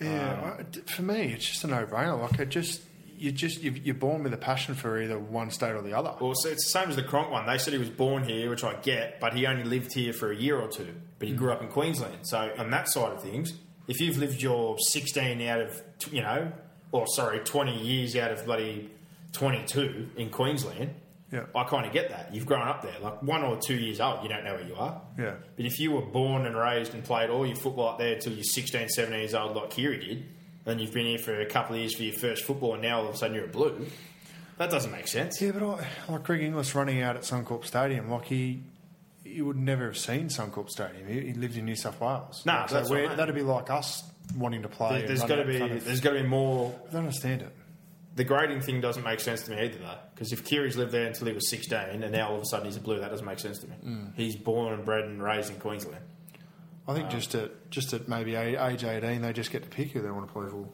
Yeah, 0.00 0.56
I- 0.58 0.62
d- 0.64 0.80
for 0.80 1.02
me, 1.02 1.32
it's 1.32 1.46
just 1.46 1.64
a 1.64 1.66
no-brainer. 1.68 2.20
Like, 2.20 2.40
it 2.40 2.48
just 2.48 2.82
you 3.16 3.30
just 3.30 3.62
you- 3.62 3.70
you're 3.84 3.94
born 3.94 4.24
with 4.24 4.34
a 4.34 4.38
passion 4.38 4.74
for 4.74 5.00
either 5.00 5.18
one 5.18 5.50
state 5.50 5.72
or 5.72 5.82
the 5.82 5.92
other. 5.96 6.12
Well, 6.20 6.34
so 6.34 6.48
it's 6.48 6.64
the 6.64 6.78
same 6.80 6.88
as 6.90 6.96
the 6.96 7.04
Cronk 7.04 7.30
one. 7.30 7.46
They 7.46 7.56
said 7.58 7.72
he 7.72 7.78
was 7.78 7.88
born 7.90 8.24
here, 8.24 8.50
which 8.50 8.64
I 8.64 8.74
get, 8.74 9.20
but 9.20 9.32
he 9.34 9.46
only 9.46 9.62
lived 9.64 9.92
here 9.94 10.12
for 10.12 10.32
a 10.32 10.36
year 10.36 10.58
or 10.58 10.66
two. 10.68 10.92
But 11.20 11.28
he 11.28 11.34
grew 11.34 11.52
up 11.52 11.62
in 11.62 11.68
Queensland. 11.68 12.18
So 12.26 12.52
on 12.58 12.70
that 12.70 12.88
side 12.88 13.12
of 13.12 13.22
things, 13.22 13.52
if 13.88 14.00
you've 14.00 14.18
lived 14.18 14.40
your 14.42 14.78
16 14.78 15.40
out 15.42 15.60
of, 15.60 15.82
you 16.10 16.22
know, 16.22 16.52
or 16.92 17.06
sorry, 17.06 17.38
20 17.40 17.78
years 17.82 18.16
out 18.16 18.30
of 18.30 18.44
bloody 18.44 18.90
22 19.32 20.10
in 20.16 20.30
Queensland, 20.30 20.94
Yeah. 21.30 21.44
I 21.54 21.64
kind 21.64 21.86
of 21.86 21.92
get 21.92 22.10
that. 22.10 22.34
You've 22.34 22.44
grown 22.46 22.68
up 22.68 22.82
there. 22.82 22.92
Like 23.00 23.22
one 23.22 23.42
or 23.42 23.56
two 23.56 23.74
years 23.76 24.00
old, 24.00 24.22
you 24.22 24.28
don't 24.28 24.44
know 24.44 24.54
where 24.54 24.66
you 24.66 24.74
are. 24.76 25.00
Yeah. 25.18 25.34
But 25.56 25.64
if 25.64 25.80
you 25.80 25.92
were 25.92 26.02
born 26.02 26.44
and 26.46 26.54
raised 26.54 26.92
and 26.94 27.02
played 27.02 27.30
all 27.30 27.46
your 27.46 27.56
football 27.56 27.88
up 27.88 27.98
there 27.98 28.14
until 28.14 28.34
you're 28.34 28.44
16, 28.44 28.88
17 28.90 29.18
years 29.18 29.34
old, 29.34 29.56
like 29.56 29.70
Keary 29.70 29.98
did, 30.06 30.26
and 30.66 30.80
you've 30.80 30.92
been 30.92 31.06
here 31.06 31.18
for 31.18 31.40
a 31.40 31.46
couple 31.46 31.74
of 31.74 31.80
years 31.80 31.94
for 31.96 32.02
your 32.02 32.12
first 32.14 32.44
football, 32.44 32.74
and 32.74 32.82
now 32.82 33.00
all 33.00 33.08
of 33.08 33.14
a 33.14 33.16
sudden 33.16 33.34
you're 33.34 33.46
a 33.46 33.48
blue, 33.48 33.86
that 34.58 34.70
doesn't 34.70 34.92
make 34.92 35.08
sense. 35.08 35.40
Yeah, 35.40 35.52
but 35.52 35.62
I, 35.62 36.12
like 36.12 36.22
Greg 36.22 36.42
Inglis 36.42 36.74
running 36.74 37.00
out 37.00 37.16
at 37.16 37.22
Suncorp 37.22 37.64
Stadium, 37.64 38.10
like 38.10 38.26
he 38.26 38.60
he 39.24 39.40
would 39.42 39.56
never 39.56 39.86
have 39.86 39.96
seen 39.98 40.28
Suncorp 40.28 40.68
Stadium. 40.70 41.06
He, 41.06 41.20
he 41.28 41.32
lived 41.34 41.56
in 41.56 41.64
New 41.64 41.76
South 41.76 42.00
Wales. 42.00 42.42
No, 42.44 42.52
Like, 42.52 42.68
that's 42.70 42.88
what 42.90 42.98
I 42.98 43.00
where- 43.00 43.08
mean. 43.08 43.16
that'd 43.18 43.34
be 43.34 43.42
like 43.42 43.70
us 43.70 44.02
wanting 44.36 44.62
to 44.62 44.68
play. 44.68 44.98
There- 45.00 45.08
There's 45.08 45.22
got 45.24 45.36
to 45.36 45.44
be 45.44 45.60
of- 45.60 45.84
there's 45.84 46.00
got 46.00 46.10
to 46.14 46.22
be 46.22 46.28
more. 46.28 46.74
I 46.88 46.92
don't 46.92 47.00
understand 47.02 47.42
it. 47.42 47.52
The 48.14 48.24
grading 48.24 48.60
thing 48.60 48.80
doesn't 48.82 49.02
make 49.04 49.20
sense 49.20 49.42
to 49.44 49.50
me 49.52 49.58
either, 49.62 49.78
though. 49.78 49.94
Because 50.14 50.32
if 50.32 50.44
Keary's 50.44 50.76
lived 50.76 50.92
there 50.92 51.06
until 51.06 51.28
he 51.28 51.32
was 51.32 51.48
16, 51.48 51.78
and 52.02 52.12
now 52.12 52.28
all 52.28 52.36
of 52.36 52.42
a 52.42 52.46
sudden 52.46 52.66
he's 52.66 52.76
a 52.76 52.80
blue, 52.80 53.00
that 53.00 53.10
doesn't 53.10 53.24
make 53.24 53.38
sense 53.38 53.58
to 53.60 53.68
me. 53.68 53.74
Mm. 53.84 54.14
He's 54.16 54.36
born 54.36 54.74
and 54.74 54.84
bred 54.84 55.04
and 55.04 55.22
raised 55.22 55.50
in 55.50 55.58
Queensland. 55.58 56.04
I 56.86 56.92
think 56.94 57.08
just 57.10 57.34
at 57.36 57.70
just 57.70 57.92
at 57.94 58.08
maybe 58.08 58.34
age 58.34 58.82
eighteen, 58.84 59.22
they 59.22 59.32
just 59.32 59.50
get 59.52 59.62
to 59.62 59.68
pick 59.68 59.92
who 59.92 60.02
they 60.02 60.10
want 60.10 60.26
to 60.26 60.32
play 60.32 60.48
for. 60.50 60.68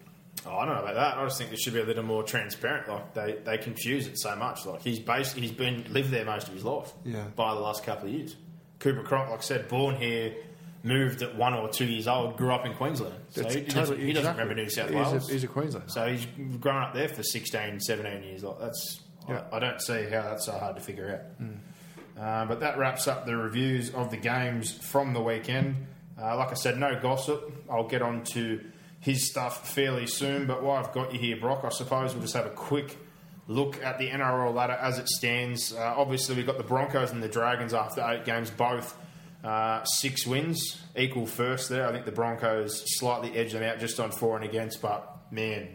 Oh, 0.46 0.56
I 0.56 0.66
don't 0.66 0.74
know 0.76 0.82
about 0.82 0.94
that. 0.94 1.18
I 1.18 1.24
just 1.24 1.38
think 1.38 1.52
it 1.52 1.58
should 1.58 1.74
be 1.74 1.80
a 1.80 1.84
little 1.84 2.04
more 2.04 2.22
transparent. 2.22 2.88
Like 2.88 3.14
they, 3.14 3.38
they 3.44 3.58
confuse 3.58 4.06
it 4.06 4.18
so 4.18 4.34
much. 4.36 4.64
Like 4.66 4.82
he's 4.82 4.98
based, 4.98 5.36
he's 5.36 5.50
been 5.52 5.84
lived 5.92 6.10
there 6.10 6.24
most 6.24 6.48
of 6.48 6.54
his 6.54 6.64
life. 6.64 6.92
Yeah. 7.04 7.24
By 7.36 7.54
the 7.54 7.60
last 7.60 7.84
couple 7.84 8.08
of 8.08 8.14
years, 8.14 8.36
Cooper 8.78 9.02
Cronk, 9.02 9.30
like 9.30 9.40
I 9.40 9.42
said, 9.42 9.68
born 9.68 9.96
here, 9.96 10.34
moved 10.84 11.22
at 11.22 11.34
one 11.36 11.54
or 11.54 11.68
two 11.68 11.84
years 11.86 12.06
old, 12.06 12.36
grew 12.36 12.52
up 12.52 12.64
in 12.64 12.72
Queensland. 12.74 13.14
So 13.30 13.40
he, 13.42 13.46
doesn't, 13.46 13.68
totally- 13.70 14.04
he 14.06 14.12
doesn't 14.12 14.30
remember 14.32 14.54
New 14.54 14.68
South 14.70 14.90
He's 14.90 14.96
a- 14.96 15.10
Wales. 15.10 15.28
he's 15.30 15.44
a 15.44 15.48
Queenslander. 15.48 15.88
So 15.90 16.06
he's 16.06 16.26
grown 16.60 16.82
up 16.82 16.94
there 16.94 17.08
for 17.08 17.22
16, 17.22 17.80
17 17.80 18.22
years. 18.22 18.44
Like 18.44 18.60
that's 18.60 19.00
Yeah. 19.28 19.42
I, 19.52 19.56
I 19.56 19.58
don't 19.58 19.80
see 19.82 20.04
how 20.04 20.22
that's 20.22 20.46
so 20.46 20.52
hard 20.52 20.76
to 20.76 20.82
figure 20.82 21.20
out. 21.40 21.46
Uh, 22.22 22.44
but 22.46 22.60
that 22.60 22.78
wraps 22.78 23.06
up 23.06 23.26
the 23.26 23.36
reviews 23.36 23.90
of 23.94 24.10
the 24.10 24.16
games 24.16 24.72
from 24.72 25.12
the 25.14 25.20
weekend. 25.22 25.86
Uh, 26.20 26.36
like 26.36 26.50
I 26.50 26.54
said, 26.54 26.78
no 26.78 26.98
gossip. 27.00 27.52
I'll 27.70 27.86
get 27.86 28.02
on 28.02 28.24
to 28.32 28.60
his 29.00 29.28
stuff 29.28 29.68
fairly 29.74 30.06
soon. 30.06 30.46
But 30.46 30.62
while 30.62 30.82
I've 30.82 30.92
got 30.92 31.12
you 31.12 31.18
here, 31.18 31.36
Brock, 31.36 31.62
I 31.64 31.70
suppose 31.70 32.12
we'll 32.12 32.22
just 32.22 32.34
have 32.34 32.46
a 32.46 32.50
quick 32.50 32.96
look 33.46 33.82
at 33.82 33.98
the 33.98 34.08
NRL 34.08 34.54
ladder 34.54 34.74
as 34.74 34.98
it 34.98 35.08
stands. 35.08 35.74
Uh, 35.74 35.94
obviously, 35.96 36.36
we've 36.36 36.46
got 36.46 36.58
the 36.58 36.64
Broncos 36.64 37.12
and 37.12 37.22
the 37.22 37.28
Dragons 37.28 37.74
after 37.74 38.02
eight 38.08 38.24
games, 38.24 38.50
both 38.50 38.96
uh, 39.42 39.82
six 39.84 40.26
wins, 40.26 40.80
equal 40.96 41.26
first 41.26 41.68
there. 41.68 41.88
I 41.88 41.92
think 41.92 42.04
the 42.04 42.12
Broncos 42.12 42.82
slightly 42.98 43.36
edged 43.36 43.54
them 43.54 43.62
out 43.62 43.78
just 43.78 43.98
on 44.00 44.10
for 44.10 44.36
and 44.36 44.44
against, 44.44 44.82
but 44.82 45.16
man, 45.30 45.68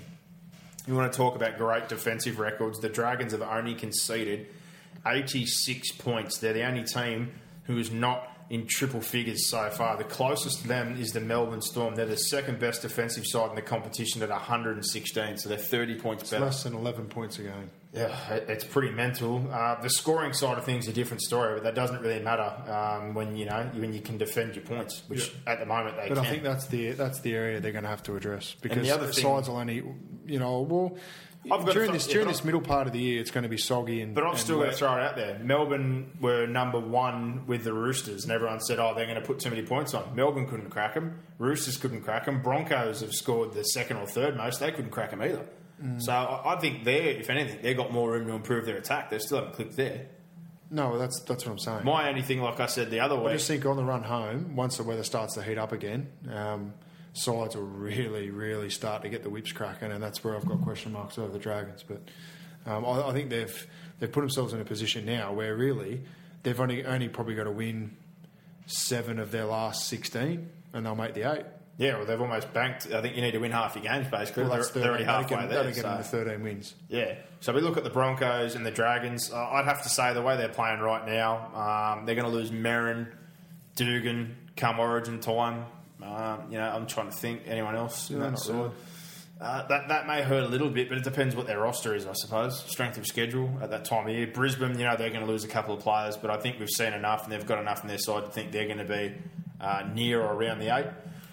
you 0.86 0.95
want 0.95 1.11
to 1.11 1.17
talk 1.17 1.36
about 1.36 1.57
great 1.57 1.88
defensive 1.88 2.39
records. 2.39 2.80
The 2.80 2.89
Dragons 2.89 3.32
have 3.32 3.41
only 3.41 3.74
conceded 3.74 4.47
86 5.05 5.93
points. 5.93 6.38
They're 6.38 6.53
the 6.53 6.65
only 6.65 6.84
team 6.84 7.32
who 7.65 7.78
is 7.78 7.89
not 7.89 8.33
in 8.54 8.68
triple 8.68 9.01
figures 9.01 9.49
so 9.49 9.68
far. 9.72 9.97
The 9.97 10.04
closest 10.04 10.62
to 10.62 10.68
them 10.68 10.95
is 11.01 11.10
the 11.10 11.20
Melbourne 11.22 11.62
Storm. 11.62 11.95
They're 11.95 12.06
the 12.06 12.16
second 12.18 12.60
best 12.60 12.84
defensive 12.84 13.26
side 13.26 13.49
in 13.49 13.56
the 13.56 13.62
competition 13.64 14.22
at 14.22 14.30
116, 14.30 15.38
so 15.38 15.49
they're 15.49 15.58
30 15.58 15.95
points 15.95 16.24
It's 16.24 16.32
better. 16.32 16.45
less 16.45 16.64
than 16.64 16.74
eleven 16.76 17.06
points 17.08 17.39
a 17.39 17.43
game. 17.43 17.70
Yeah, 17.93 18.16
it's 18.47 18.64
pretty 18.64 18.91
mental. 18.91 19.47
Uh, 19.51 19.80
the 19.82 19.89
scoring 19.89 20.34
side 20.34 20.58
of 20.58 20.66
things 20.66 20.86
is 20.86 20.89
a 20.89 20.93
different 20.93 21.22
story, 21.22 21.54
but 21.56 21.64
that 21.64 21.76
doesn't 21.76 22.01
really 22.01 22.20
matter 22.24 22.49
um, 22.72 23.14
when 23.14 23.36
you 23.36 23.45
know 23.45 23.70
when 23.76 23.93
you 23.93 24.01
can 24.01 24.18
defend 24.18 24.56
your 24.56 24.66
points, 24.66 25.04
which 25.08 25.32
at 25.45 25.60
the 25.60 25.66
moment 25.68 25.95
they 25.97 26.10
But 26.10 26.16
can. 26.18 26.26
I 26.26 26.30
think 26.30 26.43
that's 26.43 26.68
the 26.68 26.91
that's 26.93 27.20
the 27.22 27.36
area 27.36 27.60
they're 27.60 27.72
going 27.72 27.84
to 27.84 27.89
have 27.89 28.01
to 28.04 28.16
address 28.16 28.56
because 28.62 28.82
the 28.88 28.91
other 28.93 29.08
thing- 29.12 29.24
sides 29.24 29.47
will 29.49 29.58
only, 29.58 29.84
you 30.26 30.39
know, 30.39 30.62
well. 30.62 30.97
I've 31.52 31.66
got 31.66 31.74
during 31.74 31.89
to- 31.89 31.94
this 31.94 32.08
yeah, 32.08 32.14
during 32.14 32.28
this 32.30 32.44
middle 32.44 32.62
part 32.62 32.88
of 32.88 32.94
the 32.94 33.00
year, 33.00 33.20
it's 33.20 33.32
going 33.32 33.44
to 33.44 33.50
be 33.50 33.58
soggy 33.58 34.02
and. 34.02 34.16
But 34.16 34.24
I'm 34.26 34.38
still 34.38 34.58
going 34.58 34.70
to 34.72 34.76
throw 34.76 34.96
it 34.96 35.02
out 35.02 35.16
there. 35.16 35.39
Melbourne 35.39 36.18
were 36.22 36.48
number 36.48 36.80
one 36.80 37.46
with 37.48 37.64
the 37.64 37.74
Roosters, 37.74 38.24
and 38.24 38.32
everyone 38.32 38.60
said, 38.62 38.80
"Oh, 38.80 38.94
they're 38.96 39.06
going 39.06 39.20
to 39.20 39.26
put 39.26 39.39
too 39.39 39.50
many 39.50 39.64
points 39.64 39.94
on." 39.94 40.16
Melbourne 40.16 40.48
couldn't 40.48 40.70
crack 40.70 40.94
them. 40.94 41.20
Roosters 41.39 41.78
couldn't 41.78 42.02
crack 42.02 42.26
them. 42.26 42.41
Broncos 42.41 43.02
have 43.02 43.14
scored 43.14 43.54
the 43.54 43.64
second 43.64 43.98
or 43.98 44.06
third 44.08 44.38
most. 44.38 44.60
They 44.60 44.72
couldn't 44.72 44.91
crack 44.91 45.10
them 45.12 45.22
either. 45.22 45.46
Mm. 45.84 46.02
So 46.02 46.14
I 46.14 46.56
I 46.56 46.60
think 46.60 46.84
they, 46.86 47.16
if 47.16 47.30
anything, 47.30 47.60
they've 47.62 47.76
got 47.76 47.91
more 47.91 48.12
room 48.12 48.28
to 48.28 48.34
improve 48.34 48.66
their 48.66 48.78
attack. 48.78 49.10
They 49.10 49.20
still 49.20 49.39
haven't 49.39 49.56
clicked 49.56 49.76
there. 49.76 50.08
No, 50.72 50.98
that's 50.98 51.22
that's 51.28 51.46
what 51.46 51.52
I'm 51.52 51.60
saying. 51.60 51.84
My 51.84 52.10
only 52.10 52.22
thing, 52.24 52.41
like 52.41 52.60
I 52.60 52.66
said 52.66 52.89
the 52.89 53.02
other 53.02 53.16
way, 53.20 53.34
I 53.34 53.36
just 53.36 53.48
think 53.48 53.66
on 53.66 53.76
the 53.78 53.84
run 53.84 54.02
home, 54.04 54.56
once 54.56 54.78
the 54.78 54.84
weather 54.84 55.04
starts 55.04 55.36
to 55.36 55.44
heat 55.44 55.58
up 55.58 55.72
again, 55.72 56.08
um, 56.32 56.74
sides 57.14 57.55
will 57.55 57.64
really, 57.64 58.30
really 58.32 58.70
start 58.70 59.03
to 59.03 59.09
get 59.09 59.24
the 59.24 59.30
whips 59.30 59.51
cracking, 59.51 59.91
and 59.91 60.01
that's 60.03 60.24
where 60.24 60.36
I've 60.36 60.45
got 60.45 60.61
question 60.61 60.91
marks 60.91 61.18
over 61.18 61.32
the 61.32 61.39
Dragons. 61.39 61.84
But 61.84 62.01
um, 62.66 62.86
I, 62.86 63.09
I 63.09 63.14
think 63.14 63.30
they've 63.30 63.68
they've 63.99 64.11
put 64.11 64.22
themselves 64.22 64.53
in 64.53 64.59
a 64.61 64.66
position 64.66 65.05
now 65.05 65.32
where 65.34 65.55
really 65.55 66.01
they've 66.43 66.59
only 66.59 66.86
only 66.86 67.09
probably 67.09 67.36
got 67.36 67.43
to 67.45 67.51
win 67.51 67.95
seven 68.66 69.20
of 69.20 69.32
their 69.32 69.45
last 69.45 69.88
sixteen, 69.88 70.49
and 70.74 70.86
they'll 70.86 70.95
make 70.95 71.14
the 71.14 71.32
eight. 71.32 71.45
yeah, 71.78 71.97
well, 71.97 72.05
they've 72.05 72.22
almost 72.22 72.51
banked. 72.53 72.91
I 72.91 73.01
think 73.01 73.16
you 73.16 73.22
need 73.22 73.32
to 73.32 73.39
win 73.39 73.51
half 73.51 73.76
your 73.76 73.84
games 73.84 74.07
basically. 74.07 74.43
Well, 74.43 74.51
they're, 74.53 74.59
that's 74.61 74.72
they're 74.72 74.89
already 74.89 75.05
13. 75.05 75.38
Halfway 75.38 75.38
get, 75.38 75.49
there. 75.49 75.72
get 75.72 75.76
so- 76.05 76.18
thirteen 76.18 76.43
wins. 76.43 76.76
Yeah. 76.89 77.16
So 77.41 77.51
we 77.51 77.59
look 77.61 77.76
at 77.76 77.84
the 77.84 77.89
Broncos 77.89 78.55
and 78.55 78.66
the 78.66 78.72
Dragons. 78.72 79.30
Uh, 79.32 79.49
I'd 79.51 79.66
have 79.66 79.84
to 79.84 79.89
say 79.89 80.14
the 80.14 80.22
way 80.22 80.38
they're 80.38 80.47
playing 80.47 80.80
right 80.80 81.05
now, 81.05 81.51
um, 81.99 82.05
they're 82.05 82.16
going 82.16 82.26
to 82.26 82.32
lose 82.34 82.51
Merrin, 82.51 83.07
Dugan, 83.76 84.38
come 84.55 84.80
Origin 84.80 85.20
time. 85.20 85.66
Um, 86.04 86.51
you 86.51 86.58
know, 86.58 86.70
I'm 86.70 86.86
trying 86.88 87.10
to 87.10 87.16
think 87.16 87.43
anyone 87.47 87.76
else 87.76 88.10
in 88.10 88.20
No, 88.20 88.26
that 88.26 88.32
not 88.32 88.47
really. 88.47 88.72
Uh, 89.41 89.68
that 89.68 89.88
that 89.89 90.08
may 90.08 90.22
hurt 90.22 90.43
a 90.43 90.47
little 90.47 90.70
bit, 90.70 90.88
but 90.88 90.97
it 90.97 91.04
depends 91.04 91.36
what 91.36 91.47
their 91.47 91.60
roster 91.60 91.95
is, 91.95 92.06
I 92.06 92.14
suppose. 92.14 92.64
Strength 92.64 92.97
of 92.97 93.06
schedule 93.08 93.51
at 93.62 93.72
that 93.72 93.84
time 93.86 94.08
of 94.08 94.14
year. 94.14 94.28
Brisbane, 94.28 94.78
you 94.78 94.86
know, 94.86 94.95
they're 94.95 95.10
going 95.10 95.26
to 95.26 95.32
lose 95.32 95.43
a 95.43 95.47
couple 95.49 95.74
of 95.74 95.82
players, 95.82 96.16
but 96.16 96.30
I 96.30 96.38
think 96.38 96.60
we've 96.60 96.70
seen 96.70 96.93
enough, 96.93 97.24
and 97.24 97.32
they've 97.32 97.45
got 97.45 97.60
enough 97.60 97.82
on 97.82 97.88
their 97.88 97.97
side 97.97 98.26
to 98.26 98.32
think 98.32 98.51
they're 98.51 98.68
going 98.68 98.78
to 98.78 98.86
be 98.86 99.14
uh, 99.60 99.84
near 99.93 100.22
or 100.22 100.34
around 100.34 100.60
the 100.60 100.76
eight. 100.76 100.88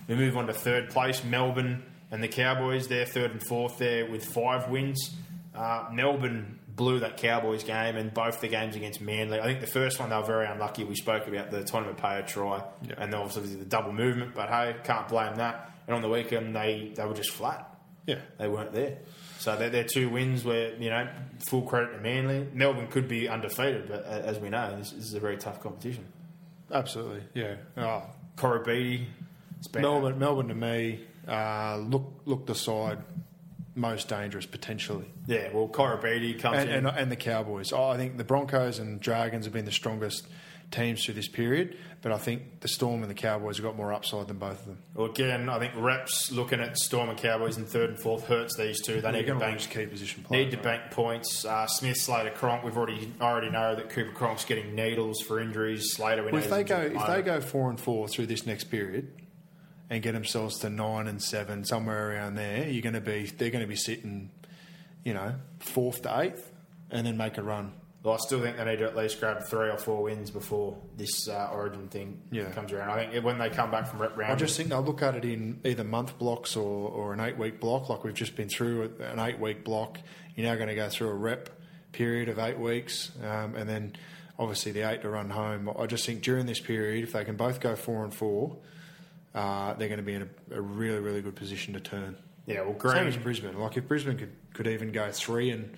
We 0.08 0.14
move 0.16 0.36
on 0.36 0.46
to 0.46 0.52
third 0.52 0.90
place, 0.90 1.22
Melbourne 1.22 1.84
and 2.10 2.22
the 2.22 2.28
Cowboys. 2.28 2.88
They're 2.88 3.06
third 3.06 3.32
and 3.32 3.42
fourth 3.46 3.78
there 3.78 4.10
with 4.10 4.24
five 4.24 4.68
wins. 4.70 5.14
Uh, 5.54 5.88
Melbourne 5.92 6.58
blew 6.80 7.00
that 7.00 7.16
Cowboys 7.18 7.62
game, 7.62 7.96
and 7.96 8.12
both 8.12 8.40
the 8.40 8.48
games 8.48 8.74
against 8.74 9.00
Manly. 9.00 9.38
I 9.38 9.44
think 9.44 9.60
the 9.60 9.66
first 9.66 10.00
one 10.00 10.08
they 10.10 10.16
were 10.16 10.22
very 10.24 10.46
unlucky. 10.46 10.82
We 10.84 10.94
spoke 10.96 11.28
about 11.28 11.50
the 11.50 11.62
tournament 11.62 11.98
payer 11.98 12.22
try, 12.22 12.64
Yeah. 12.82 12.94
and 12.98 13.14
obviously 13.14 13.54
the 13.56 13.64
double 13.64 13.92
movement. 13.92 14.34
But 14.34 14.48
hey, 14.48 14.76
can't 14.84 15.06
blame 15.08 15.36
that. 15.36 15.70
And 15.86 15.94
on 15.96 16.02
the 16.02 16.08
weekend, 16.08 16.56
they 16.56 16.92
they 16.96 17.04
were 17.04 17.14
just 17.14 17.30
flat 17.30 17.68
Yeah, 18.06 18.20
they 18.38 18.48
weren't 18.48 18.72
there. 18.72 18.98
So 19.38 19.56
they're, 19.56 19.70
they're 19.70 19.84
two 19.84 20.08
wins 20.10 20.44
where, 20.44 20.74
you 20.76 20.90
know, 20.90 21.08
full 21.48 21.62
credit 21.62 21.92
to 21.96 22.00
Manly. 22.00 22.46
Melbourne 22.52 22.88
could 22.88 23.08
be 23.08 23.28
undefeated, 23.28 23.88
but 23.88 24.04
as 24.04 24.38
we 24.38 24.48
know, 24.50 24.76
this, 24.76 24.90
this 24.90 25.04
is 25.04 25.14
a 25.14 25.20
very 25.20 25.36
tough 25.38 25.60
competition. 25.62 26.04
absolutely. 26.72 27.22
Yeah. 27.34 27.56
Oh, 27.76 28.02
Corey 28.36 28.62
Beattie, 28.64 29.06
it's 29.58 29.68
been- 29.68 29.82
Melbourne, 29.82 30.18
Melbourne 30.18 30.48
to 30.48 30.54
me, 30.54 31.00
uh, 31.28 31.76
look 31.78 32.20
look 32.26 32.46
the 32.46 32.54
side 32.54 32.98
most 33.74 34.08
dangerous 34.08 34.46
potentially. 34.46 35.10
Yeah, 35.26 35.50
well, 35.52 35.66
Beattie 35.66 36.34
comes 36.34 36.58
and, 36.58 36.70
in. 36.70 36.86
and, 36.86 36.98
and 36.98 37.12
the 37.12 37.16
Cowboys. 37.16 37.72
Oh, 37.72 37.88
I 37.88 37.96
think 37.96 38.16
the 38.16 38.24
Broncos 38.24 38.78
and 38.78 39.00
Dragons 39.00 39.44
have 39.46 39.52
been 39.52 39.64
the 39.64 39.72
strongest 39.72 40.26
teams 40.70 41.04
through 41.04 41.14
this 41.14 41.28
period, 41.28 41.76
but 42.02 42.12
I 42.12 42.18
think 42.18 42.60
the 42.60 42.68
Storm 42.68 43.02
and 43.02 43.10
the 43.10 43.14
Cowboys 43.14 43.56
have 43.56 43.64
got 43.64 43.76
more 43.76 43.92
upside 43.92 44.28
than 44.28 44.38
both 44.38 44.60
of 44.60 44.66
them. 44.66 44.78
well, 44.94 45.10
again, 45.10 45.48
I 45.48 45.58
think 45.58 45.72
reps 45.76 46.30
looking 46.30 46.60
at 46.60 46.78
Storm 46.78 47.08
and 47.08 47.18
Cowboys 47.18 47.56
in 47.56 47.66
third 47.66 47.90
and 47.90 48.00
fourth 48.00 48.26
hurts 48.26 48.56
these 48.56 48.80
two. 48.80 49.00
They 49.00 49.12
need 49.12 49.26
to 49.26 49.34
bank 49.34 49.58
key 49.68 49.86
position 49.86 50.22
players. 50.22 50.44
Need 50.44 50.50
to 50.52 50.56
right? 50.58 50.80
bank 50.80 50.92
points. 50.92 51.44
Uh, 51.44 51.66
Smith, 51.66 51.96
Slater, 51.96 52.30
Cronk. 52.30 52.62
We've 52.62 52.76
already 52.76 53.12
already 53.20 53.50
know 53.50 53.74
that 53.74 53.90
Cooper 53.90 54.12
Cronk's 54.12 54.44
getting 54.44 54.74
needles 54.74 55.20
for 55.20 55.40
injuries. 55.40 55.92
Slater, 55.92 56.24
we 56.24 56.32
Well, 56.32 56.42
if 56.42 56.50
they 56.50 56.64
go 56.64 56.80
if 56.80 57.06
they 57.06 57.22
go 57.22 57.40
four 57.40 57.70
and 57.70 57.80
four 57.80 58.08
through 58.08 58.26
this 58.26 58.46
next 58.46 58.64
period 58.64 59.19
and 59.90 60.02
get 60.02 60.12
themselves 60.12 60.58
to 60.60 60.70
nine 60.70 61.06
and 61.08 61.20
seven 61.22 61.64
somewhere 61.64 62.12
around 62.12 62.36
there, 62.36 62.68
you're 62.68 62.82
going 62.82 62.94
to 62.94 63.00
be 63.00 63.26
they're 63.26 63.50
going 63.50 63.62
to 63.64 63.68
be 63.68 63.76
sitting, 63.76 64.30
you 65.04 65.12
know, 65.12 65.34
fourth 65.58 66.02
to 66.02 66.20
eighth, 66.20 66.50
and 66.90 67.06
then 67.06 67.16
make 67.16 67.36
a 67.36 67.42
run. 67.42 67.72
Well, 68.02 68.14
I 68.14 68.16
still 68.16 68.40
think 68.40 68.56
they 68.56 68.64
need 68.64 68.78
to 68.78 68.86
at 68.86 68.96
least 68.96 69.20
grab 69.20 69.42
three 69.42 69.68
or 69.68 69.76
four 69.76 70.04
wins 70.04 70.30
before 70.30 70.78
this 70.96 71.28
uh, 71.28 71.50
Origin 71.52 71.88
thing 71.88 72.22
Yeah. 72.30 72.50
comes 72.52 72.72
around. 72.72 72.88
I 72.88 73.06
think 73.10 73.22
when 73.22 73.36
they 73.36 73.50
come 73.50 73.70
back 73.70 73.88
from 73.88 74.00
rep 74.00 74.16
round, 74.16 74.32
I 74.32 74.36
just 74.36 74.56
think 74.56 74.70
they'll 74.70 74.80
look 74.80 75.02
at 75.02 75.16
it 75.16 75.24
in 75.26 75.60
either 75.64 75.84
month 75.84 76.16
blocks 76.18 76.56
or, 76.56 76.88
or 76.88 77.12
an 77.12 77.20
eight 77.20 77.36
week 77.36 77.60
block, 77.60 77.90
like 77.90 78.02
we've 78.02 78.14
just 78.14 78.36
been 78.36 78.48
through 78.48 78.94
an 79.00 79.18
eight 79.18 79.38
week 79.38 79.64
block. 79.64 79.98
You're 80.34 80.46
now 80.46 80.54
going 80.54 80.68
to 80.68 80.74
go 80.74 80.88
through 80.88 81.08
a 81.08 81.14
rep 81.14 81.50
period 81.92 82.30
of 82.30 82.38
eight 82.38 82.58
weeks, 82.58 83.10
um, 83.22 83.54
and 83.54 83.68
then 83.68 83.92
obviously 84.38 84.72
the 84.72 84.88
eight 84.88 85.02
to 85.02 85.10
run 85.10 85.28
home. 85.28 85.68
I 85.78 85.84
just 85.84 86.06
think 86.06 86.22
during 86.22 86.46
this 86.46 86.60
period, 86.60 87.04
if 87.04 87.12
they 87.12 87.24
can 87.26 87.36
both 87.36 87.60
go 87.60 87.76
four 87.76 88.02
and 88.04 88.14
four, 88.14 88.56
uh, 89.34 89.74
they're 89.74 89.88
going 89.88 89.98
to 89.98 90.04
be 90.04 90.14
in 90.14 90.22
a, 90.22 90.56
a 90.56 90.60
really, 90.60 90.98
really 91.00 91.22
good 91.22 91.36
position 91.36 91.74
to 91.74 91.80
turn. 91.80 92.16
yeah, 92.46 92.62
well, 92.62 92.72
Same 92.80 92.92
Green. 92.92 93.06
as 93.06 93.16
Brisbane. 93.16 93.58
Like 93.58 93.76
if 93.76 93.86
Brisbane 93.88 94.18
could, 94.18 94.32
could 94.54 94.66
even 94.66 94.92
go 94.92 95.10
three 95.12 95.50
and 95.50 95.76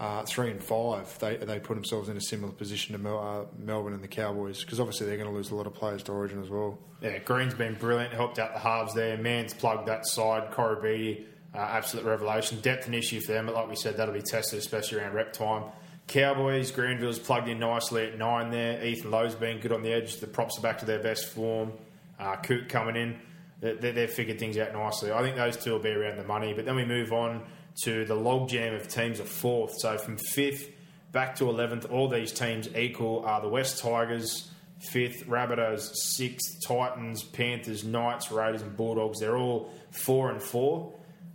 uh, 0.00 0.22
three 0.24 0.50
and 0.50 0.62
five, 0.62 1.16
they 1.20 1.36
they 1.36 1.60
put 1.60 1.74
themselves 1.74 2.08
in 2.08 2.16
a 2.16 2.20
similar 2.20 2.52
position 2.52 2.92
to 2.94 2.98
Mel, 2.98 3.18
uh, 3.18 3.62
Melbourne 3.64 3.94
and 3.94 4.02
the 4.02 4.08
Cowboys 4.08 4.60
because 4.60 4.80
obviously 4.80 5.06
they're 5.06 5.16
going 5.16 5.28
to 5.30 5.34
lose 5.34 5.50
a 5.50 5.54
lot 5.54 5.66
of 5.66 5.74
players 5.74 6.02
to 6.04 6.12
Origin 6.12 6.42
as 6.42 6.50
well. 6.50 6.78
Yeah, 7.00 7.18
Green's 7.18 7.54
been 7.54 7.74
brilliant, 7.74 8.12
helped 8.12 8.38
out 8.38 8.52
the 8.54 8.58
halves 8.60 8.92
there. 8.94 9.16
Man's 9.16 9.54
plugged 9.54 9.86
that 9.88 10.06
side. 10.06 10.50
Corey 10.50 10.82
Beattie, 10.82 11.26
uh, 11.54 11.58
absolute 11.58 12.04
revelation. 12.04 12.60
Depth 12.60 12.88
an 12.88 12.94
issue 12.94 13.20
for 13.20 13.32
them, 13.32 13.46
but 13.46 13.54
like 13.54 13.68
we 13.68 13.76
said, 13.76 13.96
that'll 13.96 14.14
be 14.14 14.20
tested, 14.22 14.58
especially 14.58 14.98
around 14.98 15.14
rep 15.14 15.32
time. 15.32 15.64
Cowboys, 16.08 16.70
Granville's 16.70 17.18
plugged 17.18 17.48
in 17.48 17.58
nicely 17.60 18.04
at 18.06 18.18
nine 18.18 18.50
there. 18.50 18.84
Ethan 18.84 19.10
Lowe's 19.10 19.34
been 19.34 19.58
good 19.60 19.72
on 19.72 19.82
the 19.82 19.92
edge. 19.92 20.16
The 20.16 20.26
props 20.26 20.58
are 20.58 20.62
back 20.62 20.78
to 20.80 20.84
their 20.84 21.02
best 21.02 21.26
form. 21.28 21.72
Uh, 22.18 22.36
Coote 22.36 22.68
coming 22.68 22.96
in. 22.96 23.18
They, 23.60 23.92
they've 23.92 24.10
figured 24.10 24.38
things 24.38 24.58
out 24.58 24.72
nicely. 24.72 25.10
I 25.12 25.22
think 25.22 25.36
those 25.36 25.56
two 25.56 25.72
will 25.72 25.78
be 25.78 25.90
around 25.90 26.18
the 26.18 26.24
money. 26.24 26.52
But 26.52 26.64
then 26.66 26.76
we 26.76 26.84
move 26.84 27.12
on 27.12 27.44
to 27.82 28.04
the 28.04 28.14
logjam 28.14 28.74
of 28.76 28.88
teams 28.88 29.20
of 29.20 29.28
fourth. 29.28 29.72
So 29.78 29.96
from 29.98 30.16
fifth 30.16 30.70
back 31.12 31.36
to 31.36 31.44
11th, 31.44 31.90
all 31.90 32.08
these 32.08 32.32
teams 32.32 32.68
equal 32.76 33.24
are 33.24 33.40
the 33.40 33.48
West 33.48 33.80
Tigers, 33.82 34.50
fifth, 34.90 35.26
Rabbitohs, 35.26 35.90
sixth, 35.94 36.66
Titans, 36.66 37.22
Panthers, 37.24 37.84
Knights, 37.84 38.30
Raiders, 38.30 38.62
and 38.62 38.76
Bulldogs. 38.76 39.18
They're 39.20 39.36
all 39.36 39.70
four 39.90 40.30
and 40.30 40.42
four. 40.42 40.92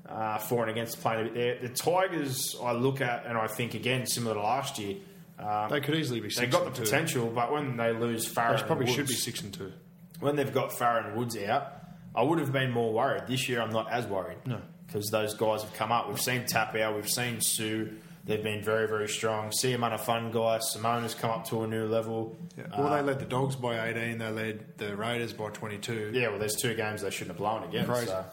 Uh, 0.08 0.40
for 0.40 0.64
and 0.64 0.72
against 0.72 1.00
playing 1.02 1.20
a 1.22 1.24
bit 1.26 1.34
there. 1.36 1.60
The 1.70 1.70
Tigers, 1.76 2.56
I 2.64 2.72
look 2.72 3.00
at 3.00 3.28
and 3.28 3.38
I 3.38 3.46
think 3.46 3.76
again 3.76 4.08
similar 4.08 4.34
to 4.34 4.42
last 4.42 4.80
year. 4.80 4.96
Um, 5.38 5.70
They 5.70 5.82
could 5.82 5.94
easily 5.94 6.20
be. 6.20 6.30
they 6.30 6.34
Six 6.34 6.52
got 6.52 6.66
the 6.66 6.72
two. 6.72 6.82
potential, 6.82 7.28
but 7.34 7.52
when 7.52 7.78
they 7.78 7.92
lose 7.94 8.28
Farah, 8.28 8.60
They 8.60 8.66
probably 8.66 8.86
and 8.88 8.96
should 8.96 9.08
be 9.08 9.14
six 9.14 9.42
and 9.44 9.54
two. 9.54 9.72
When 10.20 10.36
they've 10.36 10.54
got 10.54 10.72
Farah 10.72 11.08
and 11.08 11.18
Woods 11.18 11.38
out, 11.38 11.74
I 12.16 12.24
would 12.24 12.40
have 12.40 12.52
been 12.52 12.72
more 12.72 12.92
worried. 12.92 13.24
This 13.28 13.48
year, 13.48 13.62
I'm 13.62 13.72
not 13.72 13.92
as 13.92 14.06
worried. 14.06 14.38
No. 14.46 14.62
Because 14.86 15.10
those 15.10 15.36
guys 15.36 15.62
have 15.62 15.74
come 15.74 15.92
up. 15.92 16.10
We've 16.10 16.20
seen 16.20 16.44
Tapau, 16.44 16.96
we've 16.96 17.10
seen 17.10 17.38
Sue. 17.42 17.98
They've 18.26 18.44
been 18.44 18.62
very, 18.62 18.88
very 18.88 19.08
strong. 19.08 19.52
See 19.52 19.72
him 19.72 19.84
on 19.84 19.94
a 19.94 19.98
fun 19.98 20.32
guy. 20.32 20.60
Simona 20.60 21.04
has 21.04 21.16
come 21.16 21.32
up 21.32 21.48
to 21.50 21.64
a 21.64 21.68
new 21.68 21.88
level. 21.88 22.38
Yeah. 22.58 22.66
Well, 22.78 22.92
they 22.92 23.02
led 23.02 23.20
the 23.20 23.26
Dogs 23.26 23.56
by 23.56 23.90
18. 23.90 24.18
They 24.18 24.30
led 24.30 24.78
the 24.78 24.96
Raiders 24.96 25.34
by 25.34 25.50
22. 25.50 26.12
Yeah, 26.14 26.30
well, 26.30 26.40
there's 26.40 26.56
two 26.56 26.76
games 26.76 27.02
they 27.02 27.10
shouldn't 27.10 27.30
have 27.30 27.38
blown 27.38 27.64
again. 27.64 27.86
Crazy. 27.86 28.08
So. 28.08 28.26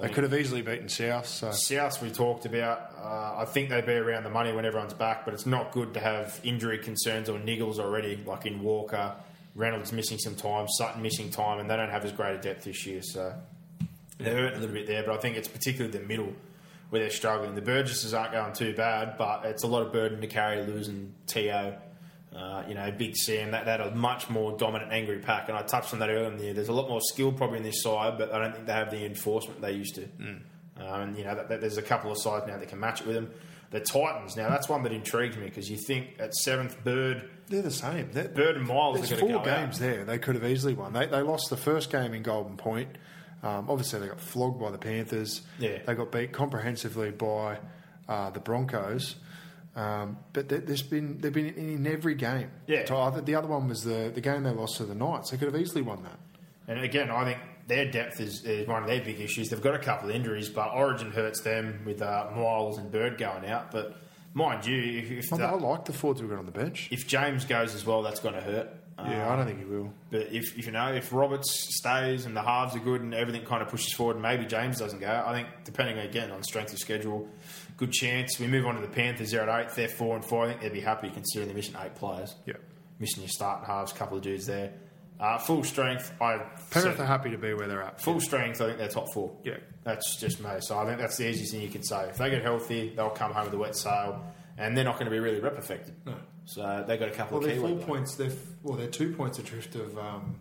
They 0.00 0.08
could 0.10 0.24
have 0.24 0.34
easily 0.34 0.60
beaten 0.60 0.88
South. 0.88 1.26
So 1.26 1.52
South 1.52 2.02
we 2.02 2.10
talked 2.10 2.44
about. 2.44 2.92
Uh, 3.02 3.36
I 3.38 3.44
think 3.46 3.70
they'd 3.70 3.86
be 3.86 3.94
around 3.94 4.24
the 4.24 4.30
money 4.30 4.52
when 4.52 4.66
everyone's 4.66 4.92
back, 4.92 5.24
but 5.24 5.32
it's 5.32 5.46
not 5.46 5.72
good 5.72 5.94
to 5.94 6.00
have 6.00 6.38
injury 6.44 6.78
concerns 6.78 7.30
or 7.30 7.38
niggles 7.38 7.78
already, 7.78 8.20
like 8.26 8.44
in 8.44 8.60
Walker. 8.62 9.14
Reynolds 9.56 9.90
missing 9.90 10.18
some 10.18 10.36
time, 10.36 10.68
Sutton 10.68 11.02
missing 11.02 11.30
time, 11.30 11.58
and 11.58 11.68
they 11.68 11.76
don't 11.76 11.90
have 11.90 12.04
as 12.04 12.12
great 12.12 12.36
a 12.36 12.38
depth 12.38 12.64
this 12.64 12.86
year. 12.86 13.00
So 13.02 13.34
they're 14.18 14.34
hurting 14.34 14.58
a 14.58 14.60
little 14.60 14.74
bit 14.74 14.86
there, 14.86 15.02
but 15.02 15.16
I 15.16 15.18
think 15.18 15.36
it's 15.36 15.48
particularly 15.48 15.96
the 15.98 16.04
middle 16.04 16.32
where 16.90 17.00
they're 17.00 17.10
struggling. 17.10 17.54
The 17.54 17.62
Burgesses 17.62 18.14
aren't 18.14 18.32
going 18.32 18.52
too 18.52 18.74
bad, 18.74 19.16
but 19.18 19.44
it's 19.44 19.64
a 19.64 19.66
lot 19.66 19.82
of 19.82 19.92
burden 19.92 20.20
to 20.20 20.26
carry 20.26 20.62
losing 20.64 21.14
T.O. 21.26 21.74
Uh, 22.36 22.64
you 22.68 22.74
know, 22.74 22.92
Big 22.92 23.16
Sam, 23.16 23.52
that, 23.52 23.64
that 23.64 23.80
a 23.80 23.90
much 23.92 24.28
more 24.28 24.56
dominant, 24.56 24.92
angry 24.92 25.18
pack. 25.18 25.48
And 25.48 25.56
I 25.56 25.62
touched 25.62 25.94
on 25.94 26.00
that 26.00 26.10
earlier 26.10 26.30
in 26.30 26.36
the 26.36 26.44
year. 26.44 26.54
There's 26.54 26.68
a 26.68 26.72
lot 26.72 26.88
more 26.88 27.00
skill 27.00 27.32
probably 27.32 27.58
in 27.58 27.64
this 27.64 27.82
side, 27.82 28.18
but 28.18 28.32
I 28.32 28.38
don't 28.38 28.52
think 28.52 28.66
they 28.66 28.74
have 28.74 28.90
the 28.90 29.04
enforcement 29.06 29.60
they 29.62 29.72
used 29.72 29.94
to. 29.94 30.04
Um, 30.78 31.00
and, 31.00 31.18
you 31.18 31.24
know, 31.24 31.34
that, 31.34 31.48
that 31.48 31.60
there's 31.62 31.78
a 31.78 31.82
couple 31.82 32.12
of 32.12 32.18
sides 32.20 32.46
now 32.46 32.58
that 32.58 32.68
can 32.68 32.78
match 32.78 33.00
it 33.00 33.06
with 33.06 33.16
them. 33.16 33.30
The 33.70 33.80
Titans, 33.80 34.36
now 34.36 34.48
that's 34.48 34.68
one 34.68 34.82
that 34.82 34.92
intrigues 34.92 35.36
me 35.36 35.46
because 35.46 35.68
you 35.70 35.78
think 35.78 36.16
at 36.18 36.34
seventh, 36.34 36.84
Bird, 36.84 37.28
they're 37.48 37.62
the 37.62 37.70
same. 37.70 38.10
They're, 38.12 38.28
Bird 38.28 38.56
and 38.56 38.66
Myles 38.66 39.08
There's 39.08 39.20
four 39.20 39.42
games 39.44 39.76
out. 39.76 39.78
there. 39.80 40.04
They 40.04 40.18
could 40.18 40.34
have 40.34 40.44
easily 40.44 40.74
won. 40.74 40.92
They, 40.92 41.06
they 41.06 41.22
lost 41.22 41.50
the 41.50 41.56
first 41.56 41.90
game 41.90 42.14
in 42.14 42.22
Golden 42.22 42.56
Point. 42.56 42.88
Um, 43.42 43.66
obviously, 43.70 44.00
they 44.00 44.08
got 44.08 44.20
flogged 44.20 44.60
by 44.60 44.70
the 44.70 44.78
Panthers. 44.78 45.42
Yeah. 45.58 45.78
They 45.86 45.94
got 45.94 46.10
beat 46.10 46.32
comprehensively 46.32 47.10
by 47.10 47.58
uh, 48.08 48.30
the 48.30 48.40
Broncos. 48.40 49.16
Um, 49.74 50.16
but 50.32 50.48
there- 50.48 50.60
there's 50.60 50.82
been 50.82 51.20
they've 51.20 51.32
been 51.32 51.48
in, 51.54 51.86
in 51.86 51.86
every 51.86 52.14
game. 52.14 52.50
Yeah. 52.66 52.86
So 52.86 52.98
I 53.00 53.10
think 53.10 53.26
the 53.26 53.34
other 53.34 53.48
one 53.48 53.68
was 53.68 53.84
the, 53.84 54.10
the 54.14 54.20
game 54.22 54.42
they 54.42 54.50
lost 54.50 54.78
to 54.78 54.84
the 54.84 54.94
Knights. 54.94 55.30
They 55.30 55.36
could 55.36 55.52
have 55.52 55.60
easily 55.60 55.82
won 55.82 56.02
that. 56.04 56.18
And 56.66 56.80
again, 56.82 57.10
I 57.10 57.24
think 57.24 57.38
their 57.68 57.90
depth 57.90 58.20
is, 58.20 58.42
is 58.44 58.66
one 58.66 58.82
of 58.82 58.88
their 58.88 59.02
big 59.02 59.20
issues. 59.20 59.50
They've 59.50 59.60
got 59.60 59.74
a 59.74 59.78
couple 59.78 60.08
of 60.08 60.16
injuries, 60.16 60.48
but 60.48 60.72
Origin 60.74 61.12
hurts 61.12 61.42
them 61.42 61.82
with 61.84 62.00
uh, 62.00 62.28
Myles 62.34 62.78
and 62.78 62.90
Bird 62.90 63.18
going 63.18 63.44
out. 63.44 63.70
But 63.70 63.94
mind 64.36 64.66
you, 64.66 64.76
if, 65.00 65.32
if, 65.32 65.32
I, 65.32 65.52
like 65.54 65.86
the 65.86 65.94
Fords 65.94 66.20
we've 66.20 66.30
got 66.30 66.38
on 66.38 66.46
the 66.46 66.52
bench. 66.52 66.88
if 66.92 67.06
James 67.06 67.46
goes 67.46 67.74
as 67.74 67.86
well, 67.86 68.02
that's 68.02 68.20
going 68.20 68.34
to 68.34 68.40
hurt. 68.42 68.68
yeah, 68.98 69.32
I 69.32 69.34
don't 69.34 69.46
think 69.46 69.58
he 69.58 69.64
will. 69.64 69.92
But 70.10 70.32
if, 70.32 70.58
if 70.58 70.66
you 70.66 70.72
know 70.72 70.92
if 70.92 71.10
Roberts 71.12 71.74
stays 71.78 72.26
and 72.26 72.36
the 72.36 72.42
halves 72.42 72.76
are 72.76 72.80
good 72.80 73.00
and 73.00 73.14
everything 73.14 73.44
kind 73.46 73.62
of 73.62 73.68
pushes 73.68 73.94
forward, 73.94 74.20
maybe 74.20 74.44
James 74.44 74.78
doesn't 74.78 75.00
go. 75.00 75.24
I 75.26 75.32
think 75.32 75.48
depending 75.64 75.98
again 75.98 76.30
on 76.30 76.42
strength 76.42 76.72
of 76.74 76.78
schedule, 76.78 77.28
good 77.78 77.92
chance. 77.92 78.38
We 78.38 78.46
move 78.46 78.66
on 78.66 78.74
to 78.74 78.82
the 78.82 78.88
Panthers. 78.88 79.30
They're 79.30 79.48
at 79.48 79.66
eight. 79.66 79.74
They're 79.74 79.88
four 79.88 80.16
and 80.16 80.24
four. 80.24 80.44
I 80.44 80.48
think 80.48 80.60
they'd 80.60 80.72
be 80.72 80.80
happy 80.80 81.08
considering 81.08 81.48
they're 81.48 81.56
missing 81.56 81.76
eight 81.82 81.94
players. 81.94 82.34
Yeah. 82.44 82.54
missing 82.98 83.22
your 83.22 83.30
starting 83.30 83.66
halves, 83.66 83.92
couple 83.94 84.18
of 84.18 84.22
dudes 84.22 84.46
there. 84.46 84.72
Uh, 85.18 85.38
full 85.38 85.64
strength. 85.64 86.12
I 86.20 86.38
Penrith 86.70 87.00
are 87.00 87.06
happy 87.06 87.30
to 87.30 87.38
be 87.38 87.54
where 87.54 87.66
they're 87.68 87.82
at. 87.82 88.00
full 88.00 88.20
strength. 88.20 88.60
I 88.60 88.66
think 88.66 88.78
they're 88.78 88.88
top 88.88 89.06
four. 89.14 89.34
Yeah. 89.44 89.56
that's 89.82 90.16
just 90.20 90.40
me. 90.40 90.50
So 90.60 90.78
I 90.78 90.84
think 90.84 90.98
that's 90.98 91.16
the 91.16 91.28
easiest 91.28 91.52
thing 91.52 91.62
you 91.62 91.68
can 91.70 91.82
say. 91.82 92.08
If 92.10 92.18
they 92.18 92.28
get 92.30 92.42
healthy, 92.42 92.92
they'll 92.94 93.08
come 93.10 93.32
home 93.32 93.46
with 93.46 93.54
a 93.54 93.58
wet 93.58 93.76
sail, 93.76 94.22
and 94.58 94.76
they're 94.76 94.84
not 94.84 94.94
going 94.94 95.06
to 95.06 95.10
be 95.10 95.18
really 95.18 95.40
rep 95.40 95.56
affected. 95.58 95.94
No. 96.04 96.14
So 96.44 96.84
they've 96.86 97.00
got 97.00 97.08
a 97.08 97.12
couple 97.12 97.38
Well, 97.38 97.48
of 97.48 97.54
they're 97.56 97.66
key 97.68 97.76
four 97.78 97.86
points. 97.86 98.14
They're 98.16 98.30
f- 98.30 98.36
well, 98.62 98.76
they're 98.76 98.88
two 98.88 99.14
points 99.14 99.38
adrift 99.38 99.74
of 99.74 99.96
um, 99.98 100.36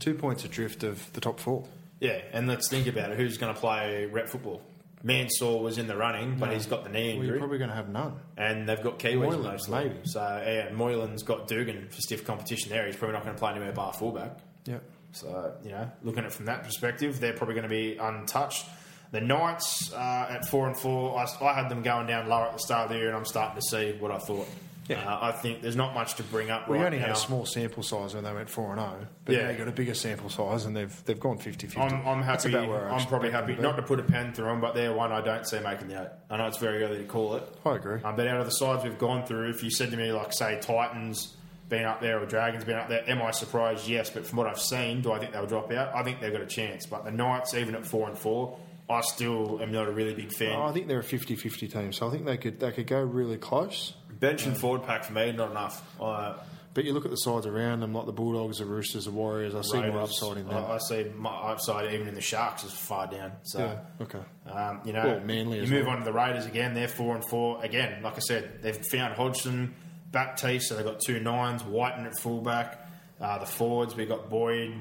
two 0.00 0.14
points 0.14 0.44
adrift 0.44 0.82
of 0.82 1.12
the 1.12 1.20
top 1.20 1.38
four. 1.38 1.64
Yeah, 2.00 2.20
and 2.32 2.48
let's 2.48 2.68
think 2.68 2.86
about 2.86 3.10
it. 3.12 3.16
Who's 3.18 3.38
going 3.38 3.54
to 3.54 3.60
play 3.60 4.06
rep 4.06 4.28
football? 4.28 4.62
Mansour 5.06 5.58
was 5.62 5.78
in 5.78 5.86
the 5.86 5.96
running, 5.96 6.36
but 6.36 6.52
he's 6.52 6.66
got 6.66 6.82
the 6.82 6.90
knee 6.90 7.10
Well, 7.10 7.10
injury, 7.14 7.26
you're 7.28 7.38
probably 7.38 7.58
going 7.58 7.70
to 7.70 7.76
have 7.76 7.88
none. 7.88 8.14
and 8.36 8.68
they've 8.68 8.82
got 8.82 8.98
Kiwis 8.98 9.20
Moylan, 9.20 9.42
mostly. 9.42 9.78
maybe. 9.84 9.96
So 10.04 10.20
yeah, 10.44 10.70
Moylan's 10.74 11.22
got 11.22 11.46
Dugan 11.46 11.88
for 11.90 12.00
stiff 12.00 12.24
competition 12.26 12.70
there. 12.70 12.86
He's 12.86 12.96
probably 12.96 13.14
not 13.14 13.22
going 13.22 13.36
to 13.36 13.38
play 13.38 13.52
anywhere 13.52 13.72
bar 13.72 13.92
fullback. 13.92 14.38
Yeah. 14.64 14.78
So 15.12 15.54
you 15.64 15.70
know, 15.70 15.90
looking 16.02 16.20
at 16.20 16.26
it 16.26 16.32
from 16.32 16.46
that 16.46 16.64
perspective, 16.64 17.20
they're 17.20 17.32
probably 17.34 17.54
going 17.54 17.62
to 17.62 17.68
be 17.68 17.96
untouched. 17.96 18.66
The 19.12 19.20
Knights 19.20 19.92
uh, 19.92 20.26
at 20.28 20.48
four 20.48 20.66
and 20.66 20.76
four, 20.76 21.16
I, 21.16 21.26
I 21.44 21.54
had 21.54 21.68
them 21.68 21.82
going 21.82 22.08
down 22.08 22.28
lower 22.28 22.46
at 22.46 22.52
the 22.54 22.58
start 22.58 22.86
of 22.86 22.88
the 22.90 22.96
year, 22.96 23.06
and 23.06 23.16
I'm 23.16 23.24
starting 23.24 23.54
to 23.54 23.62
see 23.62 23.92
what 24.00 24.10
I 24.10 24.18
thought. 24.18 24.48
Yeah. 24.88 25.04
Uh, 25.04 25.18
I 25.22 25.32
think 25.32 25.62
there's 25.62 25.76
not 25.76 25.94
much 25.94 26.14
to 26.14 26.22
bring 26.24 26.50
up 26.50 26.68
We 26.68 26.78
right 26.78 26.86
only 26.86 26.98
now. 26.98 27.06
had 27.06 27.16
a 27.16 27.18
small 27.18 27.44
sample 27.46 27.82
size 27.82 28.14
when 28.14 28.22
they 28.24 28.32
went 28.32 28.48
four 28.48 28.70
and 28.72 28.80
zero, 28.80 29.06
but 29.24 29.34
Yeah. 29.34 29.42
now 29.44 29.50
you 29.50 29.58
got 29.58 29.68
a 29.68 29.72
bigger 29.72 29.94
sample 29.94 30.30
size, 30.30 30.64
and 30.64 30.76
they've 30.76 31.04
they've 31.04 31.18
gone 31.18 31.38
50-50. 31.38 31.76
I'm, 31.78 32.06
I'm 32.06 32.22
happy. 32.22 32.50
about 32.50 32.68
where 32.68 32.88
I 32.90 32.96
I'm 32.96 33.06
probably 33.06 33.30
happy 33.30 33.54
not 33.56 33.76
to 33.76 33.82
put 33.82 33.98
a 33.98 34.04
pen 34.04 34.32
through 34.32 34.46
them, 34.46 34.60
but 34.60 34.74
they're 34.74 34.92
one 34.92 35.12
I 35.12 35.20
don't 35.20 35.46
see 35.46 35.58
making 35.60 35.88
the 35.88 36.02
eight. 36.02 36.08
I 36.30 36.36
know 36.36 36.46
it's 36.46 36.58
very 36.58 36.82
early 36.82 36.98
to 36.98 37.04
call 37.04 37.34
it. 37.36 37.42
I 37.64 37.76
agree. 37.76 38.00
Um, 38.02 38.16
but 38.16 38.26
out 38.28 38.38
of 38.40 38.46
the 38.46 38.52
sides 38.52 38.84
we've 38.84 38.98
gone 38.98 39.26
through, 39.26 39.50
if 39.50 39.62
you 39.64 39.70
said 39.70 39.90
to 39.90 39.96
me, 39.96 40.12
like, 40.12 40.32
say, 40.32 40.58
Titans 40.60 41.34
being 41.68 41.84
up 41.84 42.00
there 42.00 42.20
or 42.22 42.26
Dragons 42.26 42.64
being 42.64 42.78
up 42.78 42.88
there, 42.88 43.02
am 43.10 43.20
I 43.20 43.32
surprised? 43.32 43.88
Yes. 43.88 44.08
But 44.10 44.24
from 44.24 44.38
what 44.38 44.46
I've 44.46 44.60
seen, 44.60 45.00
do 45.02 45.10
I 45.10 45.18
think 45.18 45.32
they'll 45.32 45.46
drop 45.46 45.72
out? 45.72 45.94
I 45.96 46.04
think 46.04 46.20
they've 46.20 46.30
got 46.32 46.42
a 46.42 46.46
chance. 46.46 46.86
But 46.86 47.04
the 47.04 47.10
Knights, 47.10 47.54
even 47.54 47.74
at 47.74 47.84
four 47.84 48.08
and 48.08 48.16
four, 48.16 48.56
I 48.88 49.00
still 49.00 49.60
am 49.60 49.72
not 49.72 49.88
a 49.88 49.90
really 49.90 50.14
big 50.14 50.30
fan. 50.32 50.52
Oh, 50.54 50.62
I 50.66 50.72
think 50.72 50.86
they're 50.86 51.00
a 51.00 51.02
50-50 51.02 51.72
team, 51.72 51.92
so 51.92 52.06
I 52.06 52.10
think 52.12 52.24
they 52.24 52.36
could 52.36 52.60
they 52.60 52.70
could 52.70 52.86
go 52.86 53.00
really 53.02 53.36
close. 53.36 53.94
Bench 54.18 54.46
and 54.46 54.56
forward 54.56 54.84
pack 54.84 55.04
for 55.04 55.12
me, 55.12 55.32
not 55.32 55.50
enough. 55.50 55.82
Uh, 56.00 56.34
But 56.74 56.84
you 56.84 56.92
look 56.92 57.04
at 57.06 57.10
the 57.10 57.16
sides 57.16 57.46
around 57.46 57.80
them, 57.80 57.94
like 57.94 58.04
the 58.06 58.12
Bulldogs, 58.12 58.58
the 58.58 58.66
Roosters, 58.66 59.04
the 59.06 59.10
Warriors. 59.10 59.54
I 59.54 59.62
see 59.62 59.80
more 59.80 60.00
upside 60.02 60.36
in 60.38 60.46
them. 60.48 60.56
I, 60.64 60.74
I 60.74 60.78
see 60.78 61.06
my 61.16 61.30
upside 61.30 61.92
even 61.94 62.06
in 62.08 62.14
the 62.14 62.20
Sharks 62.20 62.64
is 62.64 62.72
far 62.72 63.06
down. 63.06 63.32
So. 63.44 63.58
yeah. 63.60 64.04
Okay. 64.04 64.20
Um, 64.50 64.80
you 64.84 64.92
know, 64.92 65.06
Well, 65.06 65.20
Manly 65.20 65.60
you 65.60 65.66
move 65.66 65.86
well. 65.86 65.94
on 65.94 65.98
to 66.00 66.04
the 66.04 66.12
Raiders 66.12 66.44
again. 66.46 66.74
They're 66.74 66.86
four 66.88 67.14
and 67.14 67.24
four 67.28 67.64
again. 67.64 68.02
Like 68.02 68.16
I 68.16 68.20
said, 68.20 68.62
they've 68.62 68.76
found 68.90 69.14
Hodgson, 69.14 69.74
Baptiste, 70.12 70.68
so 70.68 70.76
they've 70.76 70.84
got 70.84 71.00
two 71.00 71.18
nines. 71.20 71.64
Wighton 71.64 72.04
at 72.06 72.18
fullback. 72.20 72.86
Uh, 73.20 73.38
the 73.38 73.46
forwards 73.46 73.96
we've 73.96 74.08
got 74.08 74.28
Boyd, 74.28 74.74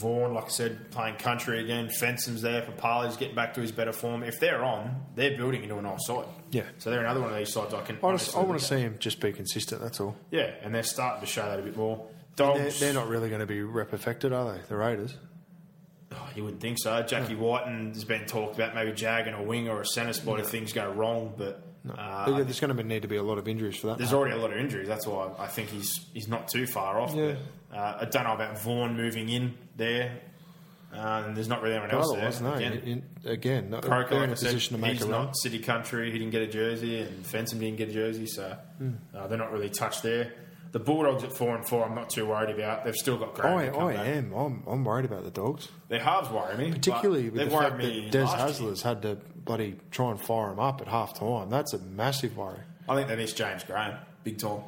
Vaughan. 0.00 0.34
Like 0.34 0.46
I 0.46 0.48
said, 0.48 0.90
playing 0.90 1.16
country 1.16 1.60
again. 1.62 1.88
Fensom's 1.88 2.42
there 2.42 2.62
for 2.62 2.72
Parley's 2.72 3.16
getting 3.16 3.34
back 3.34 3.54
to 3.54 3.60
his 3.60 3.72
better 3.72 3.92
form. 3.92 4.22
If 4.22 4.38
they're 4.40 4.64
on, 4.64 5.02
they're 5.14 5.36
building 5.36 5.62
into 5.62 5.78
a 5.78 5.82
nice 5.82 6.06
side. 6.06 6.26
Yeah. 6.50 6.64
So 6.78 6.90
they're 6.90 7.00
another 7.00 7.20
one 7.20 7.30
of 7.30 7.36
these 7.36 7.52
sides 7.52 7.74
I 7.74 7.82
can. 7.82 7.98
I 8.02 8.12
just 8.12 8.36
I 8.36 8.40
want 8.40 8.60
to 8.60 8.64
see 8.64 8.78
him 8.78 8.96
just 8.98 9.20
be 9.20 9.32
consistent. 9.32 9.80
That's 9.80 10.00
all. 10.00 10.16
Yeah, 10.30 10.50
and 10.62 10.74
they're 10.74 10.82
starting 10.82 11.20
to 11.20 11.26
show 11.26 11.42
that 11.48 11.58
a 11.58 11.62
bit 11.62 11.76
more. 11.76 12.06
They're, 12.36 12.46
Dogs. 12.46 12.80
they're 12.80 12.92
not 12.92 13.08
really 13.08 13.28
going 13.28 13.40
to 13.40 13.46
be 13.46 13.62
rep 13.62 13.92
affected, 13.92 14.32
are 14.32 14.52
they? 14.52 14.60
The 14.68 14.76
Raiders. 14.76 15.16
Oh, 16.12 16.28
you 16.34 16.44
wouldn't 16.44 16.60
think 16.60 16.78
so. 16.78 17.02
Jackie 17.02 17.34
Wighton 17.34 17.92
has 17.94 18.04
been 18.04 18.26
talked 18.26 18.54
about 18.54 18.74
maybe 18.74 18.92
jagging 18.92 19.34
a 19.34 19.42
wing 19.42 19.68
or 19.68 19.80
a 19.80 19.86
centre 19.86 20.12
spot 20.12 20.40
if 20.40 20.46
things 20.46 20.72
go 20.72 20.90
wrong, 20.92 21.34
but 21.36 21.62
uh, 21.96 22.26
There- 22.30 22.44
There's 22.44 22.60
going 22.60 22.76
to 22.76 22.82
need 22.82 23.02
to 23.02 23.08
be 23.08 23.16
a 23.16 23.22
lot 23.22 23.38
of 23.38 23.46
injuries 23.48 23.76
for 23.76 23.88
that. 23.88 23.98
There's 23.98 24.12
already 24.12 24.34
a 24.34 24.38
lot 24.38 24.52
of 24.52 24.58
injuries. 24.58 24.88
That's 24.88 25.06
why 25.06 25.30
I 25.38 25.46
think 25.46 25.68
he's 25.70 25.92
he's 26.14 26.28
not 26.28 26.48
too 26.48 26.66
far 26.66 27.00
off. 27.00 27.14
Yeah. 27.14 27.34
But, 27.70 27.76
uh, 27.78 27.96
I 28.00 28.04
don't 28.06 28.24
know 28.24 28.34
about 28.34 28.58
Vaughan 28.60 28.96
moving 28.96 29.28
in 29.28 29.54
there. 29.76 30.20
Uh, 30.94 31.24
and 31.26 31.36
there's 31.36 31.48
not 31.48 31.60
really 31.62 31.74
anyone 31.74 31.90
else 31.90 32.12
there. 32.12 32.30
no. 32.48 32.54
Again, 32.54 32.72
in- 32.74 33.02
in- 33.24 33.30
again, 33.30 33.70
no, 33.70 33.80
Croker, 33.80 34.14
they're 34.14 34.24
in 34.24 34.30
a 34.30 34.36
said, 34.36 34.46
position 34.46 34.76
to 34.76 34.80
make 34.82 34.92
he's 34.92 35.02
a 35.02 35.06
run. 35.06 35.26
not 35.26 35.36
city 35.36 35.58
country. 35.58 36.10
He 36.10 36.18
didn't 36.18 36.30
get 36.30 36.42
a 36.42 36.46
jersey, 36.46 37.00
and 37.00 37.24
Fensom 37.24 37.58
didn't 37.58 37.76
get 37.76 37.88
a 37.88 37.92
jersey, 37.92 38.26
so 38.26 38.56
uh, 39.14 39.26
they're 39.26 39.36
not 39.36 39.52
really 39.52 39.68
touched 39.68 40.02
there. 40.04 40.32
The 40.76 40.84
Bulldogs 40.84 41.24
at 41.24 41.32
four 41.32 41.56
and 41.56 41.66
four, 41.66 41.86
I'm 41.86 41.94
not 41.94 42.10
too 42.10 42.26
worried 42.26 42.54
about. 42.54 42.84
They've 42.84 42.94
still 42.94 43.16
got 43.16 43.32
Graham. 43.32 43.74
I, 43.74 43.78
I 43.78 43.94
back. 43.94 44.06
am. 44.08 44.32
I'm, 44.34 44.62
I'm 44.66 44.84
worried 44.84 45.06
about 45.06 45.24
the 45.24 45.30
dogs, 45.30 45.70
Their 45.88 46.00
halves 46.00 46.28
worry 46.28 46.54
me, 46.58 46.70
particularly 46.70 47.30
with 47.30 47.48
the 47.48 47.50
fact 47.50 47.78
me 47.78 48.02
that 48.02 48.10
Des 48.10 48.18
year. 48.18 48.26
Hasler's 48.26 48.82
had 48.82 49.00
to 49.00 49.16
bloody 49.36 49.76
try 49.90 50.10
and 50.10 50.20
fire 50.20 50.52
him 50.52 50.58
up 50.58 50.82
at 50.82 50.86
half 50.86 51.18
time. 51.18 51.48
That's 51.48 51.72
a 51.72 51.78
massive 51.78 52.36
worry. 52.36 52.58
I 52.86 52.94
think 52.94 53.08
they 53.08 53.16
miss 53.16 53.32
James 53.32 53.64
Graham 53.64 53.96
big 54.22 54.36
time. 54.36 54.64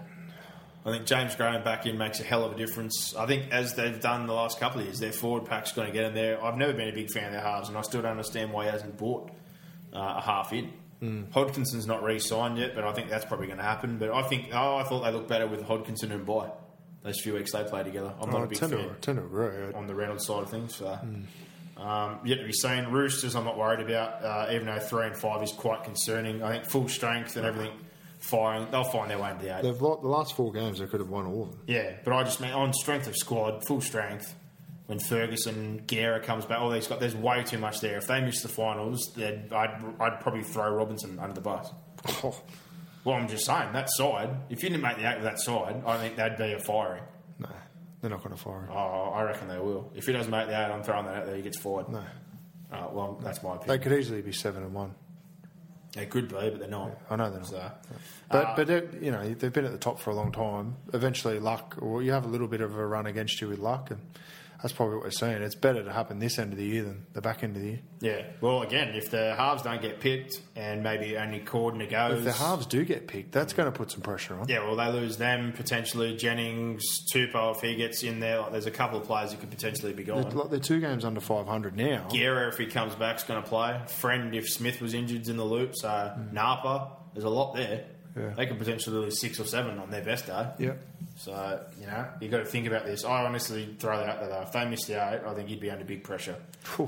I 0.87 0.93
think 0.93 1.05
James 1.05 1.35
Graham 1.37 1.63
back 1.63 1.85
in 1.85 1.99
makes 1.99 2.21
a 2.21 2.25
hell 2.25 2.43
of 2.43 2.53
a 2.53 2.57
difference. 2.57 3.15
I 3.15 3.27
think 3.27 3.53
as 3.53 3.75
they've 3.75 4.01
done 4.01 4.27
the 4.27 4.33
last 4.33 4.59
couple 4.59 4.81
of 4.81 4.87
years, 4.87 5.01
their 5.01 5.13
forward 5.13 5.45
pack's 5.45 5.73
going 5.73 5.89
to 5.89 5.93
get 5.93 6.05
in 6.05 6.15
there. 6.15 6.43
I've 6.43 6.57
never 6.57 6.73
been 6.73 6.89
a 6.89 6.93
big 6.95 7.11
fan 7.11 7.27
of 7.27 7.33
their 7.33 7.43
halves, 7.43 7.69
and 7.69 7.77
I 7.77 7.83
still 7.83 8.01
don't 8.01 8.13
understand 8.13 8.51
why 8.51 8.65
he 8.65 8.71
hasn't 8.71 8.97
bought 8.97 9.31
uh, 9.93 10.15
a 10.17 10.23
half 10.23 10.55
in. 10.55 10.73
Mm. 11.03 11.29
Hodkinson's 11.31 11.87
not 11.87 12.03
re-signed 12.03 12.59
yet, 12.59 12.75
but 12.75 12.85
I 12.85 12.93
think 12.93 13.09
that's 13.09 13.25
probably 13.25 13.47
going 13.47 13.59
to 13.59 13.65
happen. 13.65 13.99
But 13.99 14.11
I 14.11 14.23
think, 14.23 14.49
oh, 14.53 14.77
I 14.77 14.83
thought 14.85 15.05
they 15.05 15.13
looked 15.13 15.29
better 15.29 15.47
with 15.47 15.63
Hodkinson 15.65 16.11
and 16.11 16.27
Boy. 16.27 16.49
Those 17.03 17.21
few 17.21 17.35
weeks 17.35 17.53
they 17.53 17.63
played 17.65 17.85
together. 17.85 18.13
I'm 18.21 18.31
not 18.31 18.41
Oh, 18.41 18.45
a 18.45 18.47
big 18.49 18.59
fan 18.59 18.71
to, 18.71 18.95
tend 19.01 19.19
to 19.19 19.25
agree. 19.25 19.73
on 19.75 19.87
the 19.87 19.95
Reynolds 19.95 20.27
side 20.27 20.43
of 20.43 20.51
things. 20.51 20.75
So, 20.75 20.87
Hmm. 20.95 21.81
um, 21.81 22.19
yet 22.25 22.37
to 22.39 22.45
be 22.45 22.53
seen. 22.53 22.87
Roosters, 22.87 23.37
I'm 23.37 23.45
not 23.45 23.57
worried 23.57 23.81
about, 23.89 24.25
uh, 24.25 24.53
even 24.53 24.67
though 24.67 24.81
three 24.81 25.07
and 25.07 25.17
five 25.17 25.43
is 25.43 25.53
quite 25.53 25.85
concerning. 25.85 26.43
I 26.43 26.53
think 26.53 26.65
full 26.65 26.89
strength 26.89 27.37
and 27.37 27.47
everything 27.47 27.73
firing, 28.19 28.67
they'll 28.73 28.83
find 28.83 29.09
their 29.09 29.19
way 29.21 29.31
into 29.31 29.45
the 29.45 29.57
eight. 29.57 29.63
They've 29.63 29.81
lost, 29.81 30.03
the 30.03 30.09
last 30.09 30.35
four 30.35 30.51
games, 30.53 30.81
they 30.81 30.87
could 30.87 30.99
have 30.99 31.09
won 31.09 31.27
all 31.27 31.45
of 31.45 31.51
them. 31.53 31.61
Yeah, 31.69 31.93
but 32.05 32.13
I 32.13 32.25
just 32.25 32.41
mean 32.41 32.51
on 32.53 32.73
strength 32.73 33.07
of 33.07 33.15
squad, 33.17 33.65
full 33.65 33.81
strength. 33.81 34.35
When 34.89 34.99
Ferguson, 34.99 35.83
Guerra 35.87 36.19
comes 36.21 36.45
back, 36.47 36.61
all 36.61 36.71
these 36.71 36.87
guys, 36.87 36.99
there's 36.99 37.15
way 37.15 37.43
too 37.45 37.59
much 37.59 37.81
there. 37.81 37.99
If 37.99 38.07
they 38.07 38.21
miss 38.23 38.41
the 38.43 38.49
finals, 38.49 39.13
then 39.15 39.49
I'd, 39.53 39.81
I'd 40.01 40.21
probably 40.21 40.43
throw 40.43 40.71
Robinson 40.71 41.19
under 41.19 41.35
the 41.35 41.43
bus. 41.43 41.71
Oh, 42.25 42.35
Well, 43.05 43.17
I'm 43.17 43.29
just 43.29 43.45
saying 43.45 43.73
that 43.75 43.91
side. 43.91 44.31
If 44.49 44.63
you 44.63 44.71
didn't 44.71 44.83
make 44.83 44.97
the 44.97 45.09
eight 45.11 45.17
with 45.17 45.25
that 45.25 45.39
side, 45.41 45.83
I 45.87 45.99
think 45.99 46.17
that'd 46.17 46.39
be 46.39 46.53
a 46.55 46.59
firing. 46.59 47.03
no, 47.39 47.49
they're 48.01 48.09
not 48.11 48.25
going 48.25 48.35
to 48.35 48.43
fire 48.43 48.61
him. 48.63 48.71
Oh, 48.73 49.11
I 49.15 49.23
reckon 49.25 49.49
they 49.49 49.59
will. 49.59 49.93
If 49.95 50.07
he 50.07 50.13
doesn't 50.15 50.31
make 50.31 50.47
the 50.49 50.55
eight, 50.55 50.73
I'm 50.73 50.83
throwing 50.83 51.05
that 51.05 51.17
out 51.17 51.27
there. 51.27 51.37
He 51.37 51.43
gets 51.43 51.59
fired. 51.59 51.91
No. 51.91 52.03
Uh, 52.73 52.89
well, 52.91 53.21
that's 53.23 53.43
my 53.43 53.57
opinion. 53.57 53.69
They 53.69 53.83
could 53.83 53.93
easily 53.99 54.23
be 54.23 54.33
seven 54.33 54.63
and 54.63 54.73
one. 54.73 54.95
They 55.93 56.07
could 56.07 56.29
be, 56.29 56.35
but 56.35 56.61
they're 56.61 56.69
not. 56.69 56.99
I 57.11 57.17
know 57.17 57.31
they're 57.31 57.41
not. 57.41 57.49
So, 57.49 57.71
But 58.31 58.45
uh, 58.47 58.55
but 58.57 59.03
you 59.03 59.11
know 59.11 59.35
they've 59.35 59.53
been 59.53 59.65
at 59.65 59.73
the 59.73 59.79
top 59.79 59.99
for 60.01 60.11
a 60.11 60.15
long 60.15 60.33
time. 60.33 60.77
Eventually, 60.93 61.39
luck 61.39 61.77
or 61.81 62.03
you 62.03 62.13
have 62.13 62.25
a 62.25 62.29
little 62.29 62.47
bit 62.49 62.61
of 62.63 62.77
a 62.77 62.87
run 62.87 63.07
against 63.07 63.41
you 63.41 63.49
with 63.49 63.59
luck, 63.59 63.91
and 63.91 64.01
that's 64.61 64.73
probably 64.73 64.97
what 64.97 65.05
we're 65.05 65.11
seeing. 65.11 65.41
It's 65.43 65.55
better 65.55 65.85
to 65.85 65.93
happen 65.93 66.19
this 66.19 66.39
end 66.39 66.53
of 66.53 66.59
the 66.59 66.65
year 66.65 66.83
than 66.83 67.07
the 67.13 67.21
back 67.21 67.45
end 67.45 67.57
of 67.57 67.63
the 67.63 67.69
year. 67.69 67.81
yeah. 68.01 68.23
Well, 68.41 68.63
again, 68.63 68.95
if 68.97 69.11
the 69.11 69.35
halves 69.37 69.63
don't 69.63 69.81
get 69.81 70.01
picked 70.01 70.41
and 70.57 70.83
maybe 70.83 71.17
only 71.17 71.41
Cordner 71.41 71.89
goes, 71.89 72.19
If 72.19 72.25
the 72.25 72.33
halves 72.33 72.67
do 72.67 72.85
get 72.85 73.07
picked, 73.07 73.33
that's 73.33 73.53
going 73.53 73.71
to 73.71 73.77
put 73.77 73.91
some 73.91 74.01
pressure 74.01 74.35
on. 74.35 74.49
Yeah, 74.49 74.65
well, 74.67 74.77
they 74.77 74.91
lose 74.91 75.17
them 75.17 75.53
potentially. 75.53 76.17
Jennings, 76.17 76.83
Tupou, 77.13 77.55
if 77.55 77.63
he 77.63 77.77
gets 77.77 78.03
in 78.03 78.21
there, 78.21 78.41
like, 78.41 78.53
there's 78.53 78.67
a 78.67 78.71
couple 78.73 78.99
of 78.99 79.05
players 79.07 79.33
who 79.33 79.39
could 79.39 79.51
potentially 79.51 79.93
be 79.93 80.03
They're, 80.03 80.23
gone. 80.23 80.31
like, 80.37 80.51
they're 80.51 80.59
two 80.59 80.81
games 80.81 81.05
under 81.05 81.21
five 81.21 81.47
hundred 81.47 81.77
now. 81.77 82.07
Guerra, 82.11 82.49
if 82.49 82.59
he 82.59 82.67
comes 82.67 82.95
back, 82.95 83.17
is 83.17 83.23
going 83.23 83.43
to 83.43 83.49
play. 83.49 83.81
Friend, 83.87 84.35
if 84.35 84.49
Smith 84.49 84.81
was 84.81 84.95
injured, 84.95 85.23
is 85.23 85.29
in 85.29 85.37
the 85.37 85.45
loop. 85.45 85.75
So 85.77 85.89
hmm. 86.17 86.35
Napa, 86.35 86.97
there's 87.15 87.25
a 87.25 87.31
lot 87.31 87.55
there. 87.55 87.85
Yeah. 88.17 88.31
They 88.37 88.47
could 88.47 88.59
potentially 88.59 88.97
lose 88.97 89.21
six 89.21 89.39
or 89.39 89.45
seven 89.45 89.79
on 89.79 89.91
their 89.91 90.03
best 90.03 90.27
day. 90.27 90.49
Yeah. 90.59 90.73
So 91.19 91.61
you 91.81 91.87
know 91.87 92.07
you 92.21 92.29
got 92.29 92.39
to 92.39 92.45
think 92.45 92.69
about 92.69 92.87
this. 92.87 93.05
I 93.05 93.25
honestly 93.25 93.75
throw 93.81 93.99
that 93.99 94.09
out 94.09 94.21
there 94.21 94.29
though. 94.29 94.43
If 94.43 94.53
they 94.53 94.65
miss 94.67 94.85
the 94.85 94.95
eight, 94.95 95.21
I 95.27 95.35
think 95.35 95.51
you'd 95.51 95.59
be 95.59 95.71
under 95.71 95.85
big 95.85 96.05
pressure. 96.05 96.37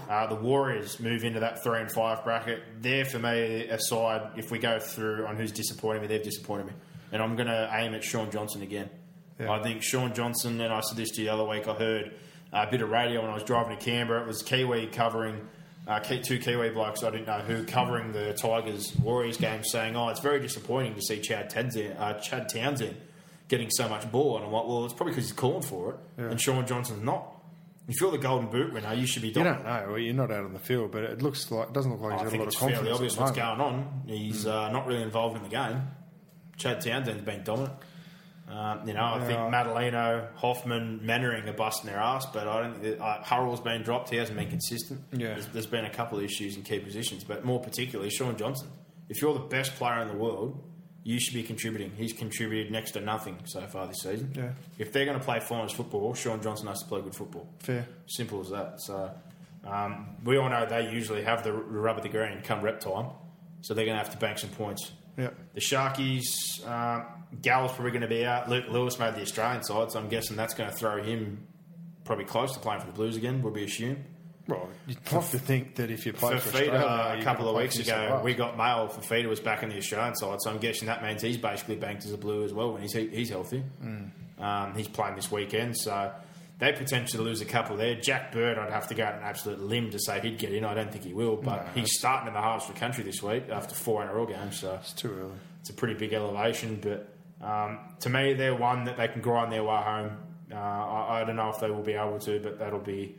Uh, 0.08 0.26
the 0.28 0.36
Warriors 0.36 1.00
move 1.00 1.24
into 1.24 1.40
that 1.40 1.64
three 1.64 1.80
and 1.80 1.90
five 1.90 2.22
bracket. 2.22 2.62
They're 2.80 3.04
for 3.04 3.18
me 3.18 3.66
a 3.66 3.78
side. 3.80 4.30
If 4.36 4.52
we 4.52 4.60
go 4.60 4.78
through 4.78 5.26
on 5.26 5.36
who's 5.36 5.50
disappointing 5.50 6.02
me, 6.02 6.08
they've 6.08 6.22
disappointed 6.22 6.66
me, 6.66 6.72
and 7.10 7.20
I'm 7.20 7.34
going 7.34 7.48
to 7.48 7.68
aim 7.72 7.92
at 7.94 8.04
Shaun 8.04 8.30
Johnson 8.30 8.62
again. 8.62 8.88
Yeah. 9.40 9.50
I 9.50 9.62
think 9.64 9.82
Shaun 9.82 10.14
Johnson, 10.14 10.60
and 10.60 10.72
I 10.72 10.80
said 10.80 10.96
this 10.96 11.10
to 11.12 11.22
you 11.22 11.26
the 11.26 11.34
other 11.34 11.44
week. 11.44 11.66
I 11.66 11.74
heard 11.74 12.14
a 12.52 12.70
bit 12.70 12.82
of 12.82 12.90
radio 12.90 13.22
when 13.22 13.30
I 13.30 13.34
was 13.34 13.42
driving 13.42 13.76
to 13.76 13.84
Canberra. 13.84 14.22
It 14.22 14.28
was 14.28 14.42
Kiwi 14.42 14.86
covering. 14.88 15.48
Uh, 15.88 15.98
two 15.98 16.38
Kiwi 16.38 16.70
blokes, 16.70 17.02
I 17.02 17.10
didn't 17.10 17.26
know 17.26 17.40
who, 17.40 17.64
covering 17.64 18.12
the 18.12 18.32
Tigers 18.34 18.94
Warriors 18.96 19.38
game, 19.38 19.64
saying, 19.64 19.96
"Oh, 19.96 20.08
it's 20.10 20.20
very 20.20 20.38
disappointing 20.38 20.94
to 20.94 21.00
see 21.00 21.20
Chad 21.20 21.50
Townsend, 21.50 21.96
uh, 21.98 22.14
Chad 22.20 22.48
Townsend 22.48 22.94
getting 23.50 23.68
so 23.70 23.86
much 23.90 24.10
ball." 24.10 24.36
And 24.38 24.46
I'm 24.46 24.52
like, 24.52 24.66
"Well, 24.66 24.86
it's 24.86 24.94
probably 24.94 25.12
because 25.12 25.26
he's 25.26 25.32
calling 25.36 25.60
for 25.62 25.90
it, 26.16 26.22
and 26.22 26.40
Shaun 26.40 26.66
Johnson's 26.66 27.02
not." 27.04 27.36
If 27.88 28.00
you're 28.00 28.10
the 28.12 28.18
Golden 28.18 28.48
Boot 28.48 28.72
winner, 28.72 28.94
you 28.94 29.04
should 29.06 29.20
be. 29.22 29.28
You 29.28 29.34
Dominant. 29.34 29.64
don't 29.64 29.82
know. 29.82 29.88
Well, 29.90 29.98
you're 29.98 30.14
not 30.14 30.30
out 30.30 30.44
on 30.44 30.52
the 30.54 30.58
field, 30.60 30.92
but 30.92 31.02
it 31.02 31.20
looks 31.22 31.50
like 31.50 31.72
doesn't 31.74 31.90
look 31.90 32.00
like 32.00 32.12
I 32.20 32.22
he's 32.22 32.30
got 32.32 32.34
a 32.34 32.38
lot 32.38 32.46
of 32.48 32.54
fairly 32.54 32.72
confidence. 32.74 32.94
obvious 32.94 33.12
at 33.12 33.16
the 33.18 33.22
what's 33.24 33.36
going 33.36 33.60
on. 33.60 34.02
He's 34.06 34.46
uh, 34.46 34.70
not 34.70 34.86
really 34.86 35.02
involved 35.02 35.36
in 35.36 35.42
the 35.42 35.48
game. 35.50 35.82
Chad 36.56 36.80
Townsend's 36.80 37.22
been 37.22 37.42
dominant. 37.42 37.72
Um, 38.48 38.86
you 38.86 38.94
know, 38.94 39.04
I 39.04 39.18
think 39.20 39.30
Yeah. 39.38 39.50
Matulino, 39.50 40.34
Hoffman, 40.34 41.04
Mannering 41.06 41.48
are 41.48 41.52
busting 41.52 41.88
their 41.88 42.00
ass, 42.00 42.26
but 42.26 42.48
I 42.48 42.62
don't 42.62 42.72
think 42.80 42.98
that, 42.98 43.02
uh, 43.04 43.22
Hurrell's 43.22 43.60
been 43.60 43.82
dropped. 43.82 44.10
He 44.10 44.16
hasn't 44.16 44.36
been 44.38 44.48
consistent. 44.50 45.00
Yeah. 45.12 45.34
There's, 45.34 45.46
there's 45.48 45.66
been 45.66 45.84
a 45.84 45.90
couple 45.90 46.18
of 46.18 46.24
issues 46.24 46.56
in 46.56 46.62
key 46.64 46.80
positions, 46.80 47.22
but 47.24 47.44
more 47.44 47.60
particularly 47.60 48.10
Shaun 48.10 48.36
Johnson. 48.36 48.68
If 49.08 49.22
you're 49.22 49.34
the 49.34 49.38
best 49.40 49.74
player 49.76 50.00
in 50.02 50.08
the 50.08 50.16
world, 50.16 50.62
you 51.02 51.18
should 51.18 51.34
be 51.34 51.42
contributing. 51.42 51.92
He's 51.96 52.12
contributed 52.12 52.70
next 52.70 52.92
to 52.92 53.00
nothing 53.00 53.38
so 53.44 53.66
far 53.66 53.86
this 53.86 54.02
season. 54.02 54.32
Yeah. 54.36 54.50
If 54.78 54.92
they're 54.92 55.06
going 55.06 55.18
to 55.18 55.24
play 55.24 55.40
finals 55.40 55.72
football, 55.72 56.14
Shaun 56.14 56.42
Johnson 56.42 56.66
has 56.66 56.80
to 56.80 56.86
play 56.86 57.00
good 57.00 57.14
football. 57.14 57.48
Fair. 57.60 57.86
Simple 58.06 58.40
as 58.40 58.50
that. 58.50 58.80
So 58.80 59.10
um, 59.66 60.16
we 60.24 60.36
all 60.36 60.50
know 60.50 60.66
they 60.66 60.90
usually 60.90 61.22
have 61.22 61.42
the 61.42 61.52
rubber 61.52 62.00
the 62.02 62.08
green 62.08 62.42
come 62.42 62.60
rep 62.60 62.80
time, 62.80 63.10
so 63.62 63.74
they're 63.74 63.86
going 63.86 63.96
to 63.96 64.02
have 64.02 64.12
to 64.12 64.18
bank 64.18 64.38
some 64.38 64.50
points. 64.50 64.92
Yeah. 65.16 65.30
The 65.54 65.60
Sharkies, 65.60 66.26
um, 66.66 67.06
Gal's 67.42 67.72
probably 67.72 67.90
going 67.90 68.02
to 68.02 68.08
be 68.08 68.24
out. 68.24 68.48
Luke 68.48 68.66
Lewis 68.68 68.98
made 68.98 69.14
the 69.14 69.22
Australian 69.22 69.62
side, 69.62 69.90
so 69.92 69.98
I'm 69.98 70.08
guessing 70.08 70.36
that's 70.36 70.54
going 70.54 70.70
to 70.70 70.76
throw 70.76 71.02
him 71.02 71.46
probably 72.04 72.24
close 72.24 72.52
to 72.54 72.60
playing 72.60 72.80
for 72.80 72.86
the 72.86 72.92
Blues 72.92 73.16
again. 73.16 73.42
Would 73.42 73.54
be 73.54 73.64
assumed. 73.64 74.04
Well, 74.48 74.68
you'd 74.86 74.98
have 75.08 75.30
to 75.30 75.38
think 75.38 75.76
that 75.76 75.90
if 75.90 76.06
you 76.06 76.12
play 76.12 76.34
For 76.34 76.40
for, 76.40 76.48
Australia, 76.56 77.16
a 77.20 77.22
couple 77.22 77.48
of 77.48 77.54
weeks 77.56 77.78
ago, 77.78 78.20
we 78.24 78.34
got 78.34 78.56
mail 78.56 78.88
for 78.88 79.00
Feeder 79.00 79.28
was 79.28 79.38
back 79.40 79.62
in 79.62 79.68
the 79.68 79.76
Australian 79.76 80.16
side, 80.16 80.38
so 80.40 80.50
I'm 80.50 80.58
guessing 80.58 80.86
that 80.86 81.02
means 81.02 81.22
he's 81.22 81.36
basically 81.36 81.76
banked 81.76 82.04
as 82.04 82.12
a 82.12 82.18
Blue 82.18 82.44
as 82.44 82.52
well 82.52 82.72
when 82.72 82.82
he's 82.82 82.92
he's 82.92 83.28
healthy. 83.30 83.62
Mm. 83.84 84.10
Um, 84.42 84.74
he's 84.74 84.88
playing 84.88 85.14
this 85.16 85.30
weekend, 85.30 85.76
so 85.76 86.10
they 86.58 86.72
potentially 86.72 87.22
lose 87.22 87.40
a 87.40 87.44
couple 87.44 87.76
there. 87.76 87.94
Jack 87.94 88.32
Bird, 88.32 88.58
I'd 88.58 88.70
have 88.72 88.88
to 88.88 88.94
go 88.94 89.04
out 89.04 89.14
an 89.14 89.22
absolute 89.22 89.60
limb 89.60 89.90
to 89.90 89.98
say 89.98 90.18
he'd 90.20 90.38
get 90.38 90.52
in. 90.52 90.64
I 90.64 90.74
don't 90.74 90.90
think 90.90 91.04
he 91.04 91.12
will, 91.14 91.36
but 91.36 91.68
he's 91.74 91.96
starting 91.98 92.26
in 92.28 92.34
the 92.34 92.40
halves 92.40 92.64
for 92.64 92.72
country 92.72 93.04
this 93.04 93.22
week 93.22 93.44
after 93.50 93.74
four 93.74 94.02
NRL 94.02 94.28
games, 94.28 94.58
so 94.58 94.74
It's 94.74 94.92
too 94.94 95.12
early. 95.12 95.32
it's 95.60 95.70
a 95.70 95.74
pretty 95.74 95.94
big 95.94 96.12
elevation. 96.12 96.80
But 96.82 97.08
um, 97.46 97.78
to 98.00 98.08
me, 98.10 98.32
they're 98.34 98.54
one 98.56 98.84
that 98.86 98.96
they 98.96 99.08
can 99.08 99.20
grind 99.22 99.52
their 99.52 99.62
way 99.62 99.76
home. 99.76 100.16
Uh, 100.52 100.56
I, 100.56 101.20
I 101.20 101.24
don't 101.24 101.36
know 101.36 101.50
if 101.50 101.60
they 101.60 101.70
will 101.70 101.82
be 101.82 101.92
able 101.92 102.18
to, 102.20 102.40
but 102.40 102.58
that'll 102.58 102.80
be 102.80 103.14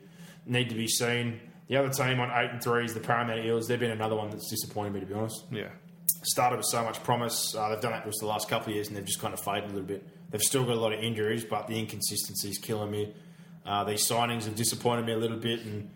need 0.45 0.69
to 0.69 0.75
be 0.75 0.87
seen. 0.87 1.39
The 1.67 1.77
other 1.77 1.89
team 1.89 2.19
on 2.19 2.29
eight 2.31 2.51
and 2.51 2.61
three 2.61 2.83
is 2.85 2.93
the 2.93 2.99
Parramatta 2.99 3.45
Eels. 3.45 3.67
They've 3.67 3.79
been 3.79 3.91
another 3.91 4.15
one 4.15 4.29
that's 4.29 4.49
disappointed 4.49 4.93
me, 4.93 4.99
to 4.99 5.05
be 5.05 5.13
honest. 5.13 5.45
Yeah. 5.51 5.69
Started 6.23 6.57
with 6.57 6.65
so 6.65 6.83
much 6.83 7.01
promise. 7.03 7.55
Uh, 7.55 7.69
they've 7.69 7.81
done 7.81 7.93
that 7.93 8.03
for 8.03 8.11
the 8.19 8.25
last 8.25 8.49
couple 8.49 8.69
of 8.69 8.75
years, 8.75 8.89
and 8.89 8.97
they've 8.97 9.05
just 9.05 9.21
kind 9.21 9.33
of 9.33 9.39
faded 9.39 9.65
a 9.65 9.67
little 9.67 9.83
bit. 9.83 10.05
They've 10.29 10.41
still 10.41 10.65
got 10.65 10.75
a 10.75 10.79
lot 10.79 10.93
of 10.93 10.99
injuries, 10.99 11.45
but 11.45 11.67
the 11.67 11.79
inconsistency 11.79 12.49
is 12.49 12.57
killing 12.57 12.91
me. 12.91 13.13
Uh, 13.65 13.83
these 13.85 14.07
signings 14.07 14.45
have 14.45 14.55
disappointed 14.55 15.05
me 15.05 15.13
a 15.13 15.17
little 15.17 15.37
bit, 15.37 15.61
and 15.61 15.89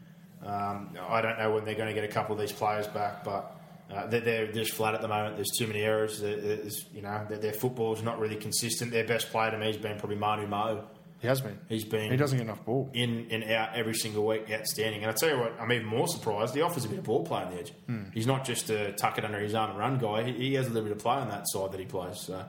um, 0.46 0.98
I 1.10 1.22
don't 1.22 1.38
know 1.38 1.54
when 1.54 1.66
they're 1.66 1.76
going 1.76 1.88
to 1.88 1.94
get 1.94 2.04
a 2.04 2.14
couple 2.14 2.36
of 2.36 2.40
these 2.42 2.52
players 2.52 2.88
back, 2.88 3.24
but 3.24 3.56
uh, 3.94 4.08
they're, 4.08 4.22
they're 4.22 4.52
just 4.52 4.72
flat 4.72 4.94
at 4.96 5.02
the 5.02 5.08
moment. 5.08 5.36
There's 5.36 5.52
too 5.58 5.68
many 5.68 5.82
errors. 5.82 6.22
There's, 6.22 6.86
you 6.94 7.02
know, 7.02 7.26
their, 7.28 7.38
their 7.38 7.54
football's 7.54 8.02
not 8.02 8.20
really 8.20 8.36
consistent. 8.36 8.92
Their 8.92 9.06
best 9.06 9.30
player 9.30 9.52
to 9.52 9.58
me 9.58 9.68
has 9.68 9.78
been 9.78 9.98
probably 9.98 10.18
Manu 10.18 10.48
Ma'u. 10.48 10.84
He 11.20 11.28
has 11.28 11.42
been. 11.42 11.58
He's 11.70 11.86
been 11.86 12.12
He 12.12 12.18
doesn't 12.18 12.38
get 12.38 12.44
enough 12.44 12.64
ball. 12.66 12.90
in 12.94 13.28
and 13.32 13.44
out 13.46 13.76
every 13.76 13.94
single 13.96 14.26
week, 14.28 14.52
outstanding. 14.52 15.02
And 15.02 15.10
I 15.10 15.14
tell 15.14 15.30
you 15.30 15.40
what, 15.40 15.60
I'm 15.60 15.72
even 15.72 15.88
more 15.88 16.08
surprised. 16.08 16.54
He 16.54 16.62
offers 16.62 16.86
a 16.86 16.90
bit 16.90 17.00
of 17.00 17.04
ball 17.06 17.26
play 17.26 17.42
on 17.44 17.52
the 17.52 17.60
edge. 17.60 17.74
He's 18.14 18.28
not 18.28 18.46
just 18.46 18.70
a 18.70 18.92
tuck 18.92 19.18
it 19.18 19.26
under 19.26 19.40
his 19.40 19.56
arm 19.56 19.72
and 19.72 19.80
run 19.80 19.98
guy. 19.98 20.24
He, 20.24 20.34
he 20.34 20.54
has 20.56 20.68
a 20.68 20.70
little 20.70 20.84
bit 20.84 20.92
of 20.92 21.00
play 21.00 21.16
on 21.16 21.30
that 21.30 21.48
side 21.48 21.72
that 21.72 21.80
he 21.80 21.86
plays. 21.86 22.20
So 22.20 22.46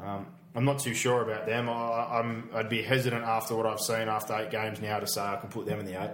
um, 0.00 0.26
I'm 0.54 0.64
not 0.64 0.78
too 0.78 0.94
sure 0.94 1.22
about 1.22 1.46
them. 1.46 1.68
I, 1.68 2.18
I'm, 2.20 2.48
I'd 2.54 2.68
be 2.68 2.82
hesitant 2.82 3.24
after 3.24 3.56
what 3.56 3.66
I've 3.66 3.80
seen 3.80 4.08
after 4.08 4.34
eight 4.36 4.50
games 4.50 4.80
now 4.80 5.00
to 5.00 5.06
say 5.06 5.20
I 5.22 5.36
can 5.36 5.48
put 5.48 5.66
them 5.66 5.80
in 5.80 5.86
the 5.86 6.00
eight. 6.02 6.10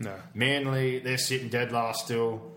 No. 0.00 0.14
Manly, 0.34 1.00
they're 1.00 1.18
sitting 1.18 1.48
dead 1.48 1.72
last 1.72 2.04
still. 2.04 2.52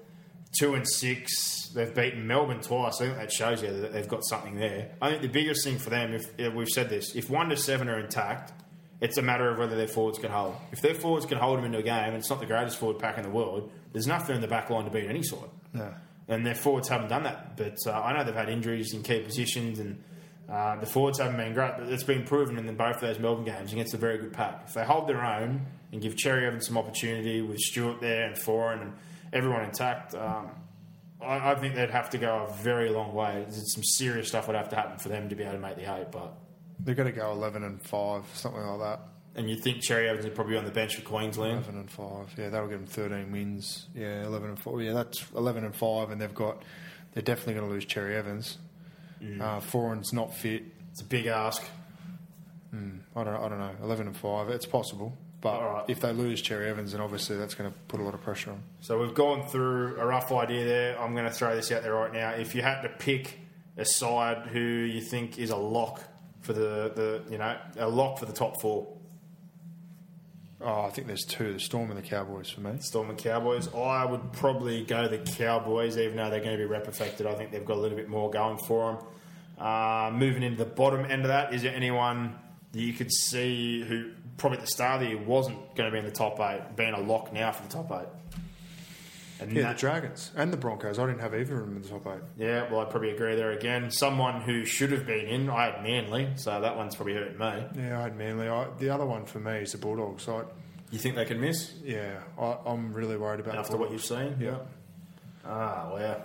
Two 0.57 0.75
and 0.75 0.87
six. 0.87 1.69
They've 1.73 1.93
beaten 1.93 2.27
Melbourne 2.27 2.59
twice. 2.59 2.99
I 2.99 3.05
think 3.05 3.17
that 3.17 3.31
shows 3.31 3.63
you 3.63 3.71
that 3.71 3.93
they've 3.93 4.07
got 4.07 4.25
something 4.25 4.55
there. 4.55 4.91
I 5.01 5.09
think 5.09 5.21
the 5.21 5.29
biggest 5.29 5.63
thing 5.63 5.77
for 5.77 5.89
them, 5.89 6.13
if 6.13 6.27
if 6.37 6.53
we've 6.53 6.67
said 6.67 6.89
this, 6.89 7.15
if 7.15 7.29
one 7.29 7.49
to 7.49 7.57
seven 7.57 7.87
are 7.87 7.99
intact, 7.99 8.51
it's 8.99 9.17
a 9.17 9.21
matter 9.21 9.49
of 9.49 9.57
whether 9.57 9.75
their 9.75 9.87
forwards 9.87 10.19
can 10.19 10.29
hold. 10.29 10.55
If 10.71 10.81
their 10.81 10.93
forwards 10.93 11.25
can 11.25 11.37
hold 11.37 11.57
them 11.57 11.65
into 11.65 11.79
a 11.79 11.83
game, 11.83 12.09
and 12.09 12.17
it's 12.17 12.29
not 12.29 12.39
the 12.39 12.45
greatest 12.45 12.77
forward 12.77 12.99
pack 12.99 13.17
in 13.17 13.23
the 13.23 13.29
world, 13.29 13.71
there's 13.93 14.07
nothing 14.07 14.35
in 14.35 14.41
the 14.41 14.47
back 14.47 14.69
line 14.69 14.83
to 14.85 14.91
beat 14.91 15.05
any 15.07 15.23
side. 15.23 15.49
No. 15.73 15.93
And 16.27 16.45
their 16.45 16.55
forwards 16.55 16.87
haven't 16.87 17.09
done 17.09 17.23
that. 17.23 17.57
But 17.57 17.77
uh, 17.87 17.91
I 17.99 18.15
know 18.15 18.23
they've 18.23 18.35
had 18.35 18.49
injuries 18.49 18.93
in 18.93 19.03
key 19.03 19.21
positions, 19.21 19.79
and 19.79 20.03
uh, 20.49 20.75
the 20.79 20.85
forwards 20.85 21.19
haven't 21.19 21.37
been 21.37 21.53
great. 21.53 21.73
But 21.77 21.87
it's 21.87 22.03
been 22.03 22.25
proven 22.25 22.57
in 22.57 22.75
both 22.75 22.95
of 22.95 23.01
those 23.01 23.19
Melbourne 23.19 23.45
games 23.45 23.73
against 23.73 23.93
a 23.93 23.97
very 23.97 24.17
good 24.17 24.33
pack. 24.33 24.65
If 24.67 24.73
they 24.73 24.83
hold 24.83 25.07
their 25.07 25.23
own 25.23 25.65
and 25.91 26.01
give 26.01 26.15
Cherry 26.15 26.45
Evans 26.45 26.67
some 26.67 26.77
opportunity 26.77 27.41
with 27.41 27.59
Stewart 27.59 28.01
there 28.01 28.27
and 28.27 28.35
Foran 28.35 28.81
and 28.81 28.93
everyone 29.33 29.63
intact, 29.63 30.13
um, 30.15 30.49
I, 31.21 31.51
I 31.51 31.55
think 31.55 31.75
they'd 31.75 31.89
have 31.91 32.09
to 32.11 32.17
go 32.17 32.47
a 32.49 32.53
very 32.53 32.89
long 32.89 33.13
way. 33.13 33.45
Some 33.49 33.83
serious 33.83 34.27
stuff 34.29 34.47
would 34.47 34.55
have 34.55 34.69
to 34.69 34.75
happen 34.75 34.97
for 34.97 35.09
them 35.09 35.29
to 35.29 35.35
be 35.35 35.43
able 35.43 35.53
to 35.53 35.59
make 35.59 35.75
the 35.77 35.93
eight. 35.95 36.11
But 36.11 36.33
They've 36.79 36.95
got 36.97 37.03
to 37.03 37.11
go 37.11 37.31
11 37.31 37.63
and 37.63 37.81
5, 37.81 38.23
something 38.33 38.61
like 38.61 38.79
that. 38.79 38.99
and 39.35 39.47
you 39.49 39.55
think 39.61 39.81
Cherry 39.81 40.09
Evans 40.09 40.25
is 40.25 40.33
probably 40.33 40.57
on 40.57 40.65
the 40.65 40.71
bench 40.71 40.95
for 40.95 41.03
Queensland? 41.03 41.63
11 41.63 41.77
and 41.77 41.91
5. 41.91 42.33
Yeah, 42.37 42.49
that'll 42.49 42.67
give 42.67 42.79
them 42.79 42.87
13 42.87 43.31
wins. 43.31 43.85
Yeah, 43.93 44.23
11 44.25 44.49
and 44.49 44.59
4. 44.59 44.81
Yeah, 44.81 44.93
that's 44.93 45.23
11 45.35 45.63
and 45.63 45.75
5, 45.75 46.09
and 46.11 46.19
they've 46.19 46.33
got. 46.33 46.63
They're 47.13 47.21
definitely 47.21 47.55
going 47.55 47.67
to 47.67 47.73
lose 47.73 47.85
Cherry 47.85 48.15
Evans. 48.15 48.57
Uh, 49.39 49.59
Foran's 49.59 50.13
not 50.13 50.33
fit. 50.35 50.63
It's 50.91 51.01
a 51.01 51.05
big 51.05 51.27
ask. 51.27 51.61
I 52.73 53.23
don't, 53.23 53.27
I 53.35 53.49
don't 53.49 53.59
know. 53.59 53.75
Eleven 53.83 54.07
and 54.07 54.15
five. 54.17 54.49
It's 54.49 54.65
possible, 54.65 55.15
but 55.41 55.49
All 55.59 55.73
right. 55.73 55.85
if 55.89 55.99
they 55.99 56.13
lose 56.13 56.41
Cherry 56.41 56.69
Evans, 56.69 56.91
then 56.91 57.01
obviously 57.01 57.35
that's 57.37 57.55
going 57.55 57.69
to 57.71 57.77
put 57.87 57.99
a 57.99 58.03
lot 58.03 58.13
of 58.13 58.21
pressure 58.21 58.51
on. 58.51 58.61
So 58.81 58.99
we've 58.99 59.13
gone 59.15 59.47
through 59.47 59.99
a 59.99 60.05
rough 60.05 60.31
idea 60.31 60.63
there. 60.65 61.01
I'm 61.01 61.13
going 61.13 61.25
to 61.25 61.31
throw 61.33 61.55
this 61.55 61.71
out 61.71 61.81
there 61.83 61.95
right 61.95 62.13
now. 62.13 62.29
If 62.31 62.53
you 62.55 62.61
had 62.61 62.81
to 62.83 62.89
pick 62.89 63.39
a 63.77 63.85
side 63.85 64.47
who 64.47 64.59
you 64.59 65.01
think 65.01 65.39
is 65.39 65.49
a 65.49 65.55
lock 65.57 66.01
for 66.41 66.53
the, 66.53 66.91
the 66.95 67.23
you 67.29 67.37
know 67.37 67.57
a 67.77 67.89
lock 67.89 68.19
for 68.19 68.25
the 68.25 68.33
top 68.33 68.61
four, 68.61 68.87
Oh, 70.63 70.83
I 70.83 70.89
think 70.91 71.07
there's 71.07 71.25
two: 71.25 71.53
the 71.53 71.59
Storm 71.59 71.89
and 71.89 71.97
the 71.97 72.07
Cowboys 72.07 72.49
for 72.51 72.61
me. 72.61 72.73
Storm 72.81 73.09
and 73.09 73.17
Cowboys, 73.17 73.67
I 73.73 74.05
would 74.05 74.31
probably 74.33 74.83
go 74.83 75.07
the 75.07 75.17
Cowboys, 75.17 75.97
even 75.97 76.17
though 76.17 76.29
they're 76.29 76.39
going 76.39 76.51
to 76.51 76.57
be 76.57 76.65
rep 76.65 76.87
affected. 76.87 77.25
I 77.25 77.33
think 77.33 77.51
they've 77.51 77.65
got 77.65 77.77
a 77.77 77.79
little 77.79 77.97
bit 77.97 78.07
more 78.09 78.29
going 78.29 78.59
for 78.59 78.93
them. 78.93 79.65
Uh, 79.65 80.11
moving 80.13 80.43
into 80.43 80.57
the 80.63 80.69
bottom 80.69 81.03
end 81.09 81.23
of 81.23 81.29
that, 81.29 81.53
is 81.53 81.63
there 81.63 81.73
anyone 81.73 82.35
that 82.73 82.79
you 82.79 82.93
could 82.93 83.11
see 83.11 83.81
who 83.83 84.11
probably 84.41 84.57
at 84.57 84.65
the 84.65 84.71
start 84.71 84.95
of 85.01 85.07
the 85.07 85.15
year 85.15 85.23
wasn't 85.25 85.57
going 85.75 85.87
to 85.89 85.91
be 85.91 85.99
in 85.99 86.05
the 86.05 86.11
top 86.11 86.39
eight, 86.41 86.75
being 86.75 86.93
a 86.93 86.99
lock 86.99 87.31
now 87.31 87.51
for 87.51 87.63
the 87.63 87.69
top 87.69 87.91
eight? 87.91 88.07
And 89.39 89.51
Yeah, 89.53 89.63
that- 89.63 89.75
the 89.75 89.79
Dragons 89.79 90.31
and 90.35 90.51
the 90.53 90.57
Broncos. 90.57 90.99
I 90.99 91.05
didn't 91.07 91.21
have 91.21 91.33
either 91.33 91.55
of 91.59 91.65
them 91.67 91.77
in 91.77 91.81
the 91.81 91.87
top 91.89 92.05
eight. 92.07 92.21
Yeah, 92.37 92.69
well, 92.71 92.81
I'd 92.81 92.89
probably 92.91 93.11
agree 93.11 93.35
there 93.35 93.51
again. 93.51 93.89
Someone 93.91 94.41
who 94.41 94.65
should 94.65 94.91
have 94.91 95.05
been 95.07 95.25
in, 95.27 95.49
I 95.49 95.65
had 95.65 95.81
Manly, 95.83 96.29
so 96.35 96.59
that 96.61 96.75
one's 96.75 96.95
probably 96.95 97.13
hurting 97.13 97.37
me. 97.39 97.63
Yeah, 97.83 97.99
I 97.99 98.03
had 98.03 98.17
Manly. 98.17 98.47
I, 98.49 98.67
the 98.77 98.89
other 98.89 99.05
one 99.05 99.25
for 99.25 99.39
me 99.39 99.59
is 99.59 99.71
the 99.71 99.77
Bulldogs. 99.79 100.27
I, 100.27 100.43
You 100.91 100.99
think 100.99 101.15
they 101.15 101.25
can 101.25 101.39
miss 101.39 101.73
yeah, 101.83 102.19
I, 102.37 102.57
I'm 102.65 102.93
really 102.93 103.17
worried 103.17 103.39
about 103.39 103.55
after 103.55 103.77
what 103.77 103.91
you've 103.91 104.03
seen? 104.03 104.35
Yeah. 104.39 104.57
Ah, 105.45 105.89
wow. 105.91 106.21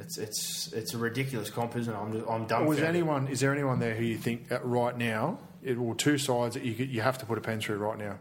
It's 0.00 0.16
it's 0.16 0.72
it's 0.72 0.94
a 0.94 0.98
ridiculous 0.98 1.50
comp, 1.50 1.76
isn't 1.76 1.92
it? 1.92 1.96
I'm 1.96 2.12
just, 2.12 2.26
I'm 2.28 2.46
done. 2.46 2.66
is 2.72 2.78
anyone? 2.80 3.26
Is 3.28 3.40
there 3.40 3.52
anyone 3.52 3.78
there 3.80 3.94
who 3.94 4.04
you 4.04 4.16
think 4.16 4.46
right 4.62 4.96
now? 4.96 5.38
It, 5.62 5.76
or 5.76 5.94
two 5.94 6.18
sides 6.18 6.54
that 6.54 6.64
you 6.64 6.74
could, 6.74 6.88
you 6.88 7.00
have 7.00 7.18
to 7.18 7.26
put 7.26 7.38
a 7.38 7.40
pen 7.40 7.60
through 7.60 7.78
right 7.78 7.98
now. 7.98 8.18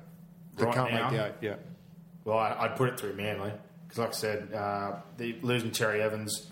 They 0.55 0.65
Right 0.65 0.73
can't 0.73 0.91
now? 0.91 1.09
make 1.09 1.19
the 1.19 1.25
eight. 1.27 1.33
Yeah. 1.41 1.55
Well, 2.25 2.37
I, 2.37 2.55
I'd 2.61 2.75
put 2.75 2.89
it 2.89 2.99
through 2.99 3.13
Manly 3.13 3.53
because, 3.87 3.99
like 3.99 4.09
I 4.09 4.13
said, 4.13 4.53
uh, 4.53 4.95
the 5.17 5.35
losing 5.43 5.71
Cherry 5.71 6.01
Evans, 6.01 6.51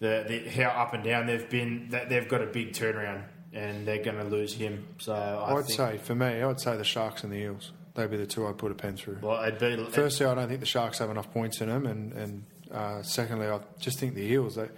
the, 0.00 0.24
the 0.28 0.50
how 0.50 0.70
up 0.70 0.94
and 0.94 1.02
down 1.04 1.26
they've 1.26 1.48
been. 1.48 1.88
That 1.90 2.08
they've 2.08 2.28
got 2.28 2.42
a 2.42 2.46
big 2.46 2.72
turnaround, 2.72 3.22
and 3.52 3.86
they're 3.86 4.02
going 4.02 4.18
to 4.18 4.24
lose 4.24 4.52
him. 4.52 4.86
So 4.98 5.14
I 5.14 5.54
I'd 5.54 5.64
think, 5.66 5.76
say 5.76 5.98
for 5.98 6.14
me, 6.14 6.42
I'd 6.42 6.60
say 6.60 6.76
the 6.76 6.84
Sharks 6.84 7.22
and 7.24 7.32
the 7.32 7.36
Eels. 7.38 7.72
They'd 7.94 8.10
be 8.10 8.18
the 8.18 8.26
two 8.26 8.46
I'd 8.46 8.58
put 8.58 8.72
a 8.72 8.74
pen 8.74 8.96
through. 8.96 9.18
well, 9.22 9.42
it'd 9.42 9.58
be 9.58 9.90
Firstly, 9.90 10.26
I 10.26 10.34
don't 10.34 10.48
think 10.48 10.60
the 10.60 10.66
Sharks 10.66 10.98
have 10.98 11.08
enough 11.08 11.32
points 11.32 11.60
in 11.62 11.68
them, 11.68 11.86
and 11.86 12.12
and 12.12 12.44
uh, 12.70 13.02
secondly, 13.02 13.46
I 13.46 13.60
just 13.78 13.98
think 13.98 14.14
the 14.14 14.22
Eels. 14.24 14.56
They, 14.56 14.68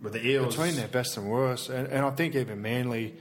with 0.00 0.12
the 0.14 0.26
Eels 0.26 0.54
between 0.56 0.76
their 0.76 0.88
best 0.88 1.16
and 1.18 1.28
worst, 1.28 1.68
and, 1.68 1.88
and 1.88 2.06
I 2.06 2.10
think 2.12 2.36
even 2.36 2.62
Manly, 2.62 3.16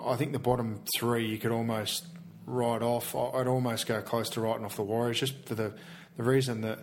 I 0.00 0.16
think 0.16 0.32
the 0.32 0.38
bottom 0.38 0.80
three 0.96 1.26
you 1.26 1.38
could 1.38 1.52
almost 1.52 2.06
write 2.46 2.82
off. 2.82 3.14
I'd 3.14 3.46
almost 3.46 3.86
go 3.86 4.00
close 4.02 4.28
to 4.30 4.40
writing 4.40 4.64
off 4.64 4.76
the 4.76 4.82
Warriors 4.82 5.20
just 5.20 5.46
for 5.46 5.54
the 5.54 5.72
the 6.16 6.22
reason 6.22 6.62
that 6.62 6.78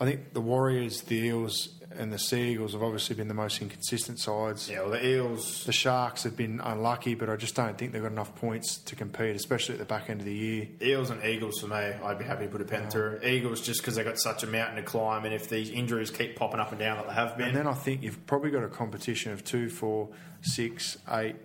I 0.00 0.04
think 0.04 0.32
the 0.32 0.40
Warriors, 0.40 1.02
the 1.02 1.16
Eels, 1.16 1.70
and 1.98 2.12
the 2.12 2.18
Sea 2.18 2.52
Eagles 2.52 2.72
have 2.74 2.82
obviously 2.82 3.16
been 3.16 3.28
the 3.28 3.34
most 3.34 3.62
inconsistent 3.62 4.18
sides. 4.18 4.68
Yeah, 4.68 4.82
well, 4.82 4.90
the 4.90 5.06
Eels. 5.06 5.64
The 5.64 5.72
Sharks 5.72 6.24
have 6.24 6.36
been 6.36 6.60
unlucky, 6.60 7.14
but 7.14 7.30
I 7.30 7.36
just 7.36 7.54
don't 7.54 7.76
think 7.78 7.92
they've 7.92 8.02
got 8.02 8.12
enough 8.12 8.34
points 8.36 8.76
to 8.78 8.94
compete, 8.94 9.34
especially 9.34 9.74
at 9.74 9.78
the 9.78 9.86
back 9.86 10.10
end 10.10 10.20
of 10.20 10.26
the 10.26 10.34
year. 10.34 10.68
Eels 10.82 11.10
and 11.10 11.24
Eagles 11.24 11.60
for 11.60 11.68
me, 11.68 11.76
I'd 11.76 12.18
be 12.18 12.24
happy 12.26 12.44
to 12.44 12.50
put 12.50 12.60
a 12.60 12.64
pen 12.64 12.90
through. 12.90 13.20
Eagles 13.24 13.62
just 13.62 13.80
because 13.80 13.94
they've 13.96 14.04
got 14.04 14.18
such 14.18 14.42
a 14.42 14.46
mountain 14.46 14.76
to 14.76 14.82
climb, 14.82 15.24
and 15.24 15.34
if 15.34 15.48
these 15.48 15.70
injuries 15.70 16.10
keep 16.10 16.36
popping 16.36 16.60
up 16.60 16.70
and 16.70 16.78
down 16.78 16.98
like 16.98 17.08
they 17.08 17.14
have 17.14 17.38
been, 17.38 17.48
And 17.48 17.56
then 17.56 17.66
I 17.66 17.74
think 17.74 18.02
you've 18.02 18.26
probably 18.26 18.50
got 18.50 18.62
a 18.62 18.68
competition 18.68 19.32
of 19.32 19.42
two, 19.44 19.70
four, 19.70 20.10
six, 20.42 20.98
eight, 21.12 21.36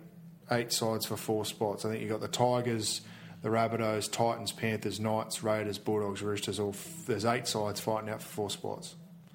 eight 0.52 0.72
sides 0.72 1.06
for 1.06 1.16
four 1.16 1.44
spots. 1.44 1.84
I 1.84 1.90
think 1.90 2.00
you've 2.02 2.10
got 2.10 2.20
the 2.20 2.28
Tigers, 2.28 3.00
the 3.42 3.48
Rabbitohs, 3.48 4.10
Titans, 4.10 4.52
Panthers, 4.52 5.00
Knights, 5.00 5.42
Raiders, 5.42 5.78
Bulldogs, 5.78 6.22
Roosters. 6.22 6.60
All 6.60 6.70
f- 6.70 7.06
there's 7.06 7.24
eight 7.24 7.46
sides 7.48 7.80
fighting 7.80 8.08
out 8.10 8.22
for 8.22 8.28
four 8.28 8.50
spots. 8.50 8.94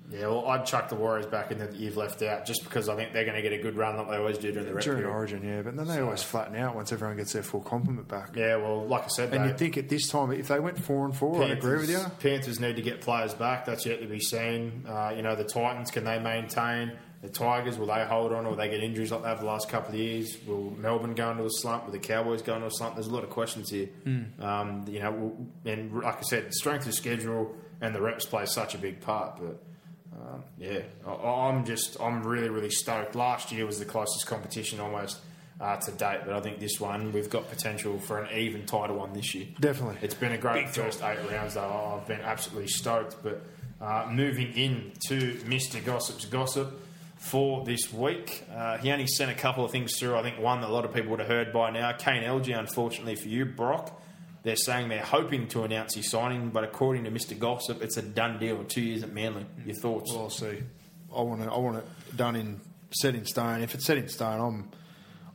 yeah, 0.09 0.28
well, 0.28 0.47
I'd 0.47 0.65
chuck 0.65 0.88
the 0.88 0.95
Warriors 0.95 1.26
back 1.26 1.51
in 1.51 1.57
that 1.59 1.76
you've 1.76 1.97
left 1.97 2.22
out 2.22 2.45
just 2.45 2.63
because 2.63 2.88
I 2.88 2.95
think 2.95 3.11
they're 3.11 3.26
going 3.26 3.36
to 3.36 3.41
get 3.41 3.51
a 3.51 3.61
good 3.61 3.76
run 3.76 3.97
like 3.97 4.07
they 4.09 4.15
always 4.15 4.38
do 4.38 4.53
during 4.53 4.65
the 4.65 4.74
rep 4.74 4.82
During 4.86 4.99
period. 5.01 5.13
Origin, 5.13 5.43
yeah, 5.43 5.61
but 5.63 5.76
then 5.76 5.86
they 5.88 5.99
always 5.99 6.24
flatten 6.24 6.55
out 6.55 6.76
once 6.76 6.93
everyone 6.93 7.18
gets 7.18 7.34
their 7.34 7.43
full 7.43 7.59
complement 7.59 8.07
back. 8.07 8.30
Yeah, 8.34 8.55
well, 8.55 8.86
like 8.88 9.03
I 9.03 9.07
said, 9.09 9.34
And 9.34 9.45
you 9.45 9.53
think 9.57 9.78
at 9.78 9.89
this 9.89 10.07
time, 10.07 10.32
if 10.32 10.47
they 10.47 10.61
went 10.61 10.80
four 10.82 11.03
and 11.03 11.13
four, 11.13 11.43
I'd 11.43 11.51
agree 11.51 11.76
with 11.78 11.89
you. 11.89 11.99
Panthers 12.22 12.61
need 12.61 12.78
to 12.78 12.82
get 12.82 13.01
players 13.01 13.34
back. 13.34 13.65
That's 13.65 13.86
yet 13.86 13.99
to 13.99 14.07
be 14.07 14.22
seen. 14.22 14.86
Uh, 14.88 15.11
you 15.13 15.22
know, 15.24 15.36
the 15.36 15.43
Titans, 15.43 15.91
can 15.91 16.05
they 16.05 16.20
maintain? 16.20 16.93
The 17.28 17.34
Tigers, 17.34 17.78
will 17.78 17.88
they 17.88 18.06
hold 18.06 18.32
on 18.32 18.46
or 18.46 18.52
will 18.52 18.56
they 18.56 18.70
get 18.70 18.82
injuries 18.82 19.12
like 19.12 19.22
they 19.22 19.28
have 19.28 19.42
the 19.42 19.46
last 19.46 19.68
couple 19.68 19.94
of 19.94 20.00
years? 20.00 20.38
Will 20.48 20.72
Melbourne 20.72 21.14
go 21.14 21.30
into 21.32 21.44
a 21.44 21.50
slump? 21.50 21.84
Will 21.84 21.92
the 21.92 22.00
Cowboys 22.00 22.42
go 22.42 22.56
into 22.56 22.68
a 22.68 22.72
slump? 22.72 22.96
There's 22.96 23.08
a 23.08 23.14
lot 23.14 23.26
of 23.26 23.30
questions 23.30 23.70
here. 23.70 23.88
Hmm. 24.06 24.24
Um, 24.40 24.86
you 24.88 25.02
know, 25.02 25.36
and 25.66 25.94
like 25.94 26.20
I 26.20 26.22
said, 26.22 26.54
strength 26.54 26.88
of 26.88 26.94
schedule 26.94 27.54
and 27.82 27.94
the 27.94 28.02
reps 28.02 28.26
play 28.26 28.46
such 28.46 28.76
a 28.76 28.78
big 28.78 29.02
part. 29.02 29.40
But 29.42 29.62
um, 30.18 30.44
yeah, 30.58 30.80
I, 31.06 31.12
I'm 31.12 31.66
just, 31.66 32.00
I'm 32.00 32.24
really, 32.24 32.48
really 32.48 32.70
stoked. 32.70 33.14
Last 33.14 33.52
year 33.52 33.66
was 33.66 33.78
the 33.78 33.86
closest 33.86 34.26
competition 34.26 34.80
almost 34.80 35.20
uh, 35.60 35.76
to 35.76 35.92
date, 35.92 36.22
but 36.26 36.34
I 36.34 36.40
think 36.40 36.60
this 36.60 36.80
one 36.80 37.12
we've 37.12 37.30
got 37.30 37.50
potential 37.50 38.00
for 38.00 38.20
an 38.24 38.38
even 38.38 38.66
tighter 38.66 38.94
one 38.94 39.12
this 39.12 39.36
year. 39.36 39.48
Definitely. 39.60 39.98
It's 40.02 40.16
been 40.16 40.32
a 40.32 40.38
great 40.38 40.70
first 40.70 41.04
eight 41.04 41.20
rounds, 41.30 41.56
though. 41.56 42.00
I've 42.00 42.08
been 42.08 42.22
absolutely 42.22 42.70
stoked. 42.70 43.18
But 43.22 43.42
uh, 43.82 44.08
moving 44.10 44.54
in 44.54 44.94
to 45.10 45.34
Mr. 45.46 45.84
Gossip's 45.84 46.24
Gossip 46.24 46.87
for 47.28 47.66
this 47.66 47.92
week, 47.92 48.46
uh, 48.56 48.78
he 48.78 48.92
only 48.92 49.08
sent 49.08 49.30
a 49.30 49.34
couple 49.34 49.66
of 49.66 49.72
things 49.72 49.98
through. 49.98 50.16
I 50.16 50.24
think 50.24 50.40
one 50.40 50.62
that 50.62 50.70
a 50.70 50.74
lot 50.74 50.86
of 50.86 50.94
people 50.94 51.12
would 51.12 51.20
have 51.20 51.28
heard 51.28 51.52
by 51.52 51.72
now. 51.72 51.92
Kane 51.92 52.24
Elgey, 52.24 52.58
unfortunately 52.58 53.16
for 53.16 53.28
you, 53.28 53.46
Brock. 53.46 54.02
They're 54.44 54.56
saying 54.56 54.88
they're 54.88 55.04
hoping 55.04 55.50
to 55.50 55.64
announce 55.64 55.96
his 55.96 56.10
signing, 56.10 56.52
but 56.52 56.64
according 56.64 57.04
to 57.04 57.12
Mr. 57.12 57.38
Gossip, 57.38 57.82
it's 57.82 57.98
a 57.98 58.02
done 58.02 58.40
deal. 58.40 58.64
Two 58.64 58.82
years 58.82 59.04
at 59.04 59.12
Manly. 59.12 59.46
Your 59.66 59.76
thoughts? 59.76 60.14
Well, 60.14 60.24
I'll 60.24 60.30
see. 60.30 60.64
I 61.14 61.22
want 61.22 61.42
it. 61.42 61.50
I 61.50 61.58
want 61.58 61.78
it 61.78 61.86
done 62.16 62.38
in 62.38 62.62
set 62.92 63.14
in 63.14 63.26
stone. 63.26 63.62
If 63.62 63.76
it's 63.76 63.86
set 63.86 63.98
in 63.98 64.08
stone, 64.08 64.40
I'm 64.40 64.70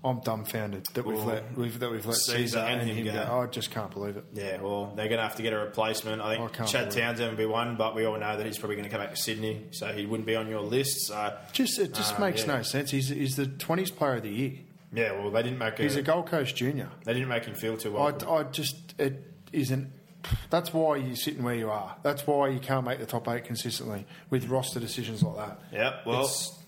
I'm 0.05 0.19
dumbfounded 0.21 0.87
that 0.95 1.05
we've 1.07 1.23
let 1.23 1.57
we've, 1.57 1.79
that 1.79 1.91
we've 1.91 2.05
let 2.05 2.17
Sezer 2.17 2.57
and 2.65 2.81
and 2.81 2.91
him 2.91 3.05
go. 3.07 3.13
go. 3.13 3.41
I 3.41 3.47
just 3.47 3.71
can't 3.71 3.91
believe 3.93 4.17
it. 4.17 4.25
Yeah, 4.33 4.61
well, 4.61 4.87
they're 4.97 5.07
going 5.07 5.19
to 5.19 5.23
have 5.23 5.37
to 5.37 5.43
get 5.43 5.53
a 5.53 5.59
replacement. 5.59 6.21
I 6.21 6.33
I 6.33 6.37
think 6.39 6.53
can't 6.55 6.69
Chad. 6.69 6.91
Townsend 6.91 7.29
would 7.31 7.39
be 7.39 7.47
one, 7.47 7.77
but 7.77 7.95
we 7.95 8.05
all 8.05 8.19
know 8.19 8.37
that 8.37 8.45
he's 8.45 8.59
probably 8.59 8.75
going 8.77 8.85
to 8.85 8.91
come 8.91 9.01
back 9.01 9.11
to 9.11 9.17
Sydney, 9.17 9.67
so 9.71 9.87
he 9.93 10.05
wouldn't 10.07 10.27
be 10.27 10.35
on 10.35 10.49
your 10.49 10.61
list. 10.61 11.07
So 11.07 11.37
Just 11.53 11.79
it 11.79 11.95
just 11.95 12.17
Uh, 12.17 12.21
makes 12.21 12.41
yeah. 12.47 12.57
no 12.57 12.63
sense. 12.63 12.91
He's 12.91 13.09
he's 13.11 13.37
the 13.37 13.47
twenties 13.47 13.93
player 13.93 14.17
of 14.17 14.23
the 14.25 14.31
year. 14.31 14.53
Yeah, 14.93 15.13
well, 15.13 15.31
they 15.31 15.43
didn't 15.43 15.59
make 15.59 15.79
a, 15.79 15.83
He's 15.85 15.97
a 15.97 16.03
Gold 16.03 16.27
Coast 16.27 16.55
junior. 16.57 16.89
they 17.05 17.15
didn't 17.15 17.29
make 17.29 17.45
him 17.45 17.55
feel 17.55 17.77
too 17.77 17.93
well. 17.93 18.15
I, 18.29 18.31
I 18.41 18.43
just 18.43 18.95
it 18.99 19.25
isn't. 19.53 19.91
That's 20.51 20.73
why 20.75 20.97
you're 20.97 21.17
sitting 21.17 21.43
where 21.45 21.55
you 21.55 21.71
are. 21.71 21.97
That's 22.03 22.27
why 22.27 22.49
you 22.49 22.61
can't 22.61 22.85
make 22.85 22.99
the 22.99 23.07
top 23.07 23.27
eight 23.29 23.45
consistently 23.45 24.05
with 24.31 24.49
roster 24.49 24.79
decisions 24.81 25.23
like 25.23 25.37
that. 25.37 25.61
yeah, 25.73 26.01
well, 26.07 26.21
It's- 26.25 26.59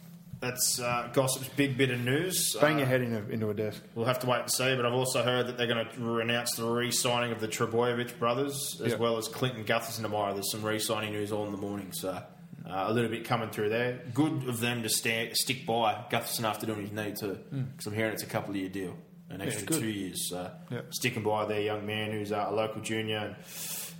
that's 0.44 0.78
uh, 0.80 1.08
gossip's 1.12 1.48
big 1.56 1.76
bit 1.76 1.90
of 1.90 2.00
news. 2.00 2.54
Bang 2.60 2.76
Uh, 2.76 2.78
your 2.78 2.86
head 2.86 3.00
in 3.02 3.14
a, 3.14 3.20
into 3.32 3.48
a 3.50 3.54
desk. 3.54 3.82
We'll 3.94 4.06
have 4.06 4.18
to 4.20 4.26
wait 4.26 4.40
and 4.42 4.50
see, 4.52 4.76
but 4.76 4.84
I've 4.86 4.92
also 4.94 5.22
heard 5.22 5.46
that 5.48 5.56
they're 5.56 5.66
going 5.66 5.86
to 5.88 6.18
announce 6.20 6.54
the 6.54 6.64
re-signing 6.64 7.32
of 7.32 7.40
the 7.40 7.48
Trbojevic 7.48 8.18
brothers 8.18 8.80
as 8.84 8.92
Yep. 8.92 9.00
well 9.00 9.16
as 9.16 9.28
Clinton 9.28 9.64
Gutherson 9.64 10.02
tomorrow. 10.02 10.32
There's 10.34 10.50
some 10.52 10.62
re-signing 10.62 11.12
news 11.12 11.32
all 11.32 11.46
in 11.46 11.52
the 11.52 11.58
morning, 11.58 11.92
so 11.92 12.10
uh, 12.10 12.22
a 12.66 12.92
little 12.92 13.10
bit 13.10 13.24
coming 13.24 13.50
through 13.50 13.70
there. 13.70 14.00
Good 14.14 14.48
of 14.48 14.60
them 14.60 14.82
to 14.82 14.88
sta 14.88 15.30
stick 15.34 15.66
by 15.66 16.04
Gutherson 16.10 16.44
after 16.44 16.66
doing 16.66 16.82
his 16.82 16.92
knee 16.92 17.12
too, 17.18 17.38
because 17.50 17.86
I'm 17.86 17.94
hearing 17.94 18.12
it's 18.12 18.22
a 18.22 18.26
couple 18.26 18.50
of 18.50 18.56
year 18.56 18.68
deal, 18.68 18.96
an 19.30 19.40
extra 19.40 19.66
good. 19.66 19.80
two 19.80 19.88
years. 19.88 20.28
So 20.30 20.50
Yep. 20.70 20.94
sticking 20.94 21.22
by 21.22 21.44
their 21.46 21.60
young 21.60 21.84
man 21.86 22.12
who's 22.12 22.32
uh, 22.32 22.46
a 22.48 22.52
local 22.54 22.80
junior. 22.82 23.18
And, 23.18 23.36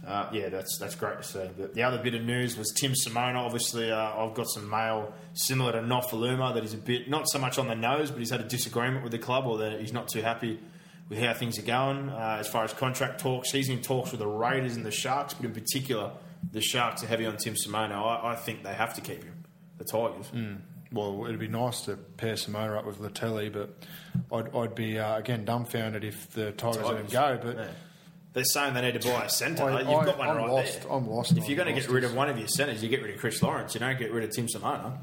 uh, 0.06 0.28
yeah, 0.32 0.48
that's 0.48 0.76
that's 0.78 0.94
great 0.94 1.18
to 1.18 1.22
see. 1.24 1.48
But 1.58 1.74
the 1.74 1.82
other 1.82 1.98
bit 2.02 2.14
of 2.14 2.22
news 2.22 2.56
was 2.56 2.72
Tim 2.72 2.92
Simona. 2.92 3.36
Obviously, 3.36 3.90
uh, 3.90 3.96
I've 4.16 4.34
got 4.34 4.46
some 4.48 4.68
mail 4.68 5.12
similar 5.32 5.72
to 5.72 5.78
Nofoaluma 5.78 6.54
that 6.54 6.64
is 6.64 6.74
a 6.74 6.78
bit 6.78 7.08
not 7.08 7.28
so 7.28 7.38
much 7.38 7.58
on 7.58 7.68
the 7.68 7.74
nose, 7.74 8.10
but 8.10 8.18
he's 8.20 8.30
had 8.30 8.40
a 8.40 8.48
disagreement 8.48 9.02
with 9.02 9.12
the 9.12 9.18
club, 9.18 9.46
or 9.46 9.58
that 9.58 9.80
he's 9.80 9.92
not 9.92 10.08
too 10.08 10.20
happy 10.22 10.60
with 11.08 11.18
how 11.18 11.34
things 11.34 11.58
are 11.58 11.62
going 11.62 12.08
uh, 12.08 12.36
as 12.40 12.48
far 12.48 12.64
as 12.64 12.72
contract 12.72 13.20
talks. 13.20 13.50
He's 13.50 13.68
in 13.68 13.82
talks 13.82 14.10
with 14.10 14.20
the 14.20 14.26
Raiders 14.26 14.76
and 14.76 14.84
the 14.86 14.90
Sharks, 14.90 15.34
but 15.34 15.44
in 15.44 15.52
particular, 15.52 16.12
the 16.52 16.60
Sharks 16.62 17.02
are 17.02 17.06
heavy 17.06 17.26
on 17.26 17.36
Tim 17.36 17.54
Simona. 17.54 17.92
I, 17.92 18.32
I 18.32 18.36
think 18.36 18.62
they 18.62 18.72
have 18.74 18.94
to 18.94 19.00
keep 19.00 19.22
him. 19.24 19.44
The 19.78 19.84
Tigers. 19.84 20.30
Well, 20.92 21.24
it'd 21.24 21.40
be 21.40 21.48
nice 21.48 21.80
to 21.82 21.96
pair 21.96 22.34
Simona 22.34 22.78
up 22.78 22.86
with 22.86 23.00
Leutele, 23.00 23.52
but 23.52 23.74
I'd, 24.32 24.54
I'd 24.56 24.74
be 24.76 24.98
uh, 24.98 25.16
again 25.18 25.44
dumbfounded 25.44 26.04
if 26.04 26.30
the 26.30 26.52
Tigers, 26.52 26.82
let 26.84 26.96
him 26.98 27.06
go. 27.06 27.40
But 27.42 27.56
Yeah. 27.56 27.66
They're 28.34 28.44
saying 28.44 28.74
they 28.74 28.82
need 28.82 29.00
to 29.00 29.08
buy 29.08 29.24
a 29.24 29.28
centre. 29.28 29.62
I- 29.64 29.78
You've 29.80 29.86
got 30.04 30.18
one 30.18 30.28
I'm 30.28 30.36
right 30.36 30.50
lost. 30.50 30.82
there. 30.82 30.92
I'm 30.92 31.08
lost 31.08 31.32
If 31.36 31.48
you're 31.48 31.56
going 31.56 31.72
to 31.74 31.80
get 31.80 31.88
rid 31.88 32.04
of 32.04 32.14
one 32.14 32.28
of 32.28 32.36
your 32.38 32.48
centres, 32.48 32.82
you 32.82 32.88
get 32.88 33.00
rid 33.02 33.14
of 33.14 33.20
Chris 33.20 33.42
Lawrence. 33.42 33.74
You 33.74 33.80
don't 33.80 33.98
get 33.98 34.12
rid 34.12 34.24
of 34.24 34.30
Tim 34.30 34.46
Simona. 34.48 34.98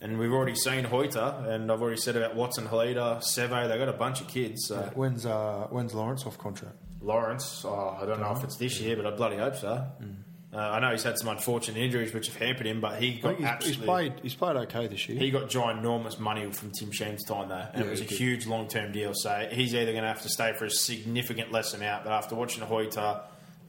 And 0.00 0.18
we've 0.18 0.32
already 0.32 0.54
seen 0.54 0.84
Hoeter, 0.84 1.44
and 1.48 1.70
I've 1.72 1.82
already 1.82 2.00
said 2.00 2.16
about 2.16 2.34
Watson, 2.36 2.66
Halida, 2.66 3.18
Seve. 3.20 3.68
They've 3.68 3.78
got 3.78 3.88
a 3.88 3.92
bunch 3.92 4.20
of 4.20 4.28
kids. 4.28 4.66
So 4.66 4.76
when's 4.94 5.26
uh, 5.26 5.66
when's 5.70 5.92
Lawrence 5.92 6.24
off 6.24 6.38
contract? 6.38 6.76
Lawrence, 7.00 7.64
oh, 7.66 7.98
I 8.00 8.06
don't 8.06 8.20
know 8.20 8.32
if 8.32 8.42
it's 8.44 8.56
this 8.56 8.80
year, 8.80 8.96
but 8.96 9.06
I 9.06 9.10
bloody 9.10 9.36
hope 9.36 9.56
so. 9.56 9.84
Mm. 10.02 10.14
Uh, 10.50 10.56
I 10.56 10.80
know 10.80 10.92
he's 10.92 11.02
had 11.02 11.18
some 11.18 11.28
unfortunate 11.28 11.78
injuries 11.78 12.14
which 12.14 12.28
have 12.28 12.36
hampered 12.36 12.66
him, 12.66 12.80
but 12.80 13.02
he 13.02 13.16
got 13.16 13.32
he's, 13.32 13.38
he's 13.38 13.46
absolutely. 13.46 13.84
played. 13.86 14.12
He's 14.22 14.34
played 14.34 14.56
okay 14.56 14.86
this 14.86 15.06
year. 15.08 15.18
He 15.18 15.30
got 15.30 15.50
ginormous 15.50 16.18
money 16.18 16.50
from 16.52 16.70
Tim 16.70 16.90
Sheens' 16.90 17.22
time 17.24 17.50
though, 17.50 17.66
and 17.74 17.82
Yeah, 17.82 17.88
it 17.88 17.90
was 17.90 18.00
a 18.00 18.04
did. 18.06 18.16
huge 18.16 18.46
long 18.46 18.66
term 18.66 18.90
deal. 18.92 19.12
So 19.14 19.46
he's 19.52 19.74
either 19.74 19.92
going 19.92 20.04
to 20.04 20.08
have 20.08 20.22
to 20.22 20.30
stay 20.30 20.54
for 20.54 20.64
a 20.64 20.70
significant 20.70 21.52
less 21.52 21.74
amount. 21.74 22.04
But 22.04 22.12
after 22.12 22.34
watching 22.34 22.64
Hoeter, 22.64 23.20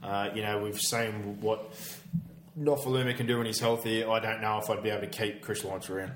uh, 0.04 0.30
you 0.34 0.42
know 0.42 0.60
we've 0.60 0.80
seen 0.80 1.42
what 1.42 1.70
Nofoaluma 2.58 3.16
can 3.18 3.28
do 3.28 3.38
when 3.38 3.46
he's 3.46 3.60
healthy. 3.60 4.06
I 4.06 4.20
don't 4.20 4.40
know 4.42 4.60
if 4.60 4.70
I'd 4.70 4.82
be 4.82 4.90
able 4.90 5.02
to 5.02 5.08
keep 5.08 5.42
Chris 5.42 5.66
Lawrence 5.66 5.90
around. 5.90 6.12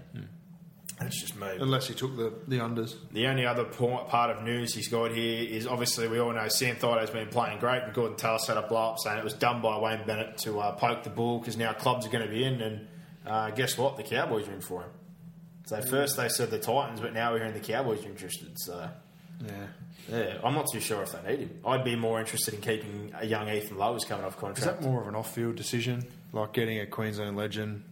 That's 1.04 1.20
just 1.22 1.36
me. 1.36 1.48
Unless 1.60 1.88
he 1.88 1.94
took 1.94 2.16
the, 2.16 2.34
the 2.48 2.58
unders. 2.58 2.96
The 3.12 3.28
only 3.28 3.46
other 3.46 3.64
part 3.66 4.30
of 4.36 4.44
news 4.44 4.74
he's 4.74 4.88
got 4.88 5.12
here 5.12 5.44
is 5.48 5.68
obviously 5.68 6.08
we 6.08 6.20
all 6.20 6.32
know 6.34 6.48
Sam 6.48 6.76
Thaiday's 6.76 7.10
been 7.10 7.28
playing 7.28 7.60
great, 7.60 7.84
and 7.84 7.94
Gorden 7.94 8.18
Tallis 8.18 8.46
set 8.46 8.58
a 8.58 8.62
blow 8.64 8.92
up 8.92 9.00
saying 9.00 9.18
it 9.18 9.24
was 9.24 9.34
done 9.34 9.62
by 9.62 9.78
Wayne 9.78 10.06
Bennett 10.06 10.38
to 10.40 10.60
uh, 10.60 10.72
poke 10.74 11.04
the 11.04 11.10
bull 11.10 11.40
because 11.40 11.58
now 11.58 11.74
clubs 11.74 12.06
are 12.06 12.10
going 12.10 12.26
to 12.26 12.32
be 12.32 12.44
in, 12.44 12.62
and 12.62 12.88
uh, 13.26 13.50
guess 13.52 13.78
what? 13.78 13.98
The 13.98 14.04
Cowboys 14.04 14.48
are 14.48 14.54
in 14.54 14.62
for 14.62 14.82
him. 14.84 14.90
So 15.66 15.82
first 15.82 16.18
they 16.18 16.28
said 16.30 16.52
the 16.52 16.60
Titans, 16.60 17.00
but 17.00 17.14
now 17.14 17.32
we're 17.32 17.40
hearing 17.40 17.54
the 17.54 17.60
Cowboys 17.60 18.04
are 18.06 18.10
interested. 18.10 18.60
So 18.60 18.90
Yeah. 19.46 19.52
yeah, 20.12 20.38
I'm 20.44 20.54
not 20.54 20.68
too 20.72 20.82
sure 20.82 21.02
if 21.04 21.14
they 21.14 21.32
need 21.32 21.40
him. 21.40 21.60
I'd 21.66 21.84
be 21.86 21.96
more 21.96 22.20
interested 22.20 22.54
in 22.54 22.62
keeping 22.62 23.14
a 23.18 23.26
young 23.26 23.48
Ethan 23.50 23.78
Lowe 23.78 23.94
who's 23.94 24.04
coming 24.04 24.26
off 24.26 24.38
contract. 24.38 24.60
Is 24.60 24.66
that 24.66 24.82
more 24.82 25.02
of 25.02 25.08
an 25.08 25.16
off-field 25.16 25.56
decision, 25.56 26.06
like 26.34 26.52
getting 26.54 26.80
a 26.80 26.86
Queensland 26.86 27.38
legend? 27.38 27.84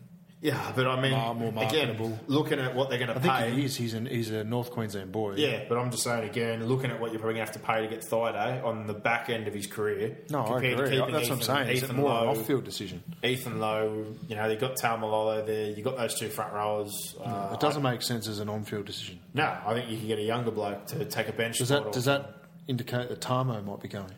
Yeah, 0.42 0.72
but 0.76 0.88
I 0.88 1.00
mean, 1.00 1.12
Mar- 1.12 1.36
more 1.36 1.64
again, 1.64 2.20
looking 2.26 2.60
at 2.60 2.74
what 2.74 2.90
they're 2.90 2.98
going 2.98 3.10
to 3.10 3.16
I 3.16 3.20
think 3.20 3.34
pay. 3.36 3.52
he 3.52 3.66
is. 3.66 3.76
He's 3.76 3.94
an 3.94 4.08
he's 4.08 4.32
a 4.32 4.44
North 4.44 4.72
Queensland 4.72 5.12
boy. 5.12 5.36
Yeah, 5.36 5.66
but 5.70 5.78
I'm 5.78 5.92
just 5.92 6.02
saying 6.02 6.28
again, 6.28 6.66
looking 6.66 6.90
at 6.90 7.00
what 7.00 7.12
you're 7.12 7.20
probably 7.20 7.36
going 7.36 7.46
to 7.46 7.52
have 7.54 7.62
to 7.62 7.68
pay 7.68 7.82
to 7.82 7.88
get 7.88 8.02
Thaiday 8.02 8.64
on 8.66 8.88
the 8.88 8.94
back 8.96 9.30
end 9.30 9.48
of 9.48 9.54
his 9.54 9.68
career. 9.68 10.18
No, 10.32 10.40
I 10.42 10.58
agree. 10.64 10.98
That's 10.98 11.30
what 11.30 11.32
I'm 11.32 11.42
saying. 11.42 11.78
Ethan 11.78 11.96
more 11.96 12.10
Lowe, 12.10 12.22
an 12.32 12.40
off-field 12.40 12.64
decision? 12.64 13.04
Ethan 13.24 13.60
Lowe, 13.60 14.16
you 14.28 14.36
know, 14.36 14.50
they've 14.50 14.60
got 14.60 14.78
Taumalolo 14.78 15.46
there. 15.46 15.70
You've 15.70 15.86
got 15.86 15.98
those 15.98 16.20
two 16.20 16.30
front 16.30 16.54
rowers. 16.54 17.16
Uh, 17.24 17.52
it 17.54 17.60
doesn't 17.60 17.84
make 17.84 18.02
sense 18.02 18.28
as 18.28 18.40
an 18.40 18.50
on-field 18.50 18.86
decision. 18.86 19.20
no, 19.36 19.44
I 19.66 19.76
think 19.76 19.92
you 19.92 19.98
can 19.98 20.08
get 20.08 20.18
a 20.18 20.24
younger 20.24 20.52
bloke 20.52 20.88
to 20.88 21.06
take 21.06 21.28
a 21.28 21.34
bench 21.34 21.60
Does 21.60 21.70
that 21.70 21.92
does 21.92 22.06
that 22.06 22.38
indicate 22.68 23.10
that 23.10 23.22
Tamou 23.22 23.64
might 23.64 23.80
be 23.80 23.88
going? 23.90 24.12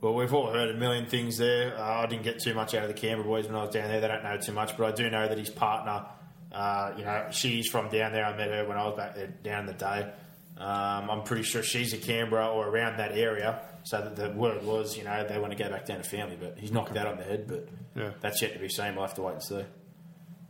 Well, 0.00 0.14
we've 0.14 0.32
all 0.34 0.52
heard 0.52 0.70
a 0.70 0.74
million 0.74 1.06
things 1.06 1.38
there. 1.38 1.76
Uh, 1.76 2.02
I 2.02 2.06
didn't 2.06 2.22
get 2.24 2.40
too 2.40 2.54
much 2.54 2.74
out 2.74 2.82
of 2.82 2.88
the 2.88 2.94
Canberra 2.94 3.26
boys 3.26 3.46
when 3.46 3.56
I 3.56 3.62
was 3.62 3.70
down 3.74 3.88
there. 3.88 4.00
They 4.00 4.08
don't 4.08 4.22
know 4.24 4.36
too 4.36 4.52
much, 4.52 4.76
but 4.76 4.86
I 4.86 4.92
do 4.94 5.08
know 5.08 5.26
that 5.26 5.38
his 5.38 5.48
partner, 5.50 6.04
uh, 6.52 6.92
you 6.98 7.04
know, 7.04 7.26
she's 7.30 7.68
from 7.68 7.88
down 7.88 8.12
there. 8.12 8.24
I 8.24 8.36
met 8.36 8.50
her 8.50 8.66
when 8.66 8.76
I 8.76 8.86
was 8.86 8.96
back 8.96 9.14
there 9.14 9.28
down 9.28 9.60
in 9.60 9.66
the 9.66 9.72
day. 9.72 10.12
Um, 10.58 11.10
I'm 11.10 11.22
pretty 11.22 11.42
sure 11.42 11.62
she's 11.62 11.92
a 11.92 11.98
Canberra 11.98 12.48
or 12.48 12.68
around 12.68 12.98
that 12.98 13.12
area. 13.12 13.60
So 13.84 14.00
that 14.00 14.16
the 14.16 14.30
word 14.30 14.64
was, 14.64 14.96
you 14.96 15.04
know, 15.04 15.24
they 15.28 15.38
want 15.38 15.56
to 15.56 15.62
go 15.62 15.70
back 15.70 15.86
down 15.86 15.98
to 15.98 16.02
family, 16.02 16.36
but 16.38 16.58
he's 16.58 16.72
knocked 16.72 16.94
that 16.94 17.06
on 17.06 17.18
the 17.18 17.24
head. 17.24 17.46
But 17.46 17.68
Yeah. 17.94 18.10
that's 18.20 18.42
yet 18.42 18.52
to 18.54 18.58
be 18.58 18.68
seen. 18.68 18.96
We'll 18.96 19.06
have 19.06 19.14
to 19.14 19.22
wait 19.22 19.34
and 19.34 19.42
see. 19.42 19.64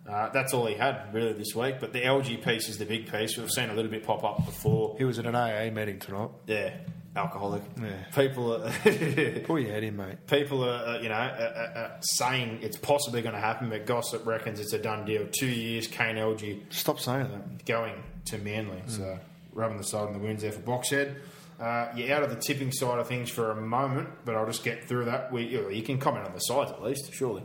Uh, 0.09 0.29
that's 0.31 0.55
all 0.55 0.65
he 0.67 0.75
had 0.75 1.13
really 1.13 1.35
this 1.35 1.55
week. 1.55 1.77
But 1.81 1.93
the 1.93 2.01
Elgey 2.03 2.43
piece 2.43 2.69
is 2.69 2.79
the 2.79 2.87
big 2.87 3.11
piece. 3.13 3.37
We've 3.37 3.51
seen 3.51 3.69
a 3.71 3.75
little 3.75 3.91
bit 3.91 4.05
pop 4.05 4.25
up 4.25 4.45
before. 4.47 4.95
He 4.97 5.05
was 5.05 5.19
at 5.19 5.27
an 5.27 5.35
AA 5.35 5.71
meeting 5.71 5.99
tonight. 5.99 6.31
Yeah, 6.47 6.71
alcoholic. 7.17 7.63
Yeah. 7.81 7.91
People 8.15 8.55
are. 8.55 8.71
Pull 9.45 9.59
your 9.61 9.73
head 9.73 9.85
in, 9.85 9.97
mate. 9.97 10.27
people 10.27 10.63
are, 10.65 10.85
uh, 10.87 11.01
you 11.01 11.09
know, 11.09 11.15
uh, 11.15 11.79
uh, 11.79 12.01
saying 12.01 12.61
it's 12.63 12.77
possibly 12.77 13.23
going 13.23 13.35
to 13.35 13.41
happen, 13.41 13.69
but 13.71 13.87
gossip 13.87 14.27
reckons 14.27 14.61
it's 14.61 14.73
a 14.73 14.79
done 14.79 15.05
deal. 15.05 15.27
Two 15.31 15.47
years, 15.47 15.87
Kane 15.87 16.17
Elgey 16.17 16.61
Stop 16.71 17.01
saying 17.01 17.29
that. 17.31 17.65
going 17.65 17.95
to 18.27 18.39
Manly. 18.39 18.83
So 18.87 19.19
rubbing 19.53 19.79
the 19.79 19.85
side 19.85 20.09
in 20.09 20.13
the 20.13 20.19
wins 20.21 20.43
there 20.43 20.53
for 20.53 20.61
Boxhead. 20.61 21.17
Uh, 21.59 21.89
you're 21.97 22.15
out 22.15 22.23
of 22.23 22.29
the 22.29 22.37
tipping 22.37 22.71
side 22.71 22.99
of 22.99 23.09
things 23.09 23.31
for 23.31 23.51
a 23.51 23.57
moment, 23.57 24.09
but 24.27 24.35
I'll 24.35 24.45
just 24.47 24.63
get 24.63 24.85
through 24.87 25.07
that. 25.07 25.33
We, 25.33 25.45
you, 25.47 25.71
you 25.71 25.83
can 25.83 25.99
comment 25.99 26.27
on 26.27 26.35
the 26.35 26.41
sides 26.41 26.71
at 26.71 26.83
least, 26.83 27.11
surely. 27.15 27.43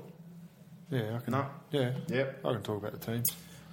Yeah, 0.90 1.16
I 1.16 1.20
can. 1.20 1.32
No. 1.32 1.46
Yeah. 1.72 1.92
Yep. 2.10 2.40
I 2.46 2.54
can 2.54 2.62
talk 2.62 2.78
about 2.78 2.92
the 2.92 2.98
team. 3.00 3.24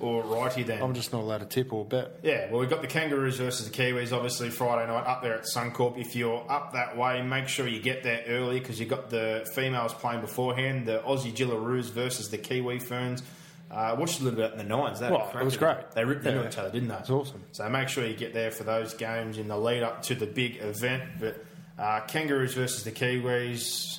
All 0.00 0.22
righty 0.22 0.62
then. 0.62 0.80
I'm 0.80 0.94
just 0.94 1.12
not 1.12 1.22
allowed 1.22 1.38
to 1.38 1.46
tip 1.46 1.72
or 1.72 1.84
bet. 1.84 2.20
Yeah, 2.22 2.50
well, 2.50 2.60
we've 2.60 2.70
got 2.70 2.82
the 2.82 2.86
Kangaroos 2.88 3.38
versus 3.38 3.68
the 3.68 3.76
Kiwis, 3.76 4.12
obviously, 4.12 4.48
Friday 4.50 4.86
night 4.86 5.04
up 5.06 5.22
there 5.22 5.34
at 5.34 5.44
Suncorp. 5.44 5.98
If 5.98 6.14
you're 6.14 6.44
up 6.48 6.72
that 6.74 6.96
way, 6.96 7.20
make 7.22 7.48
sure 7.48 7.66
you 7.66 7.80
get 7.80 8.04
there 8.04 8.22
early 8.28 8.60
because 8.60 8.78
you've 8.78 8.88
got 8.88 9.10
the 9.10 9.48
females 9.54 9.92
playing 9.94 10.20
beforehand, 10.20 10.86
the 10.86 11.00
Aussie 11.00 11.34
Jillaroos 11.34 11.90
versus 11.90 12.28
the 12.30 12.38
Kiwi 12.38 12.78
Ferns. 12.78 13.22
Uh, 13.70 13.74
I 13.74 13.92
watched 13.94 14.20
a 14.20 14.24
little 14.24 14.38
bit 14.38 14.52
in 14.52 14.58
the 14.58 14.64
nines. 14.64 15.00
A 15.02 15.10
Well, 15.10 15.30
it 15.38 15.44
was 15.44 15.56
great. 15.56 15.90
They 15.92 16.04
ripped 16.04 16.24
into 16.24 16.46
each 16.46 16.56
other, 16.56 16.70
didn't 16.70 16.88
they? 16.88 16.94
It's 16.96 17.10
awesome. 17.10 17.42
So 17.52 17.68
make 17.68 17.88
sure 17.88 18.06
you 18.06 18.14
get 18.16 18.32
there 18.32 18.50
for 18.50 18.64
those 18.64 18.94
games 18.94 19.36
in 19.36 19.48
the 19.48 19.58
lead 19.58 19.82
up 19.82 20.02
to 20.04 20.14
the 20.14 20.26
big 20.26 20.56
event. 20.62 21.02
But 21.20 21.44
uh, 21.78 22.00
Kangaroos 22.06 22.54
versus 22.54 22.84
the 22.84 22.92
Kiwis, 22.92 23.98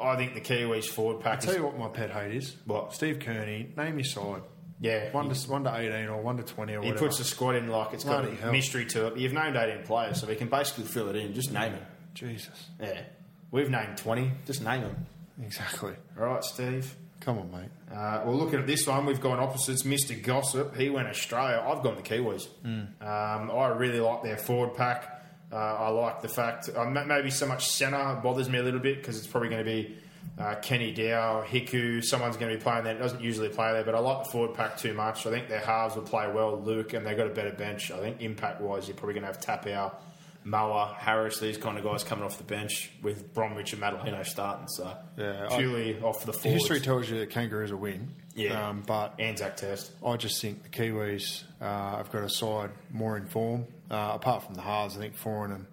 I 0.00 0.16
think 0.16 0.34
the 0.34 0.40
Kiwis 0.40 0.86
forward 0.86 1.20
pack 1.22 1.40
I'll 1.40 1.40
tell 1.46 1.54
you 1.56 1.64
what 1.64 1.78
my 1.78 1.88
pet 1.88 2.10
hate 2.10 2.34
is. 2.34 2.56
What? 2.64 2.92
Steve 2.92 3.20
Kearney, 3.20 3.72
name 3.76 3.98
your 3.98 4.04
side. 4.04 4.42
Yeah, 4.84 5.10
One 5.12 5.28
to, 5.30 5.50
one 5.50 5.64
to 5.64 5.74
18 5.76 6.08
or 6.08 6.20
one 6.20 6.36
to 6.36 6.42
20 6.42 6.72
or 6.74 6.82
He 6.82 6.88
whatever. 6.88 7.06
puts 7.06 7.18
the 7.18 7.24
squad 7.24 7.54
in 7.56 7.68
like 7.68 7.94
it's 7.94 8.04
got 8.04 8.20
Bloody 8.22 8.36
a 8.36 8.40
hell. 8.42 8.52
mystery 8.52 8.84
to 8.86 9.06
it. 9.06 9.16
You've 9.16 9.32
named 9.32 9.56
18 9.56 9.84
players, 9.84 10.20
so 10.20 10.26
we 10.26 10.36
can 10.36 10.48
basically 10.48 10.84
fill 10.84 11.08
it 11.08 11.16
in. 11.16 11.32
Just 11.32 11.52
name 11.52 11.72
it. 11.72 11.82
Jesus. 12.12 12.68
Yeah. 12.80 13.00
We've 13.50 13.70
named 13.70 13.96
20. 13.96 14.30
Just 14.46 14.62
name 14.62 14.82
them. 14.82 15.06
Exactly. 15.42 15.94
All 16.18 16.26
right, 16.26 16.44
Steve. 16.44 16.94
Come 17.20 17.38
on, 17.38 17.50
mate. 17.50 17.70
Uh, 17.90 18.22
well, 18.26 18.36
looking 18.36 18.58
at 18.60 18.66
this 18.66 18.86
one, 18.86 19.06
we've 19.06 19.20
gone 19.20 19.38
opposites. 19.38 19.84
Mr. 19.84 20.20
Gossip, 20.22 20.76
he 20.76 20.90
went 20.90 21.08
Australia. 21.08 21.64
I've 21.66 21.82
gone 21.82 21.96
the 21.96 22.02
Kiwis. 22.02 22.46
Um, 22.64 23.50
I 23.50 23.68
really 23.68 24.00
like 24.00 24.22
their 24.22 24.36
forward 24.36 24.74
pack. 24.74 25.10
Uh, 25.50 25.56
I 25.56 25.88
like 25.90 26.20
the 26.20 26.28
fact, 26.28 26.68
uh, 26.76 26.84
ma- 26.84 27.04
maybe 27.04 27.30
so 27.30 27.46
much 27.46 27.68
centre 27.68 28.20
bothers 28.22 28.50
me 28.50 28.58
a 28.58 28.62
little 28.62 28.80
bit 28.80 28.96
because 28.98 29.16
it's 29.16 29.26
probably 29.28 29.48
going 29.48 29.64
to 29.64 29.70
be 29.70 29.96
uh, 30.38 30.56
Kenny-Dowall, 30.56 31.44
Hiku. 31.46 32.02
Someone's 32.04 32.36
going 32.36 32.50
to 32.52 32.58
be 32.58 32.62
playing 32.62 32.84
there. 32.84 32.94
It 32.96 32.98
doesn't 32.98 33.20
usually 33.20 33.48
play 33.48 33.72
there, 33.72 33.84
but 33.84 33.94
I 33.94 33.98
like 34.00 34.24
the 34.24 34.30
forward 34.30 34.54
pack 34.54 34.76
too 34.76 34.92
much. 34.94 35.26
I 35.26 35.30
think 35.30 35.48
their 35.48 35.60
halves 35.60 35.94
will 35.94 36.02
play 36.02 36.30
well. 36.32 36.60
Luke, 36.60 36.92
and 36.92 37.06
they've 37.06 37.16
got 37.16 37.26
a 37.26 37.30
better 37.34 37.52
bench. 37.52 37.90
I 37.90 37.98
think 38.00 38.20
impact 38.20 38.60
wise, 38.60 38.88
you're 38.88 38.96
probably 38.96 39.14
going 39.14 39.22
to 39.22 39.28
have 39.28 39.40
Taupau, 39.40 39.92
Moa, 40.44 40.94
Harris, 40.98 41.38
these 41.38 41.56
kind 41.56 41.78
of 41.78 41.84
guys 41.84 42.04
coming 42.04 42.24
off 42.24 42.36
the 42.36 42.44
bench 42.44 42.90
with 43.02 43.32
Bromwich 43.32 43.72
and 43.72 43.80
Matulino 43.82 44.26
starting. 44.26 44.66
So 44.68 44.92
Yeah, 45.16 45.46
I- 45.50 45.56
purely 45.56 46.00
off 46.00 46.24
the 46.26 46.32
forwards. 46.32 46.62
History 46.64 46.80
tells 46.80 47.08
you 47.08 47.18
that 47.20 47.30
Kangaroos 47.30 47.70
will 47.72 47.78
win. 47.80 48.10
Yeah. 48.34 48.68
Um, 48.68 48.82
but 48.84 49.14
Anzac 49.20 49.56
test. 49.56 49.92
I 50.04 50.16
just 50.16 50.42
think 50.42 50.64
the 50.64 50.68
Kiwis 50.68 51.44
uh, 51.60 51.96
have 51.98 52.10
got 52.10 52.24
a 52.24 52.28
side 52.28 52.70
more 52.90 53.16
in 53.16 53.26
form. 53.26 53.66
Uh, 53.90 54.10
apart 54.14 54.42
from 54.42 54.56
the 54.56 54.62
halves, 54.62 54.96
I 54.96 55.00
think 55.00 55.16
Foran 55.16 55.54
and 55.54 55.66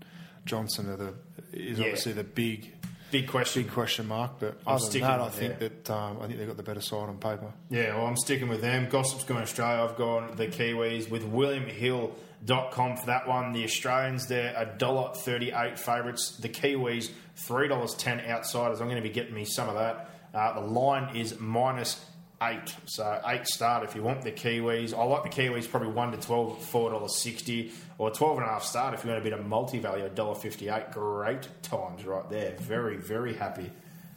Johnson 0.46 0.88
are 0.90 0.96
the 0.98 1.14
is 1.52 1.80
Yeah. 1.80 1.86
obviously 1.86 2.12
the 2.14 2.24
big 2.24 2.72
Big 3.12 3.28
question. 3.28 3.64
big 3.64 3.72
question 3.72 4.08
mark. 4.08 4.40
But 4.40 4.58
I'm 4.66 4.76
other 4.76 4.90
than 4.90 5.02
that, 5.02 5.20
I 5.20 5.30
think 5.30 5.60
that. 5.60 5.86
that 5.86 5.94
um, 5.94 6.18
I 6.22 6.28
think 6.28 6.40
they've 6.40 6.48
got 6.48 6.58
the 6.58 6.64
better 6.64 6.82
side 6.82 7.10
on 7.10 7.18
paper. 7.18 7.52
Yeah, 7.70 7.96
well, 7.96 8.08
I'm 8.08 8.18
sticking 8.18 8.48
with 8.48 8.62
them. 8.62 8.90
Gossip's 8.90 9.24
going 9.24 9.42
Australia. 9.42 9.84
I've 9.84 9.98
gone 9.98 10.36
the 10.36 10.48
Kiwis 10.48 11.10
with 11.10 11.24
WilliamHill.com 11.32 12.98
for 12.98 13.06
that 13.06 13.28
one. 13.28 13.54
The 13.54 13.64
Australians, 13.64 14.28
they're 14.28 14.54
$1.38 14.80 15.78
favourites. 15.78 16.38
The 16.38 16.50
Kiwis, 16.50 17.12
$3.10 17.48 18.28
outsiders. 18.30 18.82
I'm 18.82 18.88
going 18.88 19.02
to 19.02 19.08
be 19.08 19.14
getting 19.14 19.34
me 19.34 19.46
some 19.46 19.70
of 19.70 19.76
that. 19.76 20.10
Uh, 20.34 20.54
the 20.54 20.66
line 20.66 21.16
is 21.16 21.40
minus 21.40 22.04
eight. 22.42 22.76
So 22.86 23.22
eight 23.26 23.46
start 23.48 23.84
if 23.84 23.96
you 23.96 24.04
want 24.04 24.24
the 24.24 24.32
Kiwis. 24.32 24.98
I 24.98 25.04
like 25.04 25.24
the 25.24 25.30
Kiwis 25.30 25.70
probably 25.70 25.90
1 25.90 26.12
to 26.12 26.18
12 26.18 26.52
at 26.52 26.72
$4.60 26.72 27.72
or 28.02 28.10
12 28.10 28.40
and 28.40 28.48
a 28.48 28.50
half 28.50 28.64
start 28.64 28.96
if 28.96 29.04
you 29.04 29.12
want 29.12 29.22
a 29.22 29.24
bit 29.24 29.32
of 29.32 29.46
multi-value 29.46 30.04
at 30.04 30.16
$1.58. 30.16 30.92
Great 30.92 31.48
times 31.62 32.04
right 32.04 32.28
there. 32.32 32.56
Very, 32.58 32.98
very 32.98 33.36
happy. 33.36 33.72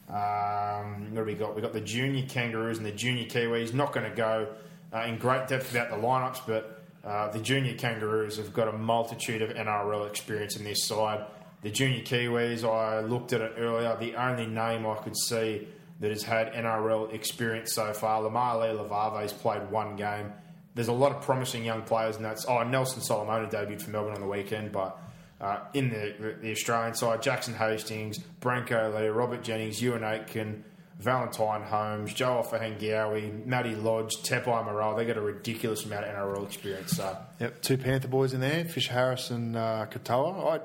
Um, 0.08 1.10
what 1.10 1.18
have 1.18 1.26
we 1.26 1.34
got? 1.34 1.54
We've 1.54 1.62
got 1.62 1.74
the 1.74 1.82
junior 1.82 2.24
Kangaroos 2.26 2.78
and 2.78 2.86
the 2.86 2.92
junior 2.92 3.26
Kiwis. 3.26 3.74
Not 3.74 3.92
going 3.92 4.08
to 4.08 4.16
go 4.16 4.48
uh, 4.90 5.00
in 5.00 5.18
great 5.18 5.48
depth 5.48 5.70
about 5.70 5.90
the 5.90 5.96
lineups, 5.96 6.40
but 6.46 6.82
uh, 7.04 7.30
the 7.30 7.40
junior 7.40 7.74
Kangaroos 7.74 8.38
have 8.38 8.54
got 8.54 8.68
a 8.68 8.72
multitude 8.72 9.42
of 9.42 9.50
NRL 9.50 10.08
experience 10.08 10.56
in 10.56 10.64
this 10.64 10.86
side. 10.86 11.22
The 11.60 11.68
junior 11.68 12.00
Kiwis, 12.00 12.64
I 12.64 13.00
looked 13.00 13.34
at 13.34 13.42
it 13.42 13.52
earlier. 13.58 13.94
The 14.00 14.14
only 14.16 14.46
name 14.46 14.86
I 14.86 14.94
could 14.94 15.14
see 15.14 15.68
that 16.00 16.10
has 16.10 16.22
had 16.22 16.54
NRL 16.54 17.12
experience 17.12 17.74
so 17.74 17.92
far, 17.92 18.22
Lamar 18.22 18.56
Lavave's 18.56 19.34
played 19.34 19.70
one 19.70 19.96
game. 19.96 20.32
There's 20.74 20.88
a 20.88 20.92
lot 20.92 21.12
of 21.12 21.22
promising 21.22 21.64
young 21.64 21.82
players, 21.82 22.16
and 22.16 22.24
that's 22.24 22.46
oh 22.46 22.62
Nelson 22.64 23.00
Solomona 23.00 23.48
debuted 23.48 23.82
for 23.82 23.90
Melbourne 23.90 24.14
on 24.14 24.20
the 24.20 24.26
weekend, 24.26 24.72
but 24.72 24.98
uh, 25.40 25.58
in 25.74 25.90
the, 25.90 26.36
the 26.40 26.50
Australian 26.50 26.94
side, 26.94 27.22
Jackson 27.22 27.54
Hastings, 27.54 28.18
Brenko 28.40 28.98
Lee, 28.98 29.08
Robert 29.08 29.42
Jennings, 29.42 29.80
Euan 29.80 30.02
Aitken, 30.02 30.64
Valentine 30.98 31.62
Holmes, 31.62 32.14
Joe 32.14 32.42
Ofahengaue, 32.42 33.44
Matty 33.44 33.74
Lodge, 33.74 34.14
Tepai 34.22 34.44
Moeroa. 34.44 34.96
They 34.96 35.04
got 35.04 35.16
a 35.16 35.20
ridiculous 35.20 35.84
amount 35.84 36.06
of 36.06 36.14
NRL 36.14 36.46
experience. 36.46 36.92
So 36.92 37.16
Yep, 37.40 37.62
two 37.62 37.76
Panther 37.76 38.08
boys 38.08 38.32
in 38.32 38.40
there, 38.40 38.64
Fisher-Harris 38.64 39.30
and 39.30 39.56
uh, 39.56 39.86
Katoa. 39.90 40.58
I, 40.58 40.60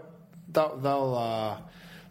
they'll 0.52 0.78
they'll, 0.78 1.16
uh, 1.16 1.58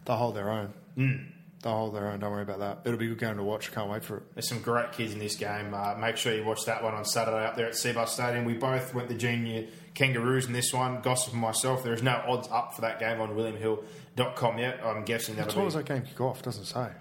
they'll 0.05 0.17
hold 0.17 0.35
their 0.35 0.49
own. 0.49 0.73
Mm. 0.97 1.25
They'll 1.61 1.73
hold 1.75 1.95
their 1.95 2.07
own. 2.07 2.19
Don't 2.19 2.31
worry 2.31 2.43
about 2.43 2.59
that. 2.59 2.79
It'll 2.85 2.97
be 2.97 3.07
a 3.07 3.09
good 3.09 3.19
game 3.19 3.35
to 3.35 3.43
watch. 3.43 3.71
Can't 3.73 3.89
wait 3.89 4.03
for 4.03 4.17
it. 4.17 4.23
there's 4.33 4.47
some 4.47 4.61
great 4.61 4.93
kids 4.93 5.11
in 5.11 5.19
this 5.19 5.35
game. 5.35 5.73
Uh, 5.73 5.93
make 5.95 6.15
sure 6.15 6.33
you 6.33 6.45
watch 6.45 6.63
that 6.65 6.81
one 6.81 6.93
on 6.93 7.03
Saturday 7.03 7.45
up 7.45 7.57
there 7.57 7.67
at 7.67 7.73
Cbus 7.73 8.07
Stadium. 8.07 8.45
We 8.45 8.53
both 8.53 8.93
went 8.93 9.09
the 9.09 9.15
junior 9.15 9.67
Kangaroos 9.93 10.45
in 10.45 10.53
this 10.53 10.71
one. 10.71 11.01
Gossip 11.01 11.33
and 11.33 11.41
myself. 11.41 11.83
There 11.83 11.93
is 11.93 12.01
no 12.01 12.21
odds 12.25 12.47
up 12.49 12.75
for 12.75 12.81
that 12.81 12.97
game 12.99 13.19
on 13.19 13.31
WilliamHill.com 13.31 14.57
yet. 14.57 14.79
I'm 14.85 15.03
guessing 15.03 15.35
that'll 15.35 15.51
time 15.51 15.63
be 15.63 15.65
does 15.67 15.73
that 15.73 15.85
game 15.85 16.03
kick 16.03 16.21
off? 16.21 16.41
Doesn't 16.41 16.63
say. 16.65 16.91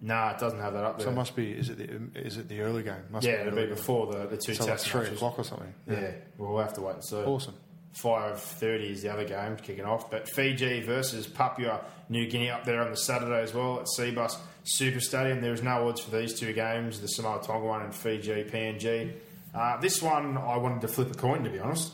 Nah, 0.00 0.30
it 0.32 0.38
doesn't 0.38 0.60
have 0.60 0.72
that 0.74 0.84
up 0.84 0.98
there. 0.98 1.06
So 1.06 1.12
it 1.12 1.14
must 1.14 1.34
be. 1.36 1.50
Is 1.52 1.70
it 1.70 1.78
the 1.78 2.20
is 2.20 2.36
it 2.36 2.48
the 2.48 2.60
early 2.60 2.82
game? 2.82 2.94
Must 3.10 3.26
yeah, 3.26 3.36
the 3.36 3.40
it'll 3.48 3.56
be 3.56 3.60
game. 3.66 3.70
before 3.74 4.12
the, 4.12 4.26
the 4.26 4.36
two 4.36 4.54
So 4.54 4.66
like 4.66 4.78
three 4.78 5.00
matches. 5.02 5.16
o'clock 5.16 5.38
or 5.38 5.44
something. 5.44 5.72
Yeah, 5.88 6.10
well, 6.36 6.52
we'll 6.52 6.62
have 6.62 6.74
to 6.74 6.82
wait 6.82 6.94
and 6.96 7.04
see. 7.04 7.16
Awesome. 7.16 7.54
Five 7.94 8.40
thirty 8.40 8.90
is 8.90 9.02
the 9.02 9.12
other 9.12 9.24
game 9.24 9.56
kicking 9.56 9.84
off. 9.84 10.10
But 10.10 10.28
Fiji 10.28 10.80
versus 10.82 11.26
Papua 11.26 11.80
New 12.08 12.26
Guinea 12.28 12.50
up 12.50 12.64
there 12.64 12.82
on 12.82 12.90
the 12.90 12.96
Saturday 12.96 13.40
as 13.40 13.54
well 13.54 13.78
at 13.80 13.86
Cbus 13.86 14.36
Super 14.64 14.98
Stadium. 15.00 15.40
There 15.40 15.52
is 15.52 15.62
no 15.62 15.88
odds 15.88 16.00
for 16.00 16.10
these 16.16 16.38
two 16.38 16.52
games: 16.52 17.00
the 17.00 17.06
Samoa 17.08 17.40
Tonga 17.42 17.64
one 17.66 17.82
and 17.82 17.94
Fiji 17.94 18.44
PNG. 18.44 19.12
Uh, 19.54 19.80
this 19.80 20.02
one 20.02 20.36
I 20.36 20.56
wanted 20.56 20.80
to 20.80 20.88
flip 20.88 21.12
a 21.12 21.14
coin 21.14 21.44
to 21.44 21.50
be 21.50 21.60
honest. 21.60 21.92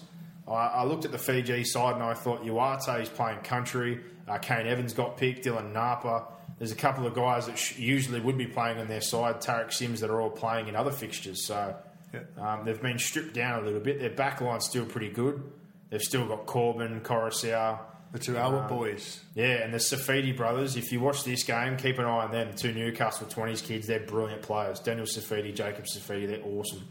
I, 0.48 0.52
I 0.52 0.85
looked 0.85 1.05
at 1.05 1.12
the 1.12 1.18
Fiji 1.18 1.64
side 1.64 1.94
and 1.97 2.02
I 2.02 2.14
thought 2.14 2.44
Uate 2.44 3.02
is 3.02 3.09
playing 3.10 3.40
country. 3.40 4.01
Uh, 4.27 4.39
Kane 4.39 4.66
Evans 4.66 4.94
got 4.94 5.16
picked. 5.18 5.44
Dylan 5.44 5.72
Napa. 5.72 6.24
There's 6.59 6.72
a 6.72 6.77
couple 6.77 7.06
of 7.06 7.14
guys 7.14 7.47
that 7.47 7.59
sh- 7.59 7.78
usually 7.78 8.20
would 8.20 8.39
be 8.39 8.47
playing 8.47 8.78
on 8.78 8.89
their 8.89 9.01
side. 9.02 9.40
Tariq 9.43 9.72
Sims 9.72 10.01
that 10.01 10.09
are 10.10 10.20
all 10.20 10.31
playing 10.31 10.68
in 10.68 10.77
other 10.77 10.90
fixtures. 10.93 11.47
So 11.47 11.74
Yeah. 12.14 12.20
um, 12.39 12.64
they've 12.64 12.81
been 12.81 12.98
stripped 12.98 13.35
down 13.35 13.62
a 13.62 13.66
little 13.66 13.81
bit. 13.81 13.98
Their 14.01 14.10
back 14.10 14.40
line's 14.40 14.64
still 14.66 14.85
pretty 14.86 15.10
good. 15.10 15.43
They've 15.90 16.00
still 16.02 16.26
got 16.26 16.46
Corbin, 16.46 17.00
Coruscant. 17.00 17.78
The 18.12 18.18
two 18.18 18.36
Albert 18.36 18.66
boys. 18.68 19.20
Yeah, 19.36 19.62
and 19.62 19.72
the 19.72 19.78
Saifiti 19.78 20.36
brothers, 20.36 20.76
if 20.76 20.90
you 20.90 20.98
watch 20.98 21.22
this 21.22 21.44
game, 21.44 21.76
keep 21.76 21.98
an 22.00 22.04
eye 22.06 22.24
on 22.24 22.32
them. 22.32 22.52
Two 22.56 22.72
Newcastle 22.72 23.26
20s 23.28 23.64
kids, 23.64 23.86
they're 23.86 24.00
brilliant 24.00 24.42
players. 24.42 24.80
Daniel 24.80 25.06
Saifiti, 25.06 25.54
Jacob 25.54 25.84
Saifiti, 25.84 26.26
they're 26.26 26.42
awesome. 26.44 26.88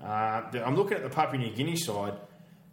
Uh, 0.00 0.42
I'm 0.64 0.76
looking 0.76 0.96
at 0.96 1.02
the 1.02 1.08
Papua 1.10 1.42
New 1.42 1.50
Guinea 1.52 1.74
side. 1.76 2.14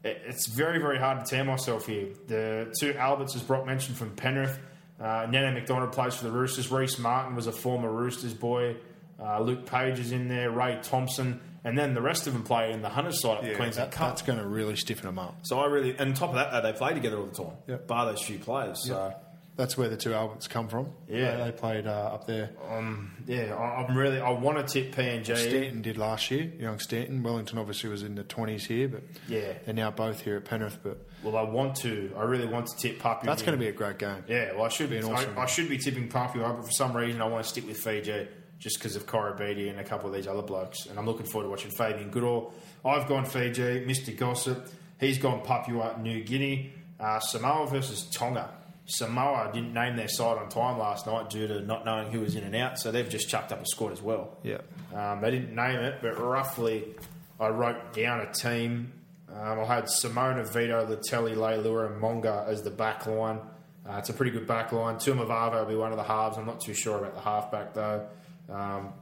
It- 0.03 0.21
It's 0.27 0.47
very, 0.47 0.79
very 0.79 0.99
hard 0.99 1.25
to 1.25 1.29
tear 1.29 1.43
myself 1.43 1.87
here. 1.87 2.09
The 2.27 2.73
two 2.79 2.93
Alberts, 2.95 3.35
as 3.35 3.41
Brock 3.41 3.65
mentioned, 3.65 3.97
from 3.97 4.11
Penrith. 4.15 4.59
Uh, 4.99 5.25
Nene 5.29 5.53
Macdonald 5.55 5.91
plays 5.91 6.13
for 6.15 6.25
the 6.25 6.31
Roosters. 6.31 6.69
Reese 6.71 6.99
Martin 6.99 7.35
was 7.35 7.47
a 7.47 7.51
former 7.51 7.89
Roosters 7.91 8.33
boy. 8.35 8.75
Uh, 9.19 9.39
Luke 9.41 9.65
Page 9.65 9.97
is 9.99 10.11
in 10.11 10.27
there. 10.27 10.51
Ray 10.51 10.77
Thompson. 10.83 11.41
And 11.69 11.77
then 11.77 11.93
the 11.93 12.01
rest 12.01 12.27
of 12.27 12.33
them 12.33 12.43
play 12.43 12.71
in 12.73 12.81
the 12.81 12.89
Hunters 12.89 13.21
side 13.21 13.37
of 13.37 13.43
the 13.45 13.51
Yeah, 13.51 13.55
Queensland 13.57 13.91
that, 13.91 13.97
Cup. 13.97 14.09
that's 14.09 14.21
going 14.23 14.39
to 14.39 14.45
really 14.47 14.75
stiffen 14.75 15.05
them 15.05 15.17
up. 15.19 15.37
So 15.43 15.59
I 15.59 15.67
really, 15.67 15.91
and 15.91 16.01
on 16.09 16.13
top 16.13 16.29
of 16.29 16.35
that, 16.35 16.51
though, 16.51 16.61
they 16.71 16.77
play 16.77 16.93
together 16.93 17.17
all 17.17 17.25
the 17.27 17.35
time, 17.43 17.53
Yep. 17.67 17.87
bar 17.87 18.05
those 18.05 18.21
few 18.21 18.39
players. 18.39 18.85
So 18.85 19.13
That's 19.55 19.77
where 19.77 19.89
the 19.89 19.97
two 19.97 20.13
Alberts 20.13 20.47
come 20.47 20.69
from. 20.69 20.93
Yeah. 21.09 21.35
they, 21.35 21.43
they 21.45 21.51
played 21.51 21.85
uh, 21.85 22.11
up 22.13 22.25
there. 22.27 22.51
yeah, 23.27 23.53
I, 23.53 23.83
I'm 23.83 23.97
really, 23.97 24.19
I 24.21 24.29
want 24.31 24.57
to 24.57 24.63
tip 24.73 24.95
PNG. 24.95 25.35
Stanton 25.35 25.81
did 25.81 25.97
last 25.97 26.31
year. 26.31 26.43
Young 26.59 26.79
Stanton. 26.79 27.23
Wellington 27.23 27.57
obviously 27.57 27.89
was 27.89 28.01
in 28.03 28.15
the 28.15 28.23
twenties 28.23 28.65
here, 28.65 28.87
but 28.87 29.03
Yeah. 29.27 29.53
they're 29.65 29.73
now 29.73 29.91
both 29.91 30.21
here 30.21 30.37
at 30.37 30.45
Penrith. 30.45 30.79
But 30.81 31.05
Well, 31.23 31.35
I 31.35 31.41
want 31.43 31.75
to, 31.77 32.11
I 32.17 32.23
really 32.23 32.47
want 32.47 32.67
to 32.67 32.77
tip 32.77 32.99
Papua. 32.99 33.29
that's 33.29 33.41
going 33.43 33.57
to 33.57 33.61
be 33.61 33.67
a 33.67 33.73
great 33.73 33.97
game. 33.99 34.23
yeah. 34.29 34.53
Well, 34.53 34.63
I 34.63 34.69
should 34.69 34.89
be 34.89 34.99
be, 34.99 35.05
an 35.05 35.11
awesome 35.13 35.37
I, 35.37 35.41
I 35.41 35.45
should 35.45 35.67
be 35.67 35.77
tipping 35.77 36.07
Papua, 36.07 36.53
but 36.53 36.65
for 36.65 36.71
some 36.71 36.95
reason 36.95 37.21
I 37.21 37.25
want 37.27 37.43
to 37.43 37.49
stick 37.49 37.67
with 37.67 37.77
Fiji 37.77 38.27
just 38.59 38.77
because 38.77 38.95
of 38.95 39.05
Koroibete 39.05 39.69
and 39.69 39.79
a 39.79 39.83
couple 39.83 40.07
of 40.09 40.13
these 40.13 40.27
other 40.27 40.41
blokes, 40.41 40.85
and 40.85 40.99
I'm 40.99 41.05
looking 41.05 41.25
forward 41.25 41.45
to 41.45 41.49
watching 41.49 41.71
Fabian 41.71 42.09
Goodall. 42.11 42.53
I've 42.85 43.07
gone 43.07 43.25
Fiji, 43.25 43.85
Mr. 43.85 44.15
Gossip. 44.15 44.67
He's 44.99 45.17
gone 45.17 45.41
Papua 45.41 45.97
New 46.01 46.23
Guinea, 46.23 46.73
uh, 46.99 47.19
Samoa 47.19 47.67
versus 47.67 48.09
Tonga. 48.13 48.49
Samoa 48.85 49.51
didn't 49.53 49.73
name 49.73 49.95
their 49.95 50.07
side 50.07 50.37
on 50.37 50.49
time 50.49 50.77
last 50.77 51.05
night 51.07 51.29
due 51.29 51.47
to 51.47 51.61
not 51.61 51.85
knowing 51.85 52.11
who 52.11 52.19
was 52.19 52.35
in 52.35 52.43
and 52.43 52.55
out, 52.55 52.79
so 52.79 52.91
they've 52.91 53.09
just 53.09 53.29
chucked 53.29 53.51
up 53.51 53.61
a 53.61 53.65
squad 53.65 53.91
as 53.91 54.01
well. 54.01 54.37
Yeah. 54.43 54.57
Um, 54.93 55.21
they 55.21 55.31
didn't 55.31 55.55
name 55.55 55.79
it, 55.79 55.99
but 56.01 56.19
roughly 56.19 56.85
I 57.39 57.49
wrote 57.49 57.93
down 57.93 58.21
a 58.21 58.31
team. 58.33 58.91
Um, 59.31 59.59
I 59.59 59.65
had 59.65 59.85
Simona, 59.85 60.45
Vito, 60.45 60.85
Latelli, 60.85 61.35
Leilua, 61.35 61.91
and 61.91 61.99
Monga 62.01 62.45
as 62.47 62.63
the 62.63 62.71
back 62.71 63.05
line. 63.05 63.39
Uh, 63.87 63.97
it's 63.97 64.09
a 64.09 64.13
pretty 64.13 64.31
good 64.31 64.47
back 64.47 64.71
line. 64.71 64.95
Tuamavava 64.95 65.59
will 65.59 65.65
be 65.65 65.75
one 65.75 65.91
of 65.91 65.97
the 65.97 66.03
halves. 66.03 66.37
I'm 66.37 66.47
not 66.47 66.59
too 66.59 66.73
sure 66.73 66.97
about 66.97 67.13
the 67.13 67.21
halfback, 67.21 67.73
though. 67.73 68.07
Um, 68.51 68.93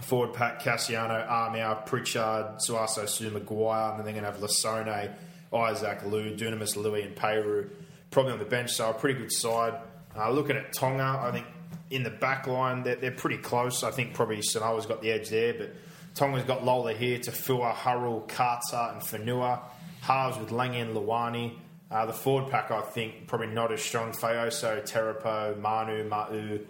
forward 0.00 0.34
pack, 0.34 0.62
Kasiano, 0.62 1.28
Armour, 1.28 1.82
Pritchard, 1.86 2.58
Suaso, 2.66 3.08
Su, 3.08 3.30
Maguire, 3.30 3.90
and 3.90 3.98
then 3.98 4.04
they're 4.04 4.22
going 4.22 4.24
to 4.24 4.30
have 4.32 4.40
Lasone, 4.40 5.14
Isaac, 5.52 6.04
Lou, 6.04 6.34
Dunamis, 6.34 6.76
Louis, 6.76 7.02
and 7.02 7.14
Peyroux 7.14 7.70
probably 8.12 8.32
on 8.32 8.38
the 8.38 8.44
bench, 8.44 8.70
so 8.70 8.90
a 8.90 8.94
pretty 8.94 9.18
good 9.18 9.32
side. 9.32 9.74
Uh, 10.16 10.30
looking 10.30 10.56
at 10.56 10.72
Tonga, 10.72 11.18
I 11.20 11.32
think 11.32 11.46
in 11.90 12.04
the 12.04 12.10
back 12.10 12.46
line, 12.46 12.84
they're, 12.84 12.96
they're 12.96 13.10
pretty 13.10 13.38
close. 13.38 13.82
I 13.82 13.90
think 13.90 14.14
probably 14.14 14.42
Samoa's 14.42 14.86
got 14.86 15.02
the 15.02 15.10
edge 15.10 15.30
there, 15.30 15.54
but 15.54 15.74
Tonga's 16.14 16.44
got 16.44 16.64
Lola 16.64 16.92
here, 16.92 17.18
Taufua, 17.18 17.74
Hurrell, 17.74 18.20
Karta, 18.28 18.92
and 18.92 19.02
Fanua. 19.02 19.62
Halves 20.02 20.38
with 20.38 20.50
Langi 20.50 20.82
and 20.82 20.94
Luwani. 20.94 21.54
Uh, 21.90 22.06
the 22.06 22.12
forward 22.12 22.50
pack, 22.50 22.70
I 22.70 22.80
think, 22.82 23.26
probably 23.26 23.48
not 23.48 23.72
as 23.72 23.80
strong. 23.80 24.12
Fayoso, 24.12 24.82
Terapo, 24.82 25.58
Manu, 25.58 26.08
Ma'u, 26.08 26.64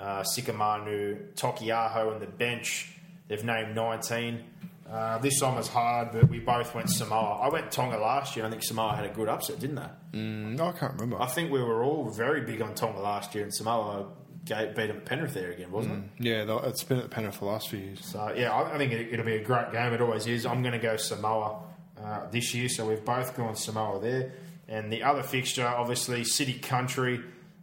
uh, 0.00 0.22
Sikamanu, 0.22 1.34
Tokiaho, 1.34 2.12
and 2.12 2.20
the 2.20 2.26
bench. 2.26 2.92
They've 3.28 3.44
named 3.44 3.74
19. 3.76 4.44
Uh, 4.90 5.18
this 5.18 5.40
one 5.40 5.54
was 5.54 5.68
hard, 5.68 6.10
but 6.10 6.28
we 6.28 6.40
both 6.40 6.74
went 6.74 6.90
Samoa. 6.90 7.38
I 7.42 7.48
went 7.48 7.70
Tonga 7.70 7.96
last 7.98 8.34
year. 8.34 8.44
I 8.44 8.50
think 8.50 8.64
Samoa 8.64 8.96
had 8.96 9.04
a 9.04 9.10
good 9.10 9.28
upset, 9.28 9.60
didn't 9.60 9.76
they? 9.76 10.18
No, 10.18 10.66
I 10.66 10.72
can't 10.72 10.94
remember. 10.94 11.22
I 11.22 11.26
think 11.26 11.52
we 11.52 11.62
were 11.62 11.84
all 11.84 12.08
very 12.08 12.40
big 12.40 12.60
on 12.60 12.74
Tonga 12.74 12.98
last 12.98 13.32
year, 13.34 13.44
and 13.44 13.54
Samoa 13.54 14.08
gave, 14.44 14.74
beat 14.74 14.88
them 14.88 14.96
at 14.96 15.04
Penrith 15.04 15.34
there 15.34 15.52
again, 15.52 15.70
wasn't 15.70 16.10
it? 16.18 16.24
yeah, 16.24 16.58
it's 16.64 16.82
been 16.82 16.98
at 16.98 17.10
Penrith 17.10 17.34
for 17.36 17.44
the 17.44 17.50
last 17.52 17.68
few 17.68 17.78
years. 17.78 18.04
So 18.04 18.34
yeah, 18.36 18.50
I, 18.52 18.74
I 18.74 18.78
think 18.78 18.92
it, 18.92 19.12
it'll 19.12 19.24
be 19.24 19.36
a 19.36 19.44
great 19.44 19.70
game. 19.70 19.92
It 19.92 20.00
always 20.00 20.26
is. 20.26 20.44
I'm 20.44 20.62
going 20.62 20.72
to 20.72 20.80
go 20.80 20.96
Samoa 20.96 21.62
uh, 22.02 22.26
this 22.32 22.52
year, 22.54 22.68
so 22.68 22.88
we've 22.88 23.04
both 23.04 23.36
gone 23.36 23.54
Samoa 23.54 24.00
there. 24.00 24.32
And 24.66 24.92
the 24.92 25.04
other 25.04 25.22
fixture, 25.22 25.66
obviously, 25.66 26.24
City 26.24 26.54
Country. 26.54 27.20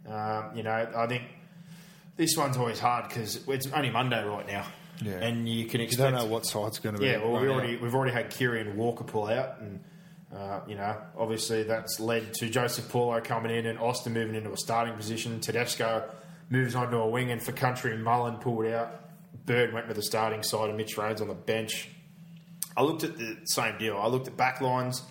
Um, 0.08 0.52
you 0.54 0.62
know, 0.62 0.88
I 0.96 1.06
think 1.06 1.24
this 2.18 2.36
one's 2.36 2.58
always 2.58 2.78
hard 2.78 3.08
because 3.08 3.40
it's 3.48 3.66
only 3.72 3.88
Monday 3.90 4.22
right 4.22 4.46
now, 4.46 4.66
Yeah. 5.00 5.12
and 5.14 5.48
you 5.48 5.64
can 5.64 5.80
expect. 5.80 6.10
You 6.10 6.16
don't 6.18 6.26
know 6.28 6.32
what 6.34 6.44
side's 6.44 6.78
going 6.78 6.96
to 6.96 7.00
be. 7.00 7.06
Yeah, 7.06 7.18
well, 7.24 7.40
we 7.40 7.48
already 7.48 7.76
out. 7.76 7.80
we've 7.80 7.94
already 7.94 8.12
had 8.12 8.28
Kiri 8.28 8.60
and 8.60 8.76
Walker 8.76 9.04
pull 9.04 9.28
out, 9.28 9.60
and 9.60 9.80
uh, 10.36 10.60
you 10.68 10.74
know, 10.74 10.94
obviously 11.16 11.62
that's 11.62 11.98
led 11.98 12.34
to 12.34 12.50
Joseph 12.50 12.90
Paulo 12.90 13.18
coming 13.22 13.56
in 13.56 13.64
and 13.64 13.78
Austin 13.78 14.12
moving 14.12 14.34
into 14.34 14.52
a 14.52 14.56
starting 14.58 14.94
position. 14.94 15.40
Tedesco 15.40 16.04
moves 16.50 16.74
on 16.74 16.90
to 16.90 16.98
a 16.98 17.08
wing, 17.08 17.30
and 17.30 17.42
for 17.42 17.52
country, 17.52 17.96
Mullen 17.96 18.36
pulled 18.36 18.66
out. 18.66 19.04
Bird 19.46 19.72
went 19.72 19.88
to 19.88 19.94
the 19.94 20.02
starting 20.02 20.42
side, 20.42 20.68
and 20.68 20.76
Mitch 20.76 20.98
Rhodes 20.98 21.22
on 21.22 21.28
the 21.28 21.34
bench. 21.34 21.88
I 22.76 22.82
looked 22.82 23.02
at 23.04 23.16
the 23.16 23.38
same 23.46 23.78
deal. 23.78 23.96
I 23.96 24.06
looked 24.08 24.26
at 24.28 24.36
back 24.36 24.60
lines. 24.60 25.02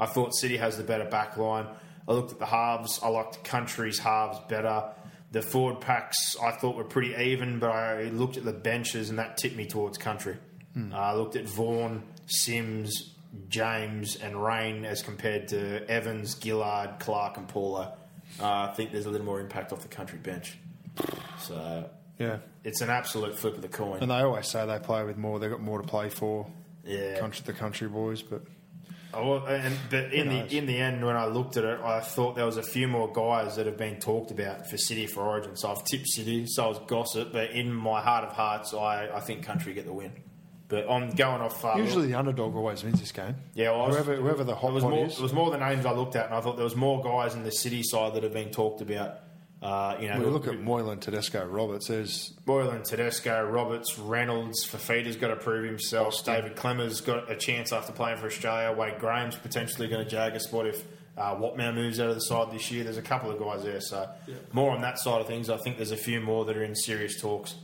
I 0.00 0.06
thought 0.06 0.34
City 0.34 0.56
has 0.56 0.76
the 0.78 0.82
better 0.82 1.04
back 1.04 1.36
line. 1.36 1.66
I 2.08 2.12
looked 2.12 2.32
at 2.32 2.38
the 2.38 2.46
halves. 2.46 2.98
I 3.02 3.08
liked 3.08 3.44
Country's 3.44 3.98
halves 3.98 4.38
better. 4.48 4.84
The 5.32 5.42
forward 5.42 5.80
packs 5.80 6.36
I 6.42 6.52
thought 6.52 6.76
were 6.76 6.84
pretty 6.84 7.14
even, 7.14 7.58
but 7.58 7.70
I 7.70 8.04
looked 8.04 8.36
at 8.36 8.44
the 8.44 8.52
benches 8.52 9.10
and 9.10 9.18
that 9.18 9.36
tipped 9.38 9.56
me 9.56 9.66
towards 9.66 9.98
Country. 9.98 10.36
Uh, 10.76 10.94
I 10.94 11.14
looked 11.14 11.36
at 11.36 11.44
Vaughan, 11.46 12.02
Sims, 12.26 13.14
James, 13.48 14.16
and 14.16 14.42
Rein 14.42 14.84
as 14.84 15.02
compared 15.02 15.48
to 15.48 15.86
Evans, 15.90 16.36
Gillard, 16.42 16.98
Clark, 17.00 17.36
and 17.38 17.48
Paulo. 17.48 17.92
Uh, 18.40 18.68
I 18.70 18.74
think 18.74 18.92
there's 18.92 19.06
a 19.06 19.10
little 19.10 19.26
more 19.26 19.40
impact 19.40 19.72
off 19.72 19.80
the 19.80 19.88
Country 19.88 20.18
bench. 20.18 20.56
So 21.38 21.88
Yeah. 22.18 22.38
it's 22.64 22.80
an 22.80 22.90
absolute 22.90 23.34
flip 23.36 23.54
of 23.56 23.62
the 23.62 23.68
coin. 23.68 24.00
And 24.02 24.10
they 24.10 24.16
always 24.20 24.48
say 24.48 24.66
they 24.66 24.78
play 24.78 25.02
with 25.04 25.16
more. 25.16 25.38
They've 25.38 25.50
got 25.50 25.60
more 25.60 25.80
to 25.80 25.86
play 25.86 26.08
for. 26.08 26.46
Yeah. 26.84 27.18
Country, 27.18 27.42
the 27.46 27.52
country 27.52 27.88
boys, 27.88 28.22
but 28.22 28.42
Oh, 29.14 29.28
well, 29.30 29.46
and 29.46 29.74
but 29.90 30.12
in 30.14 30.28
the 30.30 30.56
in 30.56 30.64
the 30.64 30.78
end, 30.78 31.04
when 31.04 31.16
I 31.16 31.26
looked 31.26 31.58
at 31.58 31.64
it, 31.64 31.80
I 31.80 32.00
thought 32.00 32.34
there 32.34 32.46
was 32.46 32.56
a 32.56 32.62
few 32.62 32.88
more 32.88 33.12
guys 33.12 33.56
that 33.56 33.66
have 33.66 33.76
been 33.76 34.00
talked 34.00 34.30
about 34.30 34.70
for 34.70 34.78
City 34.78 35.06
for 35.06 35.20
Origin. 35.22 35.54
So 35.54 35.70
I've 35.70 35.84
tipped 35.84 36.08
City, 36.08 36.46
so 36.46 36.64
I 36.64 36.68
was 36.68 36.78
gossip. 36.86 37.30
But 37.30 37.50
in 37.50 37.70
my 37.72 38.00
heart 38.00 38.24
of 38.24 38.32
hearts, 38.32 38.72
I, 38.72 39.10
I 39.14 39.20
think 39.20 39.44
Country 39.44 39.74
get 39.74 39.84
the 39.84 39.92
win. 39.92 40.12
But 40.68 40.88
I'm 40.90 41.10
going 41.10 41.42
off. 41.42 41.62
Uh, 41.62 41.74
usually 41.76 42.06
the 42.06 42.14
underdog 42.14 42.56
always 42.56 42.82
wins 42.82 43.00
this 43.00 43.12
game. 43.12 43.34
yeah, 43.52 43.70
well, 43.72 43.82
I 43.82 43.86
was- 43.88 43.96
whoever 43.96 44.16
whoever 44.16 44.44
the 44.44 44.54
hot 44.54 44.70
it 44.70 44.74
was 44.74 44.82
more. 44.84 45.04
is. 45.04 45.18
It 45.18 45.22
was 45.22 45.34
more 45.34 45.50
the 45.50 45.58
names 45.58 45.84
I 45.84 45.92
looked 45.92 46.16
at, 46.16 46.24
and 46.26 46.34
I 46.34 46.40
thought 46.40 46.56
there 46.56 46.64
was 46.64 46.74
more 46.76 47.02
guys 47.02 47.34
in 47.34 47.42
the 47.42 47.52
City 47.52 47.82
side 47.82 48.14
that 48.14 48.22
have 48.22 48.32
been 48.32 48.50
talked 48.50 48.80
about. 48.80 49.18
Uh, 49.62 49.96
you 50.00 50.08
know, 50.08 50.18
we 50.18 50.26
look 50.26 50.48
at 50.48 50.58
Moylan, 50.58 50.98
Tedesco, 50.98 51.46
Roberts. 51.46 51.86
There's 51.86 52.34
Moylan, 52.46 52.82
Tedesco, 52.82 53.44
Roberts, 53.44 53.96
Reynolds, 53.96 54.66
Fifita's 54.66 55.16
got 55.16 55.28
to 55.28 55.36
prove 55.36 55.64
himself. 55.64 56.24
David 56.24 56.56
Klemmer's 56.56 57.00
got 57.00 57.30
a 57.30 57.36
chance 57.36 57.72
after 57.72 57.92
playing 57.92 58.18
for 58.18 58.26
Australia. 58.26 58.76
Wade 58.76 58.98
Graham's 58.98 59.36
potentially 59.36 59.86
going 59.86 60.04
to 60.04 60.10
jag 60.10 60.34
a 60.34 60.40
spot 60.40 60.66
if 60.66 60.84
uh, 61.16 61.36
Watmough 61.36 61.74
moves 61.74 62.00
out 62.00 62.08
of 62.08 62.16
the 62.16 62.20
side 62.22 62.50
this 62.50 62.72
year. 62.72 62.82
There's 62.82 62.96
a 62.96 63.02
couple 63.02 63.30
of 63.30 63.38
guys 63.38 63.62
there, 63.62 63.80
so 63.80 64.08
more 64.52 64.72
on 64.72 64.80
that 64.80 64.98
side 64.98 65.20
of 65.20 65.28
things. 65.28 65.48
I 65.48 65.58
think 65.58 65.76
there's 65.76 65.92
a 65.92 65.96
few 65.96 66.20
more 66.20 66.44
that 66.46 66.56
are 66.56 66.64
in 66.64 66.74
serious 66.74 67.20
talks. 67.20 67.54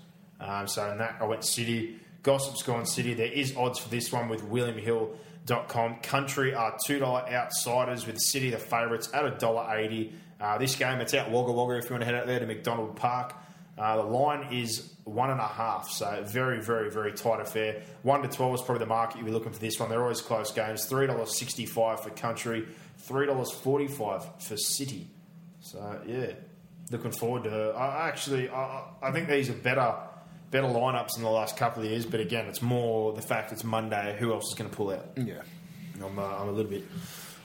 Um, 0.41 0.69
so 0.69 0.91
in 0.93 0.99
that, 0.99 1.17
I 1.21 1.25
went 1.25 1.45
City. 1.45 1.99
Gossip's 2.23 2.63
gone 2.63 2.87
City. 2.87 3.15
There 3.15 3.27
is 3.27 3.57
odds 3.57 3.81
for 3.81 3.89
this 3.89 4.13
one 4.13 4.29
with 4.29 4.43
WilliamHill.com. 4.49 5.97
Country 5.97 6.55
are 6.55 6.77
$2 6.89 7.33
outsiders 7.33 8.07
with 8.07 8.21
City 8.21 8.51
the 8.51 8.59
favourites 8.59 9.09
at 9.13 9.25
$1.80. 9.25 10.13
Uh, 10.41 10.59
this 10.59 10.77
game, 10.77 11.01
it's 11.01 11.15
out 11.15 11.31
Wagga 11.31 11.53
Wagga 11.53 11.79
if 11.79 11.85
you 11.85 11.91
want 11.91 12.03
to 12.03 12.07
head 12.07 12.15
out 12.15 12.27
there 12.27 12.39
to 12.39 12.47
McDonald 12.47 12.97
Park. 12.97 13.35
Uh, 13.77 13.97
the 13.97 14.03
line 14.03 14.53
is 14.53 14.93
one 15.05 15.31
and 15.31 15.41
a 15.41 15.47
half, 15.47 15.89
so 15.89 16.25
very, 16.27 16.61
very, 16.61 16.91
very 16.91 17.13
tight 17.13 17.41
affair. 17.41 17.83
One 18.03 18.23
to 18.23 18.29
twelve 18.29 18.55
is 18.55 18.61
probably 18.63 18.81
the 18.81 18.89
market 18.89 19.19
you'll 19.19 19.27
be 19.27 19.33
looking 19.33 19.53
for 19.53 19.59
this 19.61 19.79
one. 19.79 19.89
They're 19.89 20.03
always 20.03 20.21
close 20.21 20.51
games. 20.51 20.85
Three 20.87 21.07
dollars 21.07 21.39
sixty-five 21.39 22.03
for 22.03 22.11
country, 22.11 22.67
three 22.99 23.27
dollars 23.27 23.53
forty-five 23.53 24.27
for 24.41 24.57
city. 24.57 25.09
So 25.61 26.01
yeah, 26.07 26.33
looking 26.91 27.13
forward 27.13 27.45
to. 27.45 27.69
I 27.77 28.09
actually, 28.09 28.49
I, 28.49 28.83
I 29.01 29.13
think 29.13 29.29
these 29.29 29.49
are 29.49 29.55
better, 29.55 29.95
better 30.51 30.67
lineups 30.67 31.17
in 31.17 31.23
the 31.23 31.31
last 31.31 31.57
couple 31.57 31.85
of 31.85 31.89
years. 31.89 32.05
But 32.05 32.19
again, 32.19 32.47
it's 32.47 32.63
more 32.63 33.13
the 33.13 33.23
fact 33.23 33.53
it's 33.53 33.63
Monday. 33.65 34.17
Who 34.19 34.33
else 34.33 34.49
is 34.49 34.55
going 34.55 34.71
to 34.71 34.77
pull 34.77 34.91
out? 34.91 35.07
Yeah. 35.17 35.43
I'm, 36.03 36.19
uh, 36.19 36.23
I'm 36.23 36.49
a 36.49 36.53
little 36.53 36.71
bit, 36.71 36.85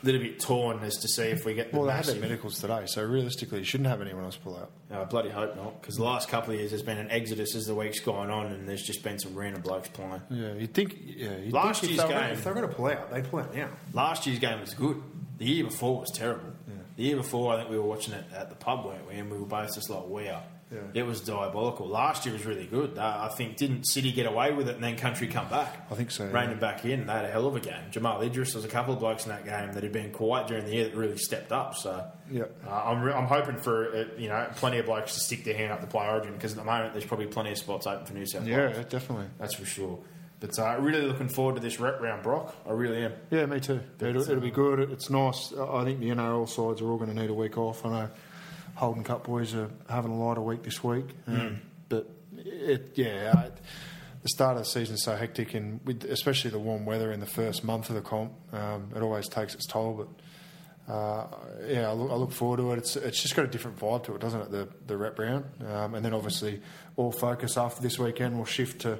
little 0.04 0.22
bit 0.22 0.40
torn 0.40 0.80
as 0.84 0.98
to 0.98 1.08
see 1.08 1.24
if 1.24 1.46
we 1.46 1.54
get 1.54 1.72
the 1.72 1.78
Well, 1.78 1.88
they 1.88 1.94
had 1.94 2.06
their 2.06 2.16
medicals 2.20 2.60
today, 2.60 2.84
so 2.88 3.04
realistically, 3.04 3.60
you 3.60 3.64
shouldn't 3.66 3.88
have 3.90 4.02
anyone 4.02 4.24
else 4.26 4.36
pull 4.36 4.58
out. 4.58 4.72
I 4.92 4.96
Uh, 4.96 5.06
bloody 5.06 5.30
hope 5.30 5.56
not, 5.56 5.82
because 5.82 5.96
the 5.96 6.04
last 6.04 6.30
couple 6.30 6.54
of 6.54 6.60
years 6.60 6.72
there's 6.72 6.84
been 6.84 6.98
an 6.98 7.10
exodus 7.10 7.56
as 7.56 7.66
the 7.66 7.74
week's 7.76 8.00
gone 8.00 8.30
on, 8.30 8.48
and 8.48 8.68
there's 8.68 8.84
just 8.84 9.04
been 9.04 9.18
some 9.20 9.34
random 9.36 9.62
blokes 9.62 9.88
playing. 9.90 10.22
Yeah, 10.30 10.54
you'd 10.54 10.74
think. 10.74 10.98
Yeah, 11.04 11.38
you'd 11.38 11.54
Last 11.54 11.82
think 11.82 11.94
year's 11.94 12.04
if 12.04 12.10
game- 12.10 12.20
gonna- 12.20 12.34
if 12.34 12.44
they're 12.44 12.54
going 12.54 12.68
to 12.70 12.76
pull 12.76 12.88
out, 12.88 13.12
they'd 13.12 13.24
pull 13.30 13.40
out 13.40 13.56
now. 13.56 13.70
Last 13.94 14.28
year's 14.28 14.40
game 14.40 14.60
was 14.60 14.74
good. 14.74 15.02
The 15.38 15.46
year 15.46 15.64
before 15.64 16.00
was 16.02 16.12
terrible. 16.12 16.52
The 16.96 17.04
year 17.04 17.16
before, 17.16 17.54
I 17.54 17.58
think 17.58 17.72
we 17.72 17.78
were 17.78 17.84
watching 17.88 18.14
it 18.14 18.24
at 18.36 18.50
the 18.50 18.56
pub, 18.56 18.86
weren't 18.86 19.08
we? 19.08 19.16
And 19.16 19.32
we 19.32 19.40
were 19.40 19.48
both 19.48 19.74
just 19.74 19.90
like, 19.90 20.06
wow. 20.06 20.44
Yeah. 20.74 20.80
It 20.96 21.06
was 21.06 21.22
diabolical. 21.22 21.88
Last 21.88 22.26
year 22.26 22.34
was 22.34 22.46
really 22.46 22.66
good. 22.66 22.98
Uh, 22.98 23.28
I 23.30 23.36
think 23.36 23.58
didn't 23.58 23.84
City 23.86 24.12
get 24.12 24.26
away 24.26 24.52
with 24.52 24.68
it 24.70 24.76
and 24.76 24.84
then 24.84 24.96
Country 24.98 25.28
come 25.28 25.48
back? 25.50 25.86
I 25.92 25.96
think 25.96 26.10
so, 26.10 26.24
Reined 26.26 26.34
yeah. 26.36 26.48
them 26.50 26.60
back 26.60 26.84
in. 26.86 27.06
They 27.06 27.14
had 27.14 27.26
a 27.26 27.30
hell 27.32 27.46
of 27.46 27.56
a 27.56 27.60
game. 27.60 27.82
Jamal 27.92 28.22
Idris 28.22 28.56
was 28.56 28.66
a 28.66 28.68
couple 28.68 28.94
of 28.94 29.00
blokes 29.00 29.26
in 29.26 29.30
that 29.30 29.46
game 29.46 29.72
that 29.74 29.84
had 29.84 29.92
been 29.92 30.12
quiet 30.12 30.48
during 30.48 30.66
the 30.66 30.72
year 30.74 30.86
that 30.86 30.96
really 30.96 31.18
stepped 31.18 31.52
up. 31.52 31.76
So 31.76 32.04
Yeah. 32.32 32.44
uh, 32.68 32.84
I'm, 32.86 33.02
re- 33.04 33.14
I'm 33.14 33.28
hoping 33.28 33.58
for 33.58 33.96
uh, 33.96 34.06
you 34.18 34.30
know 34.30 34.48
plenty 34.56 34.80
of 34.80 34.86
blokes 34.88 35.14
to 35.14 35.20
stick 35.20 35.44
their 35.44 35.56
hand 35.56 35.72
up 35.72 35.82
to 35.82 35.88
play 35.88 36.08
Origin 36.08 36.34
because 36.34 36.54
at 36.54 36.58
the 36.58 36.64
moment 36.64 36.94
there's 36.94 37.06
probably 37.06 37.28
plenty 37.28 37.52
of 37.52 37.58
spots 37.60 37.86
open 37.86 38.06
for 38.06 38.14
New 38.14 38.26
South 38.26 38.46
Wales. 38.46 38.76
Yeah, 38.78 38.84
definitely. 38.90 39.28
That's 39.38 39.54
for 39.54 39.66
sure. 39.66 40.00
But 40.40 40.60
uh, 40.60 40.76
really 40.82 41.04
looking 41.04 41.30
forward 41.30 41.56
to 41.56 41.62
this 41.62 41.80
rep 41.80 42.02
round, 42.02 42.22
Brock. 42.24 42.54
I 42.68 42.72
really 42.72 43.06
am. 43.06 43.14
Yeah, 43.32 43.46
me 43.46 43.62
too. 43.62 43.80
It'll, 44.02 44.24
it'll 44.24 44.42
be 44.42 44.52
good. 44.52 44.80
It's 44.92 45.10
nice. 45.10 45.54
I 45.54 45.86
think 45.86 46.02
the 46.02 46.10
NRL 46.10 46.50
sides 46.50 46.82
are 46.82 46.90
all 46.90 46.98
going 46.98 47.16
to 47.16 47.22
need 47.22 47.30
a 47.30 47.34
week 47.34 47.58
off. 47.58 47.86
I 47.86 47.90
know 47.90 48.10
Holden 48.76 49.04
Cup 49.04 49.26
boys 49.26 49.54
are 49.54 49.70
having 49.90 50.12
a 50.12 50.18
lighter 50.18 50.42
week 50.42 50.64
this 50.64 50.84
week, 50.84 51.06
um, 51.28 51.62
but 51.90 52.10
it, 52.38 52.92
yeah, 52.96 53.34
I, 53.36 53.50
the 54.24 54.30
start 54.30 54.58
of 54.58 54.64
the 54.64 54.70
season 54.70 54.96
is 54.96 55.04
so 55.04 55.16
hectic, 55.16 55.54
and 55.54 55.80
with 55.86 56.04
especially 56.06 56.50
the 56.52 56.60
warm 56.60 56.86
weather 56.86 57.12
in 57.12 57.20
the 57.20 57.26
first 57.26 57.64
month 57.64 57.90
of 57.90 57.96
the 57.96 58.02
comp, 58.02 58.32
um, 58.52 58.90
it 58.96 59.02
always 59.02 59.28
takes 59.28 59.54
its 59.54 59.68
toll. 59.68 60.08
But 60.88 60.94
uh, 60.94 61.28
yeah, 61.68 61.90
I 61.90 61.94
look, 61.94 62.12
I 62.12 62.16
look 62.16 62.32
forward 62.32 62.58
to 62.58 62.72
it. 62.72 62.78
It's 62.80 62.96
it's 62.96 63.22
just 63.22 63.36
got 63.36 63.46
a 63.46 63.48
different 63.48 63.78
vibe 63.78 64.04
to 64.06 64.16
it, 64.16 64.22
doesn't 64.22 64.42
it? 64.42 64.52
The 64.52 64.68
the 64.88 64.98
rep 64.98 65.20
round, 65.20 65.46
um, 65.68 65.94
and 65.96 66.04
then 66.04 66.14
obviously 66.14 66.62
all 66.96 67.12
focus 67.12 67.58
after 67.58 67.82
this 67.82 68.00
weekend 68.00 68.38
will 68.38 68.46
shift 68.46 68.82
to 68.82 69.00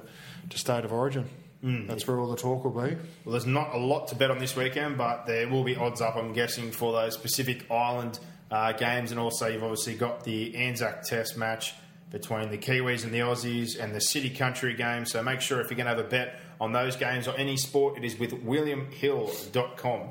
to 0.50 0.58
state 0.58 0.84
of 0.84 0.92
origin. 0.92 1.28
That's 1.66 2.06
where 2.06 2.20
all 2.20 2.28
the 2.28 2.36
talk 2.36 2.62
will 2.62 2.72
be. 2.72 2.94
Well, 3.24 3.32
there's 3.32 3.46
not 3.46 3.74
a 3.74 3.78
lot 3.78 4.08
to 4.08 4.14
bet 4.14 4.30
on 4.30 4.38
this 4.38 4.54
weekend, 4.54 4.98
but 4.98 5.24
there 5.24 5.48
will 5.48 5.64
be 5.64 5.74
odds 5.76 6.02
up, 6.02 6.14
I'm 6.14 6.34
guessing, 6.34 6.70
for 6.70 6.92
those 6.92 7.16
Pacific 7.16 7.70
Island 7.70 8.18
uh, 8.50 8.72
games. 8.72 9.10
And 9.10 9.20
also, 9.20 9.46
you've 9.48 9.62
obviously 9.62 9.94
got 9.94 10.24
the 10.24 10.54
Anzac 10.56 11.02
Test 11.04 11.36
match 11.36 11.74
between 12.10 12.50
the 12.50 12.58
Kiwis 12.58 13.04
and 13.04 13.12
the 13.12 13.18
Aussies 13.18 13.78
and 13.78 13.94
the 13.94 14.00
City 14.00 14.30
Country 14.30 14.74
game. 14.74 15.04
So 15.04 15.22
make 15.22 15.40
sure 15.40 15.60
if 15.60 15.70
you're 15.70 15.76
going 15.76 15.86
to 15.86 15.96
have 15.96 15.98
a 15.98 16.08
bet 16.08 16.38
on 16.60 16.72
those 16.72 16.96
games 16.96 17.26
or 17.26 17.36
any 17.36 17.56
sport, 17.56 17.98
it 17.98 18.04
is 18.04 18.18
with 18.18 18.32
williamhill.com. 18.44 20.10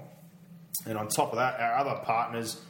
And 0.85 0.97
on 0.97 1.07
top 1.07 1.31
of 1.31 1.38
that, 1.38 1.60
our 1.60 1.76
other 1.76 2.01
partners, 2.03 2.61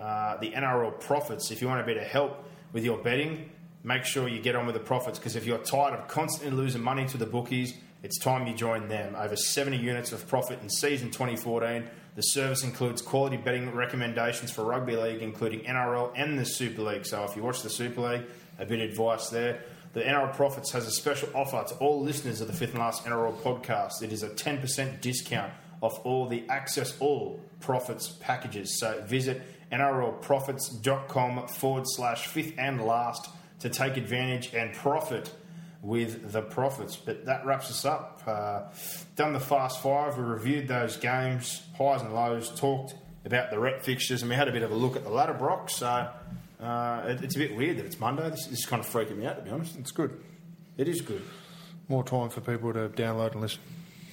uh, 0.00 0.38
the 0.38 0.50
NRL 0.50 0.98
Profits. 0.98 1.50
If 1.50 1.62
you 1.62 1.68
want 1.68 1.80
a 1.80 1.84
bit 1.84 1.98
of 1.98 2.04
help 2.04 2.44
with 2.72 2.84
your 2.84 2.98
betting, 2.98 3.50
make 3.84 4.04
sure 4.04 4.28
you 4.28 4.40
get 4.40 4.56
on 4.56 4.66
with 4.66 4.74
the 4.74 4.80
Profits 4.80 5.18
because 5.18 5.36
if 5.36 5.46
you're 5.46 5.58
tired 5.58 5.94
of 5.94 6.08
constantly 6.08 6.56
losing 6.56 6.82
money 6.82 7.06
to 7.06 7.16
the 7.16 7.26
bookies, 7.26 7.74
it's 8.02 8.18
time 8.18 8.46
you 8.46 8.54
join 8.54 8.88
them. 8.88 9.14
Over 9.14 9.36
70 9.36 9.76
units 9.76 10.12
of 10.12 10.26
profit 10.26 10.60
in 10.62 10.70
season 10.70 11.10
2014. 11.10 11.86
The 12.20 12.24
service 12.24 12.64
includes 12.64 13.00
quality 13.00 13.38
betting 13.38 13.74
recommendations 13.74 14.50
for 14.50 14.62
rugby 14.62 14.94
league, 14.94 15.22
including 15.22 15.60
NRL 15.60 16.12
and 16.14 16.38
the 16.38 16.44
Super 16.44 16.82
League. 16.82 17.06
So 17.06 17.24
if 17.24 17.34
you 17.34 17.42
watch 17.42 17.62
the 17.62 17.70
Super 17.70 18.02
League, 18.02 18.24
a 18.58 18.66
bit 18.66 18.78
of 18.80 18.90
advice 18.90 19.30
there. 19.30 19.62
The 19.94 20.02
NRL 20.02 20.34
Profits 20.34 20.70
has 20.72 20.86
a 20.86 20.90
special 20.90 21.30
offer 21.34 21.64
to 21.66 21.74
all 21.76 22.02
listeners 22.02 22.42
of 22.42 22.48
the 22.48 22.52
Fifth 22.52 22.72
and 22.72 22.80
Last 22.80 23.06
NRL 23.06 23.38
podcast. 23.38 24.02
It 24.02 24.12
is 24.12 24.22
a 24.22 24.28
10% 24.28 25.00
discount 25.00 25.50
off 25.80 26.04
all 26.04 26.28
the 26.28 26.46
Access 26.50 26.94
All 27.00 27.40
Profits 27.58 28.08
packages. 28.20 28.78
So 28.78 29.02
visit 29.06 29.40
nrlprofits.com 29.72 31.48
forward 31.48 31.84
slash 31.86 32.26
fifth 32.26 32.52
and 32.58 32.84
last 32.84 33.30
to 33.60 33.70
take 33.70 33.96
advantage 33.96 34.52
and 34.52 34.74
profit 34.74 35.32
with 35.82 36.32
the 36.32 36.42
profits. 36.42 36.96
But 36.96 37.26
that 37.26 37.44
wraps 37.46 37.70
us 37.70 37.84
up. 37.84 38.22
Uh, 38.26 38.62
done 39.16 39.32
the 39.32 39.40
Fast 39.40 39.82
Five. 39.82 40.16
We 40.18 40.24
reviewed 40.24 40.68
those 40.68 40.96
games, 40.96 41.62
highs 41.76 42.02
and 42.02 42.14
lows, 42.14 42.54
talked 42.58 42.94
about 43.24 43.50
the 43.50 43.58
rep 43.58 43.82
fixtures, 43.82 44.22
and 44.22 44.30
we 44.30 44.36
had 44.36 44.48
a 44.48 44.52
bit 44.52 44.62
of 44.62 44.70
a 44.70 44.74
look 44.74 44.96
at 44.96 45.04
the 45.04 45.10
ladder, 45.10 45.34
Brock. 45.34 45.70
So 45.70 46.08
uh, 46.60 47.02
it, 47.06 47.22
it's 47.22 47.36
a 47.36 47.38
bit 47.38 47.56
weird 47.56 47.78
that 47.78 47.86
it's 47.86 47.98
Monday. 47.98 48.28
This, 48.30 48.46
this 48.46 48.60
is 48.60 48.66
kind 48.66 48.80
of 48.80 48.88
freaking 48.90 49.16
me 49.16 49.26
out, 49.26 49.36
to 49.36 49.42
be 49.42 49.50
honest. 49.50 49.76
It's 49.78 49.92
good. 49.92 50.18
It 50.76 50.88
is 50.88 51.00
good. 51.00 51.22
More 51.88 52.04
time 52.04 52.30
for 52.30 52.40
people 52.40 52.72
to 52.72 52.88
download 52.88 53.32
and 53.32 53.40
listen. 53.40 53.60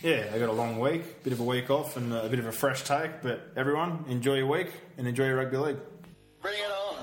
Yeah, 0.03 0.29
I 0.33 0.37
got 0.37 0.49
a 0.49 0.53
long 0.53 0.79
week, 0.79 1.23
bit 1.23 1.33
of 1.33 1.39
a 1.39 1.43
week 1.43 1.69
off, 1.69 1.97
and 1.97 2.13
a 2.13 2.29
bit 2.29 2.39
of 2.39 2.45
a 2.45 2.51
fresh 2.51 2.83
take. 2.83 3.21
But 3.21 3.51
everyone, 3.55 4.05
enjoy 4.09 4.35
your 4.35 4.47
week 4.47 4.71
and 4.97 5.07
enjoy 5.07 5.25
your 5.25 5.37
rugby 5.37 5.57
league. 5.57 5.77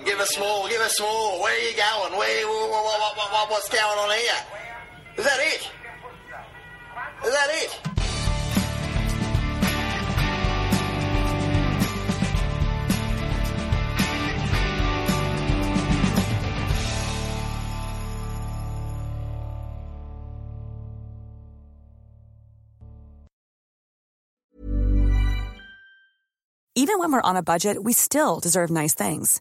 Give 0.02 0.18
us 0.18 0.38
more. 0.38 0.68
Give 0.68 0.80
us 0.80 1.00
more. 1.00 1.42
Where 1.42 1.54
are 1.54 1.58
you 1.58 1.76
going? 1.76 2.18
Where? 2.18 2.46
What, 2.46 2.70
what, 2.70 3.16
what, 3.16 3.50
what's 3.50 3.68
going 3.68 3.82
on 3.82 4.10
here? 4.10 4.40
Is 5.16 5.24
that 5.24 5.38
it? 5.40 5.70
Is 7.24 7.32
that 7.32 7.50
it? 7.50 7.80
Even 26.76 26.98
when 26.98 27.12
we're 27.12 27.22
on 27.22 27.36
a 27.36 27.42
budget, 27.42 27.82
we 27.82 27.92
still 27.92 28.40
deserve 28.40 28.68
nice 28.68 28.94
things. 28.94 29.40